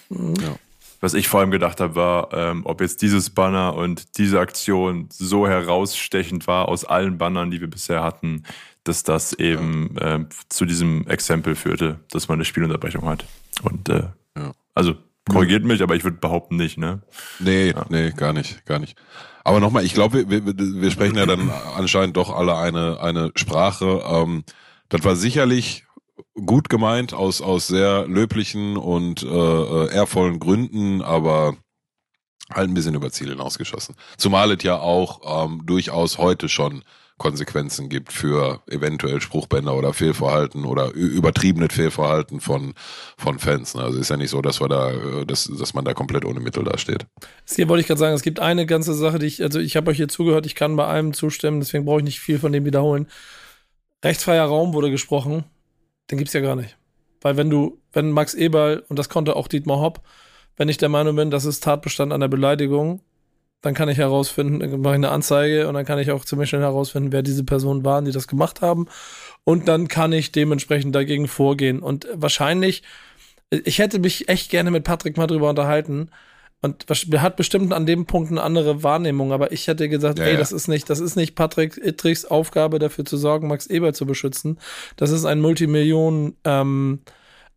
Ja. 0.10 0.56
Was 1.00 1.14
ich 1.14 1.28
vor 1.28 1.42
allem 1.42 1.52
gedacht 1.52 1.80
habe, 1.80 1.96
war, 1.96 2.34
ähm, 2.34 2.66
ob 2.66 2.82
jetzt 2.82 3.02
dieses 3.02 3.30
Banner 3.30 3.76
und 3.76 4.18
diese 4.18 4.40
Aktion 4.40 5.10
so 5.12 5.48
herausstechend 5.48 6.48
war 6.48 6.68
aus 6.68 6.86
allen 6.86 7.20
Bannern, 7.20 7.52
die 7.52 7.62
wir 7.62 7.70
bisher 7.70 8.04
hatten, 8.04 8.44
dass 8.84 9.04
das 9.04 9.34
eben 9.34 9.96
ja. 10.00 10.16
äh, 10.16 10.26
zu 10.50 10.66
diesem 10.66 11.06
Exempel 11.08 11.56
führte, 11.56 12.00
dass 12.12 12.28
man 12.28 12.38
eine 12.38 12.46
Spielunterbrechung 12.46 13.06
hat. 13.06 13.26
Und 13.62 13.90
äh, 13.90 14.08
ja. 14.36 14.54
also 14.74 14.96
korrigiert 15.30 15.66
mich, 15.66 15.84
aber 15.84 15.96
ich 15.96 16.04
würde 16.04 16.18
behaupten 16.18 16.56
nicht, 16.56 16.78
ne? 16.78 17.02
Nee, 17.40 17.72
ja. 17.72 17.86
nee, 17.90 18.12
gar 18.12 18.34
nicht, 18.34 18.66
gar 18.66 18.80
nicht. 18.80 18.98
Aber 19.44 19.60
nochmal, 19.60 19.86
ich 19.86 19.94
glaube, 19.94 20.30
wir, 20.30 20.46
wir, 20.46 20.58
wir 20.58 20.92
sprechen 20.92 21.16
ja 21.16 21.26
dann 21.26 21.50
anscheinend 21.76 22.18
doch 22.18 22.36
alle 22.36 22.58
eine, 22.58 23.00
eine 23.00 23.32
Sprache. 23.36 24.04
Ähm, 24.06 24.44
das 24.90 25.04
war 25.04 25.16
sicherlich 25.16 25.87
gut 26.34 26.70
gemeint 26.70 27.14
aus, 27.14 27.42
aus 27.42 27.68
sehr 27.68 28.08
löblichen 28.08 28.78
und 28.78 29.24
äh, 29.24 29.28
äh, 29.28 29.94
ehrvollen 29.94 30.40
Gründen, 30.40 31.02
aber 31.02 31.58
halt 32.54 32.70
ein 32.70 32.74
bisschen 32.74 32.96
über 32.96 33.12
Ziel 33.12 33.30
hinausgeschossen. 33.30 33.96
Zumal 34.18 34.52
es 34.52 34.64
ja 34.64 34.80
auch 34.80 35.46
ähm, 35.46 35.64
durchaus 35.66 36.18
heute 36.18 36.50
schon 36.50 36.84
Konsequenzen 37.18 37.90
gibt 37.90 38.14
für 38.14 38.62
eventuell 38.68 39.22
Spruchbänder 39.22 39.76
oder 39.76 39.92
Fehlverhalten 39.92 40.66
oder 40.66 40.92
übertriebenes 40.92 41.74
Fehlverhalten 41.74 42.40
von, 42.40 42.76
von 43.18 43.40
Fans. 43.40 43.74
Ne? 43.74 43.82
Also 43.82 43.98
ist 44.00 44.10
ja 44.10 44.18
nicht 44.18 44.30
so, 44.30 44.42
dass 44.42 44.62
wir 44.62 44.70
da, 44.70 44.92
äh, 44.92 45.26
dass, 45.26 45.46
dass 45.46 45.74
man 45.74 45.84
da 45.84 45.94
komplett 45.94 46.26
ohne 46.26 46.40
Mittel 46.40 46.64
dasteht. 46.64 47.06
Hier 47.50 47.68
wollte 47.68 47.82
ich 47.82 47.88
gerade 47.88 48.00
sagen, 48.00 48.14
es 48.14 48.22
gibt 48.22 48.40
eine 48.40 48.68
ganze 48.68 48.94
Sache, 48.94 49.18
die 49.18 49.26
ich, 49.26 49.42
also 49.42 49.60
ich 49.60 49.76
habe 49.76 49.90
euch 49.90 49.98
hier 49.98 50.08
zugehört, 50.08 50.46
ich 50.46 50.56
kann 50.56 50.76
bei 50.76 50.86
allem 50.86 51.14
zustimmen, 51.14 51.60
deswegen 51.60 51.86
brauche 51.86 52.00
ich 52.00 52.06
nicht 52.06 52.20
viel 52.20 52.38
von 52.38 52.52
dem 52.52 52.66
wiederholen. 52.66 53.08
Rechtsfreier 54.06 54.46
Raum 54.46 54.74
wurde 54.74 54.92
gesprochen 54.92 55.44
den 56.10 56.18
gibt's 56.18 56.34
ja 56.34 56.42
gar 56.42 56.56
nicht. 56.56 56.78
Weil 57.22 57.38
wenn 57.38 57.50
du, 57.50 57.80
wenn 57.94 58.12
Max 58.12 58.34
Eberl, 58.34 58.84
und 58.90 58.98
das 59.00 59.10
konnte 59.10 59.36
auch 59.36 59.48
Dietmar 59.48 59.80
Hopp, 59.80 60.02
wenn 60.56 60.70
ich 60.70 60.78
der 60.78 60.90
Meinung 60.90 61.16
bin, 61.16 61.32
das 61.32 61.46
ist 61.46 61.64
Tatbestand 61.64 62.14
einer 62.14 62.28
Beleidigung, 62.28 63.02
dann 63.62 63.74
kann 63.74 63.90
ich 63.90 63.98
herausfinden, 63.98 64.60
dann 64.60 64.82
mache 64.82 64.94
ich 64.94 65.00
eine 65.00 65.10
Anzeige 65.10 65.68
und 65.68 65.74
dann 65.74 65.86
kann 65.86 66.00
ich 66.00 66.12
auch 66.12 66.26
ziemlich 66.26 66.50
schnell 66.50 66.62
herausfinden, 66.62 67.12
wer 67.12 67.24
diese 67.24 67.44
Personen 67.44 67.84
waren, 67.84 68.06
die 68.06 68.12
das 68.12 68.28
gemacht 68.28 68.62
haben. 68.62 68.88
Und 69.44 69.68
dann 69.68 69.88
kann 69.88 70.14
ich 70.14 70.32
dementsprechend 70.32 70.94
dagegen 70.94 71.28
vorgehen. 71.28 71.80
Und 71.80 72.08
wahrscheinlich, 72.14 72.84
ich 73.50 73.80
hätte 73.80 74.00
mich 74.00 74.30
echt 74.30 74.52
gerne 74.52 74.72
mit 74.72 74.84
Patrick 74.84 75.18
mal 75.18 75.28
drüber 75.28 75.50
unterhalten, 75.50 76.10
und 76.62 76.86
hat 76.90 77.36
bestimmt 77.36 77.72
an 77.72 77.86
dem 77.86 78.06
Punkt 78.06 78.32
eine 78.32 78.42
andere 78.42 78.82
Wahrnehmung, 78.82 79.32
aber 79.32 79.52
ich 79.52 79.68
hätte 79.68 79.90
gesagt, 79.90 80.20
ja, 80.20 80.26
ey, 80.26 80.38
das 80.38 80.52
ist 80.52 80.68
nicht, 80.68 80.90
das 80.90 81.00
ist 81.00 81.16
nicht 81.16 81.36
Patrick 81.36 81.78
Ittrichs 81.78 82.26
Aufgabe, 82.26 82.80
dafür 82.80 83.06
zu 83.06 83.18
sorgen, 83.18 83.48
Max 83.48 83.68
Eber 83.68 83.94
zu 83.94 84.06
beschützen. 84.06 84.60
Das 84.96 85.12
ist 85.12 85.26
ein 85.26 85.40
Multimillionen 85.40 86.36
ähm, 86.46 87.02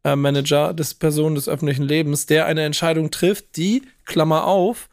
äh, 0.05 0.17
Manager 0.17 0.75
des 0.75 0.95
Personen 0.95 1.35
des 1.35 1.49
öffentlichen 1.49 1.85
Lebens, 1.85 2.27
der 2.27 2.47
eine 2.47 2.63
Entscheidung 2.63 3.11
trifft, 3.11 3.57
die, 3.57 3.83
Klammer 4.05 4.45
auf, 4.45 4.91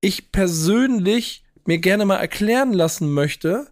ich 0.00 0.30
persönlich 0.30 1.44
mir 1.64 1.78
gerne 1.78 2.04
mal 2.04 2.18
erklären 2.18 2.72
lassen 2.72 3.12
möchte 3.12 3.66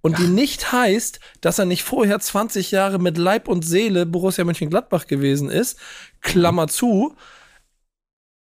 und 0.00 0.12
ja. 0.12 0.18
die 0.18 0.30
nicht 0.30 0.70
heißt, 0.70 1.18
dass 1.40 1.58
er 1.58 1.64
nicht 1.64 1.82
vorher 1.82 2.20
20 2.20 2.70
Jahre 2.70 2.98
mit 2.98 3.18
Leib 3.18 3.48
und 3.48 3.64
Seele 3.64 4.06
Borussia 4.06 4.44
Mönchengladbach 4.44 5.06
gewesen 5.06 5.50
ist, 5.50 5.78
Klammer 6.20 6.64
mhm. 6.64 6.68
zu, 6.68 7.16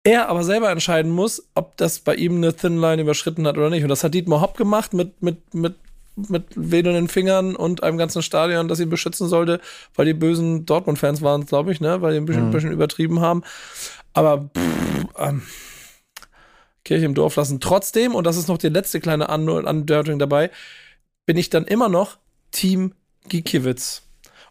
er 0.05 0.29
aber 0.29 0.45
selber 0.45 0.71
entscheiden 0.71 1.13
muss, 1.13 1.49
ob 1.55 1.77
das 1.77 2.01
bei 2.01 2.15
ihm 2.15 2.37
eine 2.37 2.55
Thin 2.55 2.79
Line 2.79 3.03
überschritten 3.03 3.47
hat 3.47 3.57
oder 3.57 3.71
nicht. 3.71 3.83
Und 3.83 3.89
das 3.89 4.03
hat 4.03 4.15
Dietmar 4.15 4.41
Hopp 4.41 4.57
gemacht 4.57 4.95
mit, 4.95 5.23
mit, 5.23 5.55
mit 5.55 5.75
mit 6.15 6.45
wedelnden 6.55 7.09
Fingern 7.09 7.57
und 7.57 7.83
einem 7.83 7.97
ganzen 7.97 8.23
Stadion, 8.23 8.69
das 8.69 8.81
ihn 8.81 8.91
beschützen 8.91 9.29
sollte, 9.29 9.61
weil 9.95 10.07
die 10.07 10.15
bösen 10.15 10.67
Dortmund-Fans 10.67 11.23
waren, 11.23 11.47
glaube 11.47 11.73
ich, 11.73 11.81
ne, 11.81 12.03
weil 12.03 12.13
die 12.13 12.19
ein 12.19 12.27
bisschen, 12.27 12.49
mhm. 12.49 12.51
bisschen 12.51 12.73
übertrieben 12.73 13.21
haben. 13.21 13.43
Aber 14.13 14.51
pff, 14.55 15.07
ähm, 15.17 15.43
Kirche 16.85 17.07
im 17.07 17.15
Dorf 17.15 17.37
lassen. 17.37 17.61
Trotzdem, 17.61 18.15
und 18.15 18.25
das 18.25 18.37
ist 18.37 18.49
noch 18.49 18.59
die 18.59 18.69
letzte 18.69 19.01
kleine 19.01 19.29
Andeutung 19.29 20.19
dabei, 20.19 20.51
bin 21.27 21.37
ich 21.37 21.51
dann 21.51 21.65
immer 21.65 21.89
noch 21.89 22.19
Team 22.51 22.93
Gikiewicz. 23.29 24.03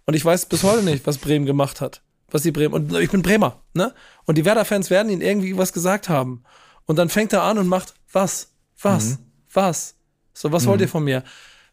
Und 0.06 0.16
ich 0.16 0.26
weiß 0.26 0.48
bis 0.48 0.64
heute 0.64 0.84
nicht, 0.84 1.06
was 1.06 1.18
Bremen 1.18 1.46
gemacht 1.46 1.82
hat. 1.82 2.02
Was 2.32 2.44
die 2.44 2.52
Bremen, 2.52 2.74
und 2.74 2.94
ich 2.94 3.12
bin 3.12 3.22
Bremer, 3.22 3.62
ne? 3.74 3.94
Und 4.26 4.38
die 4.38 4.46
Werder-Fans 4.46 4.90
werden 4.90 5.12
ihnen 5.12 5.22
irgendwie 5.22 5.58
was 5.58 5.74
gesagt 5.74 6.10
haben. 6.10 6.44
Und 6.86 6.98
dann 6.98 7.10
fängt 7.10 7.34
er 7.34 7.44
an 7.44 7.58
und 7.58 7.68
macht, 7.68 7.94
was? 8.12 8.54
Was? 8.82 9.10
Mhm. 9.10 9.18
Was? 9.54 9.96
So, 10.34 10.52
was 10.52 10.64
mhm. 10.64 10.68
wollt 10.70 10.82
ihr 10.82 10.88
von 10.88 11.04
mir? 11.04 11.24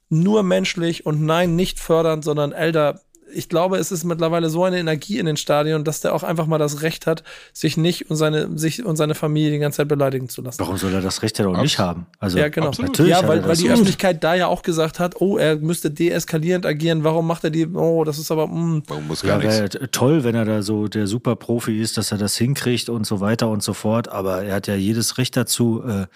nur 0.08 0.42
menschlich 0.42 1.06
und 1.06 1.22
nein, 1.22 1.56
nicht 1.56 1.80
fördernd, 1.80 2.24
sondern 2.24 2.52
älter. 2.52 3.00
Ich 3.34 3.48
glaube, 3.48 3.76
es 3.78 3.92
ist 3.92 4.04
mittlerweile 4.04 4.50
so 4.50 4.64
eine 4.64 4.78
Energie 4.78 5.18
in 5.18 5.26
den 5.26 5.36
Stadien, 5.36 5.84
dass 5.84 6.00
der 6.00 6.14
auch 6.14 6.22
einfach 6.22 6.46
mal 6.46 6.58
das 6.58 6.82
Recht 6.82 7.06
hat, 7.06 7.22
sich 7.52 7.76
nicht 7.76 8.10
und 8.10 8.16
seine, 8.16 8.58
sich 8.58 8.84
und 8.84 8.96
seine 8.96 9.14
Familie 9.14 9.50
die 9.50 9.58
ganze 9.58 9.78
Zeit 9.78 9.88
beleidigen 9.88 10.28
zu 10.28 10.42
lassen. 10.42 10.58
Warum 10.60 10.76
soll 10.76 10.92
er 10.94 11.00
das 11.00 11.22
Recht 11.22 11.38
ja 11.38 11.44
doch 11.44 11.60
nicht 11.60 11.78
haben? 11.78 12.06
Also, 12.18 12.38
ja, 12.38 12.48
genau. 12.48 12.70
Natürlich 12.78 13.10
ja, 13.10 13.26
weil, 13.26 13.46
weil 13.46 13.56
die 13.56 13.70
Öffentlichkeit 13.70 14.22
da 14.24 14.34
ja 14.34 14.46
auch 14.46 14.62
gesagt 14.62 14.98
hat, 14.98 15.20
oh, 15.20 15.36
er 15.36 15.56
müsste 15.56 15.90
deeskalierend 15.90 16.66
agieren. 16.66 17.04
Warum 17.04 17.26
macht 17.26 17.44
er 17.44 17.50
die? 17.50 17.66
Oh, 17.66 18.04
das 18.04 18.18
ist 18.18 18.30
aber, 18.30 18.46
mh. 18.46 18.54
Mm. 18.54 18.82
Warum 18.86 19.06
muss 19.08 19.22
gar 19.22 19.42
ja, 19.42 19.60
nichts? 19.62 19.78
Toll, 19.92 20.24
wenn 20.24 20.34
er 20.34 20.44
da 20.44 20.62
so 20.62 20.88
der 20.88 21.06
Superprofi 21.06 21.80
ist, 21.80 21.96
dass 21.96 22.12
er 22.12 22.18
das 22.18 22.36
hinkriegt 22.36 22.88
und 22.88 23.06
so 23.06 23.20
weiter 23.20 23.48
und 23.48 23.62
so 23.62 23.72
fort. 23.74 24.08
Aber 24.08 24.42
er 24.42 24.54
hat 24.54 24.66
ja 24.66 24.74
jedes 24.74 25.18
Recht 25.18 25.36
dazu, 25.36 25.82
äh, 25.86 26.06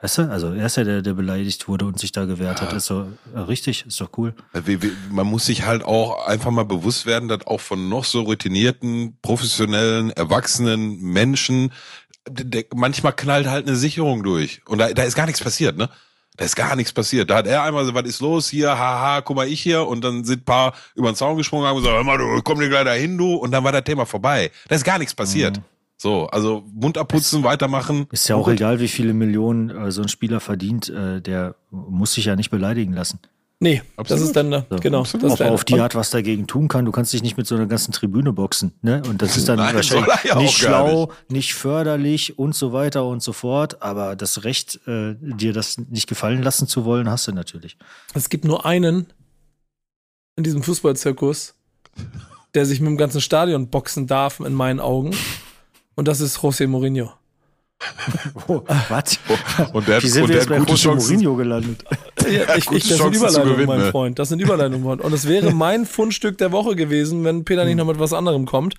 Weißt 0.00 0.18
du, 0.18 0.30
also 0.30 0.52
er 0.52 0.66
ist 0.66 0.76
ja 0.76 0.84
der, 0.84 1.00
der 1.00 1.14
beleidigt 1.14 1.68
wurde 1.68 1.86
und 1.86 1.98
sich 1.98 2.12
da 2.12 2.26
gewehrt 2.26 2.60
ja. 2.60 2.66
hat. 2.66 2.74
Ist 2.74 2.86
so 2.86 3.08
ja, 3.34 3.44
richtig, 3.44 3.86
ist 3.86 4.00
doch 4.00 4.10
cool. 4.18 4.34
Man 5.10 5.26
muss 5.26 5.46
sich 5.46 5.64
halt 5.64 5.82
auch 5.84 6.26
einfach 6.26 6.50
mal 6.50 6.66
bewusst 6.66 7.06
werden, 7.06 7.28
dass 7.28 7.46
auch 7.46 7.60
von 7.60 7.88
noch 7.88 8.04
so 8.04 8.22
routinierten, 8.22 9.16
professionellen, 9.22 10.10
erwachsenen 10.10 11.00
Menschen 11.00 11.72
der, 12.28 12.64
manchmal 12.74 13.12
knallt 13.12 13.46
halt 13.46 13.66
eine 13.66 13.76
Sicherung 13.76 14.22
durch. 14.22 14.60
Und 14.66 14.78
da, 14.78 14.92
da 14.92 15.02
ist 15.04 15.14
gar 15.14 15.26
nichts 15.26 15.42
passiert, 15.42 15.76
ne? 15.76 15.88
Da 16.36 16.44
ist 16.44 16.56
gar 16.56 16.76
nichts 16.76 16.92
passiert. 16.92 17.30
Da 17.30 17.36
hat 17.36 17.46
er 17.46 17.62
einmal 17.62 17.86
so, 17.86 17.94
was 17.94 18.04
ist 18.04 18.20
los 18.20 18.50
hier? 18.50 18.78
Haha, 18.78 19.22
guck 19.22 19.36
mal, 19.36 19.48
ich 19.48 19.62
hier. 19.62 19.86
Und 19.86 20.04
dann 20.04 20.22
sind 20.24 20.42
ein 20.42 20.44
paar 20.44 20.74
über 20.94 21.10
den 21.10 21.16
Zaun 21.16 21.38
gesprungen 21.38 21.64
und 21.64 21.70
haben 21.70 21.76
gesagt, 21.78 21.96
hör 21.96 22.04
mal, 22.04 22.18
du 22.18 22.42
komm 22.42 22.60
dir 22.60 22.68
gleich 22.68 22.84
dahin, 22.84 23.16
du. 23.16 23.36
Und 23.36 23.52
dann 23.52 23.64
war 23.64 23.72
das 23.72 23.84
Thema 23.84 24.04
vorbei. 24.04 24.50
Da 24.68 24.74
ist 24.74 24.84
gar 24.84 24.98
nichts 24.98 25.14
passiert. 25.14 25.56
Mhm. 25.56 25.62
So, 25.98 26.26
also 26.26 26.62
Mund 26.72 26.98
abputzen, 26.98 27.42
weitermachen. 27.42 28.06
Ist 28.12 28.28
ja 28.28 28.36
auch 28.36 28.48
egal, 28.48 28.80
wie 28.80 28.88
viele 28.88 29.14
Millionen 29.14 29.70
äh, 29.70 29.90
so 29.90 30.02
ein 30.02 30.08
Spieler 30.08 30.40
verdient, 30.40 30.90
äh, 30.90 31.22
der 31.22 31.54
muss 31.70 32.14
sich 32.14 32.26
ja 32.26 32.36
nicht 32.36 32.50
beleidigen 32.50 32.92
lassen. 32.92 33.18
Nee, 33.58 33.80
Absolut. 33.96 34.10
das 34.10 34.20
ist 34.20 34.36
dann, 34.36 34.52
äh, 34.52 34.62
so. 34.68 34.76
genau. 34.76 35.04
Das 35.04 35.40
auch 35.40 35.50
auf 35.50 35.64
die 35.64 35.80
Art, 35.80 35.94
was 35.94 36.10
dagegen 36.10 36.46
tun 36.46 36.68
kann. 36.68 36.84
Du 36.84 36.92
kannst 36.92 37.14
dich 37.14 37.22
nicht 37.22 37.38
mit 37.38 37.46
so 37.46 37.54
einer 37.54 37.64
ganzen 37.64 37.92
Tribüne 37.92 38.34
boxen. 38.34 38.72
Ne? 38.82 39.02
Und 39.08 39.22
das 39.22 39.38
ist 39.38 39.48
dann 39.48 39.56
Nein, 39.56 39.74
wahrscheinlich 39.74 40.24
ja 40.24 40.38
nicht 40.38 40.58
schlau, 40.58 41.06
nicht. 41.06 41.30
nicht. 41.30 41.54
förderlich 41.54 42.38
und 42.38 42.54
so 42.54 42.74
weiter 42.74 43.06
und 43.06 43.22
so 43.22 43.32
fort. 43.32 43.80
Aber 43.80 44.14
das 44.14 44.44
Recht, 44.44 44.80
äh, 44.86 45.14
dir 45.18 45.54
das 45.54 45.78
nicht 45.78 46.06
gefallen 46.06 46.42
lassen 46.42 46.68
zu 46.68 46.84
wollen, 46.84 47.08
hast 47.08 47.28
du 47.28 47.32
natürlich. 47.32 47.78
Es 48.12 48.28
gibt 48.28 48.44
nur 48.44 48.66
einen 48.66 49.06
in 50.36 50.44
diesem 50.44 50.62
Fußballzirkus, 50.62 51.54
der 52.54 52.66
sich 52.66 52.80
mit 52.80 52.88
dem 52.90 52.98
ganzen 52.98 53.22
Stadion 53.22 53.68
boxen 53.68 54.06
darf, 54.06 54.40
in 54.40 54.52
meinen 54.52 54.80
Augen. 54.80 55.16
Und 55.96 56.06
das 56.06 56.20
ist 56.20 56.38
José 56.38 56.66
Mourinho. 56.68 57.12
oh, 58.48 58.62
was? 58.88 59.18
Und 59.72 59.86
der, 59.86 60.02
Wie 60.02 60.08
sind 60.08 60.22
und 60.22 60.28
wir 60.30 60.36
jetzt 60.36 60.48
bei 60.48 60.58
José 60.58 60.94
Mourinho 60.94 61.34
gelandet? 61.36 61.84
Ja, 62.30 62.54
ich, 62.56 62.70
ich, 62.70 62.88
das 62.88 62.98
sind 62.98 63.14
Überleitungen, 63.14 63.66
mein 63.66 63.78
ne? 63.80 63.90
Freund. 63.90 64.18
Das 64.18 64.28
sind 64.28 64.40
Überleitungen. 64.40 65.00
Und 65.00 65.12
es 65.12 65.26
wäre 65.26 65.50
mein 65.54 65.84
Fundstück 65.84 66.38
der 66.38 66.52
Woche 66.52 66.76
gewesen, 66.76 67.24
wenn 67.24 67.44
Peter 67.44 67.64
nicht 67.64 67.76
noch 67.76 67.86
mit 67.86 67.98
was 67.98 68.12
anderem 68.12 68.46
kommt. 68.46 68.74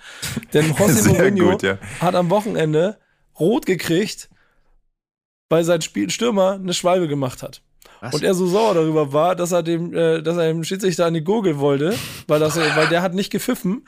Denn 0.53 0.73
José 0.73 1.07
Mourinho 1.07 1.51
gut, 1.51 1.63
ja. 1.63 1.77
hat 1.99 2.15
am 2.15 2.29
Wochenende 2.29 2.97
rot 3.39 3.65
gekriegt, 3.65 4.29
weil 5.49 5.63
sein 5.63 5.81
Spiel 5.81 6.09
Stürmer 6.09 6.53
eine 6.53 6.73
Schwalbe 6.73 7.07
gemacht 7.07 7.43
hat. 7.43 7.61
Was? 8.01 8.13
Und 8.13 8.23
er 8.23 8.35
so 8.35 8.47
sauer 8.47 8.75
darüber 8.75 9.11
war, 9.11 9.35
dass 9.35 9.51
er 9.51 9.63
dem, 9.63 9.93
äh, 9.93 10.21
dass 10.21 10.37
er 10.37 10.47
dem 10.47 10.63
Schiedsrichter 10.63 11.05
an 11.05 11.13
die 11.15 11.23
Gurgel 11.23 11.57
wollte, 11.57 11.95
weil, 12.27 12.39
das, 12.39 12.55
weil 12.75 12.87
der 12.87 13.01
hat 13.01 13.13
nicht 13.13 13.31
gepfiffen. 13.31 13.87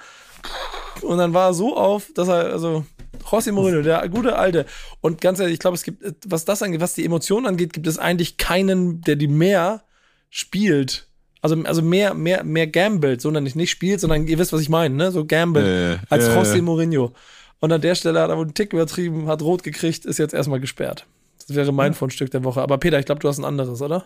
Und 1.03 1.17
dann 1.17 1.33
war 1.33 1.49
er 1.49 1.53
so 1.53 1.75
auf, 1.75 2.11
dass 2.13 2.27
er, 2.27 2.51
also, 2.51 2.85
José 3.23 3.51
Mourinho, 3.51 3.81
der 3.81 4.07
gute 4.09 4.37
Alte. 4.37 4.65
Und 5.01 5.21
ganz 5.21 5.39
ehrlich, 5.39 5.55
ich 5.55 5.59
glaube, 5.59 5.75
es 5.75 5.83
gibt, 5.83 6.03
was 6.25 6.45
das 6.45 6.63
angeht, 6.63 6.81
was 6.81 6.93
die 6.93 7.05
Emotionen 7.05 7.45
angeht, 7.45 7.73
gibt 7.73 7.87
es 7.87 7.97
eigentlich 7.97 8.37
keinen, 8.37 9.01
der 9.01 9.15
die 9.15 9.27
mehr 9.27 9.83
spielt. 10.29 11.07
Also, 11.41 11.55
also 11.63 11.81
mehr, 11.81 12.13
mehr, 12.13 12.43
mehr 12.43 12.67
gambelt, 12.67 13.21
sondern 13.21 13.43
nicht, 13.43 13.55
nicht 13.55 13.69
spielt, 13.69 14.01
sondern 14.01 14.27
ihr 14.27 14.37
wisst, 14.37 14.51
was 14.51 14.61
ich 14.61 14.69
meine, 14.69 14.95
ne? 14.95 15.11
So 15.11 15.25
gambelt 15.25 15.65
äh, 15.65 15.97
als 16.09 16.27
äh, 16.27 16.37
José 16.37 16.61
Mourinho. 16.61 17.13
Und 17.59 17.71
an 17.71 17.81
der 17.81 17.95
Stelle 17.95 18.19
hat 18.21 18.29
er 18.29 18.37
wohl 18.37 18.45
einen 18.45 18.53
Tick 18.53 18.73
übertrieben, 18.73 19.27
hat 19.27 19.41
rot 19.41 19.63
gekriegt, 19.63 20.05
ist 20.05 20.17
jetzt 20.17 20.33
erstmal 20.33 20.59
gesperrt. 20.59 21.05
Das 21.47 21.55
wäre 21.55 21.71
mein 21.71 21.93
ja. 21.93 21.97
Fundstück 21.97 22.31
der 22.31 22.43
Woche. 22.43 22.61
Aber 22.61 22.77
Peter, 22.77 22.99
ich 22.99 23.05
glaube, 23.05 23.19
du 23.19 23.27
hast 23.27 23.37
ein 23.37 23.45
anderes, 23.45 23.81
oder? 23.81 24.05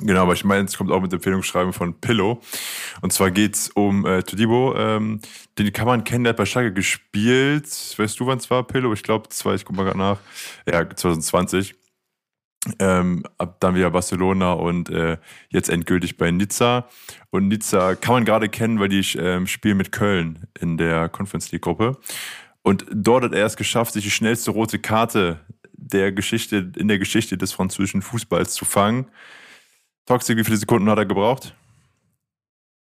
Genau, 0.00 0.22
aber 0.22 0.32
ich 0.32 0.44
meine, 0.44 0.64
es 0.64 0.76
kommt 0.76 0.90
auch 0.90 1.00
mit 1.00 1.12
Empfehlungsschreiben 1.12 1.72
von 1.72 2.00
Pillow. 2.00 2.40
Und 3.02 3.12
zwar 3.12 3.30
geht's 3.30 3.70
um 3.70 4.06
äh, 4.06 4.22
Todibo. 4.22 4.74
Ähm, 4.76 5.20
den 5.58 5.72
kann 5.72 5.86
man 5.86 6.04
kennen, 6.04 6.24
der 6.24 6.30
hat 6.30 6.38
bei 6.38 6.46
Schalke 6.46 6.72
gespielt. 6.72 7.66
Weißt 7.96 8.18
du, 8.18 8.26
wann 8.26 8.38
es 8.38 8.50
war, 8.50 8.66
Pillow? 8.66 8.92
Ich 8.92 9.02
glaube, 9.02 9.28
zwei, 9.28 9.54
ich 9.54 9.64
guck 9.64 9.76
mal 9.76 9.84
gerade 9.84 9.98
nach. 9.98 10.18
Ja, 10.66 10.88
2020. 10.88 11.74
Ähm, 12.78 13.24
ab 13.38 13.56
dann 13.60 13.74
wieder 13.74 13.90
Barcelona 13.90 14.52
und 14.52 14.90
äh, 14.90 15.16
jetzt 15.48 15.70
endgültig 15.70 16.18
bei 16.18 16.30
Nizza. 16.30 16.88
Und 17.30 17.48
Nizza 17.48 17.94
kann 17.94 18.14
man 18.14 18.24
gerade 18.26 18.50
kennen, 18.50 18.78
weil 18.80 18.90
die 18.90 19.04
ähm, 19.16 19.46
spielen 19.46 19.78
mit 19.78 19.92
Köln 19.92 20.46
in 20.58 20.76
der 20.76 21.08
Conference 21.08 21.52
League 21.52 21.62
Gruppe. 21.62 21.98
Und 22.62 22.84
dort 22.92 23.24
hat 23.24 23.32
er 23.32 23.46
es 23.46 23.56
geschafft, 23.56 23.94
sich 23.94 24.04
die 24.04 24.10
schnellste 24.10 24.50
rote 24.50 24.78
Karte 24.78 25.40
der 25.72 26.12
Geschichte, 26.12 26.70
in 26.76 26.88
der 26.88 26.98
Geschichte 26.98 27.38
des 27.38 27.52
französischen 27.52 28.02
Fußballs 28.02 28.52
zu 28.52 28.66
fangen. 28.66 29.06
Toxic, 30.10 30.36
wie 30.36 30.42
viele 30.42 30.56
Sekunden 30.56 30.90
hat 30.90 30.98
er 30.98 31.06
gebraucht? 31.06 31.54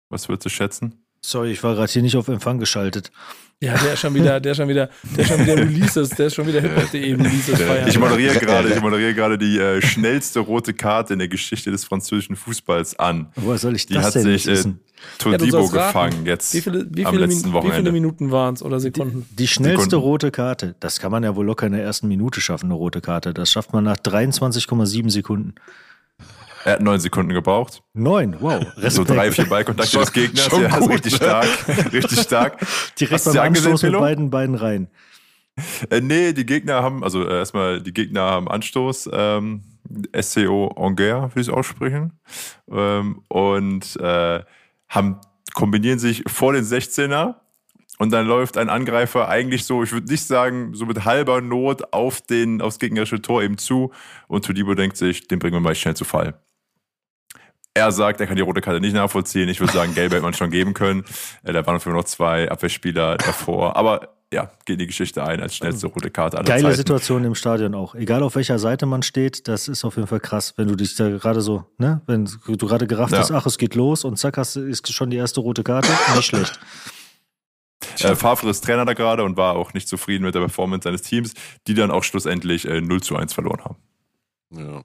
Was 0.08 0.30
würdest 0.30 0.46
du 0.46 0.48
schätzen? 0.48 0.94
Sorry, 1.20 1.50
ich 1.50 1.62
war 1.62 1.74
gerade 1.74 1.92
hier 1.92 2.00
nicht 2.00 2.16
auf 2.16 2.26
Empfang 2.28 2.58
geschaltet. 2.58 3.12
Ja, 3.60 3.76
der 3.76 3.92
ist 3.92 4.00
schon 4.00 4.14
wieder, 4.14 4.40
der 4.40 4.52
ist 4.52 4.56
schon 4.56 4.68
wieder, 4.68 4.88
der 5.14 5.24
ist 5.24 5.28
schon 5.28 5.40
wieder 5.40 5.56
Releases, 5.58 6.08
der 6.08 6.28
ist 6.28 6.34
schon 6.36 6.46
wieder 6.46 6.62
hiphop.de 6.62 7.14
Releases 7.16 7.60
feiern. 7.60 7.86
Ich 7.86 7.98
moderiere 7.98 8.38
gerade, 8.38 8.72
ich 8.72 8.80
moderiere 8.80 9.12
gerade 9.12 9.36
die 9.36 9.58
äh, 9.58 9.82
schnellste 9.82 10.40
rote 10.40 10.72
Karte 10.72 11.12
in 11.12 11.18
der 11.18 11.28
Geschichte 11.28 11.70
des 11.70 11.84
französischen 11.84 12.34
Fußballs 12.34 12.98
an. 12.98 13.30
Woher 13.36 13.58
soll 13.58 13.76
ich 13.76 13.84
die 13.84 13.92
das 13.92 14.06
hat 14.06 14.14
denn 14.14 14.22
sich 14.22 14.48
äh, 14.48 14.72
Todibo 15.18 15.66
ja, 15.66 15.88
gefangen 15.88 16.24
jetzt 16.24 16.54
wie 16.54 16.62
viele, 16.62 16.86
wie 16.90 17.04
am 17.04 17.12
viele, 17.12 17.26
letzten 17.26 17.52
Wochenende. 17.52 17.76
Wie 17.76 17.82
viele 17.82 17.92
Minuten 17.92 18.30
waren 18.30 18.54
es 18.54 18.62
oder 18.62 18.80
Sekunden? 18.80 19.26
Die, 19.32 19.36
die 19.36 19.48
schnellste 19.48 19.82
Sekunden. 19.82 20.02
rote 20.06 20.30
Karte, 20.30 20.76
das 20.80 20.98
kann 20.98 21.12
man 21.12 21.24
ja 21.24 21.36
wohl 21.36 21.44
locker 21.44 21.66
in 21.66 21.72
der 21.72 21.82
ersten 21.82 22.08
Minute 22.08 22.40
schaffen, 22.40 22.66
eine 22.66 22.74
rote 22.74 23.02
Karte. 23.02 23.34
Das 23.34 23.52
schafft 23.52 23.74
man 23.74 23.84
nach 23.84 23.98
23,7 23.98 25.10
Sekunden. 25.10 25.56
Er 26.64 26.74
hat 26.74 26.80
neun 26.82 27.00
Sekunden 27.00 27.32
gebraucht. 27.32 27.82
Neun, 27.94 28.36
wow. 28.40 28.60
Respekt. 28.76 28.92
So 28.92 29.04
drei, 29.04 29.30
vier 29.30 29.46
Ballkontakte 29.46 29.98
des 29.98 30.12
Gegners. 30.12 30.46
Schon 30.46 30.62
ja, 30.62 30.78
gut, 30.78 30.90
richtig 30.90 31.12
ne? 31.12 31.18
stark. 31.18 31.46
Richtig 31.92 32.20
stark. 32.20 32.66
Direkt 32.98 33.24
beim 33.24 33.38
Anstoß 33.38 33.82
mit 33.82 33.92
beiden 33.92 34.30
beiden 34.30 34.54
rein. 34.54 34.88
Äh, 35.90 36.00
nee, 36.00 36.32
die 36.32 36.46
Gegner 36.46 36.82
haben, 36.82 37.02
also 37.02 37.26
äh, 37.26 37.38
erstmal, 37.38 37.80
die 37.80 37.92
Gegner 37.92 38.22
haben 38.22 38.48
Anstoß. 38.48 39.10
Ähm, 39.12 39.62
SCO 40.20 40.68
Angers, 40.76 41.34
wie 41.34 41.40
ich 41.40 41.48
es 41.48 41.52
aussprechen. 41.52 42.12
Ähm, 42.70 43.22
und 43.28 43.96
äh, 43.96 44.40
haben, 44.88 45.20
kombinieren 45.54 45.98
sich 45.98 46.22
vor 46.26 46.52
den 46.52 46.64
16er 46.64 47.36
und 47.98 48.12
dann 48.12 48.26
läuft 48.26 48.56
ein 48.56 48.68
Angreifer 48.68 49.28
eigentlich 49.28 49.64
so, 49.64 49.82
ich 49.82 49.92
würde 49.92 50.08
nicht 50.08 50.24
sagen, 50.24 50.74
so 50.74 50.86
mit 50.86 51.04
halber 51.04 51.40
Not 51.40 51.92
auf 51.92 52.20
den, 52.20 52.60
aufs 52.62 52.78
gegnerische 52.78 53.20
Tor 53.20 53.42
eben 53.42 53.58
zu. 53.58 53.92
Und 54.28 54.44
Tudibo 54.44 54.74
denkt 54.74 54.96
sich, 54.96 55.26
den 55.26 55.38
bringen 55.40 55.54
wir 55.54 55.60
mal 55.60 55.74
schnell 55.74 55.96
zu 55.96 56.04
Fall. 56.04 56.40
Er 57.74 57.92
sagt, 57.92 58.20
er 58.20 58.26
kann 58.26 58.36
die 58.36 58.42
rote 58.42 58.60
Karte 58.60 58.80
nicht 58.80 58.94
nachvollziehen. 58.94 59.48
Ich 59.48 59.60
würde 59.60 59.72
sagen, 59.72 59.94
gelbe 59.94 60.16
hätte 60.16 60.24
man 60.24 60.34
schon 60.34 60.50
geben 60.50 60.74
können. 60.74 61.04
Äh, 61.44 61.52
da 61.52 61.64
waren 61.66 61.80
noch 61.92 62.04
zwei 62.04 62.50
Abwehrspieler 62.50 63.16
davor. 63.18 63.76
Aber 63.76 64.18
ja, 64.32 64.50
geht 64.66 64.80
die 64.80 64.86
Geschichte 64.86 65.24
ein 65.24 65.40
als 65.40 65.56
schnellste 65.56 65.86
rote 65.86 66.10
Karte 66.10 66.36
aller 66.36 66.46
Geile 66.46 66.64
Zeiten. 66.64 66.76
Situation 66.76 67.24
im 67.24 67.34
Stadion 67.34 67.74
auch. 67.74 67.94
Egal 67.94 68.22
auf 68.22 68.34
welcher 68.34 68.58
Seite 68.58 68.84
man 68.84 69.02
steht, 69.02 69.48
das 69.48 69.68
ist 69.68 69.84
auf 69.84 69.96
jeden 69.96 70.08
Fall 70.08 70.20
krass, 70.20 70.54
wenn 70.56 70.68
du 70.68 70.74
dich 70.74 70.96
da 70.96 71.08
gerade 71.08 71.40
so, 71.40 71.64
ne, 71.78 72.02
wenn 72.06 72.26
du 72.46 72.66
gerade 72.66 72.86
gerafft 72.86 73.12
ja. 73.12 73.20
hast, 73.20 73.30
ach, 73.30 73.46
es 73.46 73.56
geht 73.56 73.74
los 73.74 74.04
und 74.04 74.18
zack, 74.18 74.36
hast, 74.36 74.56
ist 74.56 74.92
schon 74.92 75.10
die 75.10 75.16
erste 75.16 75.40
rote 75.40 75.62
Karte. 75.62 75.88
Nicht 76.14 76.26
schlecht. 76.26 76.60
Äh, 78.00 78.14
Favre 78.16 78.50
ist 78.50 78.64
Trainer 78.64 78.84
da 78.84 78.92
gerade 78.92 79.24
und 79.24 79.36
war 79.36 79.56
auch 79.56 79.72
nicht 79.72 79.88
zufrieden 79.88 80.24
mit 80.24 80.34
der 80.34 80.40
Performance 80.40 80.84
seines 80.84 81.02
Teams, 81.02 81.32
die 81.66 81.74
dann 81.74 81.90
auch 81.90 82.04
schlussendlich 82.04 82.66
äh, 82.66 82.80
0 82.80 83.02
zu 83.02 83.16
1 83.16 83.32
verloren 83.32 83.64
haben. 83.64 83.76
Ja. 84.50 84.82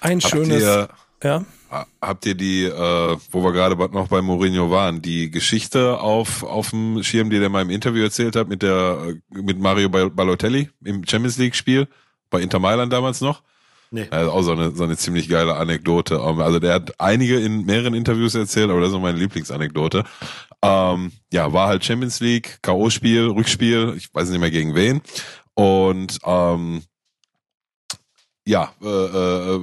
Ein 0.00 0.20
Habt 0.20 0.30
schönes. 0.30 0.62
Ihr, 0.62 0.88
ja. 1.22 1.44
Habt 1.70 2.24
ihr 2.24 2.34
die, 2.34 2.64
äh, 2.64 3.16
wo 3.30 3.42
wir 3.44 3.52
gerade 3.52 3.76
noch 3.92 4.08
bei 4.08 4.22
Mourinho 4.22 4.70
waren, 4.70 5.02
die 5.02 5.30
Geschichte 5.30 6.00
auf 6.00 6.42
auf 6.42 6.70
dem 6.70 7.02
Schirm, 7.02 7.28
die 7.28 7.38
der 7.38 7.50
mal 7.50 7.62
im 7.62 7.70
Interview 7.70 8.02
erzählt 8.02 8.36
hat 8.36 8.48
mit 8.48 8.62
der 8.62 9.16
mit 9.30 9.58
Mario 9.58 9.88
Balotelli 9.88 10.70
im 10.84 11.06
Champions 11.06 11.36
League 11.36 11.54
Spiel 11.54 11.86
bei 12.30 12.40
Inter 12.40 12.58
Mailand 12.58 12.92
damals 12.92 13.20
noch? 13.20 13.42
Nee. 13.90 14.06
Also 14.10 14.32
auch 14.32 14.42
so 14.42 14.52
eine, 14.52 14.72
so 14.72 14.84
eine 14.84 14.96
ziemlich 14.96 15.28
geile 15.28 15.56
Anekdote. 15.56 16.16
Ähm, 16.16 16.40
also 16.40 16.58
der 16.58 16.74
hat 16.74 17.00
einige 17.00 17.38
in 17.38 17.64
mehreren 17.64 17.94
Interviews 17.94 18.34
erzählt, 18.34 18.70
aber 18.70 18.80
das 18.80 18.92
ist 18.92 18.98
meine 18.98 19.18
Lieblingsanekdote. 19.18 20.04
Ähm, 20.62 21.12
ja, 21.32 21.52
war 21.52 21.68
halt 21.68 21.84
Champions 21.84 22.20
League, 22.20 22.58
K.O.-Spiel, 22.62 23.34
Rückspiel, 23.34 23.94
ich 23.96 24.12
weiß 24.12 24.28
nicht 24.28 24.40
mehr 24.40 24.50
gegen 24.50 24.74
wen. 24.74 25.00
Und 25.54 26.18
ähm, 26.24 26.82
ja, 28.46 28.72
äh, 28.82 28.86
äh, 28.86 29.60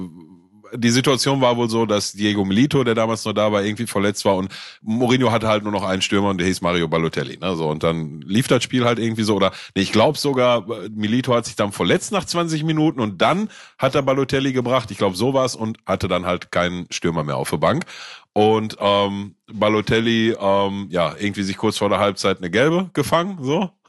die 0.72 0.90
Situation 0.90 1.40
war 1.40 1.56
wohl 1.56 1.68
so, 1.68 1.86
dass 1.86 2.12
Diego 2.12 2.44
Milito, 2.44 2.84
der 2.84 2.94
damals 2.94 3.24
noch 3.24 3.32
da 3.32 3.50
war, 3.52 3.62
irgendwie 3.62 3.86
verletzt 3.86 4.24
war 4.24 4.36
und 4.36 4.50
Mourinho 4.82 5.30
hatte 5.30 5.48
halt 5.48 5.62
nur 5.62 5.72
noch 5.72 5.84
einen 5.84 6.02
Stürmer 6.02 6.30
und 6.30 6.38
der 6.38 6.46
hieß 6.46 6.60
Mario 6.60 6.88
Balotelli. 6.88 7.38
Ne? 7.38 7.56
So, 7.56 7.68
und 7.68 7.82
dann 7.82 8.20
lief 8.22 8.48
das 8.48 8.62
Spiel 8.62 8.84
halt 8.84 8.98
irgendwie 8.98 9.22
so, 9.22 9.36
oder 9.36 9.52
nee, 9.74 9.82
ich 9.82 9.92
glaube 9.92 10.18
sogar, 10.18 10.66
Milito 10.90 11.34
hat 11.34 11.46
sich 11.46 11.56
dann 11.56 11.72
verletzt 11.72 12.12
nach 12.12 12.24
20 12.24 12.64
Minuten 12.64 13.00
und 13.00 13.22
dann 13.22 13.50
hat 13.78 13.94
er 13.94 14.02
Balotelli 14.02 14.52
gebracht, 14.52 14.90
ich 14.90 14.98
glaube 14.98 15.16
so 15.16 15.34
war's 15.34 15.56
und 15.56 15.78
hatte 15.86 16.08
dann 16.08 16.26
halt 16.26 16.50
keinen 16.50 16.86
Stürmer 16.90 17.24
mehr 17.24 17.36
auf 17.36 17.50
der 17.50 17.58
Bank. 17.58 17.84
Und 18.32 18.76
ähm, 18.80 19.34
Balotelli, 19.50 20.36
ähm, 20.38 20.88
ja, 20.90 21.14
irgendwie 21.18 21.42
sich 21.42 21.56
kurz 21.56 21.78
vor 21.78 21.88
der 21.88 22.00
Halbzeit 22.00 22.38
eine 22.38 22.50
gelbe 22.50 22.90
gefangen, 22.92 23.38
so. 23.40 23.70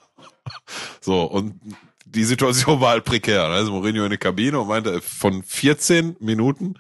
So, 1.02 1.24
und 1.24 1.60
die 2.10 2.24
Situation 2.24 2.82
war 2.82 2.92
halt 2.92 3.06
prekär. 3.06 3.44
Also 3.44 3.72
Mourinho 3.72 4.04
in 4.04 4.10
der 4.10 4.18
Kabine 4.18 4.60
und 4.60 4.68
meinte, 4.68 5.02
von 5.02 5.44
14 5.44 6.18
Minuten, 6.20 6.76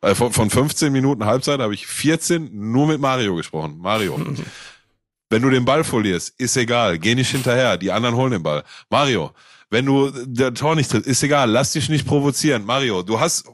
äh, 0.00 0.14
von, 0.14 0.32
von 0.32 0.50
15 0.50 0.92
Minuten 0.92 1.24
Halbzeit 1.24 1.60
habe 1.60 1.74
ich 1.74 1.86
14 1.86 2.50
nur 2.52 2.86
mit 2.86 3.00
Mario 3.00 3.34
gesprochen. 3.36 3.78
Mario. 3.78 4.20
wenn 5.30 5.42
du 5.42 5.50
den 5.50 5.64
Ball 5.64 5.84
verlierst, 5.84 6.38
ist 6.38 6.56
egal, 6.56 6.98
geh 6.98 7.14
nicht 7.14 7.30
hinterher, 7.30 7.76
die 7.76 7.90
anderen 7.90 8.14
holen 8.14 8.32
den 8.32 8.42
Ball. 8.42 8.62
Mario, 8.90 9.32
wenn 9.74 9.86
du 9.86 10.12
der 10.24 10.54
Tor 10.54 10.76
nicht 10.76 10.88
tritt, 10.88 11.04
ist 11.04 11.24
egal, 11.24 11.50
lass 11.50 11.72
dich 11.72 11.88
nicht 11.88 12.06
provozieren. 12.06 12.64
Mario, 12.64 13.02
du 13.02 13.18
hast 13.18 13.44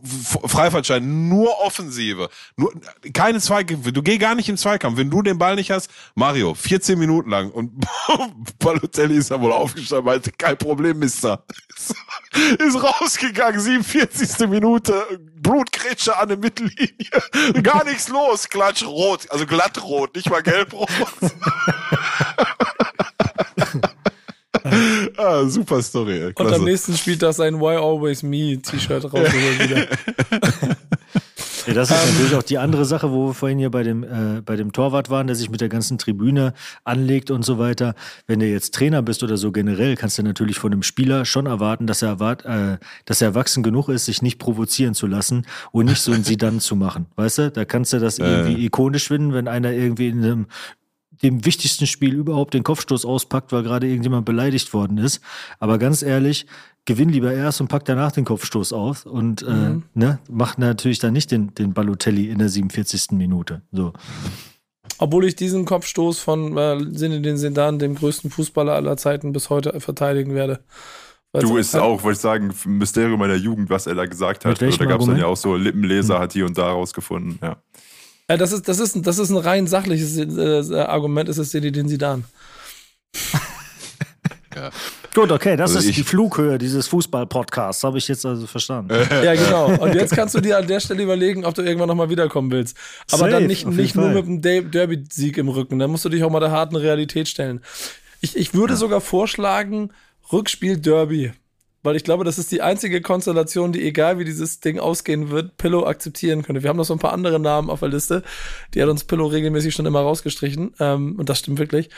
Freifahrtschein, 0.44 1.30
nur 1.30 1.58
Offensive, 1.60 2.28
nur 2.56 2.74
keine 3.14 3.40
Zweikämpfe, 3.40 3.90
du 3.90 4.02
geh 4.02 4.18
gar 4.18 4.34
nicht 4.34 4.50
im 4.50 4.58
Zweikampf. 4.58 4.98
Wenn 4.98 5.08
du 5.08 5.22
den 5.22 5.38
Ball 5.38 5.56
nicht 5.56 5.70
hast, 5.70 5.90
Mario, 6.14 6.52
14 6.52 6.98
Minuten 6.98 7.30
lang 7.30 7.50
und 7.50 7.72
Balotelli 8.58 9.16
ist 9.16 9.30
da 9.30 9.40
wohl 9.40 9.50
aufgestanden, 9.50 10.04
meinte, 10.04 10.30
kein 10.30 10.58
Problem, 10.58 10.98
Mister. 10.98 11.42
ist 12.58 12.82
rausgegangen, 12.82 13.58
47. 13.58 14.46
Minute, 14.46 15.06
Blutgrätsche 15.36 16.18
an 16.18 16.28
der 16.28 16.36
Mittellinie, 16.36 17.62
gar 17.62 17.84
nichts 17.84 18.08
los, 18.08 18.46
klatsch 18.46 18.84
rot, 18.84 19.26
also 19.30 19.46
glattrot, 19.46 20.14
nicht 20.14 20.28
mal 20.28 20.42
gelbrot. 20.42 20.90
ah, 25.16 25.44
super 25.46 25.82
Story. 25.82 26.32
Klasse. 26.34 26.54
Und 26.54 26.60
am 26.60 26.64
nächsten 26.64 26.96
spielt 26.96 27.22
das 27.22 27.36
sein 27.36 27.60
Why 27.60 27.76
Always 27.76 28.22
Me 28.22 28.60
T-Shirt 28.60 29.04
raus 29.04 29.28
wieder. 29.32 29.86
Ja, 31.66 31.74
das 31.74 31.90
ist 31.90 32.06
natürlich 32.06 32.34
auch 32.34 32.42
die 32.42 32.58
andere 32.58 32.84
Sache, 32.84 33.12
wo 33.12 33.28
wir 33.28 33.34
vorhin 33.34 33.58
hier 33.58 33.70
bei 33.70 33.82
dem, 33.82 34.02
äh, 34.02 34.40
bei 34.44 34.56
dem 34.56 34.72
Torwart 34.72 35.10
waren, 35.10 35.26
der 35.26 35.36
sich 35.36 35.50
mit 35.50 35.60
der 35.60 35.68
ganzen 35.68 35.98
Tribüne 35.98 36.54
anlegt 36.84 37.30
und 37.30 37.44
so 37.44 37.58
weiter. 37.58 37.94
Wenn 38.26 38.40
du 38.40 38.46
jetzt 38.46 38.74
Trainer 38.74 39.02
bist 39.02 39.22
oder 39.22 39.36
so 39.36 39.52
generell, 39.52 39.96
kannst 39.96 40.18
du 40.18 40.22
natürlich 40.22 40.58
von 40.58 40.72
einem 40.72 40.82
Spieler 40.82 41.24
schon 41.24 41.46
erwarten, 41.46 41.86
dass 41.86 42.02
er, 42.02 42.08
erwart, 42.08 42.44
äh, 42.44 42.78
dass 43.04 43.20
er 43.20 43.28
erwachsen 43.28 43.62
genug 43.62 43.88
ist, 43.88 44.06
sich 44.06 44.22
nicht 44.22 44.38
provozieren 44.38 44.94
zu 44.94 45.06
lassen 45.06 45.46
und 45.70 45.86
nicht 45.86 46.00
so 46.00 46.12
ein 46.12 46.24
Sie 46.24 46.36
dann 46.36 46.60
zu 46.60 46.76
machen. 46.76 47.06
Weißt 47.16 47.38
du, 47.38 47.50
da 47.50 47.64
kannst 47.64 47.92
du 47.92 47.98
das 47.98 48.18
irgendwie 48.18 48.64
ikonisch 48.64 49.08
finden, 49.08 49.32
wenn 49.32 49.48
einer 49.48 49.72
irgendwie 49.72 50.08
in 50.08 50.24
einem 50.24 50.46
dem 51.22 51.44
wichtigsten 51.44 51.86
Spiel 51.86 52.14
überhaupt 52.14 52.54
den 52.54 52.62
Kopfstoß 52.62 53.04
auspackt, 53.04 53.52
weil 53.52 53.62
gerade 53.62 53.86
irgendjemand 53.86 54.24
beleidigt 54.24 54.72
worden 54.72 54.98
ist. 54.98 55.20
Aber 55.58 55.78
ganz 55.78 56.02
ehrlich, 56.02 56.46
gewinn 56.86 57.10
lieber 57.10 57.32
erst 57.32 57.60
und 57.60 57.68
pack 57.68 57.84
danach 57.84 58.12
den 58.12 58.24
Kopfstoß 58.24 58.72
aus 58.72 59.04
und 59.04 59.42
äh, 59.42 59.50
mhm. 59.50 59.84
äh, 59.94 59.98
ne, 59.98 60.18
macht 60.28 60.58
natürlich 60.58 60.98
dann 60.98 61.12
nicht 61.12 61.30
den, 61.30 61.54
den 61.54 61.74
Balotelli 61.74 62.28
in 62.28 62.38
der 62.38 62.48
47. 62.48 63.12
Minute. 63.12 63.62
So. 63.70 63.92
Obwohl 64.98 65.24
ich 65.24 65.36
diesen 65.36 65.64
Kopfstoß 65.64 66.20
von 66.20 66.56
äh, 66.56 66.78
Sinne 66.92 67.20
den 67.20 67.36
Sedan, 67.36 67.78
dem 67.78 67.94
größten 67.94 68.30
Fußballer 68.30 68.72
aller 68.72 68.96
Zeiten, 68.96 69.32
bis 69.32 69.50
heute 69.50 69.78
verteidigen 69.80 70.34
werde. 70.34 70.60
Du 71.32 71.58
ist 71.58 71.76
auch, 71.76 72.02
wollte 72.02 72.16
ich 72.16 72.22
sagen, 72.22 72.52
Mysterium 72.66 73.20
meiner 73.20 73.36
Jugend, 73.36 73.70
was 73.70 73.86
er 73.86 73.94
da 73.94 74.04
gesagt 74.04 74.44
hat. 74.44 74.60
Da 74.60 74.66
gab 74.84 75.00
es 75.00 75.06
dann 75.06 75.16
ja 75.16 75.26
auch 75.26 75.36
so 75.36 75.54
Lippenleser, 75.54 76.16
hm. 76.16 76.22
hat 76.22 76.32
hier 76.32 76.44
und 76.44 76.58
da 76.58 76.70
rausgefunden, 76.70 77.38
ja. 77.40 77.56
Ja, 78.30 78.36
das 78.36 78.52
ist, 78.52 78.68
das 78.68 78.78
ist, 78.78 78.96
das 79.04 79.18
ist 79.18 79.30
ein 79.30 79.38
rein 79.38 79.66
sachliches 79.66 80.16
äh, 80.16 80.76
Argument, 80.82 81.28
ist 81.28 81.38
es 81.38 81.50
den 81.50 81.88
Sidan. 81.88 82.22
ja. 84.54 84.70
Gut, 85.12 85.32
okay, 85.32 85.56
das 85.56 85.74
also 85.74 85.88
ist 85.88 85.98
die 85.98 86.04
Flughöhe 86.04 86.56
dieses 86.56 86.86
Fußball-Podcasts, 86.86 87.82
habe 87.82 87.98
ich 87.98 88.06
jetzt 88.06 88.24
also 88.24 88.46
verstanden. 88.46 88.94
ja, 89.24 89.34
genau. 89.34 89.74
Und 89.82 89.96
jetzt 89.96 90.14
kannst 90.14 90.36
du 90.36 90.40
dir 90.40 90.58
an 90.58 90.68
der 90.68 90.78
Stelle 90.78 91.02
überlegen, 91.02 91.44
ob 91.44 91.54
du 91.56 91.62
irgendwann 91.62 91.88
nochmal 91.88 92.08
wiederkommen 92.08 92.52
willst. 92.52 92.76
Aber 93.10 93.22
Safe, 93.22 93.32
dann 93.32 93.46
nicht, 93.48 93.66
nicht 93.66 93.96
nur 93.96 94.10
mit 94.10 94.24
einem 94.24 94.70
Derby-Sieg 94.70 95.36
im 95.36 95.48
Rücken. 95.48 95.80
Dann 95.80 95.90
musst 95.90 96.04
du 96.04 96.08
dich 96.08 96.22
auch 96.22 96.30
mal 96.30 96.38
der 96.38 96.52
harten 96.52 96.76
Realität 96.76 97.26
stellen. 97.26 97.60
Ich, 98.20 98.36
ich 98.36 98.54
würde 98.54 98.74
ja. 98.74 98.78
sogar 98.78 99.00
vorschlagen, 99.00 99.90
Rückspiel 100.32 100.76
Derby. 100.76 101.32
Weil 101.82 101.96
ich 101.96 102.04
glaube, 102.04 102.24
das 102.24 102.38
ist 102.38 102.52
die 102.52 102.60
einzige 102.60 103.00
Konstellation, 103.00 103.72
die, 103.72 103.82
egal 103.82 104.18
wie 104.18 104.24
dieses 104.24 104.60
Ding 104.60 104.78
ausgehen 104.78 105.30
wird, 105.30 105.56
Pillow 105.56 105.86
akzeptieren 105.86 106.42
könnte. 106.42 106.62
Wir 106.62 106.68
haben 106.68 106.76
noch 106.76 106.84
so 106.84 106.94
ein 106.94 106.98
paar 106.98 107.14
andere 107.14 107.40
Namen 107.40 107.70
auf 107.70 107.80
der 107.80 107.88
Liste. 107.88 108.22
Die 108.74 108.82
hat 108.82 108.88
uns 108.88 109.04
Pillow 109.04 109.26
regelmäßig 109.26 109.74
schon 109.74 109.86
immer 109.86 110.00
rausgestrichen. 110.00 110.74
Ähm, 110.78 111.16
und 111.18 111.30
das 111.30 111.38
stimmt 111.38 111.58
wirklich. 111.58 111.88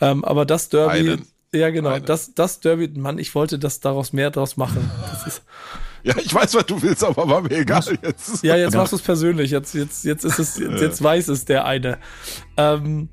Ähm, 0.00 0.24
aber 0.24 0.44
das 0.44 0.68
Derby. 0.68 1.10
Einen. 1.10 1.26
Ja, 1.54 1.70
genau. 1.70 1.98
Das, 1.98 2.34
das 2.34 2.60
Derby, 2.60 2.88
Mann, 2.88 3.18
ich 3.18 3.34
wollte 3.34 3.58
das 3.58 3.80
daraus 3.80 4.12
mehr 4.12 4.30
draus 4.30 4.56
machen. 4.56 4.90
Das 5.10 5.26
ist. 5.26 5.42
Ja, 6.04 6.16
ich 6.18 6.34
weiß, 6.34 6.54
was 6.54 6.66
du 6.66 6.82
willst, 6.82 7.04
aber 7.04 7.28
war 7.28 7.42
mir 7.42 7.52
egal 7.52 7.84
jetzt. 8.02 8.42
Ja, 8.42 8.56
jetzt 8.56 8.74
machst 8.74 8.90
du 8.90 8.96
es 8.96 9.02
persönlich. 9.02 9.52
Jetzt, 9.52 9.72
jetzt, 9.72 10.04
jetzt 10.04 10.24
ist 10.24 10.40
es, 10.40 10.58
jetzt, 10.58 10.80
jetzt 10.80 11.00
weiß 11.00 11.28
es 11.28 11.44
der 11.44 11.64
eine. 11.64 11.98
Ähm, 12.56 13.08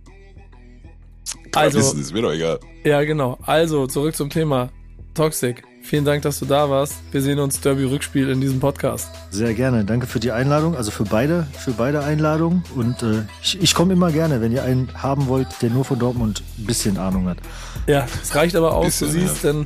also, 1.54 1.78
wissen, 1.78 2.02
ist 2.02 2.14
mir 2.14 2.24
doch 2.24 2.32
egal. 2.32 2.60
Ja, 2.84 3.04
genau. 3.04 3.38
Also, 3.44 3.86
zurück 3.86 4.16
zum 4.16 4.32
Thema. 4.32 4.72
Toxic. 5.14 5.64
Vielen 5.90 6.06
Dank, 6.06 6.22
dass 6.22 6.38
du 6.38 6.46
da 6.46 6.70
warst. 6.70 6.98
Wir 7.12 7.24
sehen 7.24 7.40
uns 7.40 7.62
Derby-Rückspiel 7.62 8.30
in 8.30 8.40
diesem 8.40 8.60
Podcast. 8.60 9.10
Sehr 9.32 9.56
gerne. 9.56 9.84
Danke 9.84 10.06
für 10.06 10.20
die 10.20 10.32
Einladung, 10.32 10.76
also 10.76 10.92
für 10.92 11.04
beide, 11.04 11.48
für 11.58 11.72
beide 11.72 12.04
Einladungen. 12.04 12.64
Und 12.76 13.02
äh, 13.02 13.24
ich, 13.42 13.60
ich 13.60 13.74
komme 13.74 13.94
immer 13.94 14.12
gerne, 14.12 14.40
wenn 14.40 14.52
ihr 14.52 14.62
einen 14.64 14.88
haben 14.94 15.26
wollt, 15.26 15.48
der 15.64 15.72
nur 15.72 15.84
von 15.84 15.98
Dortmund 15.98 16.44
ein 16.60 16.68
bisschen 16.68 17.00
Ahnung 17.00 17.28
hat. 17.28 17.40
Ja, 17.88 18.06
es 18.22 18.36
reicht 18.36 18.56
aber 18.56 18.76
aus, 18.76 19.00
bisschen, 19.00 19.08
du 19.08 19.14
siehst, 19.14 19.44
ja. 19.44 19.52
denn 19.52 19.66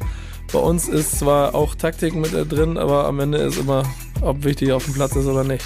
bei 0.54 0.60
uns 0.60 0.88
ist 0.88 1.20
zwar 1.20 1.56
auch 1.56 1.76
Taktik 1.76 2.16
mit 2.16 2.32
drin, 2.50 2.78
aber 2.78 3.06
am 3.06 3.20
Ende 3.20 3.40
ist 3.40 3.58
immer, 3.58 3.84
ob 4.22 4.46
wichtig 4.46 4.72
auf 4.72 4.86
dem 4.86 4.94
Platz 4.94 5.18
ist 5.18 5.26
oder 5.26 5.44
nicht. 5.44 5.66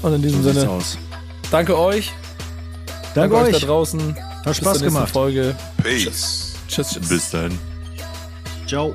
Und 0.00 0.14
in 0.14 0.22
diesem 0.22 0.42
so 0.42 0.50
Sinne, 0.50 0.70
aus. 0.70 0.96
danke 1.50 1.78
euch. 1.78 2.10
Danke, 3.14 3.34
danke 3.34 3.36
euch. 3.36 3.54
euch 3.54 3.60
da 3.60 3.66
draußen. 3.66 4.16
Hat 4.46 4.56
Spaß 4.56 4.80
gemacht. 4.80 5.10
Folge. 5.10 5.54
Peace. 5.82 6.54
Tschüss. 6.68 6.88
tschüss. 6.88 7.06
Bis 7.10 7.30
dann. 7.32 7.75
Ciao. 8.66 8.94